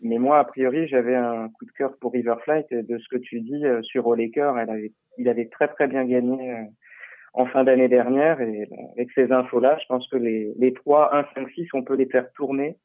Mais 0.03 0.19
moi, 0.19 0.39
a 0.39 0.45
priori, 0.45 0.89
j'avais 0.89 1.15
un 1.15 1.49
coup 1.49 1.65
de 1.65 1.73
cœur 1.73 1.97
pour 2.01 2.13
Riverflight 2.13 2.67
et 2.71 2.83
de 2.83 2.99
ce 2.99 3.09
que 3.09 3.17
tu 3.17 3.41
dis 3.41 3.65
euh, 3.65 3.83
sur 3.83 4.07
Olaker, 4.07 4.53
elle 4.59 4.71
avait, 4.71 4.93
il 5.19 5.29
avait 5.29 5.47
très 5.47 5.69
très 5.69 5.87
bien 5.87 6.05
gagné 6.05 6.53
euh, 6.53 6.63
en 7.33 7.47
fin 7.47 7.65
d'année 7.65 7.89
dernière. 7.89 8.41
Et 8.41 8.69
avec 8.97 9.11
ces 9.13 9.33
infos-là, 9.33 9.79
je 9.81 9.87
pense 9.87 10.07
que 10.09 10.17
les, 10.17 10.53
les 10.59 10.73
3, 10.75 11.15
1, 11.15 11.25
5, 11.35 11.51
6, 11.51 11.69
on 11.75 11.83
peut 11.83 11.97
les 11.97 12.07
faire 12.07 12.31
tourner 12.33 12.77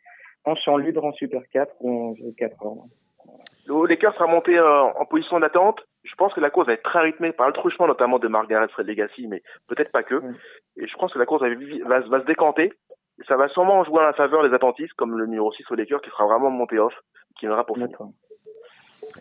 en 0.45 0.55
champ 0.55 0.77
libre 0.77 1.03
en 1.03 1.11
Super 1.13 1.41
4 1.51 1.75
ou 1.81 2.11
en 2.11 2.15
4 2.37 2.65
heures. 2.65 3.87
L'écart 3.87 4.13
sera 4.13 4.27
monté 4.27 4.57
euh, 4.57 4.83
en 4.83 5.05
position 5.05 5.39
d'attente. 5.39 5.81
Je 6.03 6.15
pense 6.15 6.33
que 6.33 6.39
la 6.39 6.49
course 6.49 6.67
va 6.67 6.73
être 6.73 6.83
très 6.83 7.01
rythmée 7.01 7.31
par 7.31 7.47
le 7.47 7.53
truchement 7.53 7.87
notamment 7.87 8.19
de 8.19 8.27
Margaret 8.27 8.67
Fred 8.69 8.87
Legacy, 8.87 9.27
mais 9.27 9.43
peut-être 9.67 9.91
pas 9.91 10.03
que. 10.03 10.21
Et 10.77 10.87
je 10.87 10.95
pense 10.95 11.13
que 11.13 11.19
la 11.19 11.25
course 11.25 11.43
va, 11.43 11.99
va, 11.99 12.21
se 12.21 12.25
décanter. 12.25 12.73
Et 13.19 13.23
ça 13.27 13.37
va 13.37 13.47
sûrement 13.49 13.83
jouer 13.83 13.99
à 13.99 14.07
la 14.07 14.13
faveur 14.13 14.47
des 14.47 14.53
attentistes, 14.53 14.93
comme 14.93 15.17
le 15.17 15.25
numéro 15.25 15.51
6 15.51 15.63
au 15.69 15.75
qui 15.75 16.09
sera 16.09 16.25
vraiment 16.25 16.49
monté 16.49 16.79
off, 16.79 16.93
qui 17.37 17.45
viendra 17.45 17.65
pour 17.65 17.75
finir. 17.75 17.97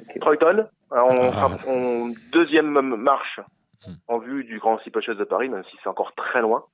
Okay. 0.08 0.20
Troyton, 0.20 0.68
on 0.90 1.30
ah. 1.32 1.48
en 1.68 2.12
deuxième 2.32 2.70
marche 2.96 3.40
en 4.08 4.18
vue 4.18 4.44
du 4.44 4.58
Grand 4.58 4.78
Steeplechase 4.78 5.16
de 5.16 5.24
Paris, 5.24 5.48
même 5.48 5.64
si 5.64 5.76
c'est 5.82 5.88
encore 5.88 6.14
très 6.14 6.40
loin. 6.40 6.64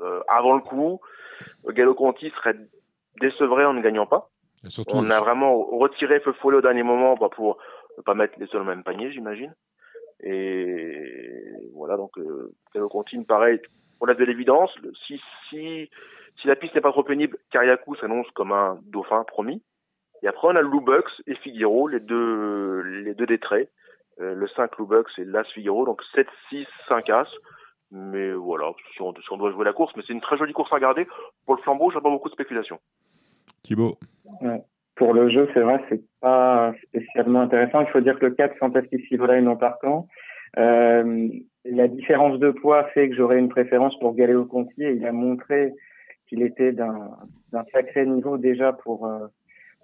Euh, 0.00 0.20
avant 0.28 0.54
le 0.54 0.60
coup, 0.60 1.00
Gallo 1.66 1.94
Conti 1.94 2.30
serait 2.30 2.56
décevré 3.20 3.64
en 3.64 3.74
ne 3.74 3.82
gagnant 3.82 4.06
pas. 4.06 4.30
on 4.92 5.10
a 5.10 5.20
vraiment 5.20 5.54
retiré 5.54 6.20
Feu 6.20 6.32
Follet 6.40 6.58
au 6.58 6.62
dernier 6.62 6.82
moment 6.82 7.16
bah, 7.16 7.28
pour 7.34 7.58
ne 7.98 8.02
pas 8.02 8.14
mettre 8.14 8.38
les 8.38 8.46
deux 8.46 8.52
dans 8.52 8.60
le 8.60 8.64
même 8.64 8.84
panier, 8.84 9.12
j'imagine. 9.12 9.54
Et 10.20 11.52
voilà, 11.74 11.96
donc 11.96 12.18
euh, 12.18 12.52
Gallo 12.74 12.88
Conti 12.88 13.18
me 13.18 13.24
paraît, 13.24 13.60
on 14.00 14.08
a 14.08 14.14
de 14.14 14.24
l'évidence. 14.24 14.70
Si, 15.06 15.20
si, 15.48 15.90
si 16.40 16.48
la 16.48 16.56
piste 16.56 16.74
n'est 16.74 16.80
pas 16.80 16.92
trop 16.92 17.04
pénible, 17.04 17.38
Kariakou 17.50 17.94
s'annonce 17.96 18.30
comme 18.34 18.52
un 18.52 18.78
dauphin 18.86 19.24
promis. 19.24 19.62
Et 20.22 20.28
après, 20.28 20.48
on 20.48 20.56
a 20.56 20.62
Lubux 20.62 21.04
et 21.26 21.36
Figuero, 21.36 21.86
les 21.86 22.00
deux, 22.00 22.80
les 22.82 23.14
deux 23.14 23.26
détraits. 23.26 23.70
Euh, 24.20 24.34
le 24.34 24.48
5 24.48 24.76
Lubux 24.78 25.04
et 25.18 25.24
l'As 25.24 25.44
Figaro, 25.54 25.84
donc 25.84 26.02
7, 26.14 26.26
6, 26.48 26.66
5 26.88 27.08
As. 27.10 27.28
Mais 27.90 28.32
voilà, 28.32 28.72
si 28.94 29.00
on, 29.00 29.12
doit 29.12 29.52
jouer 29.52 29.64
la 29.64 29.72
course, 29.72 29.94
mais 29.96 30.02
c'est 30.06 30.12
une 30.12 30.20
très 30.20 30.36
jolie 30.36 30.52
course 30.52 30.72
à 30.72 30.74
regarder. 30.74 31.06
Pour 31.46 31.54
le 31.54 31.62
flambeau, 31.62 31.90
j'ai 31.90 32.00
pas 32.00 32.10
beaucoup 32.10 32.28
de 32.28 32.34
spéculation. 32.34 32.80
Thibaut 33.62 33.96
Pour 34.98 35.14
le 35.14 35.30
jeu, 35.30 35.48
c'est 35.54 35.60
vrai, 35.60 35.80
c'est 35.88 36.02
pas 36.20 36.74
spécialement 36.88 37.40
intéressant. 37.42 37.80
Il 37.80 37.86
faut 37.88 38.00
dire 38.00 38.18
que 38.18 38.26
le 38.26 38.34
4 38.34 38.56
Fantastic 38.56 39.06
Silverline 39.06 39.46
en 39.46 39.56
partant, 39.56 40.08
euh, 40.58 41.28
la 41.64 41.88
différence 41.88 42.38
de 42.40 42.50
poids 42.50 42.84
fait 42.94 43.08
que 43.08 43.14
j'aurais 43.14 43.38
une 43.38 43.48
préférence 43.48 43.96
pour 44.00 44.14
Galéo 44.14 44.44
Conti 44.44 44.82
et 44.82 44.92
il 44.92 45.06
a 45.06 45.12
montré 45.12 45.72
qu'il 46.26 46.42
était 46.42 46.72
d'un 46.72 47.16
sacré 47.72 48.06
niveau 48.06 48.38
déjà 48.38 48.72
pour, 48.72 49.06
euh, 49.06 49.26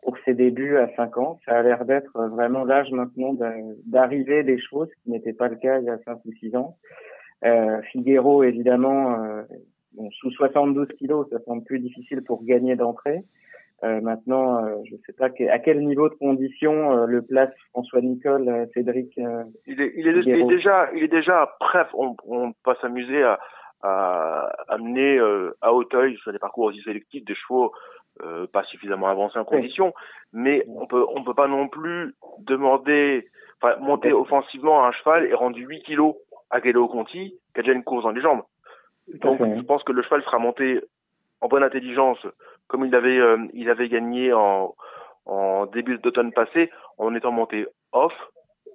pour 0.02 0.16
ses 0.24 0.34
débuts 0.34 0.76
à 0.78 0.88
5 0.96 1.16
ans. 1.18 1.38
Ça 1.44 1.58
a 1.58 1.62
l'air 1.62 1.84
d'être 1.84 2.20
vraiment 2.28 2.64
l'âge 2.64 2.90
maintenant 2.90 3.36
d'arriver 3.86 4.42
des 4.42 4.58
choses 4.58 4.90
qui 5.02 5.10
n'était 5.10 5.32
pas 5.32 5.48
le 5.48 5.56
cas 5.56 5.78
il 5.78 5.84
y 5.84 5.90
a 5.90 5.98
5 6.04 6.18
ou 6.24 6.32
6 6.32 6.56
ans. 6.56 6.76
Euh, 7.44 7.80
Figuero, 7.92 8.42
évidemment, 8.42 9.22
euh, 9.22 9.42
bon, 9.92 10.10
sous 10.10 10.30
72 10.30 10.88
kilos, 10.98 11.28
ça 11.30 11.38
semble 11.44 11.62
plus 11.64 11.78
difficile 11.78 12.22
pour 12.22 12.44
gagner 12.44 12.74
d'entrée. 12.74 13.22
Euh, 13.84 14.00
maintenant, 14.00 14.64
euh, 14.64 14.76
je 14.84 14.94
ne 14.94 15.00
sais 15.06 15.12
pas 15.12 15.26
à 15.26 15.58
quel 15.58 15.84
niveau 15.84 16.08
de 16.08 16.14
condition 16.14 16.98
euh, 16.98 17.06
le 17.06 17.22
place 17.22 17.50
François 17.70 18.00
Nicole, 18.00 18.68
Cédric. 18.72 19.12
il, 19.66 19.80
est, 19.80 19.92
il, 19.96 20.08
est, 20.08 20.20
il, 20.24 20.28
est, 20.28 20.46
déjà, 20.46 20.88
il 20.94 21.02
est 21.02 21.08
déjà 21.08 21.54
prêt. 21.60 21.86
On, 21.92 22.16
on 22.26 22.52
peut 22.52 22.74
s'amuser 22.80 23.22
à, 23.22 23.38
à 23.82 24.50
amener 24.68 25.20
à 25.60 25.72
Hauteuil 25.72 26.16
sur 26.16 26.32
des 26.32 26.38
parcours 26.38 26.64
aussi 26.64 26.80
sélectifs 26.82 27.24
des 27.24 27.34
chevaux 27.34 27.72
euh, 28.22 28.46
pas 28.46 28.62
suffisamment 28.62 29.08
avancé 29.08 29.36
en 29.40 29.44
condition, 29.44 29.92
mais 30.32 30.64
on 30.68 30.86
peut 30.86 31.04
on 31.16 31.24
peut 31.24 31.34
pas 31.34 31.48
non 31.48 31.66
plus 31.66 32.14
demander, 32.38 33.28
enfin 33.60 33.74
monter 33.80 34.12
offensivement 34.12 34.86
un 34.86 34.92
cheval 34.92 35.26
et 35.26 35.34
rendre 35.34 35.58
8 35.58 35.82
kilos 35.82 36.14
à 36.50 36.60
Gallo 36.60 36.86
Conti 36.86 37.40
qui 37.52 37.60
a 37.60 37.62
déjà 37.62 37.72
une 37.72 37.82
course 37.82 38.04
dans 38.04 38.12
les 38.12 38.20
jambes. 38.20 38.42
Donc 39.14 39.40
je 39.40 39.62
pense 39.62 39.82
que 39.82 39.90
le 39.90 40.02
cheval 40.02 40.22
sera 40.22 40.38
monté 40.38 40.80
en 41.44 41.48
bonne 41.48 41.62
intelligence 41.62 42.18
comme 42.68 42.86
il 42.86 42.94
avait 42.94 43.18
euh, 43.18 43.46
il 43.52 43.68
avait 43.68 43.90
gagné 43.90 44.32
en 44.32 44.74
en 45.26 45.66
début 45.66 45.98
d'automne 45.98 46.32
passé 46.32 46.70
en 46.98 47.14
étant 47.14 47.32
monté 47.32 47.66
off, 47.92 48.14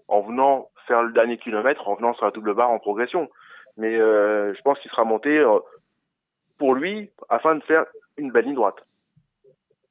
en 0.08 0.22
venant 0.22 0.70
faire 0.88 1.04
le 1.04 1.12
dernier 1.12 1.38
kilomètre, 1.38 1.88
en 1.88 1.96
venant 1.96 2.14
sur 2.14 2.26
la 2.26 2.32
double 2.32 2.54
barre 2.54 2.72
en 2.72 2.80
progression. 2.80 3.30
Mais 3.78 3.96
euh, 3.96 4.54
je 4.54 4.62
pense 4.62 4.80
qu'il 4.80 4.90
sera 4.92 5.04
monté 5.04 5.38
euh, 5.38 5.60
pour 6.58 6.76
lui 6.76 7.12
afin 7.30 7.56
de 7.56 7.64
faire 7.64 7.86
une 8.18 8.32
belle 8.32 8.46
ligne 8.46 8.56
droite. 8.56 8.84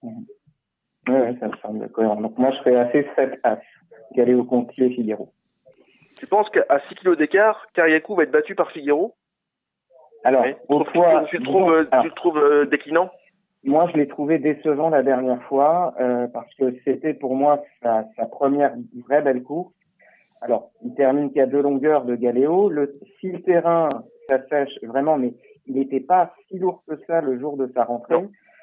Oui, 0.02 1.38
ça 1.40 1.48
me 1.48 1.56
semble 1.62 1.88
cohérent. 1.90 2.20
Donc 2.20 2.36
moi, 2.38 2.50
je 2.52 2.58
serais 2.58 2.76
assez 2.76 3.08
7 3.16 3.40
As, 3.44 3.60
Galéo 4.14 4.44
Conti 4.44 4.84
et 4.84 4.90
Figaro. 4.90 5.32
Tu 6.18 6.26
penses 6.26 6.50
qu'à 6.50 6.80
6 6.88 6.96
kg 6.96 7.16
d'écart, 7.16 7.66
Kariakou 7.74 8.14
va 8.16 8.24
être 8.24 8.32
battu 8.32 8.54
par 8.54 8.70
Figaro? 8.72 9.14
Alors, 10.24 10.44
autrefois, 10.68 11.24
tu, 11.30 11.38
tu, 11.38 11.42
trouves, 11.44 11.86
tu 11.90 12.08
le 12.08 12.14
trouves 12.14 12.38
euh, 12.38 12.66
déclinant? 12.66 13.10
Moi, 13.64 13.88
je 13.92 13.96
l'ai 13.96 14.06
trouvé 14.06 14.38
décevant 14.38 14.88
la 14.88 15.02
dernière 15.02 15.42
fois 15.44 15.94
euh, 16.00 16.26
parce 16.28 16.52
que 16.54 16.74
c'était 16.84 17.14
pour 17.14 17.34
moi 17.34 17.62
sa, 17.82 18.04
sa, 18.16 18.26
première 18.26 18.74
vraie 19.06 19.22
belle 19.22 19.42
course. 19.42 19.72
Alors, 20.40 20.70
il 20.84 20.94
termine 20.94 21.32
qu'à 21.32 21.46
deux 21.46 21.60
longueurs 21.60 22.04
de 22.04 22.14
Galéo. 22.14 22.68
Le, 22.68 22.98
si 23.18 23.30
le 23.32 23.42
terrain 23.42 23.88
s'assèche 24.28 24.78
vraiment, 24.82 25.18
mais 25.18 25.34
il 25.66 25.74
n'était 25.74 26.00
pas 26.00 26.32
si 26.48 26.58
lourd 26.58 26.82
que 26.88 26.96
ça 27.06 27.20
le 27.20 27.38
jour 27.38 27.56
de 27.56 27.70
sa 27.74 27.84
rentrée. 27.84 28.14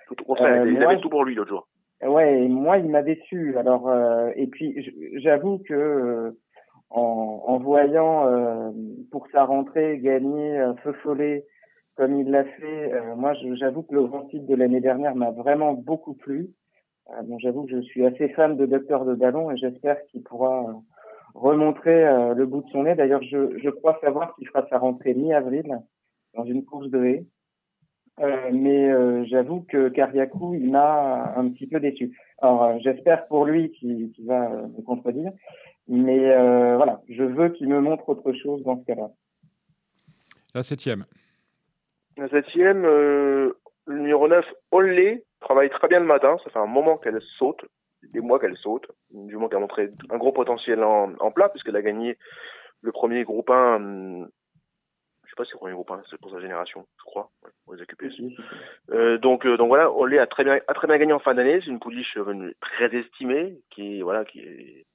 tout 0.08 0.22
au 0.22 0.26
contraire, 0.26 0.66
il 0.66 0.82
avait 0.82 1.00
tout 1.00 1.10
pour 1.10 1.26
lui 1.26 1.36
l'autre 1.36 1.50
jour. 1.50 1.68
Ouais, 2.02 2.48
moi, 2.48 2.78
il 2.78 2.90
m'a 2.90 3.02
déçu. 3.02 3.58
Alors, 3.58 3.92
et 4.36 4.48
puis, 4.48 4.94
j'avoue 5.18 5.60
que 5.68 6.36
en, 6.90 7.44
en, 7.48 7.58
voyant 7.60 8.74
pour 9.12 9.28
sa 9.32 9.46
rentrée 9.46 10.00
gagner 10.00 10.58
un 10.58 10.76
feu 10.78 10.94
follet 11.04 11.46
comme 11.96 12.20
il 12.20 12.30
l'a 12.30 12.44
fait, 12.44 12.92
moi, 13.16 13.34
j'avoue 13.54 13.84
que 13.84 13.96
le 13.96 14.06
grand 14.06 14.26
titre 14.26 14.46
de 14.46 14.56
l'année 14.56 14.82
dernière 14.82 15.16
m'a 15.16 15.32
vraiment 15.32 15.74
beaucoup 15.74 16.14
plu. 16.14 16.50
bon, 17.24 17.40
j'avoue 17.40 17.64
que 17.64 17.72
je 17.72 17.82
suis 17.82 18.06
assez 18.06 18.30
fan 18.30 18.58
de 18.58 18.66
Docteur 18.66 19.06
de 19.06 19.16
Ballon 19.16 19.50
et 19.52 19.58
j'espère 19.58 19.98
qu'il 20.08 20.22
pourra 20.24 20.76
remontrer 21.36 22.08
euh, 22.08 22.34
le 22.34 22.46
bout 22.46 22.64
de 22.64 22.70
son 22.70 22.84
nez. 22.84 22.96
D'ailleurs, 22.96 23.22
je, 23.22 23.60
je 23.60 23.70
crois 23.70 24.00
savoir 24.02 24.36
qu'il 24.36 24.48
fera 24.48 24.66
sa 24.70 24.80
rentrée 24.80 25.14
mi-avril 25.14 25.80
dans 26.34 26.46
une 26.46 26.66
course 26.66 26.90
de 26.90 27.04
haie. 27.04 27.26
Euh, 28.22 28.50
mais 28.54 28.90
euh, 28.90 29.26
j'avoue 29.26 29.66
que 29.68 29.90
Kariakou, 29.90 30.56
il 30.56 30.72
m'a 30.72 31.34
un 31.36 31.50
petit 31.50 31.68
peu 31.68 31.82
déçu. 31.82 32.18
Alors, 32.42 32.80
j'espère 32.80 33.28
pour 33.28 33.46
lui 33.46 33.72
qu'il 33.72 34.14
va 34.26 34.50
me 34.50 34.82
contredire. 34.82 35.34
Mais 35.88 36.36
voilà, 36.76 37.02
je 37.10 37.24
veux 37.24 37.50
qu'il 37.50 37.68
me 37.68 37.80
montre 37.80 38.10
autre 38.10 38.34
chose 38.34 38.64
dans 38.64 38.80
ce 38.80 38.86
cas-là. 38.86 39.10
La 40.54 40.64
septième. 40.64 41.06
La 42.18 42.30
septième, 42.30 42.84
le 42.84 43.58
numéro 43.88 44.28
9, 44.28 44.46
Olé, 44.72 45.24
travaille 45.42 45.70
très 45.70 45.88
bien 45.88 46.00
le 46.00 46.06
matin. 46.06 46.38
Ça 46.44 46.50
fait 46.50 46.60
un 46.60 46.66
moment 46.66 46.98
qu'elle 46.98 47.22
saute 47.38 47.66
des 48.14 48.22
mois 48.22 48.40
qu'elle 48.40 48.58
saute. 48.58 48.88
Du 49.12 49.36
moment 49.36 49.48
qu'elle 49.48 49.58
a 49.58 49.62
montré 49.62 49.90
un 50.10 50.18
gros 50.18 50.32
potentiel 50.32 50.84
en, 50.84 51.14
en 51.20 51.32
plat, 51.32 51.50
puisqu'elle 51.50 51.76
a 51.76 51.82
gagné 51.82 52.18
le 52.82 52.92
premier 52.92 53.24
groupe 53.24 53.50
1. 53.50 53.76
Hum, 53.76 54.30
je 55.24 55.30
sais 55.30 55.36
pas 55.36 55.44
si 55.44 55.50
c'est 55.50 55.56
le 55.56 55.60
premier 55.60 55.74
groupe 55.74 55.92
1, 55.92 56.04
c'est 56.10 56.20
pour 56.20 56.32
sa 56.32 56.40
génération, 56.40 56.86
je 57.00 57.04
crois, 57.04 57.32
pour 57.64 57.74
les 57.74 57.82
occuper. 57.82 58.10
Euh, 58.92 59.18
donc, 59.18 59.46
euh, 59.46 59.58
donc 59.58 59.70
voilà, 59.70 59.92
Olé 59.92 60.20
a 60.20 60.28
très 60.28 60.44
bien, 60.44 60.60
a 60.68 60.74
très 60.74 60.88
bien 60.88 60.98
gagné 60.98 61.14
en 61.14 61.20
fin 61.20 61.34
d'année. 61.34 61.60
C'est 61.62 61.72
une 61.72 61.80
pouliche 61.80 62.18
très 62.62 62.96
estimée, 62.96 63.58
qui, 63.72 64.02
voilà, 64.02 64.24
qui 64.24 64.40
est, 64.40 64.86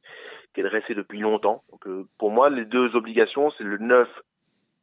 qui 0.55 0.61
est 0.61 0.64
dressée 0.64 0.94
depuis 0.94 1.20
longtemps. 1.20 1.62
Donc, 1.70 1.86
euh, 1.86 2.07
pour 2.18 2.30
moi, 2.30 2.51
les 2.51 2.64
deux 2.64 2.94
obligations, 2.96 3.51
c'est 3.53 3.64
le 3.64 3.78
9 3.78 4.09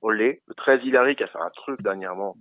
Olé, 0.02 0.42
le 0.48 0.54
13 0.54 0.84
Hilary 0.84 1.16
qui 1.16 1.24
a 1.24 1.28
fait 1.28 1.40
un 1.40 1.50
truc 1.50 1.82
dernièrement. 1.82 2.36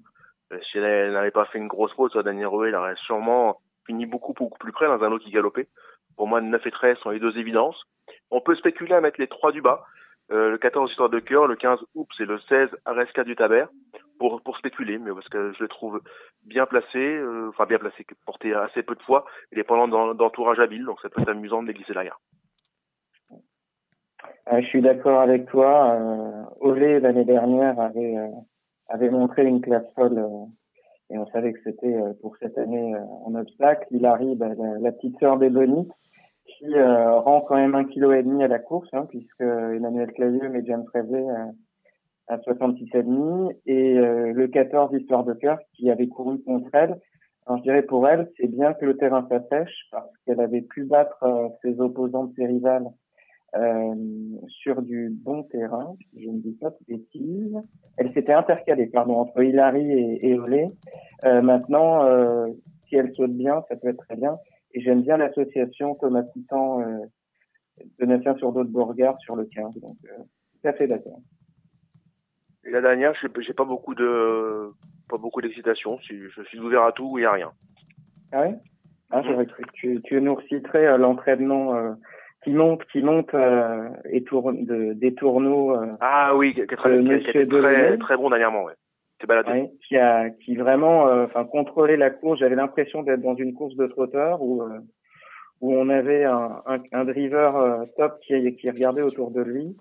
Euh, 0.52 0.58
si 0.70 0.78
elle 0.78 1.12
n'avait 1.12 1.30
pas 1.30 1.46
fait 1.46 1.58
une 1.58 1.68
grosse 1.68 1.92
faute 1.94 2.12
sur 2.12 2.22
Daniel 2.22 2.46
Rouet, 2.46 2.68
elle 2.68 2.76
aurait 2.76 2.94
sûrement 3.06 3.58
fini 3.86 4.06
beaucoup, 4.06 4.34
beaucoup 4.34 4.58
plus 4.58 4.72
près 4.72 4.86
dans 4.86 5.02
un 5.02 5.08
lot 5.08 5.18
qui 5.18 5.30
galopait. 5.30 5.68
Pour 6.16 6.28
moi, 6.28 6.40
9 6.40 6.66
et 6.66 6.70
13 6.70 6.98
sont 6.98 7.10
les 7.10 7.20
deux 7.20 7.36
évidences. 7.38 7.82
On 8.30 8.40
peut 8.40 8.54
spéculer 8.56 8.94
à 8.94 9.00
mettre 9.00 9.20
les 9.20 9.28
trois 9.28 9.52
du 9.52 9.62
bas. 9.62 9.84
Euh, 10.32 10.50
le 10.50 10.58
14 10.58 10.90
Histoire 10.90 11.08
de 11.08 11.20
cœur, 11.20 11.46
le 11.46 11.54
15 11.54 11.78
Oups 11.94 12.20
et 12.20 12.24
le 12.24 12.40
16 12.48 12.70
Aresca 12.84 13.22
du 13.22 13.36
Taber 13.36 13.66
pour, 14.18 14.42
pour 14.42 14.56
spéculer, 14.56 14.98
mais 14.98 15.12
parce 15.12 15.28
que 15.28 15.52
je 15.52 15.62
le 15.62 15.68
trouve 15.68 16.00
bien 16.44 16.66
placé, 16.66 16.98
euh, 16.98 17.48
enfin 17.50 17.66
bien 17.66 17.78
placé, 17.78 18.04
porté 18.24 18.52
assez 18.52 18.82
peu 18.82 18.96
de 18.96 19.02
fois, 19.02 19.24
il 19.52 19.58
est 19.58 19.64
pendant 19.64 20.14
d'entourage 20.14 20.58
habile, 20.58 20.84
donc 20.84 21.00
ça 21.00 21.10
peut 21.10 21.22
être 21.22 21.28
amusant 21.28 21.62
de 21.62 21.68
les 21.68 21.74
glisser 21.74 21.92
derrière. 21.92 22.18
Euh, 24.52 24.60
je 24.60 24.66
suis 24.66 24.82
d'accord 24.82 25.20
avec 25.20 25.46
toi. 25.46 25.92
Euh, 25.92 26.42
Olé 26.60 27.00
l'année 27.00 27.24
dernière 27.24 27.78
avait, 27.80 28.16
euh, 28.16 28.28
avait 28.88 29.10
montré 29.10 29.44
une 29.44 29.60
classe 29.60 29.86
folle 29.94 30.18
et 31.10 31.18
on 31.18 31.26
savait 31.26 31.52
que 31.52 31.60
c'était 31.62 31.94
euh, 31.94 32.12
pour 32.20 32.36
cette 32.38 32.58
année 32.58 32.94
euh, 32.94 33.00
en 33.24 33.34
obstacle. 33.34 33.86
Il 33.90 34.06
arrive 34.06 34.38
bah, 34.38 34.48
la, 34.80 34.92
petite 34.92 35.18
sœur 35.18 35.38
d'Ebony 35.38 35.88
qui 36.46 36.74
euh, 36.74 37.18
rend 37.20 37.40
quand 37.42 37.56
même 37.56 37.74
un 37.74 37.84
kilo 37.84 38.12
et 38.12 38.22
demi 38.22 38.42
à 38.42 38.48
la 38.48 38.58
course, 38.58 38.88
hein, 38.92 39.06
puisque 39.08 39.40
Emmanuel 39.40 40.12
Clayeux 40.12 40.48
met 40.48 40.64
James 40.64 40.84
Frévé 40.86 41.24
à 42.28 42.38
66,5 42.38 43.56
et 43.66 43.94
le 43.94 44.46
14 44.46 44.94
Histoire 44.94 45.24
de 45.24 45.34
cœur 45.34 45.58
qui 45.74 45.90
avait 45.90 46.06
couru 46.06 46.40
contre 46.42 46.70
elle. 46.72 47.00
Alors 47.46 47.58
je 47.58 47.62
dirais 47.62 47.82
pour 47.82 48.08
elle, 48.08 48.30
c'est 48.36 48.46
bien 48.46 48.74
que 48.74 48.84
le 48.84 48.96
terrain 48.96 49.26
s'assèche 49.28 49.88
parce 49.90 50.10
qu'elle 50.24 50.40
avait 50.40 50.62
pu 50.62 50.84
battre 50.84 51.24
ses 51.62 51.80
opposantes, 51.80 52.32
ses 52.36 52.46
rivales 52.46 52.86
euh, 53.58 53.94
sur 54.48 54.82
du 54.82 55.10
bon 55.10 55.44
terrain, 55.44 55.96
je 56.16 56.28
ne 56.28 56.40
dis 56.40 56.56
pas 56.60 56.70
de 56.70 56.76
bêtises. 56.88 57.56
Elle 57.96 58.12
s'était 58.12 58.32
intercalée, 58.32 58.86
pardon, 58.86 59.14
entre 59.14 59.42
Hilary 59.42 59.90
et, 59.92 60.28
et 60.28 60.38
Olé. 60.38 60.68
Euh, 61.24 61.40
maintenant, 61.40 62.04
euh, 62.04 62.46
si 62.88 62.96
elle 62.96 63.14
saute 63.14 63.32
bien, 63.32 63.62
ça 63.68 63.76
peut 63.76 63.88
être 63.88 64.04
très 64.04 64.16
bien. 64.16 64.36
Et 64.74 64.80
j'aime 64.80 65.02
bien 65.02 65.16
l'association 65.16 65.94
Thomas 65.94 66.24
Titan 66.34 66.80
de 67.98 68.04
Nation 68.04 68.36
sur 68.36 68.52
d'autres 68.52 68.70
Beauregard 68.70 69.18
sur 69.20 69.36
le 69.36 69.46
15. 69.46 69.74
Donc, 69.80 69.96
tout 70.00 70.68
à 70.68 70.72
fait 70.74 70.86
d'accord. 70.86 71.20
Et 72.66 72.70
la 72.70 72.82
dernière, 72.82 73.14
je 73.14 73.28
j'ai 73.40 73.54
pas 73.54 73.64
beaucoup 73.64 73.94
de 73.94 74.70
pas 75.08 75.16
beaucoup 75.18 75.40
d'excitation. 75.40 75.98
Je 76.02 76.42
suis 76.42 76.58
ouvert 76.58 76.82
à 76.82 76.92
tout 76.92 77.08
ou 77.10 77.18
il 77.18 77.22
n'y 77.22 77.26
a 77.26 77.32
rien. 77.32 77.52
Ah 78.32 78.42
oui 78.46 78.54
ah, 79.10 79.22
J'aurais 79.22 79.46
cru 79.46 79.64
tu, 79.72 80.02
tu 80.02 80.20
nous 80.20 80.34
reciterais 80.34 80.98
l'entraînement 80.98 81.96
qui 82.46 82.52
monte, 82.52 82.84
qui 82.92 83.02
monte 83.02 83.34
euh, 83.34 83.88
et 84.08 84.22
tourne 84.22 84.64
de, 84.64 84.92
des 84.92 85.14
tourneaux. 85.14 85.74
Euh, 85.74 85.96
ah 86.00 86.36
oui, 86.36 86.54
qui 86.54 86.64
très, 86.64 86.76
très, 86.76 87.98
très, 87.98 88.16
bon 88.16 88.30
dernièrement, 88.30 88.62
ouais. 88.62 88.74
Ouais, 89.28 89.72
qui 89.88 89.96
a 89.96 90.30
qui 90.30 90.54
vraiment 90.54 91.08
euh, 91.08 91.24
enfin 91.24 91.44
contrôlé 91.44 91.96
la 91.96 92.10
course. 92.10 92.38
J'avais 92.38 92.54
l'impression 92.54 93.02
d'être 93.02 93.22
dans 93.22 93.34
une 93.34 93.54
course 93.54 93.74
de 93.74 93.86
trotteur 93.88 94.42
où 94.42 94.62
euh, 94.62 94.78
où 95.60 95.74
on 95.74 95.88
avait 95.88 96.22
un, 96.22 96.62
un, 96.66 96.78
un 96.92 97.04
driver 97.04 97.86
top 97.96 98.20
qui 98.20 98.54
qui 98.56 98.70
regardait 98.70 99.02
autour 99.02 99.30
de 99.32 99.40
lui. 99.40 99.74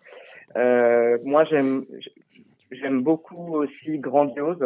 moi 0.55 1.43
j'aime 1.43 1.85
j'aime 2.71 3.03
beaucoup 3.03 3.55
aussi 3.55 3.99
grandiose. 3.99 4.65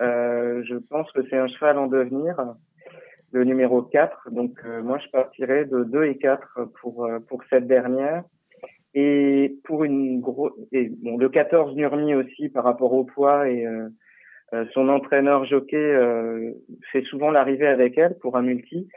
je 0.00 0.76
pense 0.90 1.10
que 1.12 1.22
c'est 1.30 1.38
un 1.38 1.46
cheval 1.46 1.78
en 1.78 1.86
devenir 1.86 2.34
le 3.34 3.42
numéro 3.42 3.82
4. 3.82 4.30
Donc 4.30 4.52
euh, 4.64 4.80
moi, 4.82 4.98
je 5.04 5.10
partirais 5.10 5.64
de 5.64 5.82
2 5.82 6.04
et 6.04 6.16
4 6.16 6.70
pour, 6.80 7.04
euh, 7.04 7.18
pour 7.18 7.42
cette 7.50 7.66
dernière. 7.66 8.22
Et 8.94 9.56
pour 9.64 9.82
une 9.82 10.20
grosse... 10.20 10.52
Bon, 11.02 11.16
le 11.16 11.28
14 11.28 11.74
Nurmi 11.74 12.14
aussi 12.14 12.48
par 12.48 12.62
rapport 12.62 12.92
au 12.92 13.02
poids 13.02 13.48
et 13.50 13.66
euh, 13.66 13.88
son 14.72 14.88
entraîneur 14.88 15.44
jockey 15.46 16.54
fait 16.92 17.02
souvent 17.02 17.32
l'arrivée 17.32 17.66
avec 17.66 17.98
elle 17.98 18.16
pour 18.18 18.36
un 18.36 18.42
multi. 18.42 18.88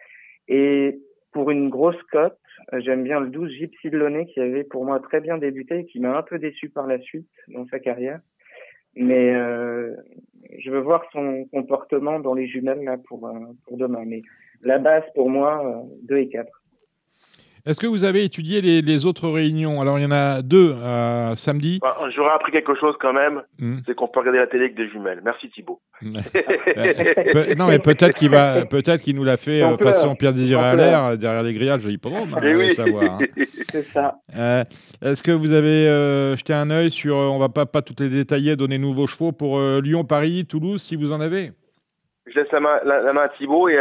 Et 0.47 0.99
pour 1.31 1.49
une 1.49 1.69
grosse 1.69 2.01
cote, 2.11 2.38
j'aime 2.73 3.03
bien 3.03 3.19
le 3.19 3.29
12 3.29 3.51
Gypsy 3.53 3.89
Loney 3.89 4.27
qui 4.27 4.39
avait 4.39 4.63
pour 4.63 4.85
moi 4.85 4.99
très 4.99 5.19
bien 5.19 5.39
débuté 5.39 5.79
et 5.79 5.85
qui 5.85 5.99
m'a 5.99 6.15
un 6.15 6.21
peu 6.21 6.38
déçu 6.38 6.69
par 6.69 6.85
la 6.85 6.99
suite 6.99 7.27
dans 7.47 7.65
sa 7.69 7.79
carrière. 7.79 8.19
Mais 8.97 9.33
euh, 9.35 9.95
je 10.58 10.72
veux 10.72 10.80
voir 10.80 11.04
son 11.12 11.45
comportement 11.52 12.20
dans 12.20 12.34
les 12.34 12.48
jumelles 12.48 12.84
là 12.84 12.98
pour, 12.98 13.28
euh, 13.28 13.34
pour 13.66 13.78
demain. 13.78 14.04
Mais 14.06 14.22
la 14.62 14.80
base 14.80 15.04
pour 15.16 15.30
moi, 15.30 15.86
2 16.04 16.16
euh, 16.16 16.20
et 16.20 16.30
4. 16.30 16.57
Est-ce 17.68 17.82
que 17.82 17.88
vous 17.88 18.05
avez 18.05 18.24
étudié 18.24 18.61
les, 18.61 18.82
les, 18.82 19.05
autres 19.05 19.28
réunions? 19.28 19.82
Alors, 19.82 19.99
il 19.99 20.03
y 20.03 20.05
en 20.05 20.11
a 20.11 20.41
deux 20.41 20.74
euh, 20.74 21.36
samedi. 21.36 21.80
Bah, 21.82 21.97
J'aurais 22.15 22.34
appris 22.34 22.53
quelque 22.53 22.76
chose 22.76 22.95
quand 22.97 23.11
même, 23.11 23.43
hmm. 23.59 23.80
c'est 23.86 23.93
qu'on 23.93 24.07
peut 24.07 24.22
regarder 24.22 24.39
la 24.39 24.47
télé 24.47 24.65
avec 24.65 24.78
des 24.78 24.88
jumelles. 24.88 25.20
Merci 25.22 25.49
Thibault. 25.49 25.82
non, 26.01 27.68
mais 27.68 27.80
peut-être 27.80 28.15
qu'il 28.18 28.30
va, 28.30 28.65
peut-être 28.65 29.01
qu'il 29.01 29.18
nous 29.18 29.26
l'a 29.26 29.36
fait 29.36 29.61
euh, 29.61 29.76
façon 29.76 30.15
Pierre 30.15 30.32
Désiré 30.32 30.63
Allaire 30.63 31.18
derrière 31.18 31.43
les 31.43 31.51
grillages 31.51 31.84
de 31.84 31.89
l'hippodrome. 31.89 32.34
Hein, 32.36 32.55
oui. 32.55 32.74
savoir. 32.74 33.03
Hein. 33.03 33.20
c'est 33.70 33.86
ça. 33.91 34.15
Euh, 34.38 34.63
Est-ce 35.01 35.22
que 35.22 35.32
vous 35.32 35.51
avez 35.51 35.89
euh, 35.89 36.38
jeté 36.38 36.53
un 36.53 36.70
œil 36.70 36.89
sur, 36.89 37.18
on 37.18 37.38
va 37.38 37.49
pas 37.49 37.65
pas 37.65 37.82
toutes 37.82 37.99
les 37.99 38.09
détailler, 38.09 38.55
donner 38.55 38.78
nouveaux 38.78 39.07
chevaux 39.07 39.34
pour 39.34 39.59
Lyon, 39.59 40.05
Paris, 40.05 40.45
Toulouse, 40.45 40.81
si 40.81 40.95
vous 40.95 41.11
en 41.11 41.19
avez? 41.19 41.52
Je 42.30 42.40
laisse 42.40 42.52
la 42.52 42.60
main, 42.60 42.80
la, 42.84 43.14
main 43.14 43.24
à 43.24 43.30
Thibaut 43.30 43.70
et, 43.70 43.78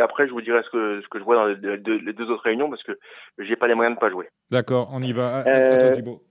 après, 0.00 0.26
je 0.26 0.32
vous 0.32 0.40
dirai 0.40 0.62
ce 0.62 0.70
que, 0.70 1.00
ce 1.02 1.08
que 1.08 1.18
je 1.18 1.24
vois 1.24 1.36
dans 1.36 1.46
les 1.46 1.56
deux, 1.56 2.30
autres 2.30 2.42
réunions 2.42 2.70
parce 2.70 2.82
que 2.82 2.92
j'ai 3.38 3.56
pas 3.56 3.68
les 3.68 3.74
moyens 3.74 3.96
de 3.96 4.00
pas 4.00 4.10
jouer. 4.10 4.28
D'accord, 4.50 4.90
on 4.92 5.02
y 5.02 5.12
va. 5.12 5.44
Euh, 5.46 5.92
Thibaut. 5.92 6.22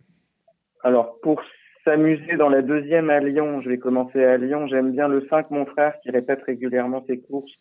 Alors, 0.83 1.19
pour 1.21 1.41
s'amuser 1.83 2.35
dans 2.37 2.49
la 2.49 2.61
deuxième 2.61 3.09
à 3.09 3.19
Lyon, 3.19 3.61
je 3.61 3.69
vais 3.69 3.77
commencer 3.77 4.23
à 4.23 4.37
Lyon. 4.37 4.67
J'aime 4.67 4.91
bien 4.91 5.07
le 5.07 5.25
5, 5.29 5.51
mon 5.51 5.65
frère, 5.65 5.93
qui 6.01 6.11
répète 6.11 6.43
régulièrement 6.43 7.03
ses 7.07 7.19
courses 7.19 7.51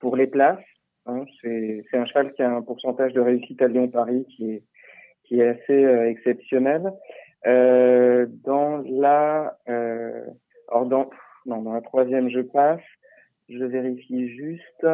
pour 0.00 0.16
les 0.16 0.26
places. 0.26 0.64
Hein, 1.06 1.24
c'est 1.40 1.84
un 1.94 2.06
cheval 2.06 2.32
qui 2.32 2.42
a 2.42 2.50
un 2.50 2.62
pourcentage 2.62 3.12
de 3.12 3.20
réussite 3.20 3.60
à 3.60 3.68
Lyon-Paris 3.68 4.24
qui 4.36 4.52
est, 4.52 4.62
qui 5.24 5.40
est 5.40 5.48
assez 5.48 5.84
euh, 5.84 6.08
exceptionnel. 6.08 6.92
Euh, 7.46 8.26
dans 8.44 8.84
la, 8.88 9.58
euh, 9.68 10.24
alors 10.68 10.86
dans, 10.86 11.10
non, 11.46 11.62
dans 11.62 11.72
la 11.72 11.80
troisième, 11.80 12.30
je 12.30 12.40
passe 12.40 12.80
je 13.58 13.64
vérifie 13.64 14.28
juste. 14.28 14.86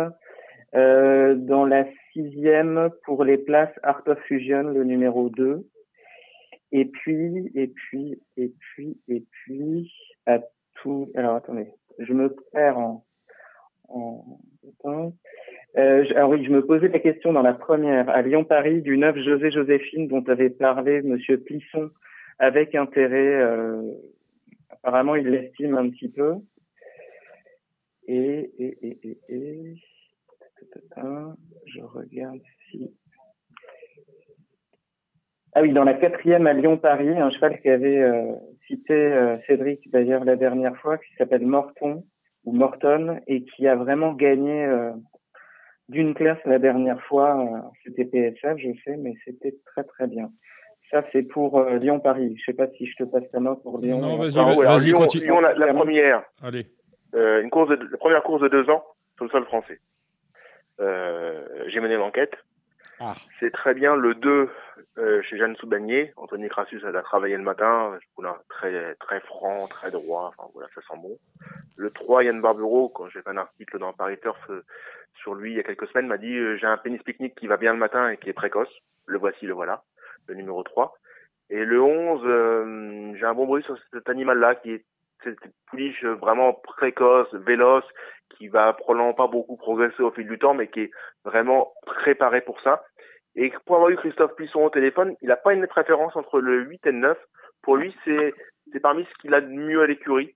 Euh, 0.74 1.35
dans 1.35 1.64
la 1.64 1.86
sixième, 2.12 2.90
pour 3.05 3.24
les 3.24 3.39
places 3.39 3.72
Art 3.82 4.02
of 4.06 4.18
Fusion, 4.26 4.64
le 4.64 4.85
numéro 4.85 5.30
2. 5.30 5.66
Et 6.72 6.85
puis, 6.85 7.51
et 7.55 7.68
puis, 7.68 8.20
et 8.36 8.52
puis, 8.59 8.98
et 9.09 9.24
puis, 9.30 9.93
à 10.26 10.40
tout. 10.74 11.10
Alors 11.14 11.36
attendez, 11.36 11.68
je 11.98 12.12
me 12.12 12.35
perds 12.52 12.78
en. 12.78 13.05
en... 13.89 14.24
Euh, 15.76 16.05
alors 16.14 16.30
oui, 16.30 16.44
je 16.44 16.51
me 16.51 16.64
posais 16.64 16.89
la 16.89 16.98
question 16.98 17.32
dans 17.32 17.43
la 17.43 17.55
première, 17.55 18.09
à 18.10 18.20
Lyon-Paris, 18.22 18.82
du 18.82 18.98
9 18.98 19.16
José 19.18 19.51
Joséphine, 19.51 20.09
dont 20.09 20.24
avait 20.24 20.51
parlé 20.51 21.02
Monsieur 21.02 21.39
Plisson 21.39 21.90
avec 22.39 22.74
intérêt. 22.74 23.35
Euh, 23.40 23.82
apparemment, 24.70 25.14
il 25.14 25.28
l'estime 25.28 25.76
un 25.76 25.89
petit 25.89 26.09
peu. 26.09 26.35
Et, 28.09 28.51
et, 28.59 28.78
et, 28.82 28.98
et, 29.02 29.18
et, 29.28 29.74
je 31.66 31.80
regarde 31.82 32.40
si. 32.70 32.90
Ah 35.52 35.60
oui, 35.60 35.72
dans 35.72 35.85
la 35.85 35.93
quatrième 35.93 36.47
à 36.47 36.55
Lyon-Paris, 36.55 37.10
un 37.18 37.30
cheval 37.30 37.60
qui 37.60 37.68
avait 37.68 37.98
euh, 37.98 38.32
cité 38.66 38.94
euh, 38.94 39.36
Cédric 39.47 39.90
d'ailleurs 39.90 40.24
la 40.24 40.36
dernière 40.36 40.76
fois, 40.78 40.97
qui 40.97 41.14
s'appelle 41.18 41.44
Morton 41.44 42.02
ou 42.44 42.52
Morton 42.52 43.20
et 43.26 43.44
qui 43.44 43.66
a 43.66 43.76
vraiment 43.76 44.14
gagné 44.14 44.64
euh, 44.64 44.93
d'une 45.90 46.14
classe 46.14 46.39
la 46.47 46.59
dernière 46.59 47.02
fois. 47.02 47.47
c'était 47.85 48.06
PSF, 48.06 48.56
je 48.56 48.70
sais, 48.85 48.97
mais 48.97 49.14
c'était 49.26 49.55
très 49.66 49.85
très 49.85 50.06
bien. 50.06 50.30
Ça, 50.90 51.05
c'est 51.12 51.24
pour 51.24 51.62
Lyon-Paris. 51.62 52.36
Je 52.39 52.44
sais 52.47 52.56
pas 52.56 52.68
si 52.68 52.86
je 52.86 52.97
te 52.97 53.05
passe 53.05 53.30
la 53.35 53.40
main 53.40 53.55
pour 53.56 53.78
Lyon. 53.78 54.01
Non, 54.01 54.16
vas-y, 54.16 54.35
vas 54.35 54.78
Lyon, 54.78 55.06
Lyon, 55.14 55.40
la, 55.40 55.52
la, 55.52 55.74
première. 55.74 56.22
Allez. 56.43 56.64
Une 57.14 57.51
course 57.51 57.70
de, 57.70 57.89
la 57.90 57.97
première 57.97 58.22
course 58.22 58.43
de 58.43 58.48
deux 58.48 58.68
ans 58.70 58.85
sur 59.16 59.24
le 59.24 59.30
sol 59.30 59.44
français. 59.44 59.80
J'ai 60.78 61.80
mené 61.80 61.97
l'enquête. 61.97 62.36
Ah. 63.01 63.14
C'est 63.39 63.52
très 63.52 63.74
bien 63.74 63.94
le 63.94 64.14
2 64.14 64.51
euh, 64.98 65.22
chez 65.22 65.39
Jeanne 65.39 65.55
Soubanier. 65.56 66.12
Anthony 66.16 66.48
Crassus 66.48 66.85
a 66.85 67.02
travaillé 67.02 67.36
le 67.36 67.43
matin. 67.43 67.97
très, 68.48 68.94
très 68.97 69.20
franc, 69.20 69.68
très 69.68 69.90
droit. 69.90 70.35
Enfin, 70.36 70.51
voilà, 70.52 70.68
ça 70.74 70.80
sent 70.82 71.01
bon. 71.01 71.16
Le 71.76 71.90
3, 71.90 72.24
Yann 72.24 72.40
Barbero, 72.40 72.89
quand 72.89 73.09
j'ai 73.09 73.22
fait 73.22 73.30
un 73.30 73.36
article 73.36 73.78
dans 73.78 73.93
Paris 73.93 74.18
Turf 74.20 74.39
euh, 74.51 74.64
sur 75.22 75.35
lui 75.35 75.52
il 75.52 75.56
y 75.56 75.60
a 75.60 75.62
quelques 75.62 75.86
semaines, 75.89 76.09
m'a 76.09 76.18
dit 76.18 76.35
euh, 76.35 76.56
j'ai 76.56 76.66
un 76.66 76.76
pénis 76.76 77.01
pique-nique 77.02 77.36
qui 77.36 77.47
va 77.47 77.56
bien 77.56 77.72
le 77.72 77.78
matin 77.78 78.10
et 78.10 78.16
qui 78.16 78.30
est 78.30 78.32
précoce. 78.35 78.72
Le 79.06 79.18
voici, 79.18 79.47
le 79.47 79.55
voilà. 79.55 79.85
Le 80.26 80.35
numéro 80.35 80.62
3. 80.64 80.94
Et 81.51 81.64
le 81.64 81.80
11, 81.80 83.16
j'ai 83.16 83.24
un 83.24 83.35
bon 83.35 83.47
bruit 83.47 83.62
sur 83.62 83.78
cet 83.93 84.09
animal-là 84.10 84.56
qui 84.56 84.72
est 84.72 84.85
cette 85.23 85.39
pouliche 85.66 86.05
vraiment 86.05 86.53
précoce, 86.53 87.32
véloce, 87.35 87.85
qui 88.36 88.49
va 88.49 88.73
probablement 88.73 89.15
pas 89.15 89.27
beaucoup 89.27 89.57
progresser 89.57 90.03
au 90.03 90.11
fil 90.11 90.28
du 90.28 90.39
temps, 90.39 90.55
mais 90.55 90.69
qui 90.69 90.82
est 90.82 90.90
vraiment 91.24 91.73
préparé 91.86 92.40
pour 92.40 92.61
ça. 92.61 92.85
Et 93.35 93.53
pour 93.66 93.77
avoir 93.77 93.90
eu 93.90 93.97
Christophe 93.97 94.35
Puisson 94.35 94.65
au 94.65 94.70
téléphone, 94.70 95.15
il 95.23 95.28
n'a 95.28 95.36
pas 95.36 95.55
une 95.55 95.66
préférence 95.66 96.16
entre 96.16 96.40
le 96.40 96.62
8 96.62 96.86
et 96.86 96.93
le 96.93 96.99
9. 96.99 97.19
Pour 97.62 97.77
lui, 97.77 97.95
c'est 98.05 98.35
c'est 98.73 98.81
parmi 98.81 99.05
ce 99.05 99.23
qu'il 99.23 99.35
a 99.35 99.40
de 99.40 99.49
mieux 99.49 99.82
à 99.82 99.86
l'écurie. 99.86 100.35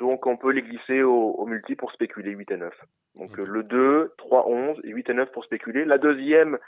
Donc 0.00 0.26
on 0.26 0.36
peut 0.36 0.52
les 0.52 0.62
glisser 0.62 1.02
au, 1.02 1.32
au, 1.32 1.46
multi 1.46 1.74
pour 1.74 1.92
spéculer 1.92 2.30
8 2.30 2.50
et 2.52 2.56
9. 2.56 2.72
Donc 3.16 3.36
le 3.36 3.62
2, 3.62 4.14
3, 4.16 4.48
11 4.48 4.80
et 4.84 4.90
8 4.90 5.10
et 5.10 5.14
9 5.14 5.32
pour 5.32 5.44
spéculer. 5.44 5.84
La 5.84 5.98
deuxième, 5.98 6.58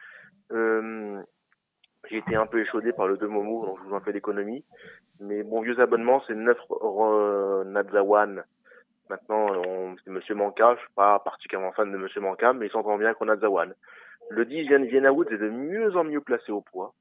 euh, 0.52 1.22
j'ai 2.08 2.18
été 2.18 2.34
un 2.34 2.46
peu 2.46 2.60
échaudé 2.60 2.92
par 2.92 3.06
le 3.06 3.16
2 3.16 3.26
Momo, 3.26 3.66
donc 3.66 3.78
je 3.78 3.88
vous 3.88 3.94
en 3.94 4.00
fais 4.00 4.12
l'économie. 4.12 4.64
Mais 5.20 5.42
mon 5.42 5.60
vieux 5.60 5.78
abonnement, 5.80 6.22
c'est 6.26 6.34
9 6.34 6.56
euh, 6.70 7.64
Nadzawan 7.64 8.44
Maintenant, 9.10 9.48
c'est 10.04 10.10
Monsieur 10.10 10.36
Manka. 10.36 10.74
Je 10.76 10.80
suis 10.80 10.94
pas 10.94 11.18
particulièrement 11.18 11.72
fan 11.72 11.90
de 11.90 11.98
Monsieur 11.98 12.20
Manka, 12.20 12.52
mais 12.52 12.66
il 12.66 12.70
s'entend 12.70 12.96
bien 12.96 13.12
qu'on 13.12 13.28
a 13.28 13.36
Zawan. 13.36 13.74
Le 14.30 14.44
10, 14.44 14.68
Vienna 14.86 15.12
Woods 15.12 15.32
est 15.32 15.38
de 15.38 15.48
mieux 15.48 15.96
en 15.96 16.04
mieux 16.04 16.20
placé 16.20 16.52
au 16.52 16.60
poids. 16.60 16.94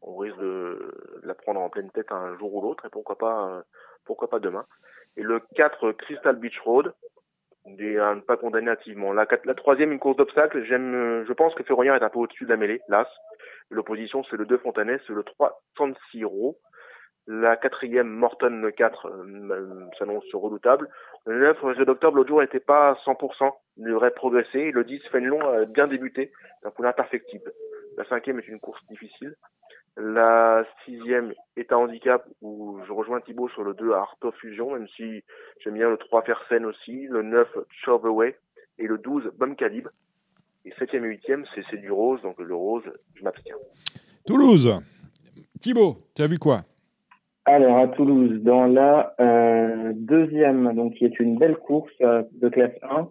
On 0.00 0.16
risque 0.16 0.38
de, 0.38 0.94
la 1.22 1.34
prendre 1.34 1.60
en 1.60 1.68
pleine 1.68 1.90
tête 1.90 2.10
un 2.10 2.36
jour 2.38 2.54
ou 2.54 2.62
l'autre, 2.62 2.86
et 2.86 2.90
pourquoi 2.90 3.16
pas, 3.16 3.62
pourquoi 4.06 4.30
pas 4.30 4.40
demain. 4.40 4.64
Et 5.18 5.22
le 5.22 5.40
4, 5.54 5.92
Crystal 5.92 6.36
Beach 6.36 6.58
Road, 6.60 6.94
des, 7.66 7.98
à 7.98 8.14
ne 8.14 8.20
pas 8.20 8.38
condamner 8.38 8.70
activement. 8.70 9.12
La, 9.12 9.26
la 9.44 9.54
troisième, 9.54 9.92
une 9.92 9.98
course 9.98 10.16
d'obstacles. 10.16 10.64
J'aime, 10.64 11.24
je 11.28 11.32
pense 11.34 11.54
que 11.54 11.62
Ferroyard 11.62 11.96
est 11.96 12.04
un 12.04 12.08
peu 12.08 12.18
au-dessus 12.18 12.44
de 12.44 12.50
la 12.50 12.56
mêlée, 12.56 12.80
l'As. 12.88 13.08
L'opposition, 13.72 14.22
c'est 14.24 14.36
le 14.36 14.44
2 14.44 14.58
Fontanet, 14.58 15.00
c'est 15.06 15.14
le 15.14 15.24
3 15.24 15.62
San 15.76 15.94
Siro. 16.10 16.58
La 17.26 17.56
quatrième, 17.56 18.08
Morton 18.08 18.70
4, 18.76 19.06
euh, 19.06 19.86
s'annonce 19.98 20.24
redoutable. 20.34 20.88
Le 21.24 21.38
9, 21.38 21.76
jeu 21.78 21.84
d'octobre, 21.84 22.16
l'autre 22.16 22.28
jour, 22.28 22.40
n'était 22.40 22.60
pas 22.60 22.90
à 22.90 22.94
100%. 23.04 23.50
Il 23.78 23.86
devrait 23.86 24.10
progresser. 24.10 24.72
Le 24.72 24.84
10, 24.84 25.00
Fenlon 25.10 25.40
a 25.40 25.64
bien 25.64 25.86
débuté. 25.86 26.32
C'est 26.60 26.68
un 26.68 26.70
poulain 26.70 26.90
imperfectible. 26.90 27.52
La 27.96 28.04
cinquième 28.06 28.38
est 28.40 28.48
une 28.48 28.60
course 28.60 28.84
difficile. 28.88 29.36
La 29.96 30.64
sixième 30.84 31.32
est 31.56 31.72
un 31.72 31.76
handicap 31.76 32.26
où 32.40 32.78
je 32.86 32.92
rejoins 32.92 33.20
Thibaut 33.20 33.48
sur 33.50 33.62
le 33.62 33.74
2 33.74 33.92
à 33.92 33.98
Arto 33.98 34.32
Fusion, 34.32 34.72
même 34.72 34.88
si 34.88 35.22
j'aime 35.60 35.74
bien 35.74 35.90
le 35.90 35.98
3 35.98 36.22
Fersen 36.22 36.64
aussi, 36.64 37.06
le 37.08 37.22
9 37.22 37.48
Chove 37.84 38.06
Away 38.06 38.36
et 38.78 38.86
le 38.86 38.98
12 38.98 39.32
Bomb 39.38 39.54
Calibre. 39.54 39.90
Et 40.64 40.72
septième 40.78 41.04
et 41.06 41.08
huitième, 41.08 41.44
c'est 41.54 41.80
du 41.80 41.90
rose, 41.90 42.22
donc 42.22 42.38
le 42.38 42.54
rose, 42.54 42.84
je 43.14 43.24
m'abstiens. 43.24 43.56
Toulouse. 44.26 44.80
Thibaut, 45.60 45.98
tu 46.14 46.22
as 46.22 46.26
vu 46.28 46.38
quoi? 46.38 46.62
Alors 47.44 47.78
à 47.78 47.88
Toulouse, 47.88 48.40
dans 48.42 48.66
la 48.66 49.14
euh, 49.20 49.92
deuxième, 49.96 50.72
donc 50.74 50.94
qui 50.94 51.04
est 51.04 51.18
une 51.18 51.38
belle 51.38 51.56
course 51.56 51.92
euh, 52.00 52.22
de 52.40 52.48
classe 52.48 52.76
1, 52.82 53.08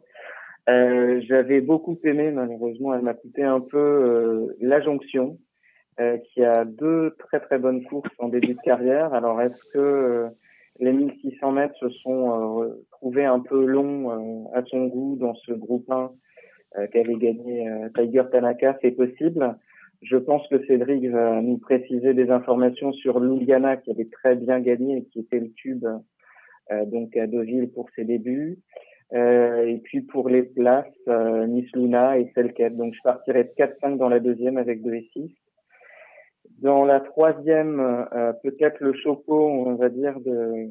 euh, 0.69 1.21
j'avais 1.27 1.59
beaucoup 1.59 1.97
aimé, 2.05 2.31
malheureusement 2.31 2.93
elle 2.93 3.01
m'a 3.01 3.13
coûté 3.13 3.43
un 3.43 3.59
peu 3.59 3.77
euh, 3.77 4.55
la 4.61 4.81
jonction, 4.81 5.37
qui 6.33 6.43
a 6.43 6.65
deux 6.65 7.15
très 7.19 7.39
très 7.41 7.59
bonnes 7.59 7.83
courses 7.83 8.09
en 8.17 8.29
début 8.29 8.55
de 8.55 8.61
carrière. 8.63 9.13
Alors 9.13 9.39
est-ce 9.39 9.63
que 9.71 10.29
les 10.79 10.93
1600 10.93 11.51
mètres 11.51 11.75
se 11.79 11.89
sont 11.89 12.75
trouvés 12.89 13.25
un 13.25 13.39
peu 13.39 13.65
longs 13.65 14.49
à 14.51 14.63
son 14.65 14.87
goût 14.87 15.15
dans 15.19 15.35
ce 15.35 15.51
groupe 15.51 15.91
1 15.91 16.09
qu'avait 16.91 17.15
gagné 17.15 17.69
Tiger 17.95 18.23
Tanaka 18.31 18.77
C'est 18.81 18.91
possible. 18.91 19.55
Je 20.01 20.17
pense 20.17 20.47
que 20.47 20.65
Cédric 20.65 21.05
va 21.09 21.41
nous 21.41 21.57
préciser 21.57 22.13
des 22.13 22.31
informations 22.31 22.91
sur 22.91 23.19
Luliana 23.19 23.77
qui 23.77 23.91
avait 23.91 24.09
très 24.11 24.35
bien 24.35 24.59
gagné 24.59 24.97
et 24.97 25.05
qui 25.05 25.19
était 25.19 25.39
le 25.39 25.51
tube 25.51 25.85
euh, 26.71 26.85
donc 26.85 27.15
à 27.17 27.27
Deauville 27.27 27.69
pour 27.71 27.89
ses 27.95 28.03
débuts. 28.03 28.57
Euh, 29.13 29.67
et 29.67 29.77
puis 29.77 30.01
pour 30.01 30.29
les 30.29 30.43
places, 30.43 30.85
euh, 31.07 31.45
Miss 31.45 31.69
Luna 31.73 32.17
et 32.17 32.31
Selket. 32.33 32.75
Donc 32.75 32.93
je 32.95 33.01
partirai 33.03 33.43
de 33.43 33.49
4-5 33.57 33.97
dans 33.97 34.09
la 34.09 34.19
deuxième 34.19 34.57
avec 34.57 34.81
2 34.81 34.93
et 34.93 35.09
6. 35.13 35.31
Dans 36.59 36.85
la 36.85 36.99
troisième, 36.99 37.79
euh, 37.79 38.33
peut-être 38.43 38.79
le 38.79 38.93
Choco, 38.93 39.49
on 39.49 39.75
va 39.75 39.89
dire, 39.89 40.19
de, 40.21 40.69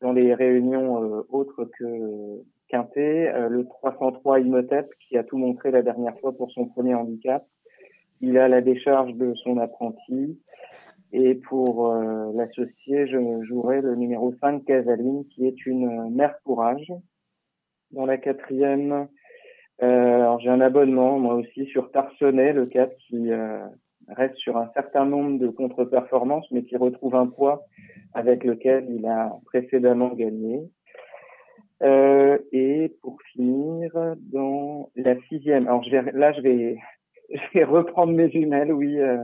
dans 0.00 0.12
les 0.12 0.34
réunions 0.34 1.02
euh, 1.02 1.22
autres 1.30 1.64
que 1.78 2.42
Quintet, 2.68 3.32
le 3.48 3.64
303 3.66 4.40
Imhotep 4.40 4.90
qui 5.00 5.16
a 5.16 5.24
tout 5.24 5.38
montré 5.38 5.70
la 5.70 5.82
dernière 5.82 6.18
fois 6.20 6.36
pour 6.36 6.50
son 6.50 6.66
premier 6.66 6.94
handicap 6.94 7.44
il 8.20 8.38
a 8.38 8.48
la 8.48 8.60
décharge 8.60 9.12
de 9.14 9.34
son 9.34 9.58
apprenti. 9.58 10.38
Et 11.12 11.34
pour 11.34 11.92
euh, 11.92 12.32
l'associer, 12.34 13.06
je 13.06 13.44
jouerai 13.44 13.80
le 13.80 13.94
numéro 13.94 14.34
5, 14.40 14.64
Casaline, 14.64 15.24
qui 15.28 15.46
est 15.46 15.66
une 15.66 16.10
mère 16.10 16.34
courage. 16.42 16.92
Dans 17.92 18.06
la 18.06 18.18
quatrième, 18.18 19.08
euh, 19.82 20.38
j'ai 20.40 20.48
un 20.48 20.60
abonnement, 20.60 21.18
moi 21.18 21.34
aussi, 21.34 21.66
sur 21.66 21.92
Tarsonnet, 21.92 22.52
le 22.52 22.66
4, 22.66 22.96
qui 22.96 23.30
euh, 23.30 23.64
reste 24.08 24.36
sur 24.36 24.56
un 24.56 24.70
certain 24.74 25.04
nombre 25.04 25.38
de 25.38 25.48
contre-performances, 25.48 26.50
mais 26.50 26.64
qui 26.64 26.76
retrouve 26.76 27.14
un 27.14 27.26
poids 27.26 27.64
avec 28.12 28.42
lequel 28.42 28.86
il 28.90 29.06
a 29.06 29.36
précédemment 29.44 30.14
gagné. 30.14 30.62
Euh, 31.82 32.38
et 32.52 32.92
pour 33.02 33.18
finir, 33.32 33.90
dans 34.18 34.90
la 34.96 35.20
sixième, 35.28 35.66
alors 35.66 35.82
je 35.84 35.90
vais, 35.90 36.12
là 36.12 36.32
je 36.32 36.40
vais 36.40 36.76
je 37.30 37.58
vais 37.58 37.64
reprendre 37.64 38.12
mes 38.12 38.30
jumelles, 38.30 38.72
oui, 38.72 38.98
euh, 38.98 39.22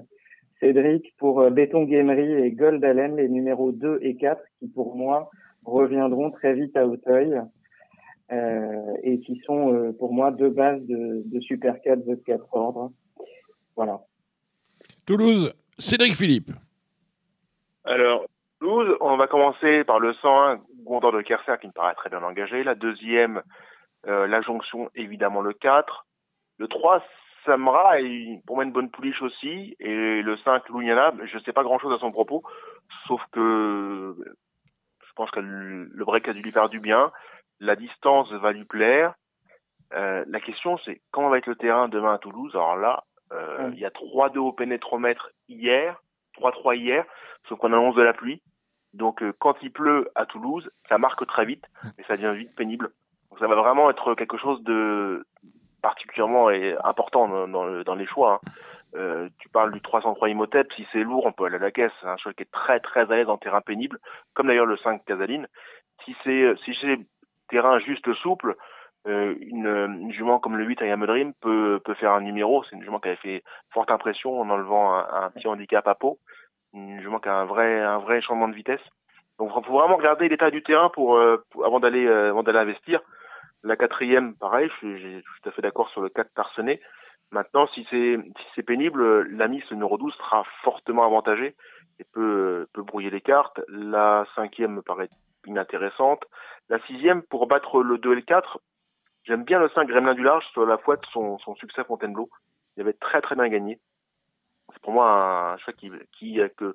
Cédric, 0.60 1.14
pour 1.18 1.40
euh, 1.40 1.51
Béton 1.51 1.85
Gamery 1.85 2.32
et 2.32 2.52
Gold 2.52 2.85
Allen, 2.85 3.16
les 3.16 3.28
numéros 3.28 3.72
2 3.72 4.01
et 4.02 4.16
4, 4.16 4.43
qui 4.59 4.68
pour 4.68 4.97
moi 4.97 5.31
reviendront 5.64 6.31
très 6.31 6.55
vite 6.55 6.77
à 6.77 6.86
Hauteuil. 6.86 7.40
Euh, 8.32 8.94
et 9.02 9.18
qui 9.18 9.40
sont 9.44 9.74
euh, 9.74 9.93
pour 9.98 10.12
moi 10.12 10.31
deux 10.31 10.51
bases 10.51 10.81
de, 10.82 11.22
de 11.24 11.40
Super 11.40 11.81
4 11.82 12.06
de 12.06 12.14
4 12.14 12.44
ordres. 12.52 12.93
Voilà. 13.74 14.02
Toulouse, 15.05 15.52
Cédric 15.78 16.14
Philippe. 16.14 16.52
Alors, 17.82 18.27
Toulouse, 18.60 18.97
on 19.01 19.16
va 19.16 19.27
commencer 19.27 19.82
par 19.82 19.98
le 19.98 20.14
101, 20.14 20.60
Gondor 20.85 21.12
de 21.12 21.23
Kerser, 21.23 21.57
qui 21.61 21.66
me 21.66 21.73
paraît 21.73 21.94
très 21.94 22.11
bien 22.11 22.23
engagé. 22.23 22.65
La 22.65 22.74
deuxième, 22.74 23.43
euh, 24.07 24.27
la 24.27 24.40
jonction, 24.43 24.90
évidemment 24.94 25.40
le 25.40 25.52
4. 25.52 26.07
Le 26.59 26.69
3, 26.69 27.02
Samra 27.44 28.01
est 28.01 28.43
pour 28.47 28.57
moi 28.57 28.65
une 28.65 28.73
bonne 28.73 28.90
pouliche 28.90 29.23
aussi. 29.23 29.77
Et 29.81 30.23
le 30.23 30.36
5, 30.39 30.69
Lougnana, 30.69 31.12
je 31.24 31.36
ne 31.36 31.43
sais 31.43 31.52
pas 31.52 31.62
grand-chose 31.62 31.94
à 31.94 31.98
son 31.98 32.12
propos, 32.12 32.43
sauf 33.07 33.23
que 33.32 34.15
je 35.07 35.12
pense 35.15 35.31
que 35.31 35.40
le 35.40 36.05
break 36.05 36.28
a 36.28 36.32
dû 36.32 36.43
lui 36.43 36.52
faire 36.52 36.69
du 36.69 36.81
bien. 36.81 37.11
La 37.61 37.77
distance 37.77 38.32
va 38.32 38.52
lui 38.52 38.65
plaire. 38.65 39.15
Euh, 39.93 40.24
la 40.28 40.40
question, 40.40 40.78
c'est 40.85 41.01
comment 41.11 41.28
va 41.28 41.39
être 41.39 41.47
le 41.47 41.57
terrain 41.57 41.89
demain 41.89 42.15
à 42.15 42.19
Toulouse? 42.19 42.52
Alors 42.55 42.77
là, 42.77 43.05
euh, 43.32 43.70
il 43.73 43.78
y 43.78 43.85
a 43.85 43.90
3-2 43.90 44.39
au 44.39 44.52
pénétromètre 44.52 45.31
hier, 45.48 46.01
3-3 46.39 46.77
hier, 46.77 47.05
sauf 47.48 47.59
qu'on 47.59 47.73
annonce 47.73 47.97
de 47.97 48.02
la 48.02 48.12
pluie. 48.12 48.43
Donc 48.94 49.22
euh, 49.22 49.32
quand 49.38 49.54
il 49.62 49.70
pleut 49.70 50.08
à 50.14 50.26
Toulouse, 50.26 50.70
ça 50.88 50.98
marque 50.98 51.26
très 51.26 51.44
vite, 51.44 51.64
et 51.98 52.02
ça 52.04 52.16
devient 52.16 52.36
vite 52.36 52.54
pénible. 52.54 52.90
Donc 53.30 53.38
ça 53.38 53.46
va 53.46 53.54
vraiment 53.54 53.90
être 53.90 54.14
quelque 54.14 54.36
chose 54.36 54.62
de 54.64 55.24
particulièrement 55.82 56.48
important 56.84 57.46
dans, 57.46 57.82
dans, 57.82 57.94
les 57.94 58.06
choix. 58.06 58.34
Hein. 58.34 58.50
Euh, 58.96 59.28
tu 59.38 59.48
parles 59.48 59.72
du 59.72 59.80
303 59.80 60.28
Imhotep, 60.28 60.72
si 60.74 60.86
c'est 60.92 61.04
lourd, 61.04 61.24
on 61.24 61.32
peut 61.32 61.44
aller 61.44 61.56
à 61.56 61.60
la 61.60 61.70
caisse. 61.70 61.92
C'est 62.00 62.08
un 62.08 62.16
cheval 62.16 62.34
qui 62.34 62.42
est 62.42 62.52
très 62.52 62.80
très 62.80 63.10
à 63.10 63.16
l'aise 63.16 63.28
en 63.28 63.38
terrain 63.38 63.60
pénible, 63.60 63.98
comme 64.34 64.48
d'ailleurs 64.48 64.66
le 64.66 64.76
5 64.76 65.04
Casaline. 65.04 65.46
Si 66.04 66.14
c'est 66.24 66.54
si 66.64 66.76
c'est 66.80 66.98
terrain 67.48 67.78
juste 67.78 68.12
souple, 68.14 68.56
euh, 69.06 69.34
une, 69.40 70.12
jument 70.12 70.38
comme 70.38 70.56
le 70.56 70.64
8 70.64 70.82
à 70.82 70.96
Dream 70.96 71.32
peut, 71.40 71.80
peut 71.84 71.94
faire 71.94 72.12
un 72.12 72.20
numéro. 72.20 72.62
C'est 72.64 72.76
une 72.76 72.82
jument 72.82 73.00
qui 73.00 73.08
avait 73.08 73.16
fait 73.16 73.42
forte 73.72 73.90
impression 73.90 74.40
en 74.40 74.50
enlevant 74.50 74.94
un, 74.94 75.30
petit 75.30 75.48
handicap 75.48 75.86
à 75.88 75.94
peau. 75.94 76.18
Jument 76.72 77.18
qui 77.18 77.28
a 77.28 77.36
un 77.36 77.44
vrai, 77.47 77.80
un 77.80 77.98
vrai 77.98 78.20
changement 78.22 78.48
de 78.48 78.55
vitesse. 78.55 78.80
Donc, 79.38 79.51
il 79.56 79.64
faut 79.64 79.72
vraiment 79.72 79.97
regarder 79.97 80.28
l'état 80.28 80.51
du 80.51 80.62
terrain 80.62 80.90
pour, 80.90 81.16
euh, 81.16 81.42
avant 81.64 81.80
d'aller, 81.80 82.06
euh, 82.06 82.30
avant 82.30 82.42
d'aller 82.42 82.59
investir. 82.59 83.01
La 83.62 83.76
quatrième, 83.76 84.36
pareil, 84.36 84.70
je 84.82 84.97
suis, 84.97 85.22
tout 85.22 85.48
à 85.48 85.52
fait 85.52 85.62
d'accord 85.62 85.88
sur 85.90 86.02
le 86.02 86.09
4 86.09 86.32
Tarsenet. 86.34 86.80
Maintenant, 87.30 87.66
si 87.68 87.86
c'est, 87.90 88.16
si 88.16 88.47
c'est 88.55 88.62
pénible, 88.62 89.22
la 89.36 89.48
mise 89.48 89.68
numéro 89.70 89.98
12 89.98 90.14
sera 90.14 90.44
fortement 90.62 91.05
avantagée 91.05 91.55
et 91.98 92.05
peut, 92.12 92.66
peut 92.72 92.82
brouiller 92.82 93.10
les 93.10 93.20
cartes. 93.20 93.60
La 93.68 94.26
cinquième 94.34 94.74
me 94.74 94.82
paraît 94.82 95.09
inintéressante. 95.47 96.24
La 96.68 96.78
sixième, 96.86 97.22
pour 97.22 97.47
battre 97.47 97.82
le 97.82 97.98
2 97.98 98.12
et 98.12 98.16
le 98.16 98.22
4, 98.22 98.59
j'aime 99.24 99.44
bien 99.44 99.59
le 99.59 99.68
5 99.70 99.88
Gremlin 99.88 100.14
du 100.14 100.22
Large 100.22 100.44
sur 100.52 100.66
la 100.66 100.78
foi 100.78 100.97
de 100.97 101.06
son, 101.12 101.38
son 101.38 101.55
succès 101.55 101.82
à 101.82 101.84
Fontainebleau. 101.84 102.28
Il 102.76 102.82
avait 102.82 102.92
très 102.94 103.20
très 103.20 103.34
bien 103.34 103.48
gagné. 103.48 103.78
C'est 104.81 104.85
pour 104.85 104.94
moi 104.94 105.52
un 105.52 105.59
choix 105.59 105.74
qui, 105.74 105.90
qui 106.19 106.40
que 106.57 106.74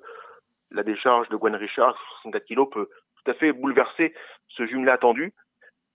la 0.70 0.84
décharge 0.84 1.28
de 1.28 1.36
Gwen 1.36 1.56
Richard, 1.56 1.96
64 2.22 2.44
kg, 2.46 2.70
peut 2.70 2.88
tout 3.24 3.30
à 3.30 3.34
fait 3.34 3.52
bouleverser 3.52 4.14
ce 4.48 4.66
jumelé 4.66 4.92
attendu. 4.92 5.34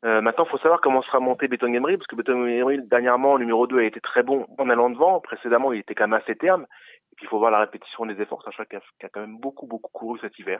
Euh, 0.03 0.19
maintenant, 0.21 0.45
il 0.45 0.49
faut 0.49 0.57
savoir 0.57 0.81
comment 0.81 1.03
sera 1.03 1.19
monté 1.19 1.47
Beton 1.47 1.69
Gamery, 1.69 1.95
parce 1.95 2.07
que 2.07 2.15
Beton 2.15 2.45
Gamery, 2.45 2.81
dernièrement, 2.87 3.37
numéro 3.37 3.67
2, 3.67 3.79
a 3.79 3.83
été 3.83 4.01
très 4.01 4.23
bon 4.23 4.47
en 4.57 4.69
allant 4.69 4.89
devant. 4.89 5.19
Précédemment, 5.21 5.71
il 5.71 5.79
était 5.79 5.93
quand 5.93 6.07
même 6.07 6.19
assez 6.19 6.35
terne. 6.35 6.63
Et 6.63 7.15
puis, 7.15 7.25
il 7.25 7.29
faut 7.29 7.39
voir 7.39 7.51
la 7.51 7.59
répétition 7.59 8.05
des 8.05 8.19
efforts, 8.19 8.43
sachant 8.43 8.65
qu'il 8.65 8.79
a, 8.79 9.05
a, 9.05 9.09
quand 9.09 9.21
même 9.21 9.37
beaucoup, 9.37 9.67
beaucoup 9.67 9.91
couru 9.93 10.19
cet 10.19 10.37
hiver. 10.39 10.59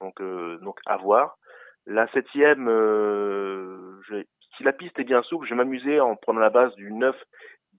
Donc, 0.00 0.20
euh, 0.20 0.58
donc 0.62 0.80
à 0.86 0.96
voir. 0.96 1.36
La 1.86 2.08
septième, 2.12 2.68
euh, 2.68 4.00
si 4.56 4.62
la 4.62 4.72
piste 4.72 4.98
est 4.98 5.04
bien 5.04 5.22
souple, 5.22 5.46
je 5.46 5.50
vais 5.50 5.56
m'amuser 5.56 6.00
en 6.00 6.16
prenant 6.16 6.40
la 6.40 6.50
base 6.50 6.74
du 6.76 6.92
9 6.92 7.16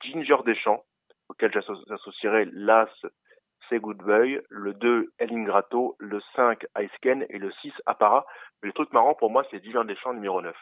Ginger 0.03 0.37
Deschamps, 0.45 0.83
auquel 1.31 1.51
j'associerai 1.53 2.49
l'As 2.51 2.89
C'est 3.69 3.79
Good 3.79 3.97
Boy, 3.97 4.41
le 4.49 4.73
2 4.73 5.11
El 5.17 5.33
Ingrato, 5.33 5.95
le 5.99 6.19
5 6.35 6.65
Ice 6.79 6.91
et 7.03 7.37
le 7.37 7.51
6 7.61 7.73
Apara. 7.85 8.25
Le 8.61 8.73
truc 8.73 8.91
marrant 8.91 9.15
pour 9.15 9.31
moi, 9.31 9.45
c'est 9.49 9.63
Ginger 9.63 9.85
Deschamps 9.85 10.13
numéro 10.13 10.41
9. 10.41 10.55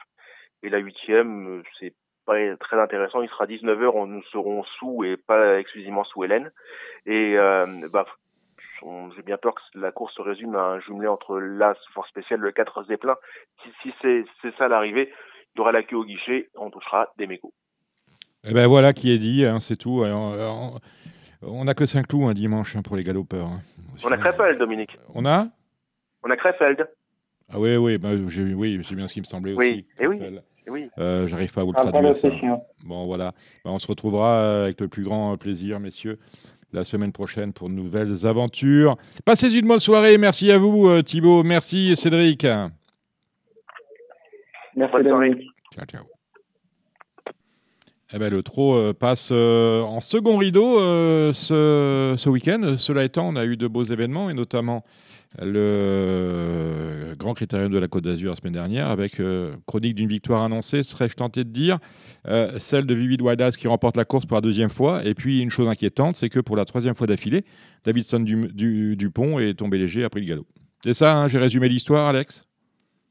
Et 0.63 0.69
la 0.69 0.77
huitième, 0.77 1.63
c'est 1.79 1.93
pas 2.25 2.35
très 2.57 2.79
intéressant. 2.79 3.21
Il 3.21 3.29
sera 3.29 3.47
19h, 3.47 4.07
nous 4.07 4.23
serons 4.31 4.63
sous 4.77 5.03
et 5.03 5.17
pas 5.17 5.59
exclusivement 5.59 6.03
sous 6.03 6.23
Hélène. 6.23 6.51
Et 7.05 7.37
euh, 7.37 7.87
bah, 7.91 8.05
j'ai 9.15 9.23
bien 9.23 9.37
peur 9.37 9.55
que 9.55 9.61
la 9.73 9.91
course 9.91 10.13
se 10.13 10.21
résume 10.21 10.55
à 10.55 10.63
un 10.63 10.79
jumelé 10.79 11.07
entre 11.07 11.39
l'As 11.39 11.77
Force 11.93 12.09
Spéciale, 12.09 12.39
le 12.39 12.51
4 12.51 12.83
Zeppelin. 12.83 13.15
Si, 13.63 13.73
si 13.81 14.25
c'est 14.41 14.55
ça 14.57 14.67
l'arrivée, 14.67 15.11
il 15.55 15.57
y 15.57 15.61
aura 15.61 15.71
la 15.71 15.83
queue 15.83 15.97
au 15.97 16.05
guichet, 16.05 16.49
on 16.55 16.69
touchera 16.69 17.11
des 17.17 17.25
mégots. 17.25 17.53
Eh 18.47 18.53
ben 18.53 18.67
voilà 18.67 18.93
qui 18.93 19.11
est 19.11 19.17
dit, 19.17 19.45
hein, 19.45 19.59
c'est 19.59 19.75
tout. 19.75 20.03
On 21.41 21.63
n'a 21.63 21.73
que 21.73 21.85
5 21.85 22.07
clous 22.07 22.25
un 22.25 22.33
dimanche 22.33 22.75
hein, 22.75 22.81
pour 22.81 22.95
les 22.95 23.03
galopeurs. 23.03 23.47
Hein. 23.47 23.61
On 24.03 24.11
a 24.11 24.17
Krefeld, 24.17 24.59
Dominique. 24.59 24.97
On 25.13 25.25
a 25.25 25.47
On 26.23 26.29
a 26.29 26.35
Krefeld. 26.37 26.87
Ah 27.51 27.59
oui, 27.59 27.75
oui, 27.77 27.97
bah, 27.97 28.09
oui, 28.13 28.81
c'est 28.87 28.95
bien 28.95 29.07
ce 29.07 29.13
qui 29.13 29.21
me 29.21 29.25
semblait 29.25 29.53
oui. 29.53 29.85
aussi. 29.99 30.07
oui. 30.07 30.39
oui. 30.67 30.89
Euh, 30.99 31.25
J'arrive 31.27 31.51
pas 31.51 31.61
à 31.61 31.63
vous 31.63 31.71
le 31.71 31.81
traduire. 31.81 32.15
Ça. 32.15 32.29
Bon, 32.85 33.05
voilà. 33.07 33.33
Bah, 33.65 33.71
on 33.71 33.79
se 33.79 33.87
retrouvera 33.87 34.63
avec 34.63 34.79
le 34.79 34.87
plus 34.87 35.03
grand 35.03 35.35
plaisir, 35.37 35.79
messieurs, 35.79 36.19
la 36.73 36.83
semaine 36.83 37.11
prochaine 37.11 37.53
pour 37.53 37.69
de 37.69 37.73
nouvelles 37.73 38.25
aventures. 38.25 38.97
Passez 39.25 39.53
une 39.57 39.67
bonne 39.67 39.79
soirée. 39.79 40.17
Merci 40.17 40.51
à 40.51 40.59
vous, 40.59 40.87
euh, 40.87 41.01
Thibaut. 41.01 41.43
Merci, 41.43 41.95
Cédric. 41.95 42.45
Merci, 44.75 45.03
Dominique. 45.03 45.47
Ciao, 45.73 45.85
ciao. 45.85 46.18
Eh 48.11 48.17
ben, 48.17 48.31
le 48.31 48.41
trot 48.41 48.75
euh, 48.75 48.93
passe 48.93 49.29
euh, 49.31 49.81
en 49.81 50.01
second 50.01 50.37
rideau 50.37 50.79
euh, 50.79 51.31
ce, 51.31 52.15
ce 52.17 52.29
week-end. 52.29 52.75
Cela 52.77 53.03
étant, 53.03 53.29
on 53.29 53.35
a 53.35 53.45
eu 53.45 53.55
de 53.55 53.67
beaux 53.67 53.83
événements 53.83 54.31
et 54.31 54.33
notamment 54.33 54.83
le 55.39 57.13
grand 57.19 57.35
critérium 57.35 57.71
de 57.71 57.77
la 57.77 57.87
Côte 57.87 58.03
d'Azur 58.03 58.31
la 58.31 58.35
semaine 58.35 58.53
dernière 58.53 58.89
avec 58.89 59.21
chronique 59.67 59.93
d'une 59.93 60.07
victoire 60.07 60.41
annoncée, 60.41 60.81
serais-je 60.81 61.13
tenté 61.13 61.43
de 61.43 61.51
dire, 61.51 61.77
celle 62.57 62.87
de 62.87 62.95
Vivid 62.95 63.21
Waidas 63.21 63.51
qui 63.51 63.67
remporte 63.67 63.95
la 63.95 64.05
course 64.05 64.25
pour 64.25 64.33
la 64.37 64.41
deuxième 64.41 64.71
fois. 64.71 65.05
Et 65.05 65.13
puis 65.13 65.41
une 65.41 65.51
chose 65.51 65.67
inquiétante, 65.67 66.15
c'est 66.15 66.29
que 66.29 66.39
pour 66.39 66.55
la 66.55 66.65
troisième 66.65 66.95
fois 66.95 67.05
d'affilée, 67.05 67.45
Davidson 67.85 68.21
Dupont 68.21 69.37
est 69.37 69.53
tombé 69.53 69.77
léger 69.77 70.03
après 70.03 70.19
le 70.19 70.25
galop. 70.25 70.47
C'est 70.83 70.95
ça, 70.95 71.15
hein, 71.15 71.27
j'ai 71.27 71.37
résumé 71.37 71.69
l'histoire, 71.69 72.07
Alex? 72.07 72.48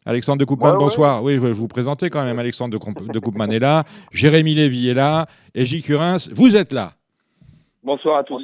Alexandre 0.07 0.39
de 0.39 0.45
Coupman, 0.45 0.77
bonsoir. 0.77 1.23
Oui, 1.23 1.35
je 1.35 1.41
vais 1.41 1.53
vous 1.53 1.69
présenter 1.69 2.09
quand 2.09 2.25
même. 2.25 2.39
Alexandre 2.39 2.79
de, 2.79 3.13
de 3.13 3.19
Coupman 3.19 3.51
est 3.51 3.59
là, 3.59 3.85
Jérémy 4.13 4.55
Lévy 4.55 4.89
est 4.89 4.95
là, 4.95 5.27
et 5.55 5.65
J. 5.65 5.83
Curins, 5.83 6.19
vous 6.33 6.57
êtes 6.57 6.73
là. 6.73 6.93
Bonsoir 7.83 8.19
à 8.19 8.25
tous. 8.25 8.43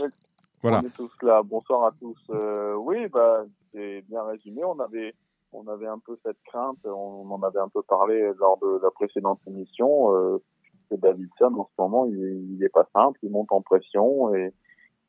Voilà. 0.62 0.80
On 0.82 0.86
est 0.86 0.96
tous 0.96 1.12
là. 1.22 1.42
Bonsoir 1.42 1.84
à 1.84 1.92
tous. 2.00 2.18
Euh, 2.30 2.74
oui, 2.74 3.06
bah, 3.12 3.44
c'est 3.72 4.02
bien 4.08 4.22
résumé. 4.24 4.62
On 4.64 4.78
avait, 4.80 5.14
on 5.52 5.66
avait 5.68 5.86
un 5.86 5.98
peu 5.98 6.18
cette 6.24 6.38
crainte. 6.46 6.78
On 6.84 7.30
en 7.30 7.42
avait 7.42 7.60
un 7.60 7.68
peu 7.68 7.82
parlé 7.82 8.30
lors 8.38 8.58
de 8.58 8.80
la 8.82 8.90
précédente 8.90 9.40
émission. 9.46 10.14
Euh, 10.14 10.42
que 10.90 10.96
Davidson, 10.96 11.54
en 11.58 11.64
ce 11.64 11.82
moment, 11.82 12.06
il, 12.06 12.56
il 12.56 12.62
est 12.62 12.68
pas 12.68 12.86
simple. 12.94 13.18
Il 13.22 13.30
monte 13.30 13.52
en 13.52 13.62
pression 13.62 14.34
et, 14.34 14.52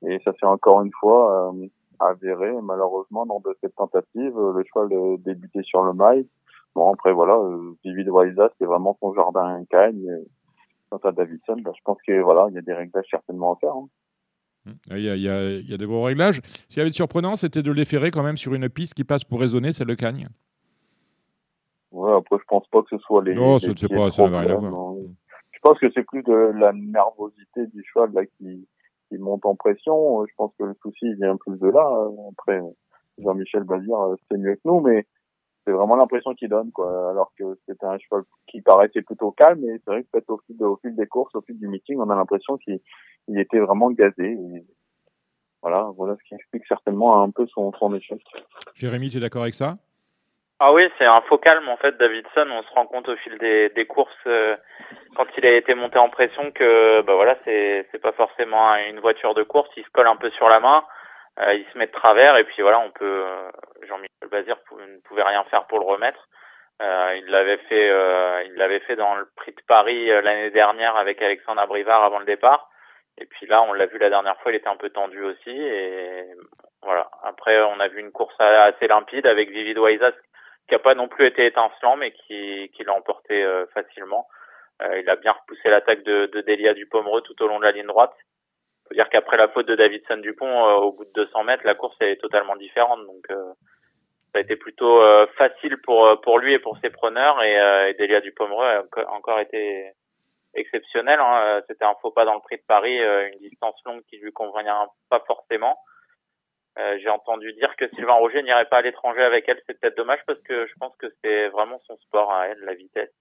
et 0.07 0.19
ça 0.23 0.33
fait 0.33 0.45
encore 0.45 0.81
une 0.81 0.91
fois 0.99 1.51
euh, 1.53 1.67
avéré. 1.99 2.53
Malheureusement, 2.61 3.25
dans 3.25 3.39
de 3.39 3.55
cette 3.61 3.75
tentative, 3.75 4.33
le 4.35 4.63
cheval 4.63 4.89
débuté 5.23 5.61
sur 5.63 5.83
le 5.83 5.93
mail 5.93 6.25
Bon, 6.75 6.91
après, 6.91 7.13
voilà, 7.13 7.35
euh, 7.35 7.73
Vivid 7.85 8.09
Waiza, 8.09 8.49
c'est 8.59 8.65
vraiment 8.65 8.97
son 8.99 9.13
jardin 9.13 9.63
cagne. 9.69 10.05
Quant 10.89 10.97
à 10.97 11.11
Davidson, 11.13 11.55
bah, 11.63 11.71
je 11.75 11.81
pense 11.83 11.97
que 12.05 12.21
voilà, 12.21 12.47
il 12.49 12.55
y 12.55 12.57
a 12.57 12.61
des 12.61 12.73
réglages 12.73 13.05
certainement 13.09 13.53
à 13.53 13.55
faire. 13.57 13.73
Hein. 13.73 13.87
Mmh. 14.65 14.71
Il 14.91 15.01
y, 15.01 15.09
a, 15.09 15.15
il, 15.15 15.21
y 15.21 15.29
a, 15.29 15.51
il 15.51 15.69
y, 15.69 15.73
a, 15.73 15.77
de 15.77 15.85
bons 15.85 16.03
réglages. 16.03 16.41
Ce 16.69 16.73
qui 16.73 16.81
avait 16.81 16.89
de 16.89 16.95
surprenant, 16.95 17.37
c'était 17.37 17.63
de 17.63 17.71
les 17.71 17.85
ferrer 17.85 18.11
quand 18.11 18.23
même 18.23 18.35
sur 18.35 18.53
une 18.53 18.67
piste 18.67 18.93
qui 18.93 19.05
passe 19.05 19.23
pour 19.23 19.39
raisonner, 19.39 19.71
c'est 19.71 19.85
le 19.85 19.95
Cagne. 19.95 20.27
Ouais, 21.91 22.11
après, 22.11 22.37
je 22.39 22.45
pense 22.47 22.67
pas 22.67 22.81
que 22.81 22.89
ce 22.89 22.97
soit 22.99 23.23
les. 23.23 23.35
Non, 23.35 23.57
ce 23.57 23.67
n'est 23.67 23.95
pas, 23.95 24.11
ça 24.11 24.27
n'a 24.27 24.41
rien 24.41 24.51
à 24.51 24.55
voir. 24.55 24.95
Je 25.51 25.59
pense 25.61 25.79
que 25.79 25.89
c'est 25.93 26.03
plus 26.03 26.23
de 26.23 26.33
la 26.59 26.73
nervosité 26.73 27.67
du 27.67 27.83
cheval 27.85 28.11
là, 28.13 28.25
qui, 28.25 28.67
qui 29.09 29.17
monte 29.17 29.45
en 29.45 29.55
pression. 29.55 30.25
Je 30.25 30.33
pense 30.37 30.51
que 30.57 30.63
le 30.63 30.75
souci 30.81 31.13
vient 31.15 31.37
plus 31.37 31.57
de 31.57 31.67
là. 31.67 32.09
Après, 32.31 32.59
Jean-Michel 33.17 33.63
va 33.63 33.79
dire 33.79 33.97
c'est 34.29 34.37
mieux 34.37 34.55
que 34.55 34.61
nous, 34.65 34.79
mais 34.81 35.05
c'est 35.65 35.71
vraiment 35.71 35.95
l'impression 35.95 36.33
qu'il 36.35 36.49
donne, 36.49 36.71
quoi. 36.71 37.09
Alors 37.09 37.31
que 37.37 37.57
c'était 37.67 37.85
un 37.85 37.97
cheval 37.97 38.23
qui 38.47 38.61
paraissait 38.61 39.01
plutôt 39.01 39.31
calme, 39.31 39.63
et 39.63 39.81
c'est 39.83 39.91
vrai 39.91 40.03
que 40.03 40.09
peut-être 40.11 40.29
au 40.29 40.39
fil, 40.45 40.63
au 40.63 40.77
fil 40.77 40.95
des 40.95 41.07
courses, 41.07 41.33
au 41.35 41.41
fil 41.41 41.57
du 41.57 41.67
meeting, 41.67 41.97
on 41.99 42.09
a 42.09 42.15
l'impression 42.15 42.57
qu'il 42.57 42.79
était 43.39 43.59
vraiment 43.59 43.89
gazé. 43.91 44.37
voilà, 45.61 45.91
voilà 45.97 46.15
ce 46.15 46.23
qui 46.27 46.35
explique 46.35 46.65
certainement 46.67 47.21
un 47.23 47.31
peu 47.31 47.47
son, 47.47 47.71
son 47.73 47.95
échec. 47.95 48.21
Jérémy, 48.75 49.09
tu 49.09 49.17
es 49.17 49.19
d'accord 49.19 49.41
avec 49.41 49.55
ça? 49.55 49.77
Ah 50.59 50.71
oui, 50.71 50.89
c'est 50.97 51.05
un 51.05 51.21
faux 51.27 51.37
calme 51.37 51.67
en 51.67 51.75
fait, 51.77 51.97
Davidson. 51.97 52.47
On 52.49 52.63
se 52.63 52.73
rend 52.73 52.85
compte 52.85 53.09
au 53.09 53.15
fil 53.17 53.37
des, 53.39 53.69
des 53.69 53.85
courses 53.85 54.13
euh, 54.25 54.55
quand 55.15 55.25
il 55.37 55.45
a 55.45 55.51
été 55.51 55.75
monté 55.75 55.97
en 55.99 56.09
pression 56.09 56.51
que 56.51 57.01
bah 57.01 57.13
voilà, 57.15 57.37
c'est 57.43 57.85
c'est 57.91 58.01
pas 58.01 58.13
forcément 58.13 58.73
une 58.75 59.01
voiture 59.01 59.33
de 59.33 59.43
course. 59.43 59.69
Il 59.75 59.83
se 59.83 59.89
colle 59.89 60.07
un 60.07 60.15
peu 60.15 60.29
sur 60.31 60.47
la 60.47 60.59
main. 60.61 60.85
Euh, 61.39 61.53
il 61.55 61.65
se 61.73 61.77
met 61.77 61.87
de 61.87 61.91
travers 61.91 62.37
et 62.37 62.45
puis 62.45 62.61
voilà, 62.61 62.79
on 62.79 62.91
peut 62.91 63.25
euh, 63.25 63.51
Jean-Michel 63.85 64.29
Bazir 64.31 64.55
ne 64.79 65.01
pouvait 65.01 65.23
rien 65.23 65.43
faire 65.45 65.65
pour 65.67 65.79
le 65.79 65.85
remettre. 65.85 66.25
Euh, 66.81 67.15
il 67.17 67.25
l'avait 67.25 67.57
fait, 67.57 67.89
euh, 67.89 68.43
il 68.45 68.53
l'avait 68.55 68.79
fait 68.79 68.95
dans 68.95 69.15
le 69.15 69.27
Prix 69.35 69.51
de 69.51 69.61
Paris 69.67 70.07
l'année 70.07 70.51
dernière 70.51 70.95
avec 70.95 71.21
Alexandre 71.21 71.61
Abrivard 71.61 72.03
avant 72.03 72.19
le 72.19 72.25
départ. 72.25 72.69
Et 73.17 73.25
puis 73.25 73.45
là, 73.47 73.61
on 73.63 73.73
l'a 73.73 73.85
vu 73.87 73.97
la 73.97 74.09
dernière 74.09 74.37
fois, 74.39 74.51
il 74.53 74.55
était 74.55 74.69
un 74.69 74.75
peu 74.77 74.89
tendu 74.89 75.21
aussi. 75.21 75.51
Et 75.51 76.25
voilà. 76.81 77.09
Après, 77.23 77.61
on 77.61 77.79
a 77.79 77.87
vu 77.89 77.99
une 77.99 78.11
course 78.11 78.35
assez 78.39 78.87
limpide 78.87 79.25
avec 79.25 79.49
Vivid 79.49 79.77
Waisas 79.79 80.13
qui 80.67 80.75
a 80.75 80.79
pas 80.79 80.95
non 80.95 81.07
plus 81.07 81.27
été 81.27 81.45
étincelant, 81.45 81.95
mais 81.95 82.11
qui, 82.11 82.71
qui 82.75 82.83
l'a 82.83 82.93
emporté 82.93 83.45
facilement. 83.73 84.27
il 84.81 85.09
a 85.09 85.15
bien 85.15 85.31
repoussé 85.31 85.69
l'attaque 85.69 86.03
de, 86.03 86.25
de 86.27 86.41
Delia 86.41 86.73
Dupomereux 86.73 87.21
tout 87.21 87.39
au 87.43 87.47
long 87.47 87.59
de 87.59 87.65
la 87.65 87.71
ligne 87.71 87.85
droite 87.85 88.15
faut 88.87 88.93
dire 88.93 89.09
qu'après 89.09 89.37
la 89.37 89.47
faute 89.47 89.67
de 89.67 89.75
Davidson 89.75 90.17
Dupont, 90.17 90.45
euh, 90.47 90.75
au 90.75 90.91
bout 90.91 91.05
de 91.05 91.11
200 91.13 91.43
mètres, 91.43 91.65
la 91.65 91.75
course 91.75 91.95
est 92.01 92.21
totalement 92.21 92.55
différente. 92.55 93.05
Donc 93.05 93.25
euh, 93.31 93.53
ça 94.31 94.39
a 94.39 94.41
été 94.41 94.55
plutôt 94.55 95.01
euh, 95.01 95.25
facile 95.37 95.77
pour 95.83 96.19
pour 96.21 96.39
lui 96.39 96.53
et 96.53 96.59
pour 96.59 96.77
ses 96.79 96.89
preneurs. 96.89 97.41
Et, 97.43 97.59
euh, 97.59 97.89
et 97.89 97.93
Delia 97.95 98.21
Dupomereux 98.21 98.65
a 98.65 99.11
encore 99.11 99.39
été 99.39 99.91
exceptionnel. 100.53 101.19
Hein. 101.19 101.61
C'était 101.67 101.85
un 101.85 101.95
faux 102.01 102.11
pas 102.11 102.25
dans 102.25 102.35
le 102.35 102.41
Prix 102.41 102.57
de 102.57 102.63
Paris, 102.67 102.97
une 102.97 103.39
distance 103.39 103.75
longue 103.85 104.03
qui 104.09 104.17
lui 104.17 104.31
convenait 104.31 104.71
pas 105.09 105.21
forcément. 105.27 105.77
J'ai 106.77 107.09
entendu 107.09 107.53
dire 107.53 107.73
que 107.77 107.87
Sylvain 107.95 108.13
Roger 108.13 108.43
n'irait 108.43 108.65
pas 108.65 108.79
à 108.79 108.81
l'étranger 108.81 109.21
avec 109.21 109.47
elle. 109.47 109.61
C'est 109.65 109.79
peut-être 109.79 109.97
dommage 109.97 110.19
parce 110.27 110.41
que 110.41 110.67
je 110.67 110.73
pense 110.79 110.95
que 110.97 111.07
c'est 111.23 111.47
vraiment 111.49 111.79
son 111.87 111.97
sport 111.97 112.33
à 112.33 112.47
elle, 112.47 112.59
la 112.59 112.73
vitesse. 112.73 113.11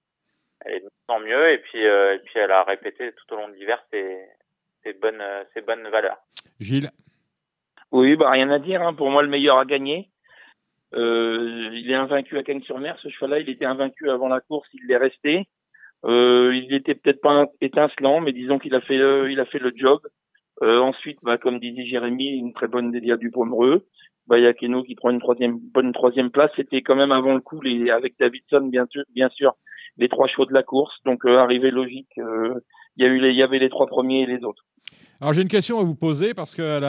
Elle 0.64 0.74
est 0.74 0.81
de 0.81 1.24
mieux 1.24 1.52
et 1.52 1.59
puis 1.59 1.81
et 1.81 2.18
puis 2.24 2.39
elle 2.39 2.51
a 2.51 2.64
répété 2.64 3.12
tout 3.12 3.35
au 3.35 3.36
long 3.36 3.48
de 3.48 3.55
l'hiver 3.55 3.81
ses, 3.93 4.18
ces 4.82 4.93
bonnes, 4.94 5.22
ces 5.52 5.60
bonnes 5.60 5.86
valeurs. 5.89 6.18
Gilles? 6.59 6.90
Oui, 7.93 8.16
bah, 8.16 8.31
rien 8.31 8.51
à 8.51 8.59
dire. 8.59 8.82
Hein. 8.82 8.94
Pour 8.94 9.10
moi, 9.10 9.22
le 9.22 9.28
meilleur 9.28 9.59
a 9.59 9.64
gagné. 9.64 10.09
il 10.93 11.86
est 11.89 11.94
invaincu 11.94 12.36
à 12.39 12.43
Cagnes-sur-Mer. 12.43 12.98
Ce 13.01 13.09
cheval-là, 13.09 13.39
il 13.39 13.48
était 13.48 13.64
invaincu 13.64 14.10
avant 14.10 14.28
la 14.28 14.40
course, 14.40 14.68
il 14.74 14.86
l'est 14.89 14.97
resté. 14.97 15.47
il 16.05 16.74
était 16.74 16.94
peut-être 16.97 17.20
pas 17.20 17.47
étincelant, 17.60 18.20
mais 18.20 18.32
disons 18.32 18.59
qu'il 18.59 18.74
a 18.74 18.81
fait, 18.81 18.97
il 18.97 19.39
a 19.39 19.47
fait 19.47 19.60
le 19.60 19.72
job. 19.76 20.01
Ensuite, 20.60 21.18
bah, 21.22 21.39
comme 21.39 21.59
disait 21.59 21.86
Jérémy, 21.86 22.28
une 22.28 22.52
très 22.52 22.68
bonne 22.68 22.90
délia 22.90 23.16
du 23.16 23.31
Pomereux. 23.31 23.86
Bah, 24.26 24.39
y 24.39 24.47
a 24.47 24.55
Keno 24.55 24.82
qui 24.82 24.94
prend 24.94 25.10
une 25.10 25.20
troisième, 25.20 25.59
bonne 25.59 25.93
troisième 25.93 26.31
place. 26.31 26.51
C'était 26.56 26.82
quand 26.82 26.97
même 26.97 27.12
avant 27.12 27.35
le 27.35 27.40
coup, 27.40 27.60
les, 27.60 27.90
avec 27.90 28.14
Davidson, 28.18 28.68
bien 28.68 28.86
sûr, 28.90 29.02
bien 29.14 29.28
sûr, 29.28 29.55
les 29.98 30.09
trois 30.09 30.28
chevaux 30.28 30.47
de 30.47 30.55
la 30.55 30.62
course. 30.62 30.94
Donc, 31.05 31.24
arrivée 31.26 31.70
logique, 31.70 32.09
il 32.16 32.62
y 32.97 33.35
y 33.35 33.43
avait 33.43 33.59
les 33.59 33.68
trois 33.68 33.86
premiers 33.86 34.22
et 34.22 34.26
les 34.26 34.44
autres. 34.44 34.64
Alors 35.20 35.32
j'ai 35.32 35.43
une 35.43 35.48
question 35.48 35.78
à 35.78 35.82
vous 35.82 35.94
poser 35.94 36.35
parce 36.35 36.55
que 36.55 36.81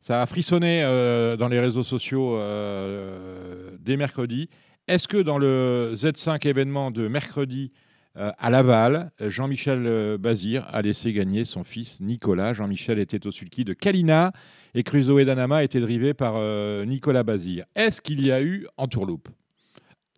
ça 0.00 0.22
a 0.22 0.26
frissonné 0.26 0.82
euh, 0.84 1.36
dans 1.36 1.48
les 1.48 1.58
réseaux 1.58 1.82
sociaux 1.82 2.36
euh, 2.36 3.70
dès 3.80 3.96
mercredi. 3.96 4.48
Est-ce 4.86 5.08
que 5.08 5.16
dans 5.16 5.38
le 5.38 5.92
Z5 5.94 6.46
événement 6.46 6.90
de 6.90 7.08
mercredi 7.08 7.72
euh, 8.16 8.30
à 8.38 8.50
Laval, 8.50 9.10
Jean-Michel 9.20 10.18
Bazir 10.18 10.66
a 10.68 10.82
laissé 10.82 11.12
gagner 11.12 11.44
son 11.44 11.64
fils 11.64 12.00
Nicolas 12.00 12.52
Jean-Michel 12.52 12.98
était 12.98 13.26
au 13.26 13.32
sulky 13.32 13.64
de 13.64 13.72
Kalina 13.72 14.32
et 14.74 14.82
Crusoe 14.82 15.20
et 15.20 15.24
Danama 15.24 15.64
étaient 15.64 15.80
drivés 15.80 16.14
par 16.14 16.34
Nicolas 16.86 17.22
Bazir. 17.22 17.64
Est-ce 17.74 18.00
qu'il 18.00 18.24
y 18.24 18.30
a 18.30 18.42
eu 18.42 18.66
en 18.76 18.86
tourloupe 18.86 19.28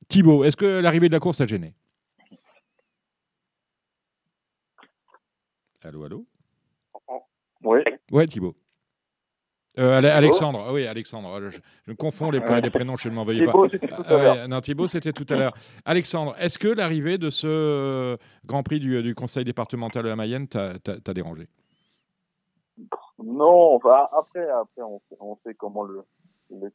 Thibaut, 0.09 0.45
est-ce 0.45 0.57
que 0.57 0.81
l'arrivée 0.81 1.09
de 1.09 1.15
la 1.15 1.21
course 1.21 1.41
a 1.41 1.47
gêné? 1.47 1.75
Allô, 5.83 6.05
allô? 6.05 6.27
Oui. 7.63 7.81
Ouais, 8.11 8.27
Thibaut. 8.27 8.57
Euh, 9.79 10.01
Alexandre, 10.01 10.71
oui, 10.73 10.87
Alexandre. 10.87 11.39
Je, 11.51 11.59
je 11.87 11.93
confonds 11.93 12.31
les, 12.31 12.41
les, 12.63 12.71
prénoms, 12.71 12.97
je 12.97 13.09
ne 13.11 13.15
m'en 13.15 13.27
pas. 13.27 13.33
Euh, 14.11 14.47
non, 14.47 14.61
Thibaut, 14.61 14.89
c'était 14.89 15.13
tout 15.13 15.27
à 15.29 15.37
l'heure. 15.37 15.55
Alexandre, 15.85 16.35
est-ce 16.39 16.59
que 16.59 16.69
l'arrivée 16.69 17.19
de 17.19 17.29
ce 17.29 17.47
euh, 17.47 18.17
Grand 18.47 18.63
Prix 18.63 18.81
du, 18.81 19.03
du, 19.03 19.15
Conseil 19.15 19.45
départemental 19.45 20.05
de 20.05 20.09
la 20.09 20.17
Mayenne 20.17 20.49
t'a 20.49 21.15
dérangé? 21.15 21.49
Non, 23.23 23.75
enfin, 23.75 24.09
après, 24.17 24.49
après 24.49 24.83
on, 24.83 25.01
on 25.21 25.37
sait 25.45 25.55
comment 25.55 25.83
le, 25.83 26.03
le 26.51 26.69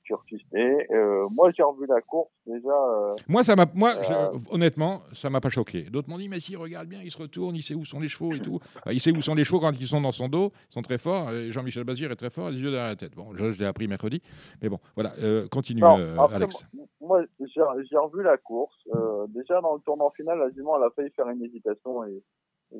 Et 0.53 0.93
euh, 0.93 1.27
moi, 1.29 1.51
j'ai 1.51 1.63
revu 1.63 1.85
la 1.87 2.01
course 2.01 2.31
déjà. 2.45 2.69
Euh, 2.69 3.15
moi, 3.27 3.43
ça 3.43 3.55
m'a, 3.55 3.65
moi, 3.73 3.93
euh, 4.09 4.37
honnêtement, 4.49 5.01
ça 5.13 5.29
m'a 5.29 5.39
pas 5.39 5.49
choqué. 5.49 5.83
D'autres 5.83 6.09
m'ont 6.09 6.17
dit, 6.17 6.27
mais 6.27 6.39
si, 6.39 6.55
regarde 6.55 6.87
bien, 6.87 6.99
il 7.03 7.11
se 7.11 7.17
retourne, 7.17 7.55
il 7.55 7.61
sait 7.61 7.73
où 7.73 7.85
sont 7.85 7.99
les 7.99 8.09
chevaux 8.09 8.33
et 8.33 8.39
tout. 8.39 8.59
il 8.91 8.99
sait 8.99 9.11
où 9.11 9.21
sont 9.21 9.35
les 9.35 9.43
chevaux 9.43 9.59
quand 9.59 9.71
ils 9.71 9.87
sont 9.87 10.01
dans 10.01 10.11
son 10.11 10.27
dos, 10.27 10.51
ils 10.69 10.73
sont 10.73 10.81
très 10.81 10.97
forts. 10.97 11.29
Jean-Michel 11.49 11.83
Bazir 11.83 12.11
est 12.11 12.15
très 12.15 12.29
fort, 12.29 12.49
les 12.49 12.61
yeux 12.61 12.71
derrière 12.71 12.89
la 12.89 12.95
tête. 12.95 13.15
Bon, 13.15 13.33
je, 13.35 13.45
l'ai 13.45 13.65
appris 13.65 13.87
mercredi, 13.87 14.21
mais 14.61 14.69
bon, 14.69 14.79
voilà, 14.95 15.13
continue, 15.49 15.83
Alex. 15.83 16.65
Moi, 16.99 17.23
j'ai 17.39 17.97
revu 17.97 18.23
la 18.23 18.37
course. 18.37 18.77
déjà 19.29 19.61
dans 19.61 19.75
le 19.75 19.81
tournant 19.81 20.11
final, 20.11 20.37
la 20.37 20.49
jument, 20.51 20.77
elle 20.77 20.83
a 20.83 20.89
failli 20.95 21.09
faire 21.11 21.29
une 21.29 21.43
hésitation 21.43 22.03
et, 22.05 22.23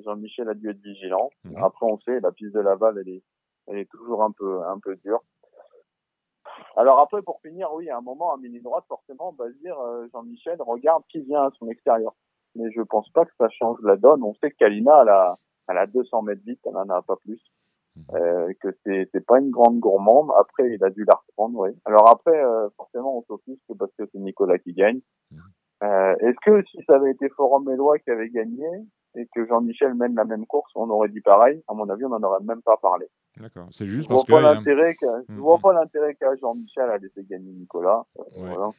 Jean-Michel 0.05 0.47
a 0.47 0.53
dû 0.53 0.69
être 0.69 0.81
vigilant. 0.81 1.29
Mhm. 1.43 1.57
Après, 1.57 1.85
on 1.85 1.99
sait, 1.99 2.21
la 2.21 2.31
piste 2.31 2.53
de 2.53 2.61
Laval, 2.61 2.97
elle 3.01 3.09
est, 3.09 3.23
elle 3.67 3.77
est 3.77 3.89
toujours 3.91 4.23
un 4.23 4.31
peu, 4.31 4.63
un 4.63 4.79
peu 4.79 4.95
dure. 5.03 5.21
Alors 6.75 6.99
après, 6.99 7.21
pour 7.21 7.39
finir, 7.41 7.69
oui, 7.73 7.89
à 7.89 7.97
un 7.97 8.01
moment, 8.01 8.33
à 8.33 8.37
mini 8.37 8.59
droite, 8.61 8.85
forcément, 8.87 9.29
on 9.29 9.43
va 9.43 9.49
dire, 9.51 9.79
euh, 9.79 10.07
Jean-Michel, 10.13 10.57
regarde 10.61 11.03
qui 11.09 11.21
vient 11.21 11.43
à 11.43 11.51
son 11.59 11.67
extérieur. 11.67 12.13
Mais 12.55 12.71
je 12.71 12.81
pense 12.81 13.09
pas 13.11 13.25
que 13.25 13.31
ça 13.37 13.49
change 13.49 13.77
la 13.83 13.95
donne. 13.95 14.23
On 14.23 14.33
sait 14.35 14.51
que 14.51 14.57
Kalina, 14.57 15.01
elle 15.01 15.09
a, 15.09 15.37
elle 15.69 15.77
a 15.77 15.87
200 15.87 16.21
mètres 16.23 16.41
vite, 16.45 16.59
elle 16.65 16.77
en 16.77 16.89
a 16.89 17.01
pas 17.01 17.15
plus. 17.17 17.41
Mhm. 17.95 18.05
Euh, 18.15 18.53
que 18.61 18.69
c'est 18.85 19.09
c'est 19.11 19.25
pas 19.25 19.39
une 19.39 19.51
grande 19.51 19.79
gourmande. 19.79 20.31
Après, 20.39 20.73
il 20.73 20.83
a 20.83 20.89
dû 20.89 21.03
la 21.03 21.15
reprendre, 21.15 21.59
oui. 21.59 21.71
Alors 21.83 22.09
après, 22.09 22.41
euh, 22.41 22.69
forcément, 22.77 23.17
on 23.17 23.23
s'offusque 23.23 23.61
parce 23.77 23.91
que 23.97 24.05
c'est 24.11 24.19
Nicolas 24.19 24.59
qui 24.59 24.73
gagne. 24.73 25.01
Mhm. 25.31 25.39
Est-ce 26.21 26.37
que 26.45 26.63
si 26.67 26.77
ça 26.85 26.95
avait 26.95 27.11
été 27.11 27.27
Forum 27.29 27.65
Mélois 27.65 27.97
qui 27.97 28.11
avait 28.11 28.29
gagné, 28.29 28.67
et 29.15 29.27
que 29.33 29.45
Jean-Michel 29.45 29.93
mène 29.93 30.15
la 30.15 30.25
même 30.25 30.45
course, 30.45 30.71
on 30.75 30.89
aurait 30.89 31.09
dit 31.09 31.21
pareil. 31.21 31.61
À 31.67 31.73
mon 31.73 31.89
avis, 31.89 32.05
on 32.05 32.09
n'en 32.09 32.23
aurait 32.23 32.43
même 32.43 32.61
pas 32.61 32.77
parlé. 32.77 33.07
D'accord. 33.37 33.67
C'est 33.71 33.87
juste 33.87 34.09
je 34.09 34.13
parce 34.13 34.25
que. 34.25 34.93
Qu 34.93 35.05
Je 35.29 35.39
vois 35.39 35.59
pas 35.59 35.73
l'intérêt 35.73 36.15
qu'a 36.15 36.35
Jean-Michel 36.35 36.89
à 36.89 36.97
laisser 36.97 37.23
gagner 37.23 37.51
Nicolas. 37.51 38.05
Euh, 38.19 38.23
voilà. 38.35 38.69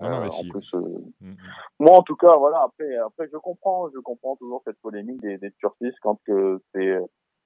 Ah 0.00 0.10
non, 0.10 0.20
mais 0.20 0.30
si. 0.30 0.48
plus, 0.48 0.74
euh... 0.74 0.80
mm. 1.20 1.34
Moi, 1.80 1.96
en 1.96 2.02
tout 2.02 2.16
cas, 2.16 2.36
voilà. 2.36 2.62
Après, 2.62 2.96
après, 2.96 3.28
je 3.32 3.36
comprends, 3.36 3.88
je 3.90 3.98
comprends 3.98 4.36
toujours 4.36 4.62
cette 4.64 4.80
polémique 4.80 5.20
des, 5.20 5.38
des 5.38 5.52
quand 6.02 6.20
que 6.24 6.60
c'est 6.74 6.98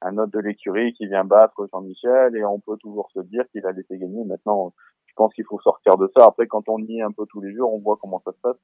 un 0.02 0.18
autre 0.18 0.32
de 0.32 0.40
l'écurie 0.40 0.92
qui 0.94 1.06
vient 1.06 1.24
battre 1.24 1.66
Jean-Michel 1.72 2.36
et 2.36 2.44
on 2.44 2.60
peut 2.60 2.76
toujours 2.78 3.08
se 3.14 3.20
dire 3.20 3.44
qu'il 3.52 3.64
a 3.66 3.72
laissé 3.72 3.98
gagner. 3.98 4.24
Maintenant, 4.24 4.74
je 5.06 5.12
pense 5.14 5.32
qu'il 5.34 5.44
faut 5.44 5.60
sortir 5.60 5.96
de 5.96 6.10
ça. 6.16 6.26
Après, 6.26 6.46
quand 6.46 6.68
on 6.68 6.78
y 6.78 6.98
est 6.98 7.02
un 7.02 7.12
peu 7.12 7.24
tous 7.26 7.40
les 7.40 7.54
jours, 7.54 7.72
on 7.72 7.78
voit 7.78 7.98
comment 8.00 8.20
ça 8.24 8.32
se 8.32 8.40
passe. 8.40 8.56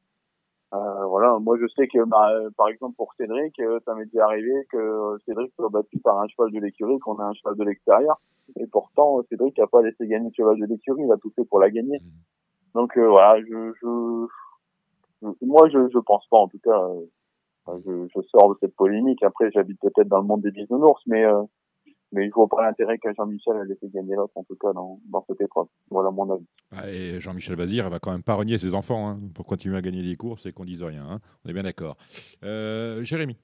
Euh, 0.74 1.06
voilà, 1.06 1.38
moi 1.38 1.56
je 1.58 1.66
sais 1.68 1.88
que 1.88 2.04
bah, 2.04 2.30
par 2.58 2.68
exemple 2.68 2.94
pour 2.96 3.14
Cédric, 3.14 3.58
euh, 3.60 3.80
ça 3.86 3.94
m'est 3.94 4.04
déjà 4.04 4.26
arrivé 4.26 4.52
que 4.70 5.16
Cédric 5.24 5.50
soit 5.54 5.70
battu 5.70 5.98
par 5.98 6.20
un 6.20 6.28
cheval 6.28 6.52
de 6.52 6.60
l'écurie, 6.60 6.98
qu'on 6.98 7.18
a 7.18 7.24
un 7.24 7.32
cheval 7.32 7.56
de 7.56 7.64
l'extérieur, 7.64 8.20
et 8.56 8.66
pourtant 8.66 9.22
Cédric 9.30 9.56
n'a 9.58 9.66
pas 9.66 9.80
laissé 9.80 10.06
gagner 10.06 10.28
le 10.28 10.34
cheval 10.36 10.60
de 10.60 10.66
l'écurie, 10.66 11.04
il 11.04 11.12
a 11.12 11.16
tout 11.16 11.32
fait 11.34 11.46
pour 11.46 11.58
la 11.58 11.70
gagner. 11.70 11.98
Donc 12.74 12.98
euh, 12.98 13.08
voilà, 13.08 13.40
je, 13.40 13.72
je, 13.80 15.26
moi 15.40 15.70
je, 15.70 15.88
je 15.88 15.98
pense 16.00 16.26
pas 16.28 16.36
en 16.36 16.48
tout 16.48 16.60
cas, 16.62 16.78
euh, 16.78 17.78
je, 17.86 18.06
je, 18.14 18.20
sors 18.28 18.50
de 18.50 18.58
cette 18.60 18.76
polémique. 18.76 19.22
Après 19.22 19.50
j'habite 19.50 19.80
peut-être 19.80 20.08
dans 20.08 20.20
le 20.20 20.26
monde 20.26 20.42
des 20.42 20.50
bisounours, 20.50 21.00
mais 21.06 21.24
mais 22.12 22.24
il 22.24 22.28
ne 22.28 22.32
faut 22.32 22.46
pas 22.46 22.62
l'intérêt 22.62 22.98
qu'à 22.98 23.12
Jean-Michel 23.12 23.56
ait 23.70 23.74
fait 23.76 23.92
gagner 23.92 24.14
l'autre, 24.14 24.32
en 24.36 24.44
tout 24.44 24.56
cas, 24.56 24.72
dans, 24.72 24.98
dans 25.10 25.24
cette 25.28 25.40
épreuve. 25.40 25.66
Voilà 25.90 26.10
mon 26.10 26.30
avis. 26.32 26.46
Bah, 26.72 26.88
et 26.88 27.20
Jean-Michel 27.20 27.56
Bazir, 27.56 27.84
il 27.86 27.90
va 27.90 27.98
quand 27.98 28.12
même 28.12 28.22
pas 28.22 28.34
renier 28.34 28.58
ses 28.58 28.74
enfants 28.74 29.08
hein, 29.08 29.18
pour 29.34 29.46
continuer 29.46 29.76
à 29.76 29.82
gagner 29.82 30.02
des 30.02 30.16
courses 30.16 30.46
et 30.46 30.52
qu'on 30.52 30.64
dise 30.64 30.82
rien. 30.82 31.04
Hein. 31.08 31.18
On 31.44 31.50
est 31.50 31.52
bien 31.52 31.62
d'accord. 31.62 31.96
Euh, 32.44 33.02
Jérémy 33.04 33.36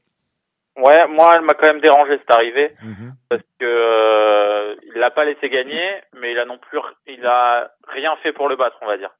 Ouais, 0.76 1.06
moi, 1.06 1.30
elle 1.36 1.42
m'a 1.42 1.54
quand 1.54 1.68
même 1.68 1.80
dérangé 1.80 2.18
cette 2.18 2.32
arrivée 2.32 2.74
mmh 2.82 3.10
parce 3.28 3.42
que 3.60 3.64
euh, 3.64 4.74
il 4.82 4.94
l'a 4.94 5.12
pas 5.12 5.24
laissé 5.24 5.48
gagner, 5.48 5.88
mais 6.14 6.32
il 6.32 6.38
a 6.38 6.44
non 6.44 6.58
plus, 6.58 6.80
il 7.06 7.24
a 7.24 7.70
rien 7.86 8.16
fait 8.22 8.32
pour 8.32 8.48
le 8.48 8.56
battre, 8.56 8.76
on 8.82 8.86
va 8.86 8.96
dire. 8.96 9.10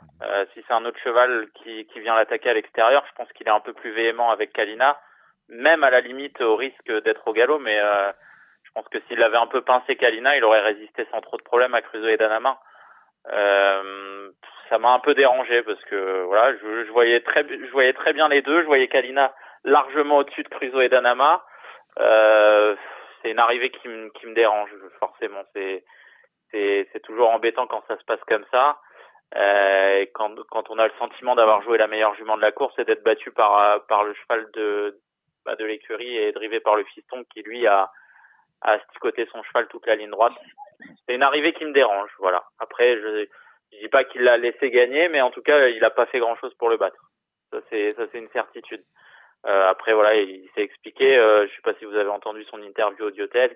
Mmh 0.00 0.06
euh, 0.22 0.44
si 0.54 0.64
c'est 0.66 0.72
un 0.72 0.84
autre 0.86 0.98
cheval 1.04 1.48
qui, 1.62 1.86
qui 1.86 2.00
vient 2.00 2.16
l'attaquer 2.16 2.50
à 2.50 2.54
l'extérieur, 2.54 3.04
je 3.10 3.14
pense 3.14 3.30
qu'il 3.32 3.46
est 3.46 3.50
un 3.50 3.60
peu 3.60 3.74
plus 3.74 3.92
véhément 3.92 4.30
avec 4.30 4.52
Kalina, 4.52 4.98
même 5.48 5.84
à 5.84 5.90
la 5.90 6.00
limite 6.00 6.40
au 6.40 6.56
risque 6.56 6.90
d'être 7.04 7.28
au 7.28 7.32
galop, 7.32 7.58
mais 7.58 7.78
euh, 7.78 8.10
je 8.12 8.31
pense 8.74 8.88
que 8.88 9.00
s'il 9.06 9.22
avait 9.22 9.36
un 9.36 9.46
peu 9.46 9.60
pincé 9.62 9.96
Kalina, 9.96 10.36
il 10.36 10.44
aurait 10.44 10.60
résisté 10.60 11.06
sans 11.10 11.20
trop 11.20 11.36
de 11.36 11.42
problèmes 11.42 11.74
à 11.74 11.82
Crusoe 11.82 12.10
et 12.10 12.16
Danama. 12.16 12.58
Euh, 13.30 14.30
ça 14.68 14.78
m'a 14.78 14.92
un 14.92 14.98
peu 14.98 15.14
dérangé 15.14 15.62
parce 15.62 15.82
que 15.84 16.22
voilà, 16.24 16.56
je, 16.56 16.84
je, 16.84 16.90
voyais 16.92 17.20
très, 17.20 17.46
je 17.48 17.70
voyais 17.70 17.92
très 17.92 18.12
bien 18.12 18.28
les 18.28 18.42
deux. 18.42 18.62
Je 18.62 18.66
voyais 18.66 18.88
Kalina 18.88 19.34
largement 19.64 20.18
au-dessus 20.18 20.42
de 20.42 20.48
Crusoe 20.48 20.82
et 20.82 20.88
Danama. 20.88 21.44
Euh, 21.98 22.74
c'est 23.20 23.30
une 23.30 23.38
arrivée 23.38 23.70
qui 23.70 23.88
me 23.88 24.08
qui 24.10 24.26
me 24.26 24.34
dérange 24.34 24.70
forcément. 24.98 25.42
C'est 25.54 25.84
c'est 26.50 26.88
c'est 26.92 27.00
toujours 27.00 27.30
embêtant 27.30 27.66
quand 27.66 27.84
ça 27.86 27.98
se 27.98 28.04
passe 28.04 28.22
comme 28.26 28.44
ça. 28.50 28.78
Euh, 29.36 30.04
quand 30.14 30.34
quand 30.50 30.70
on 30.70 30.78
a 30.78 30.86
le 30.86 30.92
sentiment 30.98 31.34
d'avoir 31.34 31.62
joué 31.62 31.78
la 31.78 31.86
meilleure 31.86 32.14
jument 32.14 32.36
de 32.36 32.42
la 32.42 32.52
course 32.52 32.78
et 32.78 32.84
d'être 32.84 33.04
battu 33.04 33.30
par 33.30 33.84
par 33.86 34.04
le 34.04 34.14
cheval 34.14 34.50
de 34.54 34.98
bah, 35.44 35.56
de 35.56 35.64
l'écurie 35.64 36.16
et 36.16 36.32
drivé 36.32 36.60
par 36.60 36.76
le 36.76 36.84
fiston 36.84 37.24
qui 37.32 37.42
lui 37.42 37.66
a 37.66 37.90
à 38.64 38.78
côté 39.00 39.26
son 39.32 39.42
cheval 39.42 39.68
toute 39.68 39.86
la 39.86 39.96
ligne 39.96 40.10
droite. 40.10 40.34
C'est 41.06 41.14
une 41.14 41.22
arrivée 41.22 41.52
qui 41.52 41.64
me 41.64 41.72
dérange, 41.72 42.10
voilà. 42.18 42.44
Après, 42.58 42.96
je, 42.96 43.26
je 43.72 43.78
dis 43.78 43.88
pas 43.88 44.04
qu'il 44.04 44.22
l'a 44.22 44.36
laissé 44.36 44.70
gagner, 44.70 45.08
mais 45.08 45.20
en 45.20 45.30
tout 45.30 45.42
cas, 45.42 45.68
il 45.68 45.80
n'a 45.80 45.90
pas 45.90 46.06
fait 46.06 46.18
grand 46.18 46.36
chose 46.36 46.54
pour 46.54 46.68
le 46.68 46.76
battre. 46.76 47.10
Ça 47.52 47.58
c'est 47.68 47.94
ça 47.94 48.04
c'est 48.10 48.18
une 48.18 48.30
certitude. 48.30 48.82
Euh, 49.46 49.68
après 49.68 49.92
voilà, 49.92 50.14
il, 50.14 50.48
s'est 50.54 50.62
expliqué. 50.62 51.16
Euh, 51.16 51.46
je 51.46 51.54
sais 51.54 51.62
pas 51.62 51.74
si 51.74 51.84
vous 51.84 51.96
avez 51.96 52.08
entendu 52.08 52.44
son 52.44 52.62
interview 52.62 53.06
audiotel. 53.06 53.54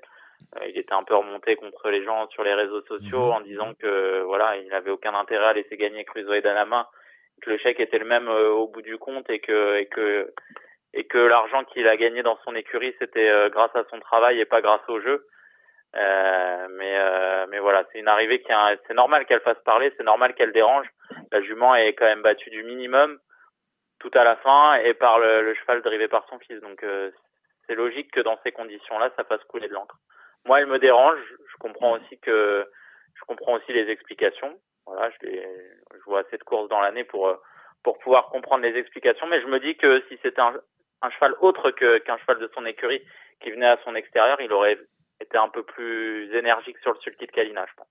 Euh, 0.56 0.66
il 0.68 0.78
était 0.78 0.92
un 0.92 1.04
peu 1.04 1.14
remonté 1.14 1.56
contre 1.56 1.88
les 1.90 2.04
gens 2.04 2.28
sur 2.28 2.42
les 2.42 2.54
réseaux 2.54 2.82
sociaux 2.82 3.26
mhm. 3.26 3.32
en 3.32 3.40
disant 3.40 3.74
que 3.74 4.22
voilà, 4.22 4.56
il 4.56 4.68
n'avait 4.68 4.90
aucun 4.90 5.14
intérêt 5.14 5.46
à 5.46 5.52
laisser 5.54 5.76
gagner 5.76 6.04
Crusoe 6.04 6.34
et 6.34 6.42
Danama, 6.42 6.90
que 7.40 7.50
le 7.50 7.58
chèque 7.58 7.80
était 7.80 7.98
le 7.98 8.04
même 8.04 8.28
euh, 8.28 8.50
au 8.50 8.68
bout 8.68 8.82
du 8.82 8.98
compte 8.98 9.28
et 9.30 9.40
que 9.40 9.76
et 9.78 9.86
que 9.86 10.32
et 10.96 11.04
que 11.04 11.18
l'argent 11.18 11.62
qu'il 11.64 11.86
a 11.86 11.96
gagné 11.96 12.22
dans 12.22 12.38
son 12.44 12.54
écurie 12.54 12.94
c'était 12.98 13.28
euh, 13.28 13.50
grâce 13.50 13.74
à 13.76 13.84
son 13.90 14.00
travail 14.00 14.40
et 14.40 14.46
pas 14.46 14.62
grâce 14.62 14.86
au 14.88 15.00
jeu. 15.00 15.26
Euh, 15.94 16.66
mais 16.70 16.98
euh, 16.98 17.46
mais 17.48 17.58
voilà, 17.58 17.84
c'est 17.90 18.00
une 18.00 18.08
arrivée 18.08 18.40
qui 18.42 18.52
c'est 18.86 18.94
normal 18.94 19.24
qu'elle 19.26 19.40
fasse 19.40 19.62
parler, 19.64 19.92
c'est 19.96 20.04
normal 20.04 20.34
qu'elle 20.34 20.52
dérange. 20.52 20.86
La 21.32 21.40
jument 21.42 21.74
est 21.74 21.92
quand 21.94 22.06
même 22.06 22.22
battue 22.22 22.50
du 22.50 22.62
minimum 22.64 23.18
tout 24.00 24.10
à 24.14 24.24
la 24.24 24.36
fin 24.36 24.74
et 24.74 24.94
par 24.94 25.18
le, 25.18 25.42
le 25.42 25.54
cheval 25.54 25.82
drivé 25.82 26.08
par 26.08 26.26
son 26.28 26.38
fils. 26.38 26.60
Donc 26.60 26.82
euh, 26.82 27.10
c'est 27.66 27.74
logique 27.74 28.10
que 28.10 28.20
dans 28.20 28.38
ces 28.42 28.52
conditions-là, 28.52 29.10
ça 29.16 29.24
fasse 29.24 29.42
couler 29.44 29.68
de 29.68 29.74
l'encre. 29.74 29.96
Moi, 30.44 30.60
elle 30.60 30.66
me 30.66 30.78
dérange. 30.78 31.18
Je 31.50 31.56
comprends 31.58 31.92
aussi 31.92 32.18
que 32.20 32.66
je 33.14 33.24
comprends 33.26 33.54
aussi 33.54 33.72
les 33.72 33.90
explications. 33.90 34.58
Voilà, 34.86 35.10
je, 35.10 35.26
les, 35.26 35.42
je 35.94 36.04
vois 36.04 36.20
assez 36.20 36.36
de 36.36 36.44
courses 36.44 36.68
dans 36.68 36.80
l'année 36.80 37.04
pour 37.04 37.38
pour 37.84 37.98
pouvoir 37.98 38.28
comprendre 38.28 38.64
les 38.64 38.76
explications. 38.76 39.26
Mais 39.28 39.40
je 39.40 39.46
me 39.46 39.60
dis 39.60 39.76
que 39.76 40.02
si 40.08 40.18
c'était 40.22 40.40
un, 40.40 40.54
un 41.02 41.10
cheval 41.10 41.34
autre 41.40 41.70
que 41.70 41.98
qu'un 41.98 42.18
cheval 42.18 42.38
de 42.40 42.50
son 42.54 42.64
écurie 42.66 43.02
qui 43.42 43.50
venait 43.50 43.66
à 43.66 43.78
son 43.84 43.94
extérieur, 43.94 44.40
il 44.40 44.52
aurait 44.52 44.78
été 45.20 45.36
un 45.36 45.48
peu 45.48 45.62
plus 45.62 46.34
énergique 46.34 46.76
sur 46.82 46.92
le 46.92 46.98
sulky 47.00 47.26
de 47.26 47.32
Kalina, 47.32 47.64
je 47.68 47.74
pense. 47.76 47.86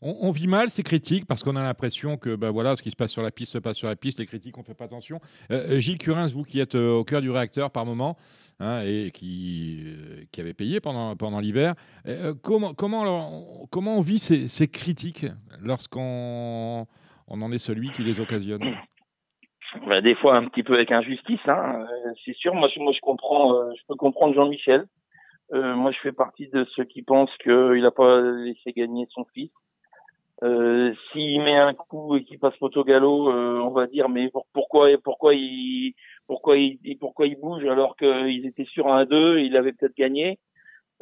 On, 0.00 0.30
vit 0.30 0.46
mal 0.46 0.70
ces 0.70 0.84
critiques 0.84 1.26
parce 1.26 1.42
qu'on 1.42 1.56
a 1.56 1.62
l'impression 1.64 2.18
que 2.18 2.36
ben 2.36 2.50
voilà, 2.50 2.76
ce 2.76 2.84
qui 2.84 2.92
se 2.92 2.96
passe 2.96 3.10
sur 3.10 3.22
la 3.22 3.32
piste 3.32 3.54
se 3.54 3.58
passe 3.58 3.76
sur 3.76 3.88
la 3.88 3.96
piste. 3.96 4.20
Les 4.20 4.26
critiques, 4.26 4.56
on 4.56 4.60
ne 4.60 4.64
fait 4.64 4.74
pas 4.74 4.84
attention. 4.84 5.18
Gilles 5.50 5.98
Curins, 5.98 6.28
vous 6.28 6.44
qui 6.44 6.60
êtes 6.60 6.76
au 6.76 7.02
cœur 7.02 7.20
du 7.20 7.32
réacteur 7.32 7.72
par 7.72 7.84
moment 7.84 8.16
hein, 8.60 8.82
et 8.86 9.10
qui, 9.10 9.96
qui 10.30 10.40
avait 10.40 10.54
payé 10.54 10.80
pendant, 10.80 11.16
pendant 11.16 11.40
l'hiver, 11.40 11.74
comment, 12.44 12.74
comment, 12.74 13.66
comment 13.72 13.98
on 13.98 14.00
vit 14.00 14.20
ces, 14.20 14.46
ces 14.46 14.68
critiques 14.68 15.26
lorsqu'on 15.60 16.86
on 17.26 17.42
en 17.42 17.50
est 17.50 17.58
celui 17.58 17.90
qui 17.90 18.04
les 18.04 18.20
occasionne? 18.20 18.76
Bah, 19.86 20.00
des 20.00 20.14
fois 20.14 20.36
un 20.36 20.48
petit 20.48 20.62
peu 20.62 20.74
avec 20.74 20.90
injustice, 20.92 21.40
hein. 21.46 21.86
Euh, 21.90 22.12
c'est 22.24 22.34
sûr. 22.34 22.54
Moi, 22.54 22.68
je, 22.74 22.80
moi, 22.80 22.92
je 22.92 23.00
comprends, 23.00 23.54
euh, 23.54 23.70
je 23.78 23.82
peux 23.86 23.96
comprendre 23.96 24.34
Jean-Michel. 24.34 24.86
Euh, 25.52 25.74
moi, 25.74 25.92
je 25.92 25.98
fais 26.00 26.12
partie 26.12 26.48
de 26.48 26.64
ceux 26.76 26.84
qui 26.84 27.02
pensent 27.02 27.36
qu'il 27.42 27.82
n'a 27.82 27.90
pas 27.90 28.20
laissé 28.20 28.72
gagner 28.72 29.06
son 29.10 29.24
fils. 29.34 29.50
Euh, 30.42 30.94
S'il 31.12 31.42
met 31.42 31.56
un 31.56 31.74
coup 31.74 32.16
et 32.16 32.24
qu'il 32.24 32.38
passe 32.38 32.54
photo 32.56 32.84
galop, 32.84 33.28
on 33.28 33.70
va 33.70 33.88
dire 33.88 34.08
mais 34.08 34.30
pourquoi 34.52 34.88
pourquoi 35.02 35.34
il 35.34 35.94
pourquoi 36.28 36.56
il 36.56 36.78
pourquoi 37.00 37.26
il 37.26 37.36
bouge 37.40 37.64
alors 37.66 37.96
qu'ils 37.96 38.46
étaient 38.46 38.64
sur 38.66 38.86
un 38.86 39.04
2, 39.04 39.40
il 39.40 39.56
avait 39.56 39.72
peut-être 39.72 39.96
gagné. 39.96 40.38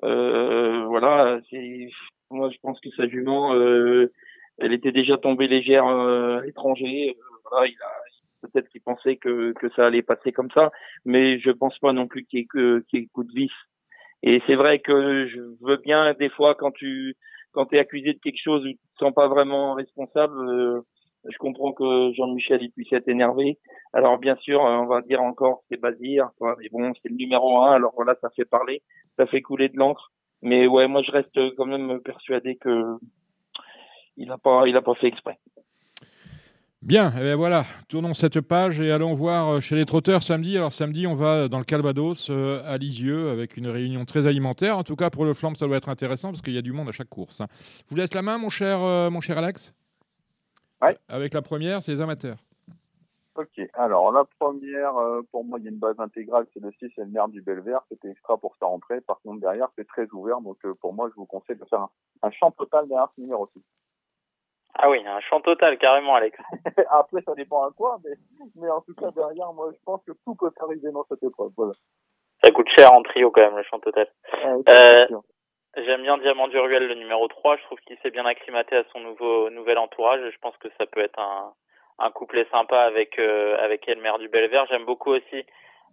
voilà, 0.02 1.40
c'est 1.50 1.88
moi 2.30 2.48
je 2.50 2.56
pense 2.62 2.80
que 2.80 2.90
sa 2.96 3.06
jument, 3.08 3.52
elle 3.54 4.72
était 4.72 4.92
déjà 4.92 5.18
tombée 5.18 5.48
légère 5.48 5.84
à 5.86 6.40
l'étranger. 6.42 7.16
voilà, 7.50 7.66
il 7.66 7.76
a 7.82 8.05
peut-être 8.46 8.68
qu'il 8.68 8.82
pensait 8.82 9.16
que, 9.16 9.52
que 9.52 9.68
ça 9.70 9.86
allait 9.86 10.02
passer 10.02 10.32
comme 10.32 10.50
ça, 10.50 10.70
mais 11.04 11.38
je 11.38 11.50
pense 11.50 11.78
pas 11.78 11.92
non 11.92 12.06
plus 12.06 12.24
qu'il 12.24 12.40
y 12.40 12.42
ait, 12.42 12.46
que, 12.46 12.84
qu'il 12.88 13.00
y 13.00 13.02
ait 13.04 13.06
coup 13.06 13.24
de 13.24 13.32
vis. 13.32 13.50
Et 14.22 14.42
c'est 14.46 14.54
vrai 14.54 14.80
que 14.80 15.28
je 15.28 15.40
veux 15.60 15.76
bien 15.76 16.14
des 16.14 16.30
fois 16.30 16.54
quand 16.54 16.72
tu 16.72 17.16
quand 17.52 17.72
es 17.72 17.78
accusé 17.78 18.12
de 18.12 18.18
quelque 18.18 18.42
chose 18.42 18.64
où 18.66 18.68
tu 18.68 18.76
te 18.76 18.98
sens 18.98 19.14
pas 19.14 19.28
vraiment 19.28 19.72
responsable, 19.74 20.36
euh, 20.50 20.80
je 21.28 21.38
comprends 21.38 21.72
que 21.72 22.12
Jean-Michel 22.12 22.62
il 22.62 22.70
puisse 22.70 22.92
être 22.92 23.08
énervé. 23.08 23.58
Alors 23.92 24.18
bien 24.18 24.36
sûr, 24.36 24.64
euh, 24.64 24.76
on 24.76 24.86
va 24.86 25.00
dire 25.02 25.22
encore 25.22 25.62
c'est 25.68 25.80
Bazir, 25.80 26.30
mais 26.58 26.68
bon 26.70 26.92
c'est 27.02 27.08
le 27.08 27.16
numéro 27.16 27.62
un, 27.62 27.72
alors 27.72 27.92
voilà 27.94 28.14
ça 28.20 28.30
fait 28.36 28.44
parler, 28.44 28.82
ça 29.16 29.26
fait 29.26 29.42
couler 29.42 29.68
de 29.68 29.76
l'encre. 29.78 30.10
Mais 30.42 30.66
ouais, 30.66 30.86
moi 30.86 31.02
je 31.02 31.10
reste 31.12 31.38
quand 31.56 31.66
même 31.66 32.00
persuadé 32.00 32.56
que 32.56 32.82
il 34.16 34.30
a 34.30 34.38
pas 34.38 34.66
il 34.66 34.76
a 34.76 34.82
pas 34.82 34.94
fait 34.94 35.08
exprès. 35.08 35.38
Bien, 36.82 37.08
et 37.10 37.14
eh 37.18 37.22
bien 37.22 37.36
voilà, 37.36 37.64
tournons 37.88 38.14
cette 38.14 38.40
page 38.40 38.80
et 38.80 38.92
allons 38.92 39.14
voir 39.14 39.48
euh, 39.48 39.60
chez 39.60 39.74
les 39.74 39.86
trotteurs 39.86 40.22
samedi. 40.22 40.56
Alors 40.56 40.72
samedi, 40.72 41.06
on 41.06 41.14
va 41.14 41.48
dans 41.48 41.58
le 41.58 41.64
Calvados 41.64 42.28
euh, 42.30 42.62
à 42.64 42.76
Lisieux 42.76 43.30
avec 43.30 43.56
une 43.56 43.66
réunion 43.66 44.04
très 44.04 44.26
alimentaire. 44.26 44.76
En 44.76 44.84
tout 44.84 44.94
cas, 44.94 45.10
pour 45.10 45.24
le 45.24 45.32
flambe, 45.34 45.56
ça 45.56 45.66
doit 45.66 45.78
être 45.78 45.88
intéressant 45.88 46.28
parce 46.28 46.42
qu'il 46.42 46.52
y 46.52 46.58
a 46.58 46.62
du 46.62 46.72
monde 46.72 46.88
à 46.88 46.92
chaque 46.92 47.08
course. 47.08 47.40
Hein. 47.40 47.46
Je 47.50 47.90
vous 47.90 47.96
laisse 47.96 48.12
la 48.14 48.22
main, 48.22 48.38
mon 48.38 48.50
cher, 48.50 48.82
euh, 48.82 49.10
mon 49.10 49.20
cher 49.20 49.38
Alex. 49.38 49.74
Avec 51.08 51.34
la 51.34 51.42
première, 51.42 51.82
c'est 51.82 51.92
les 51.92 52.00
amateurs. 52.00 52.36
Ok, 53.34 53.60
alors 53.74 54.12
la 54.12 54.24
première, 54.38 54.92
pour 55.32 55.44
moi, 55.44 55.58
il 55.58 55.64
y 55.64 55.68
a 55.68 55.70
une 55.70 55.78
base 55.78 55.98
intégrale, 55.98 56.46
c'est 56.54 56.60
le 56.60 56.70
6 56.78 56.84
et 56.84 56.90
le 56.98 57.06
nerf 57.06 57.28
du 57.28 57.42
Belvert. 57.42 57.80
C'était 57.88 58.10
extra 58.10 58.38
pour 58.38 58.54
sa 58.60 58.66
rentrée. 58.66 59.00
Par 59.00 59.20
contre, 59.22 59.40
derrière, 59.40 59.68
c'est 59.76 59.88
très 59.88 60.06
ouvert. 60.12 60.40
Donc 60.40 60.58
pour 60.80 60.94
moi, 60.94 61.08
je 61.10 61.14
vous 61.16 61.26
conseille 61.26 61.56
de 61.56 61.64
faire 61.64 61.80
un, 61.80 61.90
un 62.22 62.30
champ 62.30 62.50
total 62.52 62.86
derrière 62.86 63.10
ce 63.16 63.20
numéro 63.20 63.48
6. 63.52 63.62
Ah 64.78 64.90
oui, 64.90 65.02
un 65.06 65.20
champ 65.20 65.40
total, 65.40 65.78
carrément, 65.78 66.14
Alex. 66.14 66.38
Après, 66.90 67.22
ça 67.22 67.34
dépend 67.34 67.62
à 67.64 67.70
quoi, 67.72 67.98
mais, 68.04 68.10
mais 68.56 68.70
en 68.70 68.82
tout 68.82 68.94
cas, 68.94 69.10
derrière, 69.10 69.52
moi, 69.52 69.70
je 69.72 69.78
pense 69.84 70.02
que 70.04 70.12
tout 70.24 70.34
peut 70.34 70.50
arriver 70.60 70.90
dans 70.92 71.04
cette 71.04 71.22
épreuve. 71.22 71.50
Voilà. 71.56 71.72
Ça 72.44 72.50
coûte 72.50 72.68
cher 72.76 72.92
en 72.92 73.02
trio, 73.02 73.30
quand 73.30 73.40
même, 73.40 73.56
le 73.56 73.62
champ 73.62 73.80
total. 73.80 74.08
euh, 74.44 75.06
J'aime 75.78 76.02
bien 76.02 76.18
Diamant 76.18 76.48
du 76.48 76.58
Ruel, 76.58 76.86
le 76.88 76.94
numéro 76.94 77.26
3. 77.28 77.56
Je 77.56 77.62
trouve 77.64 77.78
qu'il 77.80 77.98
s'est 77.98 78.10
bien 78.10 78.26
acclimaté 78.26 78.76
à 78.76 78.84
son 78.92 79.00
nouveau 79.00 79.50
nouvel 79.50 79.78
entourage. 79.78 80.20
Je 80.30 80.38
pense 80.38 80.56
que 80.58 80.68
ça 80.78 80.86
peut 80.86 81.00
être 81.00 81.18
un, 81.18 81.52
un 81.98 82.10
couplet 82.10 82.46
sympa 82.50 82.80
avec 82.82 83.18
euh, 83.18 83.56
avec 83.58 83.86
Elmer 83.88 84.12
du 84.18 84.28
Belvert. 84.28 84.66
J'aime 84.66 84.86
beaucoup 84.86 85.10
aussi 85.12 85.44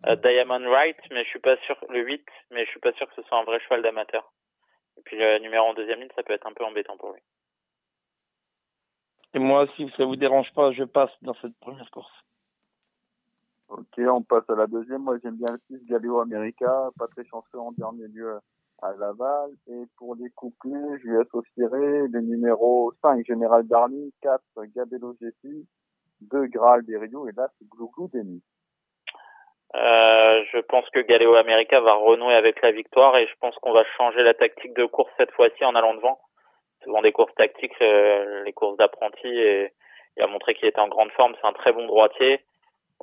euh, 0.08 0.16
Diamond 0.18 0.70
Right, 0.70 0.98
mais 1.12 1.24
je 1.26 1.30
suis 1.30 1.40
pas 1.40 1.58
sûr 1.66 1.76
le 1.90 2.00
8, 2.00 2.26
mais 2.52 2.64
je 2.66 2.70
suis 2.72 2.80
pas 2.80 2.94
sûr 2.94 3.08
que 3.10 3.16
ce 3.16 3.24
soit 3.24 3.38
un 3.38 3.44
vrai 3.44 3.60
cheval 3.60 3.82
d'amateur. 3.82 4.32
Et 4.98 5.02
puis 5.04 5.18
le 5.18 5.40
numéro 5.40 5.66
en 5.68 5.74
deuxième 5.74 6.00
ligne, 6.00 6.10
ça 6.16 6.24
peut 6.24 6.34
être 6.34 6.48
un 6.48 6.54
peu 6.54 6.64
embêtant 6.64 6.96
pour 6.98 7.12
lui. 7.12 7.22
Et 9.34 9.40
moi, 9.40 9.66
si 9.76 9.90
ça 9.98 10.06
vous 10.06 10.16
dérange 10.16 10.52
pas, 10.54 10.72
je 10.72 10.84
passe 10.84 11.12
dans 11.22 11.34
cette 11.42 11.58
première 11.60 11.90
course. 11.92 12.14
Ok, 13.70 13.98
on 13.98 14.22
passe 14.22 14.48
à 14.50 14.56
la 14.56 14.68
deuxième. 14.68 15.02
Moi, 15.02 15.18
j'aime 15.24 15.38
bien 15.38 15.52
le 15.52 15.78
6 15.78 15.86
Galeo 15.86 16.20
America, 16.20 16.90
pas 16.98 17.08
très 17.08 17.26
chanceux 17.26 17.60
en 17.60 17.72
dernier 17.72 18.08
lieu 18.08 18.40
à 18.84 18.94
Laval. 18.94 19.50
Et 19.68 19.86
pour 19.98 20.16
les 20.16 20.30
couplets, 20.30 21.00
je 21.02 21.08
lui 21.08 21.18
associerai 21.18 22.08
les 22.10 22.22
numéros 22.22 22.94
5 23.02 23.26
Général 23.26 23.68
Darny, 23.68 24.14
4 24.22 24.42
Gabello 24.76 25.16
Gessi, 25.20 25.68
2 26.22 26.48
Graal 26.48 26.86
des 26.86 26.98
Rio 26.98 27.28
et 27.28 27.32
là, 27.36 27.48
c'est 27.58 27.68
Glouglou 27.68 28.10
Denis. 28.14 28.44
Euh, 29.76 30.44
je 30.52 30.60
pense 30.60 30.88
que 30.92 31.00
Galeo 31.00 31.34
America 31.34 31.80
va 31.80 31.96
renouer 31.96 32.36
avec 32.36 32.62
la 32.62 32.72
victoire 32.72 33.18
et 33.18 33.26
je 33.26 33.34
pense 33.40 33.56
qu'on 33.56 33.74
va 33.74 33.84
changer 33.98 34.22
la 34.22 34.36
tactique 34.36 34.76
de 34.76 34.86
course 34.86 35.12
cette 35.18 35.32
fois-ci 35.32 35.66
en 35.66 35.74
allant 35.74 35.96
devant 35.96 36.20
souvent 36.84 37.02
des 37.02 37.12
courses 37.12 37.34
tactiques, 37.36 37.74
euh, 37.82 38.44
les 38.44 38.54
courses 38.54 38.78
d'apprenti, 38.78 39.28
et 39.28 39.72
il 40.18 40.24
a 40.24 40.28
montré 40.28 40.56
qu'il 40.56 40.68
était 40.68 40.80
en 40.80 40.88
grande 40.88 41.12
forme. 41.12 41.36
C'est 41.40 41.48
un 41.48 41.54
très 41.54 41.72
bon 41.72 41.86
droitier. 41.86 42.42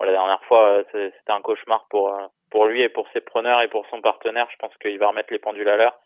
la 0.00 0.12
dernière 0.12 0.42
fois, 0.44 0.68
euh, 0.68 0.84
c'était 0.92 1.32
un 1.32 1.42
cauchemar 1.42 1.86
pour 1.90 2.14
euh, 2.14 2.26
pour 2.50 2.66
lui 2.66 2.82
et 2.82 2.88
pour 2.88 3.06
ses 3.12 3.20
preneurs 3.20 3.62
et 3.62 3.68
pour 3.68 3.86
son 3.90 4.00
partenaire. 4.00 4.48
Je 4.50 4.56
pense 4.56 4.76
qu'il 4.78 4.98
va 4.98 5.08
remettre 5.08 5.32
les 5.32 5.38
pendules 5.38 5.68
à 5.68 5.76
l'heure. 5.76 5.98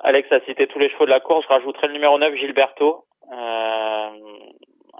Alex 0.00 0.30
a 0.32 0.40
cité 0.40 0.66
tous 0.66 0.78
les 0.78 0.90
chevaux 0.90 1.06
de 1.06 1.10
la 1.10 1.20
course. 1.20 1.44
Je 1.44 1.52
rajouterai 1.52 1.88
le 1.88 1.94
numéro 1.94 2.18
9, 2.18 2.34
Gilberto. 2.34 3.04
Euh, 3.32 4.10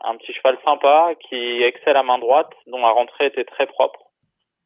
un 0.03 0.17
petit 0.17 0.33
cheval 0.33 0.59
sympa 0.65 1.11
qui 1.29 1.63
excelle 1.63 1.97
à 1.97 2.03
main 2.03 2.19
droite, 2.19 2.53
dont 2.67 2.79
la 2.79 2.91
rentrée 2.91 3.27
était 3.27 3.45
très 3.45 3.67
propre. 3.67 4.01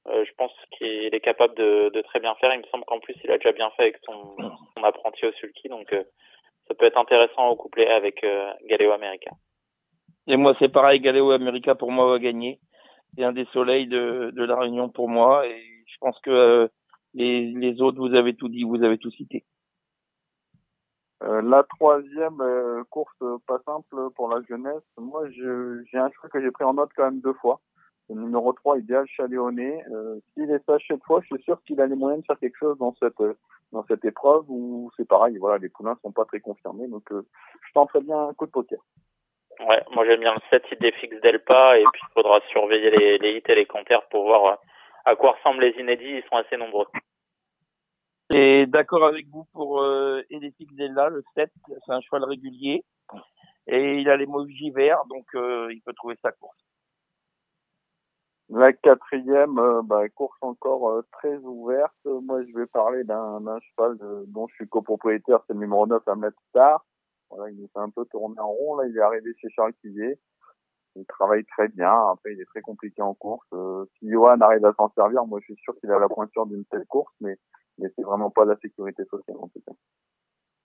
Euh, 0.09 0.25
je 0.25 0.33
pense 0.35 0.53
qu'il 0.77 1.15
est 1.15 1.21
capable 1.21 1.55
de, 1.55 1.91
de, 1.93 2.01
très 2.03 2.21
bien 2.21 2.35
faire. 2.37 2.53
Il 2.55 2.61
me 2.61 2.67
semble 2.67 2.85
qu'en 2.85 3.01
plus, 3.01 3.15
il 3.23 3.31
a 3.31 3.37
déjà 3.37 3.53
bien 3.53 3.71
fait 3.71 3.83
avec 3.83 3.97
son, 4.05 4.37
son 4.77 4.85
apprenti 4.85 5.27
au 5.27 5.33
sulky. 5.33 5.69
Donc, 5.69 5.95
ça 6.71 6.77
peut 6.77 6.87
être 6.87 6.99
intéressant 6.99 7.49
au 7.49 7.57
couplet 7.57 7.89
avec 7.89 8.23
euh, 8.23 8.53
Galeo 8.69 8.93
America. 8.93 9.33
Et 10.29 10.37
moi, 10.37 10.55
c'est 10.61 10.69
pareil, 10.69 11.01
Galeo 11.01 11.33
America 11.33 11.75
pour 11.75 11.91
moi 11.91 12.09
va 12.09 12.21
gagner. 12.21 12.61
C'est 13.17 13.25
un 13.25 13.33
des 13.33 13.47
soleils 13.47 13.89
de, 13.89 14.31
de 14.33 14.45
la 14.45 14.55
Réunion 14.55 14.89
pour 14.89 15.09
moi 15.09 15.45
et 15.49 15.61
je 15.87 15.97
pense 16.01 16.17
que 16.21 16.31
euh, 16.31 16.69
les, 17.15 17.47
les 17.47 17.81
autres, 17.83 17.99
vous 17.99 18.15
avez 18.15 18.35
tout 18.37 18.49
dit, 18.49 18.63
vous 18.63 18.85
avez 18.85 18.99
tout 18.99 19.11
cité. 19.11 19.45
Euh, 21.25 21.43
la 21.43 21.65
troisième 21.65 22.41
euh, 22.41 22.85
course 22.89 23.19
pas 23.49 23.59
simple 23.67 23.97
pour 24.15 24.29
la 24.29 24.41
jeunesse. 24.49 24.85
Moi, 24.97 25.29
j'ai 25.31 25.99
un 25.99 26.11
choix 26.13 26.31
que 26.31 26.41
j'ai 26.41 26.53
pris 26.53 26.65
en 26.65 26.75
note 26.75 26.91
quand 26.95 27.05
même 27.05 27.21
deux 27.21 27.35
fois. 27.35 27.61
Le 28.11 28.23
numéro 28.23 28.53
3, 28.53 28.79
Idéal 28.79 29.07
Chaléoné. 29.07 29.85
Euh, 29.93 30.19
S'il 30.35 30.51
est 30.51 30.65
sage 30.67 30.85
cette 30.89 31.05
fois, 31.05 31.21
je 31.23 31.35
suis 31.35 31.45
sûr 31.45 31.63
qu'il 31.63 31.81
a 31.81 31.87
les 31.87 31.95
moyens 31.95 32.23
de 32.23 32.27
faire 32.27 32.39
quelque 32.39 32.59
chose 32.59 32.77
dans 32.79 32.95
cette 32.95 33.23
dans 33.73 33.85
cette 33.85 34.05
épreuve 34.05 34.45
où 34.49 34.91
c'est 34.97 35.07
pareil. 35.07 35.39
Voilà, 35.39 35.59
les 35.59 35.69
poulains 35.69 35.97
sont 36.03 36.11
pas 36.11 36.25
très 36.25 36.41
confirmés, 36.41 36.89
donc 36.89 37.11
euh, 37.13 37.25
je 37.69 37.73
tenterai 37.73 38.01
bien 38.01 38.29
un 38.29 38.35
coup 38.35 38.47
de 38.47 38.51
poker. 38.51 38.81
Ouais, 39.61 39.81
moi 39.95 40.05
j'aime 40.07 40.21
bien 40.21 40.35
le 40.35 40.41
7 40.51 40.65
Idéfix 40.73 41.21
Delpa 41.21 41.79
et 41.79 41.85
puis 41.93 42.03
il 42.03 42.13
faudra 42.15 42.41
surveiller 42.51 42.91
les, 42.91 43.19
les 43.19 43.37
hits 43.37 43.43
et 43.47 43.55
les 43.55 43.67
compteurs 43.67 44.09
pour 44.09 44.25
voir 44.25 44.59
à 45.05 45.15
quoi 45.15 45.33
ressemblent 45.33 45.63
les 45.63 45.79
inédits. 45.79 46.17
Ils 46.17 46.25
sont 46.29 46.37
assez 46.37 46.57
nombreux. 46.57 46.87
Et 48.35 48.67
d'accord 48.67 49.05
avec 49.05 49.27
vous 49.29 49.45
pour 49.53 49.83
euh, 49.83 50.23
Idéfix 50.31 50.75
Delpa, 50.75 51.11
le 51.11 51.23
7, 51.35 51.51
c'est 51.69 51.93
un 51.93 52.01
cheval 52.01 52.25
régulier 52.25 52.83
et 53.69 53.99
il 54.01 54.09
a 54.09 54.17
les 54.17 54.27
mauvais 54.27 54.53
verts, 54.75 55.05
donc 55.09 55.27
euh, 55.35 55.69
il 55.73 55.81
peut 55.83 55.93
trouver 55.93 56.17
sa 56.23 56.33
course. 56.33 56.59
La 58.53 58.73
quatrième, 58.73 59.59
euh, 59.61 59.81
bah, 59.85 60.09
course 60.09 60.37
encore 60.41 60.91
euh, 60.91 61.03
très 61.13 61.37
ouverte. 61.37 61.95
Moi, 62.05 62.43
je 62.43 62.59
vais 62.59 62.67
parler 62.67 63.05
d'un 63.05 63.41
cheval 63.61 63.97
dont 64.27 64.49
je 64.49 64.55
suis 64.57 64.69
copropriétaire, 64.69 65.39
c'est 65.47 65.53
le 65.53 65.61
numéro 65.61 65.87
9 65.87 66.03
à 66.09 66.17
Metz 66.17 66.35
Star. 66.49 66.85
Voilà, 67.31 67.49
il 67.53 67.63
est 67.63 67.77
un 67.77 67.91
peu 67.91 68.05
tourné 68.07 68.41
en 68.41 68.49
rond. 68.49 68.77
Là, 68.77 68.87
il 68.89 68.97
est 68.97 69.01
arrivé 69.01 69.31
chez 69.41 69.49
Charles 69.51 69.73
Cuvier. 69.81 70.19
Il 70.97 71.07
travaille 71.07 71.45
très 71.45 71.69
bien. 71.69 71.93
Après, 72.11 72.33
il 72.33 72.41
est 72.41 72.47
très 72.47 72.61
compliqué 72.61 73.01
en 73.03 73.15
course. 73.15 73.47
Euh, 73.53 73.85
si 73.99 74.11
Johan 74.11 74.41
arrive 74.41 74.65
à 74.65 74.73
s'en 74.73 74.91
servir, 74.97 75.25
moi, 75.27 75.39
je 75.41 75.53
suis 75.53 75.63
sûr 75.63 75.79
qu'il 75.79 75.93
a 75.93 76.01
la 76.01 76.09
pointure 76.09 76.47
d'une 76.47 76.65
telle 76.65 76.87
course, 76.87 77.15
mais, 77.21 77.37
mais 77.79 77.89
c'est 77.95 78.03
vraiment 78.03 78.31
pas 78.31 78.45
la 78.45 78.57
sécurité 78.57 79.05
sociale 79.05 79.37
en 79.41 79.47
tout 79.47 79.63
cas. 79.65 79.73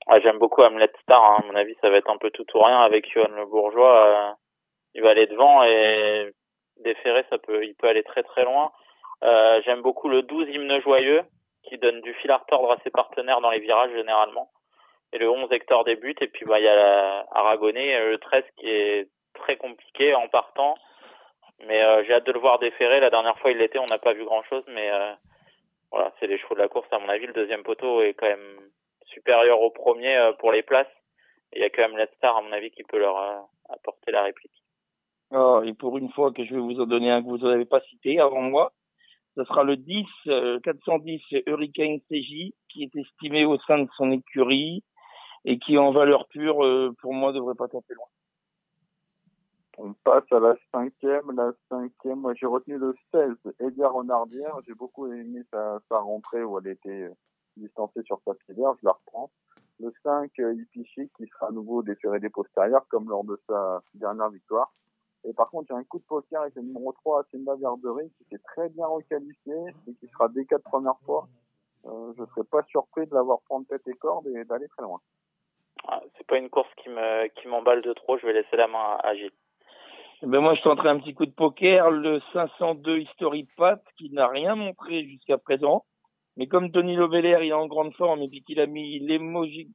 Ah, 0.07 0.19
J'aime 0.21 0.39
beaucoup 0.39 0.63
Hamlet 0.63 0.91
Star. 1.03 1.21
Hein. 1.21 1.43
À 1.43 1.45
mon 1.45 1.55
avis, 1.55 1.75
ça 1.81 1.91
va 1.91 1.97
être 1.97 2.09
un 2.09 2.17
peu 2.17 2.31
tout 2.31 2.45
ou 2.55 2.61
rien 2.63 2.79
avec 2.79 3.07
Johan 3.13 3.29
Le 3.29 3.45
Bourgeois. 3.45 4.35
il 4.95 5.03
va 5.03 5.11
aller 5.11 5.27
devant 5.27 5.63
et 5.63 6.33
déféré, 6.77 7.25
ça 7.29 7.37
peut, 7.37 7.65
il 7.65 7.75
peut 7.75 7.87
aller 7.87 8.03
très 8.03 8.23
très 8.23 8.43
loin. 8.43 8.71
Euh, 9.23 9.61
J'aime 9.65 9.81
beaucoup 9.81 10.09
le 10.09 10.21
12 10.21 10.49
hymne 10.49 10.81
joyeux 10.81 11.23
qui 11.63 11.77
donne 11.77 12.01
du 12.01 12.13
fil 12.15 12.31
à 12.31 12.37
retordre 12.37 12.71
à 12.71 12.77
ses 12.83 12.91
partenaires 12.91 13.41
dans 13.41 13.49
les 13.49 13.59
virages 13.59 13.91
généralement. 13.91 14.49
Et 15.13 15.17
le 15.17 15.29
11 15.29 15.51
Hector 15.51 15.83
débute 15.83 16.21
et 16.21 16.27
puis 16.27 16.45
bah 16.45 16.59
il 16.59 16.65
y 16.65 16.67
a 16.67 17.25
Aragonais, 17.31 17.95
euh, 17.95 18.11
le 18.11 18.17
13 18.17 18.43
qui 18.57 18.69
est 18.69 19.07
très 19.33 19.57
compliqué 19.57 20.13
en 20.13 20.27
partant. 20.27 20.75
Mais 21.59 21.81
euh, 21.81 22.03
j'ai 22.03 22.13
hâte 22.13 22.25
de 22.25 22.33
le 22.33 22.39
voir 22.39 22.59
déférer. 22.59 22.99
La 22.99 23.09
dernière 23.09 23.37
fois 23.39 23.51
il 23.51 23.57
l'était, 23.57 23.79
on 23.79 23.85
n'a 23.85 23.97
pas 23.97 24.13
vu 24.13 24.25
grand 24.25 24.43
chose, 24.43 24.63
mais 24.67 24.91
euh, 24.91 25.13
voilà, 25.91 26.11
c'est 26.19 26.27
les 26.27 26.37
chevaux 26.37 26.55
de 26.55 26.59
la 26.59 26.67
course 26.67 26.91
à 26.91 26.99
mon 26.99 27.09
avis. 27.09 27.27
Le 27.27 27.33
deuxième 27.33 27.63
poteau 27.63 28.01
est 28.01 28.13
quand 28.13 28.27
même 28.27 28.59
supérieur 29.05 29.61
au 29.61 29.69
premier 29.71 30.31
pour 30.39 30.51
les 30.51 30.63
places. 30.63 30.91
il 31.53 31.61
y 31.61 31.65
a 31.65 31.69
quand 31.69 31.87
même 31.87 32.05
Star, 32.17 32.37
à 32.37 32.41
mon 32.41 32.51
avis, 32.51 32.71
qui 32.71 32.83
peut 32.83 32.99
leur 32.99 33.47
apporter 33.69 34.11
la 34.11 34.23
réplique. 34.23 34.64
Et 35.63 35.73
pour 35.73 35.97
une 35.97 36.11
fois 36.11 36.31
que 36.31 36.43
je 36.43 36.53
vais 36.53 36.61
vous 36.61 36.79
en 36.79 36.85
donner 36.85 37.11
un 37.11 37.21
que 37.21 37.27
vous 37.27 37.37
n'avez 37.37 37.65
pas 37.65 37.81
cité 37.81 38.19
avant 38.19 38.41
moi, 38.41 38.73
ce 39.35 39.43
sera 39.43 39.63
le 39.63 39.77
10 39.77 40.05
410 40.63 41.21
Hurricane 41.45 41.99
CJ 42.09 42.53
qui 42.69 42.83
est 42.83 42.95
estimé 42.95 43.45
au 43.45 43.57
sein 43.59 43.79
de 43.79 43.89
son 43.97 44.11
écurie 44.11 44.83
et 45.43 45.59
qui 45.59 45.77
en 45.77 45.91
valeur 45.91 46.27
pure 46.27 46.57
pour 47.01 47.13
moi 47.13 47.31
devrait 47.33 47.55
pas 47.55 47.67
taper 47.67 47.93
loin. 47.93 48.07
On 49.77 49.93
passe 49.93 50.23
à 50.31 50.39
la 50.39 50.55
cinquième. 50.71 51.31
La 51.35 51.51
cinquième, 51.69 52.19
moi 52.19 52.33
j'ai 52.33 52.45
retenu 52.45 52.77
le 52.77 52.95
16, 53.11 53.53
Edgar 53.59 53.93
Renardière. 53.93 54.57
J'ai 54.65 54.73
beaucoup 54.73 55.11
aimé 55.11 55.41
sa, 55.51 55.79
sa, 55.89 55.99
rentrée 55.99 56.43
où 56.43 56.57
elle 56.59 56.67
était 56.67 57.09
distancée 57.57 58.01
sur 58.03 58.19
sa 58.25 58.31
vert. 58.53 58.73
Je 58.79 58.85
la 58.85 58.93
reprends. 58.93 59.29
Le 59.81 59.91
5, 60.03 60.31
Ipichi, 60.37 61.09
qui 61.17 61.27
sera 61.27 61.49
à 61.49 61.51
nouveau 61.51 61.83
déféré 61.83 62.21
des 62.21 62.29
postérieurs, 62.29 62.87
comme 62.87 63.09
lors 63.09 63.25
de 63.25 63.37
sa 63.49 63.81
dernière 63.93 64.29
victoire. 64.29 64.71
Et 65.27 65.33
par 65.33 65.49
contre, 65.49 65.67
j'ai 65.69 65.73
un 65.73 65.83
coup 65.83 65.97
de 65.99 66.03
poker 66.03 66.41
avec 66.41 66.55
le 66.55 66.61
numéro 66.61 66.91
3, 66.91 67.23
Simba 67.31 67.55
Verdery, 67.55 68.11
qui 68.17 68.25
s'est 68.29 68.41
très 68.43 68.69
bien 68.69 68.85
requalifié 68.85 69.55
et 69.87 69.93
qui 69.95 70.07
sera 70.07 70.27
des 70.29 70.45
quatre 70.45 70.63
premières 70.63 70.99
fois. 71.05 71.27
Euh, 71.85 72.13
je 72.17 72.25
serais 72.25 72.43
pas 72.49 72.63
surpris 72.63 73.07
de 73.07 73.13
l'avoir 73.13 73.39
prendre 73.45 73.65
tête 73.67 73.87
et 73.87 73.93
corde 73.93 74.27
et 74.27 74.45
d'aller 74.45 74.67
très 74.67 74.83
loin. 74.83 74.99
Ah, 75.87 76.01
c'est 76.17 76.25
pas 76.27 76.37
une 76.37 76.49
course 76.49 76.69
qui 76.77 76.89
me 76.89 77.27
qui 77.27 77.47
m'emballe 77.47 77.81
de 77.81 77.93
trop. 77.93 78.17
Je 78.17 78.25
vais 78.25 78.33
laisser 78.33 78.55
la 78.55 78.67
main 78.67 78.97
à 79.03 79.15
Gilles. 79.15 79.31
Eh 80.23 80.27
ben 80.27 80.41
moi, 80.41 80.55
je 80.55 80.61
tenterai 80.61 80.89
un 80.89 80.99
petit 80.99 81.13
coup 81.13 81.25
de 81.25 81.31
poker, 81.31 81.91
le 81.91 82.21
502 82.33 82.99
History 82.99 83.47
Pat, 83.57 83.83
qui 83.97 84.09
n'a 84.11 84.27
rien 84.27 84.55
montré 84.55 85.03
jusqu'à 85.05 85.37
présent. 85.37 85.85
Mais 86.37 86.47
comme 86.47 86.71
Tony 86.71 86.95
Loveller, 86.95 87.39
il 87.41 87.49
est 87.49 87.53
en 87.53 87.67
grande 87.67 87.93
forme 87.93 88.21
et 88.21 88.27
puis 88.27 88.43
qu'il 88.43 88.59
a 88.59 88.65
mis 88.65 88.99
l'emoji, 88.99 89.69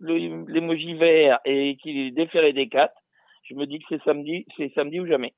l'emoji 0.00 0.94
vert 0.94 1.40
et 1.44 1.76
qu'il 1.76 1.98
est 1.98 2.10
déféré 2.10 2.52
des 2.52 2.68
quatre, 2.68 2.94
je 3.44 3.54
me 3.54 3.66
dis 3.66 3.78
que 3.78 3.84
c'est 3.88 4.02
samedi, 4.04 4.46
c'est 4.56 4.72
samedi 4.74 5.00
ou 5.00 5.06
jamais. 5.06 5.34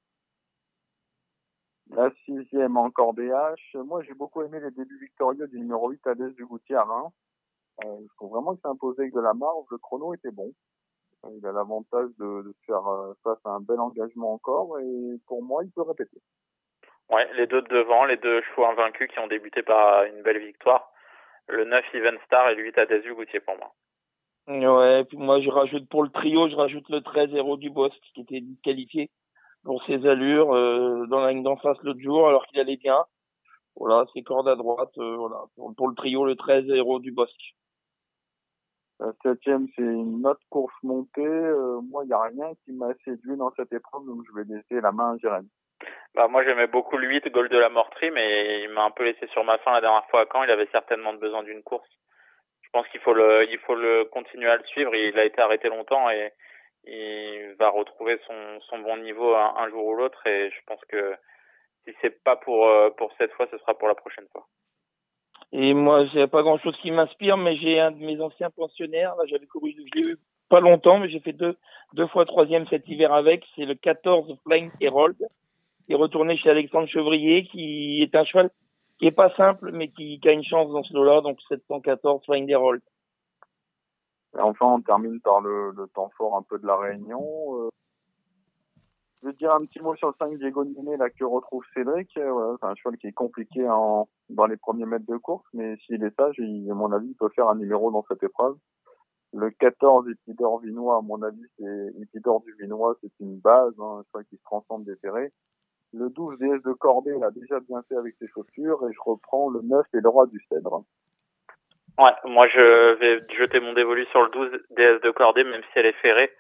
La 1.91 2.11
sixième 2.25 2.77
encore 2.77 3.15
DH. 3.15 3.75
Moi, 3.75 4.03
j'ai 4.03 4.15
beaucoup 4.15 4.43
aimé 4.43 4.59
les 4.61 4.71
débuts 4.71 4.99
victorieux 4.99 5.47
du 5.49 5.61
numéro 5.61 5.91
8 5.91 6.07
Adès 6.09 6.31
du 6.31 6.45
Goutier 6.45 6.77
à 6.77 6.83
Reims. 6.83 7.13
Euh, 7.85 7.99
je 8.01 8.15
trouve 8.17 8.33
vraiment 8.33 8.55
que 8.55 8.61
c'est 8.63 8.69
imposé 8.69 9.03
avec 9.03 9.15
de 9.15 9.21
la 9.21 9.35
marge. 9.35 9.67
Le 9.71 9.79
chrono 9.79 10.15
était 10.15 10.31
bon. 10.31 10.53
Il 11.33 11.45
a 11.47 11.53
l'avantage 11.53 12.11
de, 12.19 12.43
de, 12.43 12.55
faire 12.67 12.87
euh, 12.87 13.13
face 13.25 13.39
à 13.45 13.51
un 13.51 13.61
bel 13.61 13.81
engagement 13.81 14.35
encore 14.35 14.79
et 14.79 15.21
pour 15.27 15.43
moi, 15.43 15.65
il 15.65 15.71
peut 15.73 15.83
répéter. 15.83 16.21
Ouais, 17.09 17.33
les 17.35 17.47
deux 17.47 17.63
de 17.63 17.69
devant, 17.69 18.05
les 18.05 18.17
deux 18.17 18.43
chevaux 18.43 18.67
invaincus 18.67 19.09
qui 19.11 19.19
ont 19.19 19.27
débuté 19.27 19.63
par 19.63 20.05
une 20.05 20.23
belle 20.23 20.39
victoire. 20.39 20.93
Le 21.49 21.65
9 21.65 21.85
Even 21.95 22.19
Star 22.27 22.51
et 22.51 22.55
le 22.55 22.65
8 22.65 22.79
Adès 22.79 23.01
du 23.01 23.15
Goutier 23.15 23.41
pour 23.41 23.57
moi. 23.57 23.73
Ouais, 24.49 25.05
puis 25.05 25.17
moi 25.17 25.41
je 25.41 25.51
rajoute 25.51 25.89
pour 25.89 26.05
le 26.05 26.11
trio, 26.11 26.49
je 26.49 26.55
rajoute 26.55 26.89
le 26.89 27.01
13 27.01 27.35
héros 27.35 27.57
du 27.57 27.69
Bosque 27.69 28.01
qui 28.15 28.21
était 28.21 28.41
disqualifié 28.41 29.11
pour 29.65 29.85
ses 29.87 30.07
allures 30.07 30.55
euh, 30.55 31.07
dans 31.09 31.19
la 31.21 31.33
ligne 31.33 31.43
d'en 31.43 31.57
face 31.57 31.77
l'autre 31.83 32.01
jour 32.01 32.29
alors 32.29 32.47
qu'il 32.47 32.61
allait 32.61 32.77
bien. 32.77 33.05
Voilà, 33.75 34.07
c'est 34.15 34.23
corde 34.23 34.49
à 34.49 34.55
droite, 34.55 34.97
euh, 34.99 35.17
voilà. 35.17 35.43
Pour, 35.77 35.89
le 35.89 35.95
trio, 35.97 36.25
le 36.25 36.37
13 36.37 36.71
héros 36.71 37.01
du 37.01 37.11
Bosque. 37.11 37.57
La 39.01 39.13
septième, 39.23 39.67
c'est 39.77 39.83
une 39.83 40.27
autre 40.27 40.41
course 40.49 40.75
montée. 40.83 41.27
Euh, 41.27 41.81
moi, 41.83 42.05
il 42.05 42.07
n'y 42.07 42.15
a 42.15 42.23
rien 42.23 42.55
qui 42.65 42.73
m'a 42.73 42.95
séduit 43.05 43.37
dans 43.37 43.53
cette 43.55 43.73
épreuve, 43.73 44.07
donc 44.07 44.23
je 44.27 44.33
vais 44.35 44.45
laisser 44.45 44.81
la 44.81 44.93
main 44.93 45.15
à 45.15 45.19
Jérémy. 45.19 45.51
Bah, 46.15 46.29
moi, 46.29 46.43
j'aimais 46.45 46.69
beaucoup 46.69 46.97
le 46.97 47.07
8, 47.07 47.29
Gold 47.29 47.51
de 47.51 47.59
la 47.59 47.69
Morterie, 47.69 48.11
mais 48.13 48.63
il 48.63 48.71
m'a 48.71 48.85
un 48.85 48.91
peu 48.91 49.05
laissé 49.05 49.27
sur 49.33 49.45
ma 49.45 49.59
fin 49.59 49.73
la 49.73 49.83
dernière 49.83 50.07
fois 50.07 50.23
à 50.23 50.27
Caen. 50.33 50.45
Il 50.45 50.51
avait 50.51 50.69
certainement 50.73 51.13
besoin 51.13 51.43
d'une 51.43 51.63
course 51.63 51.91
je 52.67 52.71
pense 52.73 52.89
qu'il 52.89 53.01
faut 53.01 53.15
le, 53.15 53.49
il 53.51 53.59
faut 53.59 53.75
le 53.75 54.05
continuer 54.07 54.51
à 54.51 54.57
le 54.57 54.65
suivre. 54.65 54.95
Il 54.95 55.19
a 55.19 55.25
été 55.25 55.41
arrêté 55.41 55.69
longtemps 55.69 56.11
et 56.11 56.33
il 56.85 57.55
va 57.59 57.71
retrouver 57.71 58.19
son, 58.27 58.61
son 58.69 58.79
bon 58.81 58.97
niveau 58.99 59.35
un, 59.35 59.69
jour 59.71 59.87
ou 59.87 59.95
l'autre. 59.95 60.27
Et 60.27 60.51
je 60.51 60.61
pense 60.67 60.81
que 60.89 61.15
si 61.85 61.95
c'est 62.03 62.23
pas 62.23 62.37
pour, 62.37 62.67
euh, 62.67 62.91
pour 62.91 63.13
cette 63.19 63.33
fois, 63.33 63.47
ce 63.51 63.59
sera 63.59 63.75
pour 63.79 63.89
la 63.89 63.95
prochaine 63.95 64.27
fois. 64.33 64.47
Et 65.53 65.75
moi, 65.75 66.07
j'ai 66.13 66.27
pas 66.27 66.43
grand 66.43 66.59
chose 66.59 66.77
qui 66.83 66.91
m'inspire, 66.91 67.37
mais 67.37 67.57
j'ai 67.57 67.79
un 67.79 67.93
de 67.93 68.05
mes 68.05 68.21
anciens 68.21 68.51
pensionnaires. 68.51 69.15
Là, 69.17 69.25
j'avais 69.27 69.47
couru, 69.47 69.73
je 69.77 70.01
l'ai 70.01 70.15
pas 70.49 70.61
longtemps, 70.61 70.99
mais 70.99 71.09
j'ai 71.09 71.21
fait 71.21 71.33
deux, 71.33 71.57
deux 71.95 72.07
fois 72.09 72.25
troisième 72.25 72.67
cet 72.67 72.89
hiver 72.89 73.13
avec. 73.13 73.45
C'est 73.55 73.65
le 73.65 73.75
14 73.75 74.37
Flying 74.45 74.71
Herald. 74.81 75.17
Il 75.89 75.95
est 75.95 75.99
retourné 75.99 76.37
chez 76.37 76.51
Alexandre 76.51 76.89
Chevrier, 76.89 77.45
qui 77.45 78.03
est 78.03 78.15
un 78.17 78.25
cheval 78.25 78.51
qui 78.99 79.07
est 79.07 79.13
pas 79.13 79.35
simple, 79.37 79.73
mais 79.73 79.89
qui, 79.89 80.21
a 80.25 80.33
une 80.33 80.45
chance 80.45 80.71
dans 80.71 80.83
ce 80.83 80.95
lot-là, 80.95 81.21
donc 81.21 81.39
714 81.49 82.25
Flying 82.25 82.55
Roll. 82.55 82.81
Et 84.37 84.41
enfin, 84.41 84.67
on 84.67 84.81
termine 84.81 85.21
par 85.21 85.41
le, 85.41 85.71
le, 85.73 85.87
temps 85.89 86.11
fort 86.17 86.37
un 86.37 86.43
peu 86.43 86.59
de 86.59 86.67
la 86.67 86.77
réunion. 86.77 87.65
Euh, 87.65 87.69
je 89.23 89.29
vais 89.29 89.35
dire 89.35 89.53
un 89.53 89.65
petit 89.65 89.81
mot 89.81 89.97
sur 89.97 90.09
le 90.09 90.15
5 90.19 90.39
Diego 90.39 90.65
Nene, 90.65 90.97
là, 90.99 91.11
que 91.11 91.25
retrouve 91.25 91.65
Cédric. 91.75 92.17
Euh, 92.17 92.57
c'est 92.61 92.67
un 92.67 92.75
cheval 92.75 92.99
qui 92.99 93.09
est 93.09 93.13
compliqué 93.13 93.69
en, 93.69 94.09
dans 94.29 94.47
les 94.47 94.57
premiers 94.57 94.85
mètres 94.85 95.07
de 95.09 95.17
course, 95.17 95.47
mais 95.53 95.77
s'il 95.79 96.05
est 96.05 96.15
sage, 96.17 96.35
il, 96.39 96.71
à 96.71 96.75
mon 96.75 96.93
avis, 96.93 97.09
il 97.09 97.17
peut 97.17 97.31
faire 97.35 97.49
un 97.49 97.57
numéro 97.57 97.91
dans 97.91 98.05
cette 98.09 98.23
épreuve. 98.23 98.57
Le 99.33 99.51
14 99.51 100.09
Epidor 100.09 100.61
Vinois, 100.61 100.99
à 100.99 101.01
mon 101.01 101.23
avis, 101.23 101.45
c'est 101.59 101.93
Epidor 102.01 102.41
du 102.43 102.55
Vinois, 102.61 102.97
c'est 103.03 103.13
une 103.21 103.39
base, 103.39 103.75
hein, 103.79 103.99
un 104.01 104.05
cheval 104.05 104.25
qui 104.27 104.37
se 104.37 104.43
transforme 104.45 104.85
déterré. 104.85 105.33
Le 105.99 106.11
12 106.11 106.39
DS 106.39 106.63
de 106.63 106.75
Cordée, 106.75 107.15
il 107.17 107.25
a 107.25 107.31
déjà 107.31 107.59
bien 107.61 107.81
fait 107.89 107.97
avec 107.97 108.15
ses 108.19 108.29
chaussures. 108.29 108.87
Et 108.87 108.93
je 108.93 109.01
reprends 109.01 109.49
le 109.49 109.61
9 109.63 109.87
et 109.95 110.01
le 110.01 110.09
roi 110.09 110.27
du 110.27 110.39
cèdre. 110.49 110.83
Ouais, 111.99 112.13
moi 112.25 112.47
je 112.49 112.93
vais 112.97 113.25
jeter 113.35 113.61
mon 113.61 113.73
dévolu 113.73 114.05
sur 114.11 114.23
le 114.23 114.29
12 114.29 114.51
DS 114.71 115.01
de 115.01 115.11
Cordée, 115.11 115.45
même 115.45 115.63
si 115.63 115.79
elle 115.79 115.87
est 115.87 116.01
ferrée. 116.03 116.31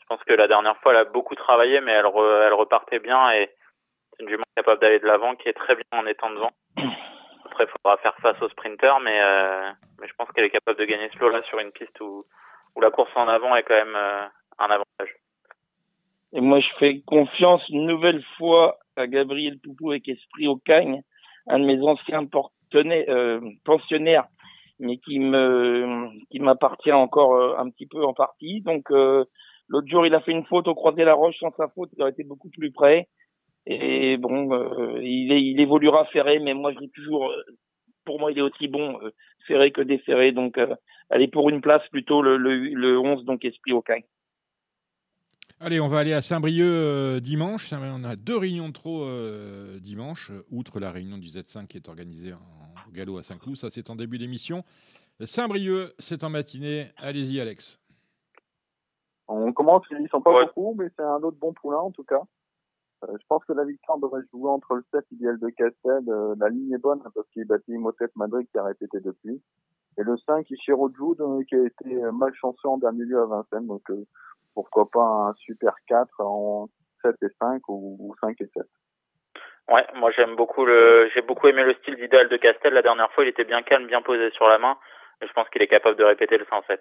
Je 0.00 0.06
pense 0.06 0.22
que 0.24 0.34
la 0.34 0.46
dernière 0.46 0.76
fois, 0.78 0.92
elle 0.92 0.98
a 0.98 1.04
beaucoup 1.04 1.34
travaillé, 1.34 1.80
mais 1.80 1.92
elle, 1.92 2.06
elle 2.06 2.52
repartait 2.52 2.98
bien 2.98 3.30
et 3.32 3.48
c'est 4.12 4.24
une 4.24 4.28
jument 4.28 4.44
capable 4.56 4.80
d'aller 4.80 4.98
de 4.98 5.06
l'avant, 5.06 5.34
qui 5.36 5.48
est 5.48 5.54
très 5.54 5.74
bien 5.74 5.84
en 5.92 6.06
étant 6.06 6.30
devant. 6.30 6.50
Après, 7.46 7.64
il 7.64 7.70
faudra 7.70 7.96
faire 7.98 8.16
face 8.20 8.40
au 8.42 8.48
sprinter, 8.50 9.00
mais, 9.00 9.20
euh, 9.22 9.70
mais 10.00 10.08
je 10.08 10.14
pense 10.18 10.30
qu'elle 10.32 10.44
est 10.44 10.50
capable 10.50 10.78
de 10.78 10.84
gagner 10.84 11.08
ce 11.14 11.18
lot-là 11.18 11.42
sur 11.44 11.58
une 11.60 11.72
piste 11.72 11.98
où, 12.00 12.24
où 12.76 12.80
la 12.82 12.90
course 12.90 13.10
en 13.14 13.28
avant 13.28 13.56
est 13.56 13.62
quand 13.62 13.74
même 13.74 13.96
euh, 13.96 14.26
un 14.58 14.66
avantage. 14.66 15.16
Et 16.34 16.42
moi, 16.42 16.60
je 16.60 16.68
fais 16.78 17.00
confiance 17.06 17.66
une 17.70 17.86
nouvelle 17.86 18.22
fois 18.36 18.78
à 18.98 19.06
Gabriel 19.06 19.58
Poupou 19.58 19.90
avec 19.90 20.08
Esprit 20.08 20.46
au 20.46 20.56
Cagne, 20.56 21.02
un 21.46 21.58
de 21.58 21.64
mes 21.64 21.80
anciens 21.82 22.26
euh, 22.74 23.40
pensionnaires, 23.64 24.26
mais 24.78 24.98
qui 24.98 25.18
m'appartient 25.18 26.92
encore 26.92 27.34
euh, 27.34 27.56
un 27.58 27.70
petit 27.70 27.86
peu 27.86 28.04
en 28.04 28.12
partie. 28.12 28.60
Donc 28.60 28.90
euh, 28.90 29.24
l'autre 29.68 29.88
jour, 29.88 30.06
il 30.06 30.14
a 30.14 30.20
fait 30.20 30.32
une 30.32 30.44
faute 30.46 30.68
au 30.68 30.74
croisé 30.74 31.04
la 31.04 31.14
roche 31.14 31.38
sans 31.38 31.52
sa 31.56 31.68
faute, 31.68 31.90
il 31.96 32.02
aurait 32.02 32.10
été 32.10 32.24
beaucoup 32.24 32.50
plus 32.50 32.70
près. 32.72 33.08
Et 33.66 34.16
bon, 34.16 34.48
il, 35.02 35.30
il 35.30 35.60
évoluera 35.60 36.06
ferré, 36.06 36.38
mais 36.38 36.54
moi 36.54 36.72
je 36.72 36.78
dis 36.78 36.90
toujours, 36.90 37.30
pour 38.06 38.18
moi 38.18 38.32
il 38.32 38.38
est 38.38 38.42
aussi 38.42 38.66
bon 38.66 38.98
ferré 39.46 39.72
que 39.72 39.82
déferré. 39.82 40.32
Donc 40.32 40.58
allez 41.10 41.28
pour 41.28 41.50
une 41.50 41.60
place 41.60 41.86
plutôt 41.90 42.22
le, 42.22 42.38
le, 42.38 42.56
le 42.56 42.98
11, 42.98 43.24
donc 43.24 43.44
Esprit 43.44 43.72
au 43.72 43.82
Cagne. 43.82 44.04
Allez, 45.60 45.80
on 45.80 45.88
va 45.88 45.98
aller 45.98 46.12
à 46.12 46.22
Saint-Brieuc 46.22 46.64
euh, 46.64 47.18
dimanche. 47.18 47.72
On 47.72 48.04
a 48.04 48.14
deux 48.14 48.36
réunions 48.36 48.68
de 48.68 48.72
trop 48.72 49.02
euh, 49.02 49.80
dimanche, 49.80 50.30
outre 50.52 50.78
la 50.78 50.92
réunion 50.92 51.18
du 51.18 51.26
Z5 51.26 51.66
qui 51.66 51.76
est 51.76 51.88
organisée 51.88 52.32
en, 52.32 52.90
galop 52.92 53.18
à 53.18 53.24
Saint-Cloud. 53.24 53.56
Ça, 53.56 53.68
c'est 53.68 53.90
en 53.90 53.96
début 53.96 54.18
d'émission. 54.18 54.62
Saint-Brieuc, 55.18 55.94
c'est 55.98 56.22
en 56.22 56.30
matinée. 56.30 56.92
Allez-y, 56.96 57.40
Alex. 57.40 57.80
On 59.26 59.52
commence, 59.52 59.82
ils 59.90 60.00
ne 60.00 60.06
sont 60.06 60.20
pas 60.20 60.30
beaucoup, 60.44 60.76
mais 60.78 60.90
c'est 60.96 61.02
un 61.02 61.20
autre 61.24 61.38
bon 61.40 61.52
poulain 61.52 61.78
en 61.80 61.90
tout 61.90 62.04
cas. 62.04 62.22
Euh, 63.02 63.16
je 63.20 63.26
pense 63.28 63.44
que 63.44 63.52
la 63.52 63.64
victoire 63.64 63.98
devrait 63.98 64.22
jouer 64.32 64.50
entre 64.50 64.76
le 64.76 64.84
7 64.94 65.06
idéal 65.10 65.40
de 65.40 65.48
Castel. 65.48 66.04
la 66.38 66.48
ligne 66.50 66.72
est 66.72 66.78
bonne 66.78 67.02
parce 67.12 67.28
qu'il 67.30 67.44
battu 67.46 67.76
Motet 67.78 68.06
Madrid 68.14 68.46
qui 68.52 68.58
a 68.58 68.62
répété 68.62 69.00
depuis. 69.00 69.42
Et 69.98 70.04
le 70.04 70.16
5, 70.18 70.48
Ishiro 70.52 70.88
Jude, 70.90 71.48
qui 71.48 71.56
a 71.56 71.66
été 71.66 72.00
malchanceux 72.12 72.68
en 72.68 72.78
dernier 72.78 73.02
lieu 73.02 73.20
à 73.20 73.26
Vincennes. 73.26 73.66
Donc, 73.66 73.82
pourquoi 74.58 74.90
pas 74.90 75.28
un 75.28 75.34
Super 75.34 75.72
4 75.86 76.20
en 76.20 76.66
7 77.02 77.14
et 77.22 77.28
5 77.38 77.62
ou, 77.68 78.12
5 78.20 78.40
et 78.40 78.46
7. 78.46 78.64
Ouais, 79.68 79.86
moi 79.94 80.10
j'aime 80.10 80.34
beaucoup 80.34 80.64
le, 80.64 81.08
j'ai 81.14 81.22
beaucoup 81.22 81.46
aimé 81.46 81.62
le 81.62 81.74
style 81.74 81.94
d'idéal 81.94 82.28
de 82.28 82.36
Castel. 82.36 82.74
La 82.74 82.82
dernière 82.82 83.12
fois, 83.12 83.22
il 83.22 83.28
était 83.28 83.44
bien 83.44 83.62
calme, 83.62 83.86
bien 83.86 84.02
posé 84.02 84.32
sur 84.32 84.48
la 84.48 84.58
main. 84.58 84.76
Et 85.22 85.28
je 85.28 85.32
pense 85.32 85.48
qu'il 85.50 85.62
est 85.62 85.68
capable 85.68 85.96
de 85.96 86.02
répéter 86.02 86.38
le 86.38 86.44
107. 86.50 86.80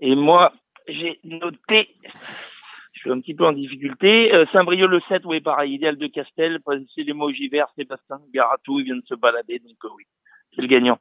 Et 0.00 0.14
moi, 0.16 0.54
j'ai 0.86 1.20
noté, 1.24 1.94
je 2.94 3.00
suis 3.00 3.10
un 3.10 3.20
petit 3.20 3.34
peu 3.34 3.44
en 3.44 3.52
difficulté, 3.52 4.34
euh, 4.34 4.46
Saint-Brieuc 4.50 4.88
le 4.88 5.00
7, 5.08 5.26
oui, 5.26 5.42
pareil, 5.42 5.74
idéal 5.74 5.98
de 5.98 6.06
Castel, 6.06 6.58
c'est 6.94 7.02
les 7.02 7.12
mots 7.12 7.30
verts, 7.50 7.68
Sébastien 7.76 8.18
Garatou, 8.32 8.80
il 8.80 8.86
vient 8.86 8.96
de 8.96 9.04
se 9.04 9.14
balader, 9.14 9.58
donc 9.58 9.76
euh, 9.84 9.88
oui, 9.94 10.04
c'est 10.54 10.62
le 10.62 10.68
gagnant. 10.68 10.98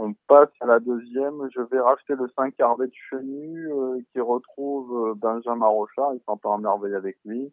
On 0.00 0.14
passe 0.28 0.52
à 0.60 0.66
la 0.66 0.78
deuxième. 0.78 1.48
Je 1.52 1.60
vais 1.60 1.80
racheter 1.80 2.14
le 2.14 2.28
5 2.36 2.54
de 2.56 2.90
Chenu 3.10 3.68
euh, 3.72 3.98
qui 4.12 4.20
retrouve 4.20 5.08
euh, 5.08 5.14
Benjamin 5.16 5.66
Rochard. 5.66 6.14
Il 6.14 6.20
s'entend 6.20 6.54
à 6.54 6.58
merveille 6.58 6.94
avec 6.94 7.16
lui. 7.24 7.52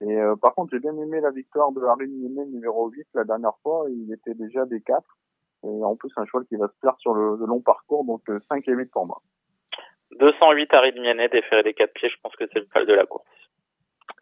Et 0.00 0.16
euh, 0.16 0.34
par 0.34 0.54
contre, 0.54 0.70
j'ai 0.72 0.78
bien 0.78 0.96
aimé 0.96 1.20
la 1.20 1.30
victoire 1.30 1.70
de 1.72 1.82
Harry 1.82 2.08
Niemé 2.08 2.46
numéro 2.46 2.88
8 2.88 3.08
la 3.12 3.24
dernière 3.24 3.52
fois. 3.62 3.84
Il 3.90 4.10
était 4.10 4.32
déjà 4.32 4.64
des 4.64 4.80
4. 4.80 5.04
Et 5.64 5.84
en 5.84 5.94
plus, 5.94 6.10
un 6.16 6.24
cheval 6.24 6.46
qui 6.46 6.56
va 6.56 6.68
se 6.68 6.78
faire 6.80 6.96
sur 7.00 7.12
le, 7.12 7.36
long 7.44 7.60
parcours, 7.60 8.02
donc 8.06 8.22
5 8.48 8.66
et 8.66 8.72
8 8.72 8.90
pour 8.90 9.04
moi. 9.04 9.20
208 10.18 10.72
Harry 10.72 10.92
de 10.94 11.02
Mianet, 11.02 11.28
déféré 11.28 11.64
des 11.64 11.74
4 11.74 11.92
pieds, 11.92 12.08
je 12.08 12.16
pense 12.22 12.34
que 12.36 12.44
c'est 12.50 12.60
le 12.60 12.64
cheval 12.64 12.86
de 12.86 12.94
la 12.94 13.04
course. 13.04 13.26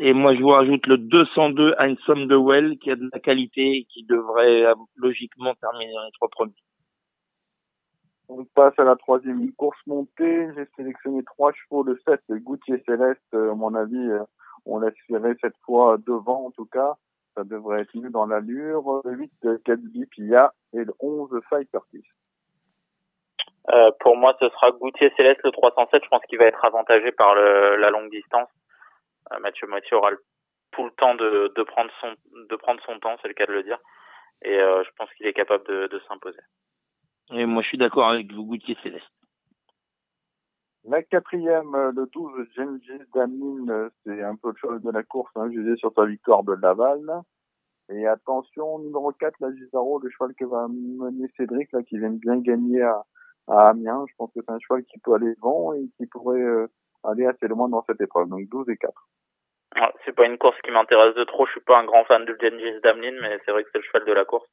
Et 0.00 0.12
moi, 0.12 0.34
je 0.34 0.40
vous 0.40 0.48
rajoute 0.48 0.84
le 0.88 0.98
202 0.98 1.76
somme 2.06 2.26
de 2.26 2.34
Well, 2.34 2.76
qui 2.78 2.90
a 2.90 2.96
de 2.96 3.08
la 3.12 3.20
qualité 3.20 3.62
et 3.62 3.84
qui 3.84 4.04
devrait 4.04 4.64
logiquement 4.96 5.54
terminer 5.54 5.92
dans 5.92 6.04
les 6.06 6.12
trois 6.12 6.28
premiers. 6.28 6.52
On 8.28 8.44
passe 8.44 8.78
à 8.78 8.84
la 8.84 8.96
troisième 8.96 9.52
course 9.52 9.78
montée. 9.86 10.48
J'ai 10.56 10.66
sélectionné 10.76 11.22
trois 11.24 11.52
chevaux. 11.52 11.82
Le 11.82 11.98
7, 12.06 12.20
Goutier 12.42 12.82
Céleste. 12.86 13.20
Euh, 13.34 13.52
à 13.52 13.54
mon 13.54 13.74
avis, 13.74 13.96
euh, 13.96 14.22
on 14.64 14.80
laisserait 14.80 15.36
cette 15.40 15.56
fois 15.64 15.96
devant, 16.06 16.46
en 16.46 16.50
tout 16.50 16.66
cas. 16.66 16.94
Ça 17.36 17.44
devrait 17.44 17.82
être 17.82 17.96
mieux 17.96 18.10
dans 18.10 18.26
l'allure. 18.26 19.02
Le 19.04 19.12
8, 19.12 19.32
Gatsby 19.64 20.06
Pia. 20.06 20.52
Et 20.72 20.84
le 20.84 20.92
11, 21.00 21.30
Fight 21.48 21.70
Curtis. 21.70 22.04
Euh, 23.72 23.90
pour 24.00 24.16
moi, 24.16 24.36
ce 24.40 24.48
sera 24.48 24.70
Goutier 24.70 25.12
Céleste, 25.16 25.40
le 25.44 25.50
307. 25.50 26.04
Je 26.04 26.08
pense 26.08 26.22
qu'il 26.28 26.38
va 26.38 26.44
être 26.44 26.64
avantagé 26.64 27.12
par 27.12 27.34
le, 27.34 27.76
la 27.76 27.90
longue 27.90 28.10
distance. 28.10 28.48
Euh, 29.32 29.38
Mathieu 29.40 29.66
Moitié 29.66 29.96
aura 29.96 30.10
tout 30.72 30.84
le 30.84 30.90
temps 30.92 31.14
de, 31.14 31.52
de, 31.54 31.62
prendre 31.62 31.90
son 32.00 32.14
de 32.48 32.56
prendre 32.56 32.80
son 32.84 32.98
temps, 32.98 33.16
c'est 33.22 33.28
le 33.28 33.34
cas 33.34 33.46
de 33.46 33.52
le 33.52 33.62
dire. 33.62 33.78
Et 34.42 34.54
euh, 34.54 34.84
je 34.84 34.90
pense 34.96 35.12
qu'il 35.14 35.26
est 35.26 35.32
capable 35.32 35.66
de, 35.66 35.86
de 35.88 36.00
s'imposer. 36.06 36.40
Et 37.32 37.44
moi, 37.44 37.62
je 37.62 37.68
suis 37.68 37.78
d'accord 37.78 38.08
avec 38.08 38.32
vous, 38.32 38.44
Goutier 38.44 38.76
Céleste. 38.82 39.04
La 40.84 41.02
quatrième, 41.02 41.74
euh, 41.74 41.90
le 41.90 42.06
12, 42.06 42.46
Gengis 42.54 43.02
Damine, 43.12 43.90
c'est 44.04 44.22
un 44.22 44.36
peu 44.36 44.50
le 44.50 44.56
cheval 44.56 44.80
de 44.80 44.90
la 44.90 45.02
course, 45.02 45.32
hein, 45.34 45.50
jugé 45.50 45.74
sur 45.76 45.92
sa 45.94 46.04
victoire 46.06 46.44
de 46.44 46.52
Laval. 46.52 47.22
Et 47.88 48.06
attention, 48.06 48.78
numéro 48.78 49.10
4, 49.12 49.34
la 49.40 49.52
Gisaro, 49.52 49.98
le 49.98 50.10
cheval 50.10 50.34
que 50.34 50.44
va 50.44 50.68
mener 50.68 51.28
Cédric, 51.36 51.72
là, 51.72 51.82
qui 51.82 51.98
vient 51.98 52.10
de 52.10 52.18
bien 52.18 52.38
gagner 52.38 52.82
à, 52.82 53.04
à 53.48 53.70
Amiens. 53.70 54.04
Je 54.08 54.14
pense 54.16 54.30
que 54.32 54.40
c'est 54.40 54.52
un 54.52 54.60
cheval 54.60 54.84
qui 54.84 55.00
peut 55.00 55.14
aller 55.14 55.34
devant 55.34 55.72
et 55.72 55.88
qui 55.96 56.06
pourrait 56.06 56.40
euh, 56.40 56.68
aller 57.02 57.26
assez 57.26 57.48
loin 57.48 57.68
dans 57.68 57.82
cette 57.82 58.00
épreuve. 58.00 58.28
Donc 58.28 58.48
12 58.48 58.68
et 58.70 58.76
4. 58.76 58.92
c'est 60.04 60.14
pas 60.14 60.26
une 60.26 60.38
course 60.38 60.60
qui 60.62 60.70
m'intéresse 60.70 61.16
de 61.16 61.24
trop. 61.24 61.46
Je 61.46 61.52
suis 61.52 61.60
pas 61.60 61.80
un 61.80 61.84
grand 61.84 62.04
fan 62.04 62.24
de 62.24 62.36
Gengis 62.40 62.80
Damine, 62.82 63.18
mais 63.20 63.40
c'est 63.44 63.50
vrai 63.50 63.64
que 63.64 63.70
c'est 63.72 63.78
le 63.78 63.84
cheval 63.84 64.04
de 64.04 64.12
la 64.12 64.24
course 64.24 64.48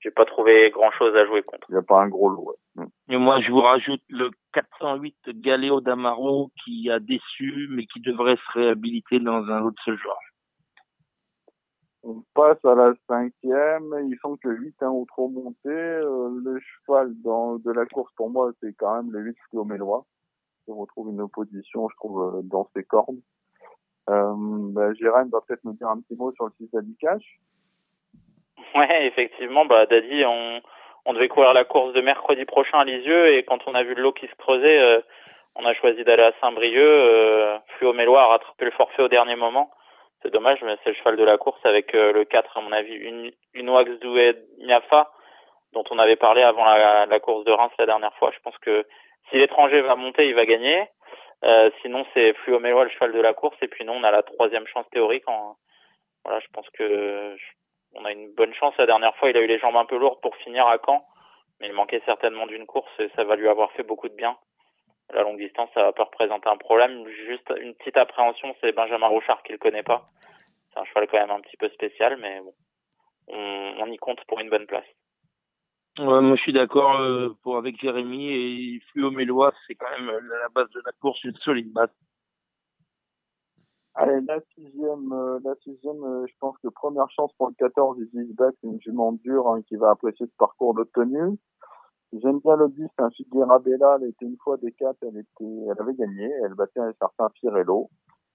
j'ai 0.00 0.10
pas 0.10 0.24
trouvé 0.24 0.70
grand 0.70 0.90
chose 0.92 1.14
à 1.16 1.26
jouer 1.26 1.42
contre. 1.42 1.66
Il 1.70 1.72
n'y 1.72 1.78
a 1.78 1.82
pas 1.82 2.00
un 2.00 2.08
gros 2.08 2.28
lot. 2.28 2.56
Ouais. 2.76 2.86
Et 3.08 3.16
moi, 3.16 3.40
je 3.40 3.50
vous 3.50 3.60
rajoute 3.60 4.02
le 4.08 4.30
408 4.52 5.16
Galéo 5.40 5.80
d'Amaro 5.80 6.50
qui 6.64 6.90
a 6.90 7.00
déçu, 7.00 7.68
mais 7.70 7.84
qui 7.86 8.00
devrait 8.00 8.36
se 8.36 8.58
réhabiliter 8.58 9.18
dans 9.18 9.42
un 9.44 9.62
autre 9.62 9.80
ce 9.84 9.96
genre. 9.96 10.20
On 12.04 12.22
passe 12.32 12.64
à 12.64 12.74
la 12.74 12.94
cinquième. 13.08 13.92
Ils 14.08 14.18
sont 14.22 14.36
que 14.36 14.48
8 14.48 14.76
hein, 14.82 14.90
ou 14.90 15.04
trop 15.06 15.28
montés. 15.28 15.68
Euh, 15.68 16.30
le 16.44 16.60
cheval 16.60 17.12
dans, 17.22 17.56
de 17.56 17.72
la 17.72 17.86
course, 17.86 18.12
pour 18.14 18.30
moi, 18.30 18.52
c'est 18.60 18.72
quand 18.74 19.02
même 19.02 19.10
le 19.10 19.20
8 19.20 19.36
Mélois. 19.66 20.06
On 20.68 20.76
retrouve 20.76 21.10
une 21.10 21.20
opposition, 21.20 21.88
je 21.88 21.96
trouve, 21.96 22.36
euh, 22.36 22.42
dans 22.44 22.68
ses 22.74 22.84
cordes. 22.84 23.20
Euh, 24.10 24.34
bah, 24.72 24.92
Jérém 24.94 25.28
va 25.28 25.40
peut-être 25.40 25.64
nous 25.64 25.72
dire 25.72 25.88
un 25.88 26.00
petit 26.00 26.14
mot 26.14 26.32
sur 26.32 26.46
le 26.46 26.52
6 26.58 26.70
Cash. 27.00 27.40
Ouais, 28.74 29.06
effectivement, 29.06 29.64
bah 29.64 29.86
Daddy, 29.86 30.24
on, 30.24 30.60
on 31.04 31.12
devait 31.14 31.28
courir 31.28 31.52
la 31.52 31.64
course 31.64 31.92
de 31.94 32.00
mercredi 32.00 32.44
prochain 32.44 32.80
à 32.80 32.84
Lisieux 32.84 33.34
et 33.34 33.42
quand 33.44 33.60
on 33.66 33.74
a 33.74 33.82
vu 33.82 33.94
l'eau 33.94 34.12
qui 34.12 34.26
se 34.26 34.34
creusait, 34.36 34.78
euh, 34.78 35.00
on 35.56 35.64
a 35.64 35.74
choisi 35.74 36.04
d'aller 36.04 36.22
à 36.22 36.32
Saint-Brieuc. 36.40 36.78
Euh, 36.78 37.58
Fluo 37.76 37.92
Mélois 37.92 38.22
a 38.22 38.26
rattrapé 38.26 38.64
le 38.64 38.70
forfait 38.72 39.02
au 39.02 39.08
dernier 39.08 39.34
moment. 39.34 39.70
C'est 40.22 40.30
dommage, 40.30 40.58
mais 40.62 40.76
c'est 40.82 40.90
le 40.90 40.96
cheval 40.96 41.16
de 41.16 41.24
la 41.24 41.38
course 41.38 41.60
avec 41.64 41.94
euh, 41.94 42.12
le 42.12 42.24
4, 42.24 42.56
à 42.56 42.60
mon 42.60 42.72
avis, 42.72 42.94
une, 42.94 43.30
une 43.54 43.70
Wax 43.70 43.90
Douai 44.00 44.34
Miafa, 44.58 45.10
dont 45.72 45.84
on 45.90 45.98
avait 45.98 46.16
parlé 46.16 46.42
avant 46.42 46.64
la, 46.64 47.06
la, 47.06 47.20
course 47.20 47.44
de 47.44 47.52
Reims 47.52 47.72
la 47.78 47.86
dernière 47.86 48.14
fois. 48.14 48.30
Je 48.34 48.40
pense 48.40 48.56
que 48.58 48.84
si 49.30 49.38
l'étranger 49.38 49.80
va 49.80 49.96
monter, 49.96 50.28
il 50.28 50.34
va 50.34 50.44
gagner. 50.44 50.88
Euh, 51.44 51.70
sinon, 51.82 52.04
c'est 52.14 52.32
Fluo 52.38 52.58
Mélois 52.58 52.84
le 52.84 52.90
cheval 52.90 53.12
de 53.12 53.20
la 53.20 53.32
course. 53.32 53.56
Et 53.62 53.68
puis 53.68 53.84
non, 53.84 53.94
on 53.94 54.04
a 54.04 54.10
la 54.10 54.22
troisième 54.22 54.66
chance 54.66 54.86
théorique. 54.90 55.28
En, 55.28 55.56
voilà, 56.24 56.40
je 56.40 56.48
pense 56.52 56.68
que 56.70 57.36
on 57.94 58.04
a 58.04 58.12
une 58.12 58.32
bonne 58.34 58.54
chance 58.54 58.74
la 58.78 58.86
dernière 58.86 59.14
fois. 59.16 59.30
Il 59.30 59.36
a 59.36 59.40
eu 59.40 59.46
les 59.46 59.58
jambes 59.58 59.76
un 59.76 59.84
peu 59.84 59.98
lourdes 59.98 60.20
pour 60.20 60.36
finir 60.36 60.66
à 60.66 60.78
Caen, 60.84 61.04
mais 61.60 61.68
il 61.68 61.72
manquait 61.72 62.02
certainement 62.04 62.46
d'une 62.46 62.66
course 62.66 62.90
et 62.98 63.08
ça 63.16 63.24
va 63.24 63.36
lui 63.36 63.48
avoir 63.48 63.72
fait 63.72 63.82
beaucoup 63.82 64.08
de 64.08 64.14
bien. 64.14 64.36
La 65.12 65.22
longue 65.22 65.38
distance, 65.38 65.70
ça 65.72 65.82
va 65.82 65.92
pas 65.92 66.04
représenter 66.04 66.48
un 66.48 66.58
problème. 66.58 67.06
Juste 67.26 67.52
une 67.60 67.74
petite 67.74 67.96
appréhension, 67.96 68.54
c'est 68.60 68.72
Benjamin 68.72 69.06
Rouchard 69.06 69.42
qui 69.42 69.52
le 69.52 69.58
connaît 69.58 69.82
pas. 69.82 70.10
C'est 70.72 70.80
un 70.80 70.84
cheval 70.84 71.08
quand 71.08 71.18
même 71.18 71.30
un 71.30 71.40
petit 71.40 71.56
peu 71.56 71.68
spécial, 71.70 72.18
mais 72.18 72.40
bon, 72.40 72.54
on, 73.28 73.86
y 73.90 73.96
compte 73.96 74.22
pour 74.26 74.38
une 74.40 74.50
bonne 74.50 74.66
place. 74.66 74.84
moi, 75.98 76.36
je 76.36 76.42
suis 76.42 76.52
d'accord 76.52 77.00
euh, 77.00 77.30
pour 77.42 77.56
avec 77.56 77.80
Jérémy 77.80 78.32
et 78.32 78.80
Fluo 78.92 79.10
Mélois, 79.10 79.52
c'est 79.66 79.74
quand 79.76 79.90
même 79.90 80.10
la 80.10 80.48
base 80.54 80.70
de 80.70 80.82
la 80.84 80.92
course, 81.00 81.24
une 81.24 81.36
solide 81.36 81.72
base. 81.72 81.90
Allez, 84.00 84.20
la 84.28 84.38
sixième, 84.54 85.12
euh, 85.12 85.40
la 85.44 85.56
sixième, 85.56 86.04
euh, 86.04 86.24
je 86.28 86.32
pense 86.38 86.56
que 86.62 86.68
première 86.68 87.10
chance 87.10 87.32
pour 87.36 87.48
le 87.48 87.54
14, 87.58 87.98
Easy 87.98 88.32
Back, 88.34 88.54
c'est 88.60 88.68
une 88.68 88.80
jument 88.80 89.10
dure 89.10 89.48
hein, 89.48 89.60
qui 89.66 89.74
va 89.74 89.90
apprécier 89.90 90.26
ce 90.26 90.36
parcours 90.38 90.72
de 90.74 90.84
tenue. 90.94 91.36
J'aime 92.12 92.38
bien 92.38 92.54
le 92.54 92.68
10, 92.68 92.86
c'est 92.96 93.02
un 93.02 93.10
Figuera 93.10 93.58
Bella, 93.58 93.98
elle 94.00 94.10
était 94.10 94.26
une 94.26 94.36
fois 94.36 94.56
des 94.58 94.70
4, 94.70 94.98
elle 95.02 95.18
était, 95.18 95.52
elle 95.68 95.82
avait 95.82 95.94
gagné, 95.94 96.30
elle 96.44 96.54
battait 96.54 96.78
un 96.78 96.92
certain 96.92 97.28
Firello. 97.40 97.90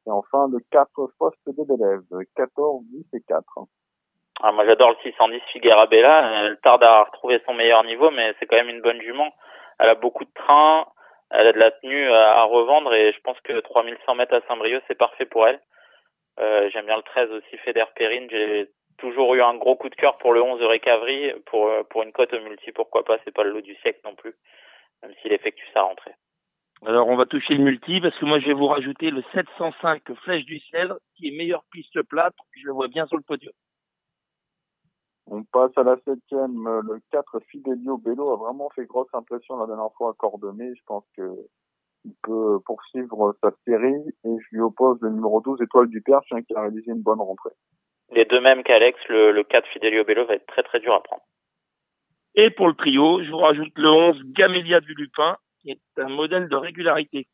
Et 0.06 0.11
enfin, 0.11 0.49
le 0.52 0.60
4, 0.69 0.90
Faust 1.18 1.38
de 1.48 1.64
Bélève, 1.64 2.02
14, 2.35 2.84
10 2.91 3.06
et 3.14 3.22
4. 3.22 3.44
Ah, 4.41 4.52
moi 4.52 4.65
j'adore 4.65 4.90
le 4.90 4.98
610 5.02 5.40
Figuera 5.53 5.88
Bella, 5.88 6.44
elle 6.44 6.60
tarde 6.60 6.84
à 6.84 7.06
retrouver 7.06 7.41
son 7.45 7.53
meilleur 7.53 7.85
niveau, 7.85 8.11
mais 8.11 8.35
c'est 8.38 8.48
quand 8.48 8.57
même 8.57 8.68
une 8.68 8.81
bonne 8.81 8.99
jument. 8.99 9.31
Elle 9.80 9.88
a 9.88 9.95
beaucoup 9.95 10.26
de 10.26 10.34
train, 10.35 10.85
elle 11.34 11.47
a 11.47 11.53
de 11.53 11.60
la 11.60 11.72
tenue 11.72 12.10
à, 12.11 12.43
revendre 12.43 12.93
et 12.93 13.11
je 13.11 13.19
pense 13.22 13.39
que 13.41 13.60
3100 13.60 14.15
mètres 14.15 14.35
à 14.35 14.41
Saint-Brieuc, 14.47 14.84
c'est 14.88 14.97
parfait 14.97 15.26
pour 15.26 15.47
elle. 15.47 15.60
Euh, 16.39 16.69
J'aime 16.72 16.85
bien 16.85 16.97
le 16.97 17.03
13 17.03 17.31
aussi, 17.31 17.57
Feder 17.57 17.85
Perrine. 17.95 18.27
J'ai 18.30 18.69
toujours 18.97 19.34
eu 19.35 19.41
un 19.41 19.55
gros 19.55 19.76
coup 19.76 19.89
de 19.89 19.95
cœur 19.95 20.18
pour 20.18 20.34
le 20.34 20.41
11 20.41 20.60
de 20.60 20.65
Récavry. 20.65 21.31
Pour, 21.45 21.69
pour 21.89 22.03
une 22.03 22.11
cote 22.11 22.34
au 22.34 22.39
multi, 22.39 22.72
pourquoi 22.72 23.03
pas, 23.03 23.18
c'est 23.23 23.34
pas 23.34 23.43
le 23.43 23.51
lot 23.51 23.61
du 23.61 23.76
siècle 23.76 23.99
non 24.03 24.15
plus, 24.15 24.34
même 25.01 25.14
s'il 25.22 25.34
effectue 25.34 25.65
sa 25.73 25.81
rentrée. 25.81 26.14
Alors 26.85 27.07
on 27.07 27.15
va 27.15 27.26
toucher 27.26 27.53
le 27.53 27.64
multi 27.64 28.01
parce 28.01 28.18
que 28.18 28.26
moi 28.26 28.39
je 28.39 28.47
vais 28.47 28.53
vous 28.53 28.68
rajouter 28.68 29.10
le 29.10 29.23
705 29.34 30.01
Flèche 30.23 30.43
du 30.43 30.60
Cèdre 30.72 30.97
qui 31.15 31.30
est 31.30 31.31
meilleure 31.31 31.64
piste 31.72 32.01
plate. 32.03 32.35
Je 32.57 32.65
le 32.68 32.73
vois 32.73 32.89
bien 32.89 33.05
sur 33.05 33.15
le 33.15 33.23
podium. 33.23 33.53
On 35.27 35.43
passe 35.43 35.71
à 35.77 35.83
la 35.83 35.95
septième. 36.05 36.63
Le 36.63 36.99
4, 37.11 37.39
Fidelio 37.47 37.97
Bello 37.97 38.31
a 38.31 38.37
vraiment 38.37 38.69
fait 38.69 38.85
grosse 38.85 39.13
impression 39.13 39.57
la 39.57 39.67
dernière 39.67 39.91
fois 39.97 40.11
à 40.11 40.13
Cordemais. 40.13 40.73
Je 40.75 40.81
pense 40.85 41.05
que 41.15 41.23
il 42.05 42.13
peut 42.21 42.59
poursuivre 42.65 43.33
sa 43.41 43.51
série 43.65 44.03
et 44.25 44.37
je 44.37 44.47
lui 44.51 44.59
oppose 44.59 44.97
le 45.01 45.09
numéro 45.09 45.39
12, 45.39 45.61
Étoile 45.61 45.87
du 45.87 46.01
Perche, 46.01 46.27
hein, 46.31 46.41
qui 46.41 46.53
a 46.53 46.61
réalisé 46.61 46.91
une 46.91 47.01
bonne 47.01 47.21
rentrée. 47.21 47.53
Les 48.11 48.25
deux 48.25 48.41
mêmes 48.41 48.63
qu'Alex, 48.63 48.99
le, 49.07 49.31
le 49.31 49.43
4 49.43 49.67
Fidelio 49.69 50.03
Bello 50.03 50.25
va 50.25 50.35
être 50.35 50.45
très 50.45 50.63
très 50.63 50.79
dur 50.79 50.93
à 50.93 51.01
prendre. 51.01 51.23
Et 52.35 52.49
pour 52.49 52.67
le 52.67 52.73
trio, 52.73 53.23
je 53.23 53.29
vous 53.29 53.37
rajoute 53.37 53.71
le 53.77 53.89
11 53.89 54.21
Gamélia 54.33 54.81
du 54.81 54.93
Lupin, 54.95 55.37
qui 55.61 55.71
est 55.71 55.79
un 55.97 56.09
modèle 56.09 56.49
de 56.49 56.55
régularité. 56.55 57.27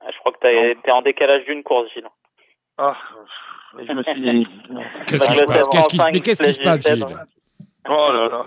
Ah, 0.00 0.10
je 0.10 0.18
crois 0.18 0.32
que 0.32 0.40
tu 0.40 0.88
es 0.88 0.90
en 0.90 1.02
décalage 1.02 1.44
d'une 1.44 1.62
course, 1.62 1.92
Gilles. 1.92 2.08
Ah, 2.84 2.96
je 3.78 3.92
me 3.92 4.02
suis. 4.02 4.46
Qu'est-ce 5.06 5.26
qui 5.26 5.36
se 5.36 5.44
passe 5.44 6.12
Mais 6.12 6.20
qu'est-ce 6.20 6.42
qui 6.42 6.52
se 6.52 6.62
passe, 6.62 6.80
Gilles 6.80 7.06
Oh 7.88 8.12
là 8.12 8.28
là, 8.28 8.44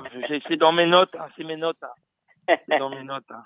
c'est 0.48 0.58
dans 0.58 0.74
mes 0.74 0.86
notes, 0.86 1.16
hein, 1.16 1.28
c'est 1.38 1.46
mes 1.46 1.56
notes. 1.56 1.82
Hein. 1.82 2.58
dans 2.80 2.90
mes 2.90 3.04
notes. 3.12 3.24
Hein. 3.30 3.44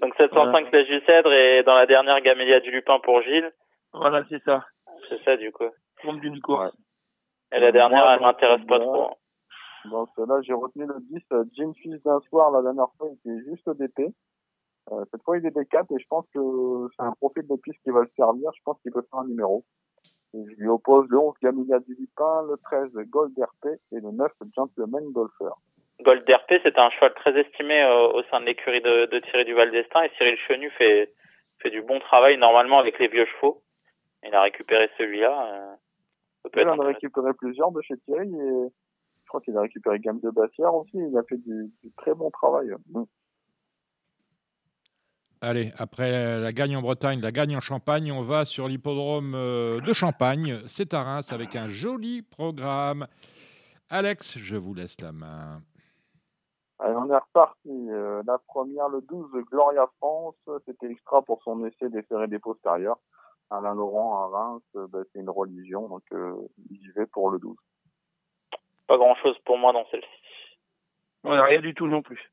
Donc 0.00 0.14
705 0.16 0.68
Flèche 0.70 0.88
du 0.88 1.00
Cèdre 1.06 1.32
et 1.32 1.62
dans 1.62 1.74
la 1.74 1.86
dernière 1.86 2.20
Gamélia 2.20 2.58
du 2.58 2.72
Lupin 2.72 2.98
pour 3.00 3.22
Gilles. 3.22 3.52
Voilà, 3.92 4.24
c'est 4.28 4.42
ça. 4.42 4.64
C'est 5.08 5.22
ça 5.24 5.36
du 5.36 5.52
coup. 5.52 5.70
D'une 6.04 6.40
course. 6.40 6.72
Et 7.52 7.60
la 7.60 7.70
dernière, 7.70 8.10
elle 8.10 8.20
m'intéresse 8.20 8.64
pas 8.66 8.80
trop. 8.80 9.10
Dans 9.84 10.06
cela, 10.16 10.40
j'ai 10.42 10.52
retenu 10.52 10.84
le 10.84 10.96
10, 11.12 11.22
euh, 11.32 11.44
Jean 11.56 11.72
Fils 11.74 12.02
d'un 12.02 12.20
soir. 12.28 12.50
La 12.50 12.62
dernière 12.62 12.88
fois, 12.98 13.08
il 13.08 13.32
était 13.32 13.44
juste 13.48 13.66
au 13.68 13.74
DP. 13.74 14.12
Euh, 14.92 15.04
cette 15.10 15.22
fois, 15.22 15.38
il 15.38 15.46
est 15.46 15.50
D4 15.50 15.86
et 15.96 16.00
je 16.00 16.06
pense 16.08 16.26
que 16.34 16.40
c'est 16.96 17.04
un 17.04 17.12
profil 17.12 17.46
de 17.46 17.56
piste 17.56 17.78
qui 17.84 17.90
va 17.90 18.00
le 18.00 18.10
servir. 18.16 18.50
Je 18.56 18.62
pense 18.64 18.80
qu'il 18.82 18.92
peut 18.92 19.04
faire 19.10 19.20
un 19.20 19.26
numéro. 19.26 19.64
Je 20.34 20.54
lui 20.60 20.68
oppose 20.68 21.06
le 21.08 21.18
11 21.18 21.34
Gamilia 21.42 21.78
du 21.80 21.94
Lupin, 21.94 22.42
le 22.48 22.56
13 22.58 22.92
Gold 23.08 23.32
RP 23.38 23.66
et 23.92 24.00
le 24.00 24.10
9 24.10 24.30
Gentleman 24.54 25.04
Golfer. 25.12 25.54
Gold 26.00 26.22
RP, 26.22 26.60
c'est 26.62 26.78
un 26.78 26.90
cheval 26.90 27.14
très 27.14 27.38
estimé 27.38 27.82
euh, 27.82 28.12
au 28.12 28.22
sein 28.24 28.40
de 28.40 28.46
l'écurie 28.46 28.82
de, 28.82 29.06
de 29.06 29.18
Thierry 29.20 29.44
Duval 29.46 29.70
d'Estaing 29.70 30.04
et 30.04 30.10
Cyril 30.16 30.36
Chenu 30.46 30.70
fait, 30.70 31.12
fait 31.60 31.70
du 31.70 31.82
bon 31.82 31.98
travail 32.00 32.36
normalement 32.36 32.78
avec 32.78 32.98
les 32.98 33.08
vieux 33.08 33.26
chevaux. 33.26 33.62
Il 34.22 34.34
a 34.34 34.42
récupéré 34.42 34.90
celui-là. 34.98 35.74
Euh, 36.44 36.50
il 36.56 36.68
en 36.68 36.78
a 36.78 36.86
récupéré 36.86 37.32
plusieurs 37.34 37.72
de 37.72 37.80
chez 37.82 37.96
Thierry 38.04 38.28
et 38.28 38.68
je 39.22 39.28
crois 39.28 39.40
qu'il 39.40 39.56
a 39.56 39.62
récupéré 39.62 39.98
Gamme 39.98 40.20
de 40.20 40.30
Bassière 40.30 40.74
aussi. 40.74 40.96
Il 40.96 41.16
a 41.16 41.22
fait 41.24 41.36
du, 41.38 41.70
du 41.82 41.92
très 41.96 42.14
bon 42.14 42.30
travail. 42.30 42.70
Allez, 45.40 45.72
après 45.78 46.40
la 46.40 46.52
gagne 46.52 46.76
en 46.76 46.82
Bretagne, 46.82 47.20
la 47.20 47.30
gagne 47.30 47.56
en 47.56 47.60
Champagne, 47.60 48.10
on 48.10 48.22
va 48.22 48.44
sur 48.44 48.66
l'hippodrome 48.66 49.34
euh, 49.36 49.80
de 49.80 49.92
Champagne. 49.92 50.60
C'est 50.66 50.94
à 50.94 51.04
Reims 51.04 51.32
avec 51.32 51.54
un 51.54 51.68
joli 51.68 52.22
programme. 52.22 53.06
Alex, 53.88 54.36
je 54.36 54.56
vous 54.56 54.74
laisse 54.74 55.00
la 55.00 55.12
main. 55.12 55.62
Allez, 56.80 56.96
on 56.96 57.08
est 57.08 57.16
reparti. 57.16 57.68
Euh, 57.68 58.20
la 58.26 58.38
première, 58.38 58.88
le 58.88 59.00
12, 59.00 59.30
Gloria 59.48 59.86
France, 59.98 60.34
c'était 60.66 60.90
extra 60.90 61.22
pour 61.22 61.40
son 61.44 61.64
essai 61.64 61.88
des 61.88 62.02
ferrés 62.02 62.26
des 62.26 62.40
postérieurs. 62.40 62.98
Alain 63.50 63.74
Laurent 63.74 64.24
à 64.24 64.26
Reims, 64.26 64.62
bah, 64.74 64.98
c'est 65.12 65.20
une 65.20 65.30
religion, 65.30 65.88
donc 65.88 66.02
euh, 66.12 66.34
j'y 66.68 66.90
vais 66.96 67.06
pour 67.06 67.30
le 67.30 67.38
12. 67.38 67.56
Pas 68.88 68.96
grand-chose 68.96 69.38
pour 69.44 69.56
moi 69.56 69.72
dans 69.72 69.86
celle-ci. 69.92 70.58
rien 71.22 71.60
du 71.60 71.74
tout 71.74 71.86
non 71.86 72.02
plus. 72.02 72.32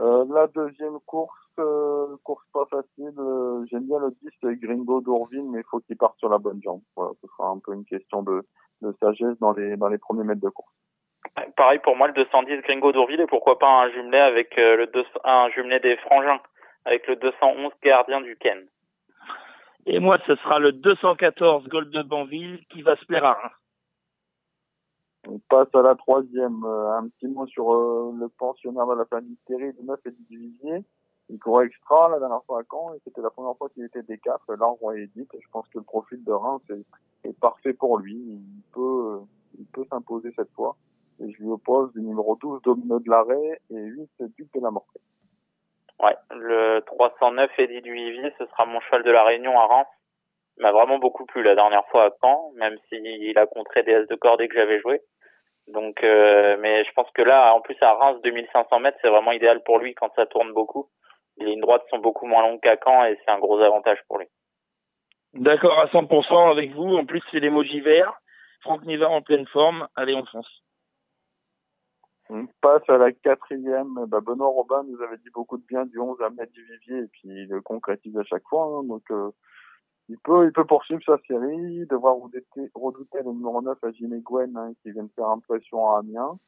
Euh, 0.00 0.24
la 0.32 0.46
deuxième 0.46 0.98
course, 1.06 1.38
euh, 1.58 2.16
course 2.24 2.44
pas 2.52 2.66
facile. 2.66 3.14
Euh, 3.18 3.64
j'aime 3.70 3.86
bien 3.86 3.98
le 3.98 4.14
10 4.42 4.58
Gringo 4.60 5.00
d'Orville, 5.00 5.48
mais 5.50 5.60
il 5.60 5.64
faut 5.70 5.80
qu'il 5.80 5.96
parte 5.96 6.18
sur 6.18 6.28
la 6.28 6.38
bonne 6.38 6.60
jambe. 6.62 6.80
Voilà, 6.96 7.12
ce 7.20 7.28
sera 7.28 7.48
un 7.48 7.58
peu 7.58 7.74
une 7.74 7.84
question 7.84 8.22
de, 8.22 8.42
de 8.80 8.94
sagesse 9.00 9.38
dans 9.40 9.52
les, 9.52 9.76
dans 9.76 9.88
les 9.88 9.98
premiers 9.98 10.24
mètres 10.24 10.40
de 10.40 10.48
course. 10.48 10.72
Pareil 11.56 11.78
pour 11.80 11.96
moi, 11.96 12.08
le 12.08 12.14
210 12.14 12.62
Gringo 12.62 12.92
d'Orville 12.92 13.20
et 13.20 13.26
pourquoi 13.26 13.58
pas 13.58 13.68
un 13.68 13.90
jumelé 13.90 14.18
avec 14.18 14.56
le 14.56 14.90
un 15.24 15.48
jumelé 15.50 15.78
des 15.80 15.96
Frangins 15.98 16.40
avec 16.84 17.06
le 17.06 17.16
211 17.16 17.72
Gardien 17.82 18.20
du 18.20 18.36
Ken. 18.36 18.58
Et 19.86 19.98
moi, 19.98 20.18
ce 20.26 20.34
sera 20.36 20.58
le 20.58 20.72
214 20.72 21.68
Gold 21.68 21.90
de 21.90 22.02
Banville 22.02 22.60
qui 22.70 22.82
va 22.82 22.96
se 22.96 23.04
plaire 23.04 23.24
à 23.24 23.32
Reims. 23.34 23.52
On 25.28 25.38
passe 25.48 25.68
à 25.74 25.82
la 25.82 25.94
troisième. 25.94 26.64
Euh, 26.64 26.98
un 26.98 27.08
petit 27.08 27.28
mot 27.28 27.46
sur 27.46 27.72
euh, 27.72 28.12
le 28.18 28.28
pensionnaire 28.28 28.86
de 28.86 28.94
la 28.94 29.04
famille 29.04 29.36
Thierry 29.46 29.72
de 29.72 29.82
9 29.82 30.00
et 30.06 30.10
Divivier. 30.28 30.84
Il 31.28 31.38
courait 31.38 31.66
extra 31.66 32.08
la 32.08 32.18
dernière 32.18 32.42
fois 32.44 32.60
à 32.60 32.62
Caen 32.68 32.94
et 32.94 32.98
c'était 33.04 33.22
la 33.22 33.30
première 33.30 33.56
fois 33.56 33.68
qu'il 33.70 33.84
était 33.84 34.02
des 34.02 34.18
4 34.18 34.54
L'arbre 34.54 34.92
est 34.94 35.06
dit. 35.16 35.26
Je 35.32 35.48
pense 35.52 35.66
que 35.68 35.78
le 35.78 35.84
profil 35.84 36.22
de 36.24 36.32
Reims 36.32 36.62
est, 37.24 37.38
parfait 37.38 37.72
pour 37.72 37.98
lui. 37.98 38.14
Il 38.14 38.62
peut, 38.72 39.20
il 39.58 39.64
peut 39.66 39.84
s'imposer 39.88 40.32
cette 40.36 40.50
fois. 40.52 40.76
Et 41.20 41.30
je 41.30 41.38
lui 41.38 41.50
oppose 41.50 41.90
le 41.94 42.02
numéro 42.02 42.36
12 42.36 42.62
Domino 42.62 42.98
de 42.98 43.08
l'arrêt 43.08 43.60
et 43.70 43.76
8 43.76 44.10
Duc 44.36 44.52
de 44.54 44.60
la 44.60 44.70
Morte. 44.70 44.98
Ouais, 46.02 46.16
le 46.32 46.80
309 46.80 47.50
Eddie 47.58 47.80
Duvivier, 47.80 48.32
ce 48.38 48.46
sera 48.46 48.66
mon 48.66 48.80
cheval 48.80 49.04
de 49.04 49.10
la 49.10 49.22
Réunion 49.22 49.58
à 49.58 49.66
Reims. 49.66 49.86
Il 50.58 50.62
m'a 50.62 50.72
vraiment 50.72 50.98
beaucoup 50.98 51.24
plu 51.24 51.42
la 51.42 51.54
dernière 51.54 51.86
fois 51.86 52.06
à 52.06 52.10
Caen, 52.20 52.52
même 52.56 52.76
s'il 52.88 53.38
a 53.38 53.46
contré 53.46 53.84
des 53.84 53.92
S 53.92 54.08
de 54.08 54.16
cordée 54.16 54.48
que 54.48 54.54
j'avais 54.54 54.80
joué. 54.80 55.00
Donc, 55.68 56.02
euh, 56.02 56.56
mais 56.60 56.84
je 56.84 56.92
pense 56.92 57.10
que 57.12 57.22
là, 57.22 57.54
en 57.54 57.60
plus 57.60 57.76
à 57.80 57.94
Reims, 57.94 58.20
2500 58.22 58.80
mètres, 58.80 58.98
c'est 59.00 59.08
vraiment 59.08 59.32
idéal 59.32 59.62
pour 59.62 59.78
lui 59.78 59.94
quand 59.94 60.12
ça 60.16 60.26
tourne 60.26 60.52
beaucoup. 60.52 60.88
Les 61.38 61.46
lignes 61.46 61.60
droites 61.60 61.84
sont 61.88 61.98
beaucoup 61.98 62.26
moins 62.26 62.42
longues 62.42 62.60
qu'à 62.60 62.76
Caen 62.82 63.04
et 63.04 63.18
c'est 63.24 63.30
un 63.30 63.38
gros 63.38 63.60
avantage 63.60 63.98
pour 64.08 64.18
lui. 64.18 64.26
D'accord 65.34 65.78
à 65.78 65.86
100% 65.86 66.50
avec 66.50 66.72
vous. 66.72 66.96
En 66.96 67.06
plus, 67.06 67.22
c'est 67.30 67.40
l'emoji 67.40 67.80
vert. 67.80 68.12
Franck 68.60 68.84
Niva 68.84 69.08
en 69.08 69.22
pleine 69.22 69.46
forme. 69.46 69.88
Allez, 69.96 70.14
on 70.14 70.26
fonce. 70.26 70.62
On 72.28 72.46
passe 72.60 72.88
à 72.88 72.98
la 72.98 73.12
quatrième. 73.12 74.06
Bah, 74.08 74.20
Benoît 74.20 74.48
Robin 74.48 74.82
nous 74.84 75.00
avait 75.02 75.18
dit 75.18 75.30
beaucoup 75.32 75.58
de 75.58 75.64
bien 75.66 75.86
du 75.86 75.98
11 75.98 76.20
à 76.22 76.30
Maître 76.30 76.52
du 76.52 76.64
Vivier 76.64 77.04
et 77.04 77.08
puis 77.08 77.28
il 77.28 77.48
le 77.48 77.60
concrétise 77.60 78.16
à 78.16 78.24
chaque 78.24 78.46
fois. 78.48 78.64
Hein. 78.64 78.84
donc, 78.84 79.02
euh, 79.10 79.30
il 80.08 80.18
peut, 80.18 80.46
il 80.46 80.52
peut 80.52 80.64
poursuivre 80.64 81.02
sa 81.04 81.18
série, 81.26 81.86
devoir 81.86 82.16
redouter, 82.16 82.70
redouter 82.74 83.18
le 83.24 83.32
numéro 83.32 83.62
9 83.62 83.78
à 83.82 83.90
Jimmy 83.92 84.20
Gwen, 84.20 84.56
hein, 84.56 84.72
qui 84.82 84.90
vient 84.90 85.04
de 85.04 85.12
faire 85.14 85.28
impression 85.28 85.90
à 85.90 85.98
Amiens. 86.00 86.38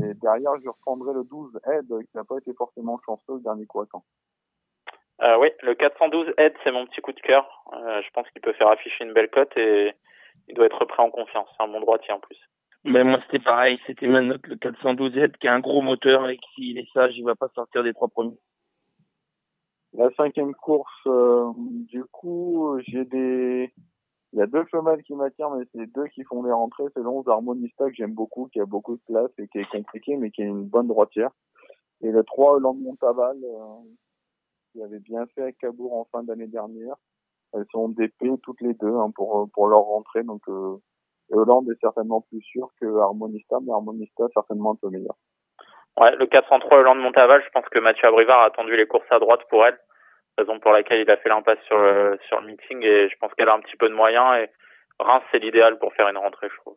Et 0.00 0.14
derrière, 0.14 0.52
je 0.62 0.68
reprendrai 0.68 1.14
le 1.14 1.24
12 1.24 1.60
Ed, 1.66 1.86
qui 1.86 2.16
n'a 2.16 2.24
pas 2.24 2.38
été 2.38 2.52
forcément 2.54 2.98
chanceux 3.06 3.34
le 3.34 3.40
dernier 3.40 3.66
coup 3.66 3.84
euh, 5.22 5.38
oui, 5.38 5.48
le 5.62 5.74
412 5.74 6.34
Ed, 6.38 6.54
c'est 6.64 6.72
mon 6.72 6.86
petit 6.86 7.00
coup 7.00 7.12
de 7.12 7.20
cœur. 7.20 7.46
Euh, 7.72 8.02
je 8.02 8.10
pense 8.10 8.28
qu'il 8.30 8.42
peut 8.42 8.52
faire 8.54 8.68
afficher 8.68 9.04
une 9.04 9.12
belle 9.12 9.30
cote 9.30 9.56
et 9.56 9.92
il 10.48 10.54
doit 10.54 10.66
être 10.66 10.84
prêt 10.86 11.02
en 11.02 11.10
confiance. 11.10 11.48
C'est 11.56 11.62
un 11.62 11.68
bon 11.68 11.80
droitier 11.80 12.12
en 12.12 12.18
plus. 12.18 12.38
Mais 12.84 13.04
moi, 13.04 13.20
c'était 13.24 13.42
pareil. 13.42 13.78
C'était 13.86 14.08
ma 14.08 14.20
note, 14.20 14.46
le 14.46 14.56
412 14.56 15.16
Ed, 15.16 15.36
qui 15.36 15.48
a 15.48 15.54
un 15.54 15.60
gros 15.60 15.82
moteur 15.82 16.28
et 16.28 16.36
qui, 16.36 16.72
il 16.72 16.78
est 16.78 16.92
sage, 16.92 17.16
il 17.16 17.24
va 17.24 17.36
pas 17.36 17.48
sortir 17.54 17.82
des 17.84 17.94
trois 17.94 18.08
premiers. 18.08 18.36
La 19.94 20.10
cinquième 20.16 20.54
course, 20.54 21.06
euh, 21.06 21.52
du 21.56 22.04
coup, 22.06 22.76
j'ai 22.80 23.04
des, 23.04 23.72
il 24.32 24.38
y 24.40 24.42
a 24.42 24.46
deux 24.46 24.64
femelles 24.64 25.04
qui 25.04 25.14
m'attirent, 25.14 25.50
mais 25.50 25.64
c'est 25.72 25.86
deux 25.86 26.08
qui 26.08 26.24
font 26.24 26.42
les 26.42 26.50
rentrées. 26.50 26.86
C'est 26.92 27.00
l'11 27.00 27.30
Harmonista 27.30 27.88
que 27.88 27.94
j'aime 27.94 28.14
beaucoup, 28.14 28.48
qui 28.48 28.58
a 28.58 28.66
beaucoup 28.66 28.96
de 28.96 29.02
place 29.06 29.30
et 29.38 29.46
qui 29.46 29.58
est 29.58 29.70
compliqué, 29.70 30.16
mais 30.16 30.32
qui 30.32 30.42
est 30.42 30.46
une 30.46 30.64
bonne 30.64 30.88
droitière. 30.88 31.30
Et 32.00 32.10
le 32.10 32.24
3 32.24 32.54
Hollande 32.54 32.80
Montaval, 32.80 33.38
euh, 33.44 33.84
qui 34.72 34.82
avait 34.82 34.98
bien 34.98 35.24
fait 35.36 35.42
à 35.42 35.52
Cabourg 35.52 35.94
en 35.94 36.08
fin 36.10 36.24
d'année 36.24 36.48
dernière. 36.48 36.96
Elles 37.52 37.66
sont 37.70 37.88
d'épée 37.88 38.32
toutes 38.42 38.60
les 38.60 38.74
deux 38.74 38.96
hein, 38.96 39.12
pour 39.14 39.48
pour 39.52 39.68
leur 39.68 39.82
rentrée. 39.82 40.24
Donc 40.24 40.42
euh, 40.48 40.76
Hollande 41.30 41.70
est 41.70 41.80
certainement 41.80 42.22
plus 42.22 42.42
sûr 42.42 42.68
que 42.80 42.98
Harmonista, 42.98 43.60
mais 43.62 43.70
Harmonista 43.70 44.24
certainement 44.34 44.72
un 44.72 44.76
peu 44.76 44.90
meilleur. 44.90 45.16
Ouais, 45.98 46.16
le 46.16 46.26
403 46.26 46.78
Hollande 46.78 47.00
Montaval, 47.00 47.42
je 47.44 47.50
pense 47.50 47.68
que 47.68 47.78
Mathieu 47.78 48.08
Abrivard 48.08 48.40
a 48.40 48.46
attendu 48.46 48.76
les 48.76 48.86
courses 48.86 49.10
à 49.10 49.18
droite 49.20 49.42
pour 49.48 49.64
elle, 49.64 49.78
raison 50.36 50.58
pour 50.58 50.72
laquelle 50.72 51.00
il 51.00 51.10
a 51.10 51.16
fait 51.16 51.28
l'impasse 51.28 51.60
sur 51.66 51.78
le, 51.78 52.18
sur 52.26 52.40
le 52.40 52.48
meeting 52.48 52.82
et 52.82 53.08
je 53.08 53.16
pense 53.20 53.32
qu'elle 53.34 53.48
a 53.48 53.54
un 53.54 53.60
petit 53.60 53.76
peu 53.76 53.88
de 53.88 53.94
moyens 53.94 54.38
et 54.38 54.50
Reims 54.98 55.22
c'est 55.30 55.38
l'idéal 55.38 55.78
pour 55.78 55.92
faire 55.94 56.08
une 56.08 56.18
rentrée, 56.18 56.48
je 56.50 56.56
trouve. 56.60 56.76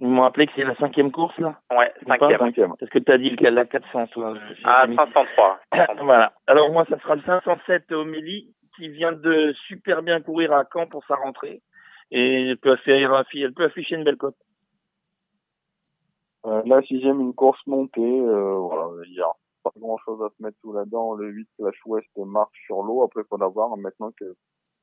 Vous 0.00 0.08
me 0.08 0.20
rappelez 0.20 0.46
que 0.46 0.52
c'est 0.56 0.64
la 0.64 0.74
cinquième 0.76 1.12
course 1.12 1.36
là? 1.38 1.56
Ouais, 1.70 1.92
cinquième. 2.06 2.74
Parce 2.78 2.90
que 2.90 2.98
tu 2.98 3.12
as 3.12 3.18
dit 3.18 3.30
le, 3.30 3.50
la 3.50 3.66
400 3.66 4.06
toi. 4.08 4.34
Ah, 4.64 4.86
503. 4.86 5.60
voilà. 6.02 6.32
Alors 6.46 6.70
moi 6.70 6.86
ça 6.88 6.98
sera 6.98 7.16
le 7.16 7.22
507 7.22 7.92
Omélie 7.92 8.54
qui 8.76 8.88
vient 8.88 9.12
de 9.12 9.52
super 9.68 10.02
bien 10.02 10.20
courir 10.20 10.52
à 10.52 10.64
Caen 10.72 10.86
pour 10.86 11.04
sa 11.04 11.16
rentrée 11.16 11.60
et 12.10 12.50
elle 12.50 12.56
peut 12.56 12.72
afficher, 12.72 13.06
elle 13.42 13.52
peut 13.52 13.64
afficher 13.64 13.94
une 13.94 14.04
belle 14.04 14.16
cote. 14.16 14.36
Euh, 16.46 16.62
la 16.64 16.82
sixième, 16.82 17.20
une 17.20 17.34
course 17.34 17.60
montée. 17.66 18.00
Euh, 18.00 18.54
voilà, 18.54 18.88
il 19.06 19.14
y 19.14 19.20
a 19.20 19.30
pas 19.62 19.72
grand 19.76 19.98
chose 19.98 20.22
à 20.22 20.28
se 20.30 20.42
mettre 20.42 20.58
sous 20.60 20.72
la 20.72 20.84
dent. 20.84 21.14
Le 21.14 21.28
8, 21.28 21.48
Flash 21.56 21.80
West 21.86 22.08
marche 22.16 22.58
sur 22.66 22.82
l'eau. 22.82 23.02
Après, 23.02 23.22
faut 23.28 23.36
l'avoir. 23.36 23.76
Maintenant 23.76 24.10
que, 24.18 24.24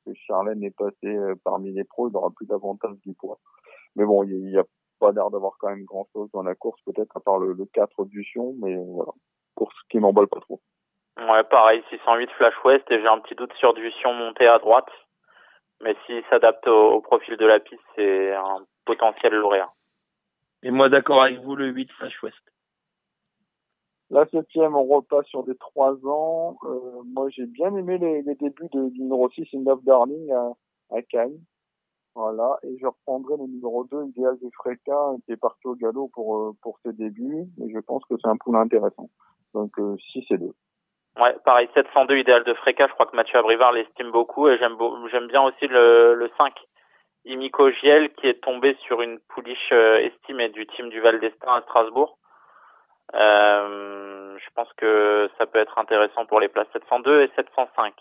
que 0.06 0.14
Charlène 0.14 0.64
est 0.64 0.76
passé 0.76 1.08
euh, 1.08 1.36
parmi 1.44 1.72
les 1.72 1.84
pros, 1.84 2.10
il 2.10 2.16
aura 2.16 2.30
plus 2.36 2.46
d'avantage 2.46 2.98
du 3.06 3.14
poids. 3.14 3.40
Mais 3.96 4.06
bon, 4.06 4.24
il 4.24 4.46
n'y 4.46 4.58
a 4.58 4.64
pas 5.00 5.12
l'air 5.12 5.30
d'avoir 5.32 5.54
quand 5.60 5.70
même 5.70 5.86
grand 5.86 6.08
chose 6.14 6.30
dans 6.34 6.44
la 6.44 6.56
course, 6.56 6.82
peut-être 6.86 7.16
à 7.18 7.20
part 7.20 7.40
le, 7.40 7.54
le 7.54 7.66
4 7.66 8.06
du 8.06 8.24
Sion, 8.24 8.54
mais 8.62 8.76
voilà. 8.76 9.12
Course 9.56 9.76
qui 9.90 10.00
m'emballe 10.00 10.28
pas 10.28 10.40
trop. 10.40 10.60
Ouais, 11.18 11.44
pareil, 11.46 11.84
608 11.90 12.30
Flash 12.32 12.54
West 12.64 12.86
et 12.92 13.02
j'ai 13.02 13.08
un 13.08 13.20
petit 13.20 13.34
doute 13.34 13.54
sur 13.54 13.74
du 13.74 13.92
Sion 13.94 14.14
monté 14.14 14.46
à 14.48 14.60
droite. 14.60 14.90
Mais 15.82 15.96
s'il 16.06 16.24
s'adapte 16.30 16.68
au, 16.68 16.94
au, 16.94 17.02
profil 17.02 17.38
de 17.38 17.46
la 17.46 17.60
piste, 17.60 17.82
c'est 17.96 18.34
un 18.34 18.66
potentiel 18.86 19.34
lauréat. 19.34 19.72
Et 20.68 20.72
moi, 20.72 20.90
d'accord 20.90 21.24
avec 21.24 21.40
vous, 21.40 21.56
le 21.56 21.68
8 21.68 21.90
Flash 21.94 22.22
West. 22.24 22.36
La 24.10 24.26
septième, 24.26 24.76
on 24.76 24.84
repasse 24.84 25.26
sur 25.28 25.46
des 25.46 25.56
trois 25.56 25.96
ans. 26.06 26.58
Euh, 26.66 27.04
moi, 27.06 27.30
j'ai 27.30 27.46
bien 27.46 27.74
aimé 27.74 27.98
les, 27.98 28.22
les 28.24 28.36
débuts 28.36 28.68
de, 28.74 28.90
du 28.90 29.00
numéro 29.00 29.30
6, 29.30 29.48
In 29.54 29.64
Love 29.64 29.86
Darling, 29.86 30.30
à, 30.34 30.52
à 30.92 31.02
Cannes. 31.04 31.40
Voilà. 32.16 32.58
Et 32.64 32.78
je 32.82 32.86
reprendrai 32.86 33.38
le 33.38 33.46
numéro 33.48 33.86
2, 33.86 34.08
Idéal 34.08 34.38
de 34.42 34.50
Freka, 34.56 35.14
qui 35.26 35.32
est 35.32 35.38
parti 35.38 35.68
au 35.68 35.76
galop 35.76 36.10
pour, 36.14 36.36
euh, 36.38 36.52
pour 36.62 36.80
ses 36.84 36.92
débuts. 36.92 37.46
Et 37.64 37.72
je 37.74 37.80
pense 37.80 38.04
que 38.04 38.16
c'est 38.22 38.28
un 38.28 38.36
poulain 38.36 38.60
intéressant. 38.60 39.10
Donc, 39.54 39.72
euh, 39.80 39.96
6 40.12 40.26
et 40.32 40.38
2. 40.38 40.52
Ouais, 41.18 41.36
pareil, 41.46 41.70
702 41.76 42.18
Idéal 42.18 42.44
de 42.44 42.54
Freka. 42.56 42.88
Je 42.88 42.94
crois 42.94 43.06
que 43.06 43.16
Mathieu 43.16 43.40
Abrivard 43.40 43.72
l'estime 43.72 44.12
beaucoup. 44.12 44.50
Et 44.50 44.58
j'aime, 44.58 44.76
j'aime 45.12 45.28
bien 45.28 45.44
aussi 45.44 45.66
le, 45.66 46.14
le 46.14 46.30
5, 46.38 46.54
Imiko 47.28 47.70
Giel 47.72 48.14
qui 48.14 48.28
est 48.28 48.42
tombé 48.42 48.76
sur 48.86 49.02
une 49.02 49.20
pouliche 49.20 49.72
euh, 49.72 49.98
estimée 49.98 50.50
du 50.50 50.66
team 50.68 50.90
du 50.90 51.02
Val 51.02 51.20
d'Estaing 51.20 51.56
à 51.56 51.62
Strasbourg. 51.62 52.18
Euh, 53.16 54.38
je 54.38 54.50
pense 54.56 54.72
que 54.74 55.30
ça 55.38 55.46
peut 55.46 55.60
être 55.60 55.78
intéressant 55.78 56.26
pour 56.26 56.40
les 56.40 56.48
places 56.48 56.68
702 56.74 57.24
et 57.24 57.32
705. 57.36 57.94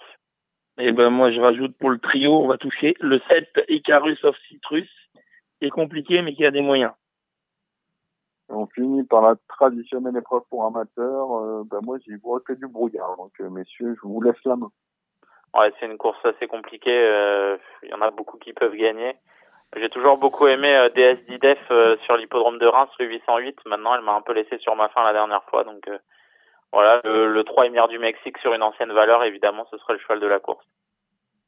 Et 0.78 0.89
eh 0.89 0.93
ben 0.93 1.11
moi 1.11 1.32
je 1.32 1.40
rajoute 1.40 1.77
pour 1.78 1.90
le 1.90 1.98
trio, 1.98 2.39
on 2.39 2.48
va 2.48 2.59
toucher 2.59 2.94
le 3.01 3.19
7 3.28 3.65
Icarus 3.69 4.23
of 4.24 4.36
Citrus, 4.48 4.89
qui 5.59 5.66
est 5.66 5.70
compliqué 5.70 6.23
mais 6.23 6.35
qui 6.35 6.44
a 6.44 6.51
des 6.51 6.61
moyens. 6.61 6.93
On 8.48 8.66
finit 8.66 9.03
par 9.05 9.23
la 9.23 9.35
traditionnelle 9.48 10.16
épreuve 10.16 10.43
pour 10.51 10.65
amateurs. 10.66 11.32
Euh, 11.35 11.65
ben 11.65 11.81
moi 11.82 11.98
j'y 12.05 12.15
vois 12.16 12.40
que 12.40 12.53
du 12.53 12.69
brouillard, 12.69 13.16
donc 13.16 13.39
messieurs 13.40 13.97
je 13.97 14.07
vous 14.07 14.20
laisse 14.20 14.43
la 14.44 14.57
main. 14.57 14.70
Ouais, 15.56 15.72
c'est 15.78 15.86
une 15.86 15.96
course 15.96 16.18
assez 16.24 16.46
compliquée. 16.46 16.96
Euh, 16.96 17.56
il 17.82 17.88
y 17.88 17.94
en 17.94 18.02
a 18.02 18.10
beaucoup 18.10 18.38
qui 18.38 18.52
peuvent 18.52 18.74
gagner. 18.74 19.16
J'ai 19.74 19.88
toujours 19.88 20.16
beaucoup 20.18 20.46
aimé 20.46 20.74
euh, 20.74 20.88
DS 20.90 21.18
Didef 21.28 21.58
euh, 21.70 21.96
sur 22.04 22.16
l'hippodrome 22.16 22.58
de 22.58 22.66
Reims, 22.66 22.90
le 22.98 23.06
808. 23.06 23.58
Maintenant, 23.66 23.94
elle 23.94 24.02
m'a 24.02 24.14
un 24.14 24.22
peu 24.22 24.32
laissé 24.32 24.58
sur 24.58 24.76
ma 24.76 24.88
fin 24.88 25.04
la 25.04 25.12
dernière 25.12 25.42
fois. 25.44 25.64
Donc 25.64 25.86
euh, 25.88 25.98
voilà, 26.72 27.00
le, 27.04 27.32
le 27.32 27.44
3 27.44 27.66
émir 27.66 27.88
du 27.88 27.98
Mexique 27.98 28.38
sur 28.38 28.54
une 28.54 28.62
ancienne 28.62 28.92
valeur, 28.92 29.24
évidemment, 29.24 29.66
ce 29.70 29.78
serait 29.78 29.94
le 29.94 29.98
cheval 29.98 30.20
de 30.20 30.26
la 30.26 30.38
course. 30.38 30.64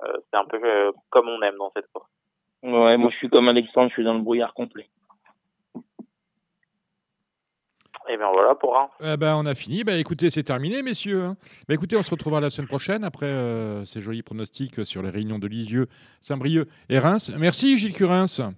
Euh, 0.04 0.12
c'est 0.30 0.38
un 0.38 0.44
peu 0.44 0.60
comme 1.10 1.28
on 1.28 1.42
aime 1.42 1.56
dans 1.56 1.70
cette 1.74 1.90
course. 1.92 2.08
Ouais, 2.62 2.96
moi 2.96 3.10
je 3.10 3.16
suis 3.16 3.28
comme 3.28 3.48
Alexandre, 3.48 3.88
je 3.88 3.94
suis 3.94 4.04
dans 4.04 4.14
le 4.14 4.20
brouillard 4.20 4.54
complet. 4.54 4.88
Et 8.08 8.14
eh 8.14 8.16
bien 8.16 8.30
voilà 8.32 8.54
pour 8.54 8.74
un. 8.74 8.88
Eh 9.04 9.18
ben, 9.18 9.36
on 9.36 9.44
a 9.44 9.54
fini. 9.54 9.84
Bah, 9.84 9.96
écoutez, 9.96 10.30
c'est 10.30 10.42
terminé, 10.42 10.82
messieurs. 10.82 11.34
Bah, 11.68 11.74
écoutez, 11.74 11.94
on 11.94 12.02
se 12.02 12.10
retrouvera 12.10 12.40
la 12.40 12.48
semaine 12.48 12.68
prochaine 12.68 13.04
après 13.04 13.26
euh, 13.26 13.84
ces 13.84 14.00
jolis 14.00 14.22
pronostics 14.22 14.86
sur 14.86 15.02
les 15.02 15.10
réunions 15.10 15.38
de 15.38 15.46
Lisieux, 15.46 15.88
Saint-Brieuc 16.22 16.68
et 16.88 16.98
Reims. 16.98 17.30
Merci, 17.38 17.76
Gilles 17.76 17.92
Curins. 17.92 18.54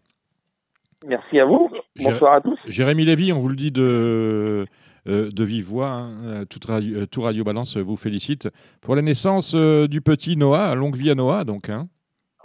Merci 1.05 1.41
à 1.41 1.47
vous. 1.47 1.69
Bonsoir 1.97 2.35
à 2.35 2.41
tous. 2.41 2.59
Jérémy 2.67 3.05
Lévy, 3.05 3.33
on 3.33 3.41
vous 3.41 3.49
le 3.49 3.57
dit 3.57 3.73
de, 3.73 4.67
euh, 5.09 5.31
de 5.31 5.45
vive 5.45 5.65
voix. 5.65 5.89
Hein. 5.89 6.11
Euh, 6.25 6.45
tout, 6.45 6.61
radio, 6.65 7.07
tout, 7.07 7.23
radio, 7.23 7.43
Balance 7.43 7.77
vous 7.77 7.97
félicite 7.97 8.49
pour 8.81 8.95
la 8.95 9.03
naissance 9.03 9.53
euh, 9.55 9.89
du 9.89 10.01
petit 10.01 10.37
Noah. 10.37 10.75
Longue 10.75 10.97
vie 10.97 11.11
à 11.11 11.15
Noah, 11.15 11.45
donc. 11.45 11.71
Hein. 11.71 11.89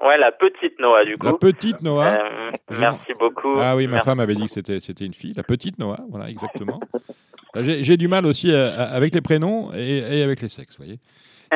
Ouais, 0.04 0.18
la 0.18 0.32
petite 0.32 0.80
Noah, 0.80 1.06
du 1.06 1.18
coup. 1.18 1.26
La 1.26 1.34
petite 1.34 1.82
Noah. 1.82 2.18
merci 2.70 3.14
beaucoup. 3.18 3.60
Ah 3.60 3.76
oui, 3.76 3.88
ma 3.88 4.02
femme 4.02 4.20
avait 4.20 4.36
dit 4.36 4.46
que 4.46 4.52
c'était, 4.52 4.80
c'était 4.80 5.06
une 5.06 5.14
fille. 5.14 5.34
La 5.36 5.44
petite 5.44 5.80
Noah, 5.80 6.02
voilà, 6.10 6.30
exactement. 6.30 6.80
j'ai, 7.62 7.98
du 7.98 8.08
mal 8.08 8.26
aussi 8.26 8.54
avec 8.54 9.14
les 9.14 9.22
prénoms 9.22 9.74
et, 9.74 10.20
et 10.20 10.24
avec 10.24 10.42
les 10.42 10.50
sexes, 10.50 10.78
vous 10.78 10.84
voyez. 10.84 11.00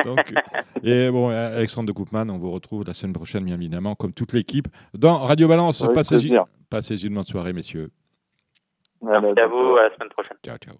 Donc, 0.04 0.32
et 0.82 1.10
bon, 1.10 1.28
Alexandre 1.28 1.88
de 1.88 1.92
Coupman, 1.92 2.28
on 2.30 2.38
vous 2.38 2.50
retrouve 2.50 2.84
la 2.86 2.94
semaine 2.94 3.12
prochaine, 3.12 3.44
bien 3.44 3.56
évidemment, 3.56 3.94
comme 3.94 4.12
toute 4.12 4.32
l'équipe, 4.32 4.68
dans 4.94 5.18
Radio 5.18 5.48
Balance. 5.48 5.84
passez, 5.94 6.26
une, 6.26 6.40
passez 6.68 7.02
une 7.04 7.14
bonne 7.14 7.24
soirée, 7.24 7.52
messieurs. 7.52 7.90
Merci 9.02 9.40
à 9.40 9.46
vous, 9.46 9.76
à 9.76 9.84
la 9.84 9.94
semaine 9.94 10.10
prochaine. 10.10 10.36
Ciao, 10.44 10.56
ciao. 10.58 10.76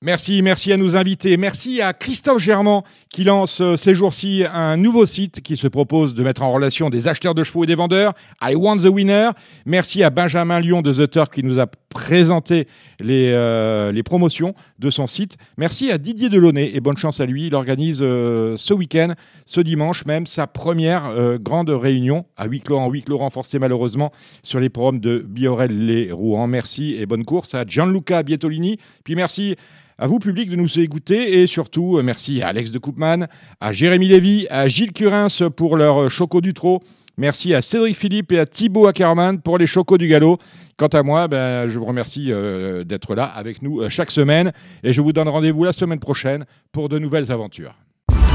Merci, 0.00 0.42
merci 0.42 0.72
à 0.72 0.76
nos 0.76 0.94
invités. 0.94 1.36
Merci 1.36 1.82
à 1.82 1.92
Christophe 1.92 2.38
Germain 2.38 2.84
qui 3.08 3.24
lance 3.24 3.60
euh, 3.60 3.76
ces 3.76 3.94
jours-ci 3.94 4.44
un 4.52 4.76
nouveau 4.76 5.06
site 5.06 5.40
qui 5.40 5.56
se 5.56 5.66
propose 5.66 6.14
de 6.14 6.22
mettre 6.22 6.42
en 6.42 6.52
relation 6.52 6.88
des 6.88 7.08
acheteurs 7.08 7.34
de 7.34 7.42
chevaux 7.42 7.64
et 7.64 7.66
des 7.66 7.74
vendeurs. 7.74 8.12
I 8.40 8.54
Want 8.54 8.78
the 8.78 8.84
Winner. 8.84 9.30
Merci 9.66 10.04
à 10.04 10.10
Benjamin 10.10 10.60
Lyon 10.60 10.82
de 10.82 10.92
The 10.92 11.10
Turk 11.10 11.34
qui 11.34 11.42
nous 11.42 11.58
a 11.58 11.66
présenté 11.88 12.66
les, 13.00 13.30
euh, 13.32 13.92
les 13.92 14.02
promotions 14.02 14.54
de 14.78 14.90
son 14.90 15.06
site. 15.06 15.36
Merci 15.56 15.90
à 15.90 15.98
Didier 15.98 16.28
Delaunay 16.28 16.70
et 16.74 16.80
bonne 16.80 16.96
chance 16.96 17.20
à 17.20 17.26
lui. 17.26 17.46
Il 17.46 17.54
organise 17.54 18.00
euh, 18.02 18.56
ce 18.56 18.74
week-end, 18.74 19.14
ce 19.46 19.60
dimanche 19.60 20.04
même, 20.04 20.26
sa 20.26 20.46
première 20.46 21.38
grande 21.38 21.70
réunion 21.70 22.26
à 22.36 22.46
huis 22.46 22.60
clos, 22.60 22.78
en 22.78 22.90
huis 22.90 23.02
clos 23.02 23.18
renforcé 23.18 23.58
malheureusement 23.58 24.12
sur 24.42 24.60
les 24.60 24.68
programmes 24.68 25.00
de 25.00 25.18
Biorel-les-Rouen. 25.18 26.46
Merci 26.46 26.96
et 26.98 27.06
bonne 27.06 27.24
course 27.24 27.54
à 27.54 27.64
Gianluca 27.66 28.22
Bietolini. 28.22 28.78
Puis 29.04 29.14
merci 29.14 29.56
à 29.98 30.06
vous, 30.06 30.20
public, 30.20 30.48
de 30.48 30.56
nous 30.56 30.78
écouter. 30.78 31.40
Et 31.42 31.46
surtout, 31.48 31.98
euh, 31.98 32.02
merci 32.02 32.40
à 32.40 32.48
Alex 32.48 32.70
de 32.70 32.78
Koopman, 32.78 33.26
à 33.60 33.72
Jérémy 33.72 34.08
Lévy, 34.08 34.46
à 34.48 34.68
Gilles 34.68 34.92
Curins 34.92 35.50
pour 35.56 35.76
leur 35.76 36.02
euh, 36.02 36.08
choco 36.08 36.40
du 36.40 36.54
trot. 36.54 36.80
Merci 37.18 37.52
à 37.52 37.62
Cédric 37.62 37.96
Philippe 37.96 38.30
et 38.30 38.38
à 38.38 38.46
Thibaut 38.46 38.86
Ackerman 38.86 39.40
pour 39.40 39.58
les 39.58 39.66
chocos 39.66 39.98
du 39.98 40.06
galop. 40.06 40.38
Quant 40.76 40.86
à 40.86 41.02
moi, 41.02 41.26
ben, 41.26 41.68
je 41.68 41.76
vous 41.76 41.84
remercie 41.84 42.30
euh, 42.30 42.84
d'être 42.84 43.16
là 43.16 43.24
avec 43.24 43.60
nous 43.60 43.88
chaque 43.90 44.12
semaine 44.12 44.52
et 44.84 44.92
je 44.92 45.00
vous 45.00 45.12
donne 45.12 45.28
rendez-vous 45.28 45.64
la 45.64 45.72
semaine 45.72 45.98
prochaine 45.98 46.46
pour 46.70 46.88
de 46.88 47.00
nouvelles 47.00 47.32
aventures. 47.32 47.74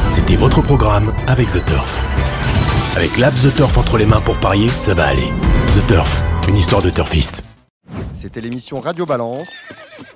C'était 0.10 0.35
votre 0.35 0.61
programme 0.61 1.15
avec 1.27 1.47
The 1.47 1.64
Turf. 1.64 2.05
Avec 2.97 3.18
l'app 3.18 3.34
The 3.35 3.55
Turf 3.55 3.77
entre 3.77 3.97
les 3.97 4.05
mains 4.05 4.19
pour 4.19 4.38
parier, 4.38 4.68
ça 4.68 4.93
va 4.93 5.05
aller. 5.05 5.30
The 5.68 5.88
Turf, 5.88 6.22
une 6.49 6.57
histoire 6.57 6.81
de 6.81 6.89
turfiste. 6.89 7.41
C'était 8.14 8.41
l'émission 8.41 8.81
Radio 8.81 9.05
Balance. 9.05 9.47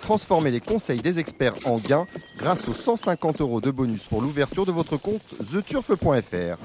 Transformez 0.01 0.51
les 0.51 0.59
conseils 0.59 1.01
des 1.01 1.19
experts 1.19 1.55
en 1.65 1.75
gains 1.75 2.05
grâce 2.37 2.67
aux 2.67 2.73
150 2.73 3.39
euros 3.39 3.61
de 3.61 3.71
bonus 3.71 4.07
pour 4.07 4.21
l'ouverture 4.21 4.65
de 4.65 4.73
votre 4.73 4.97
compte 4.97 5.21
theturf.fr. 5.51 6.57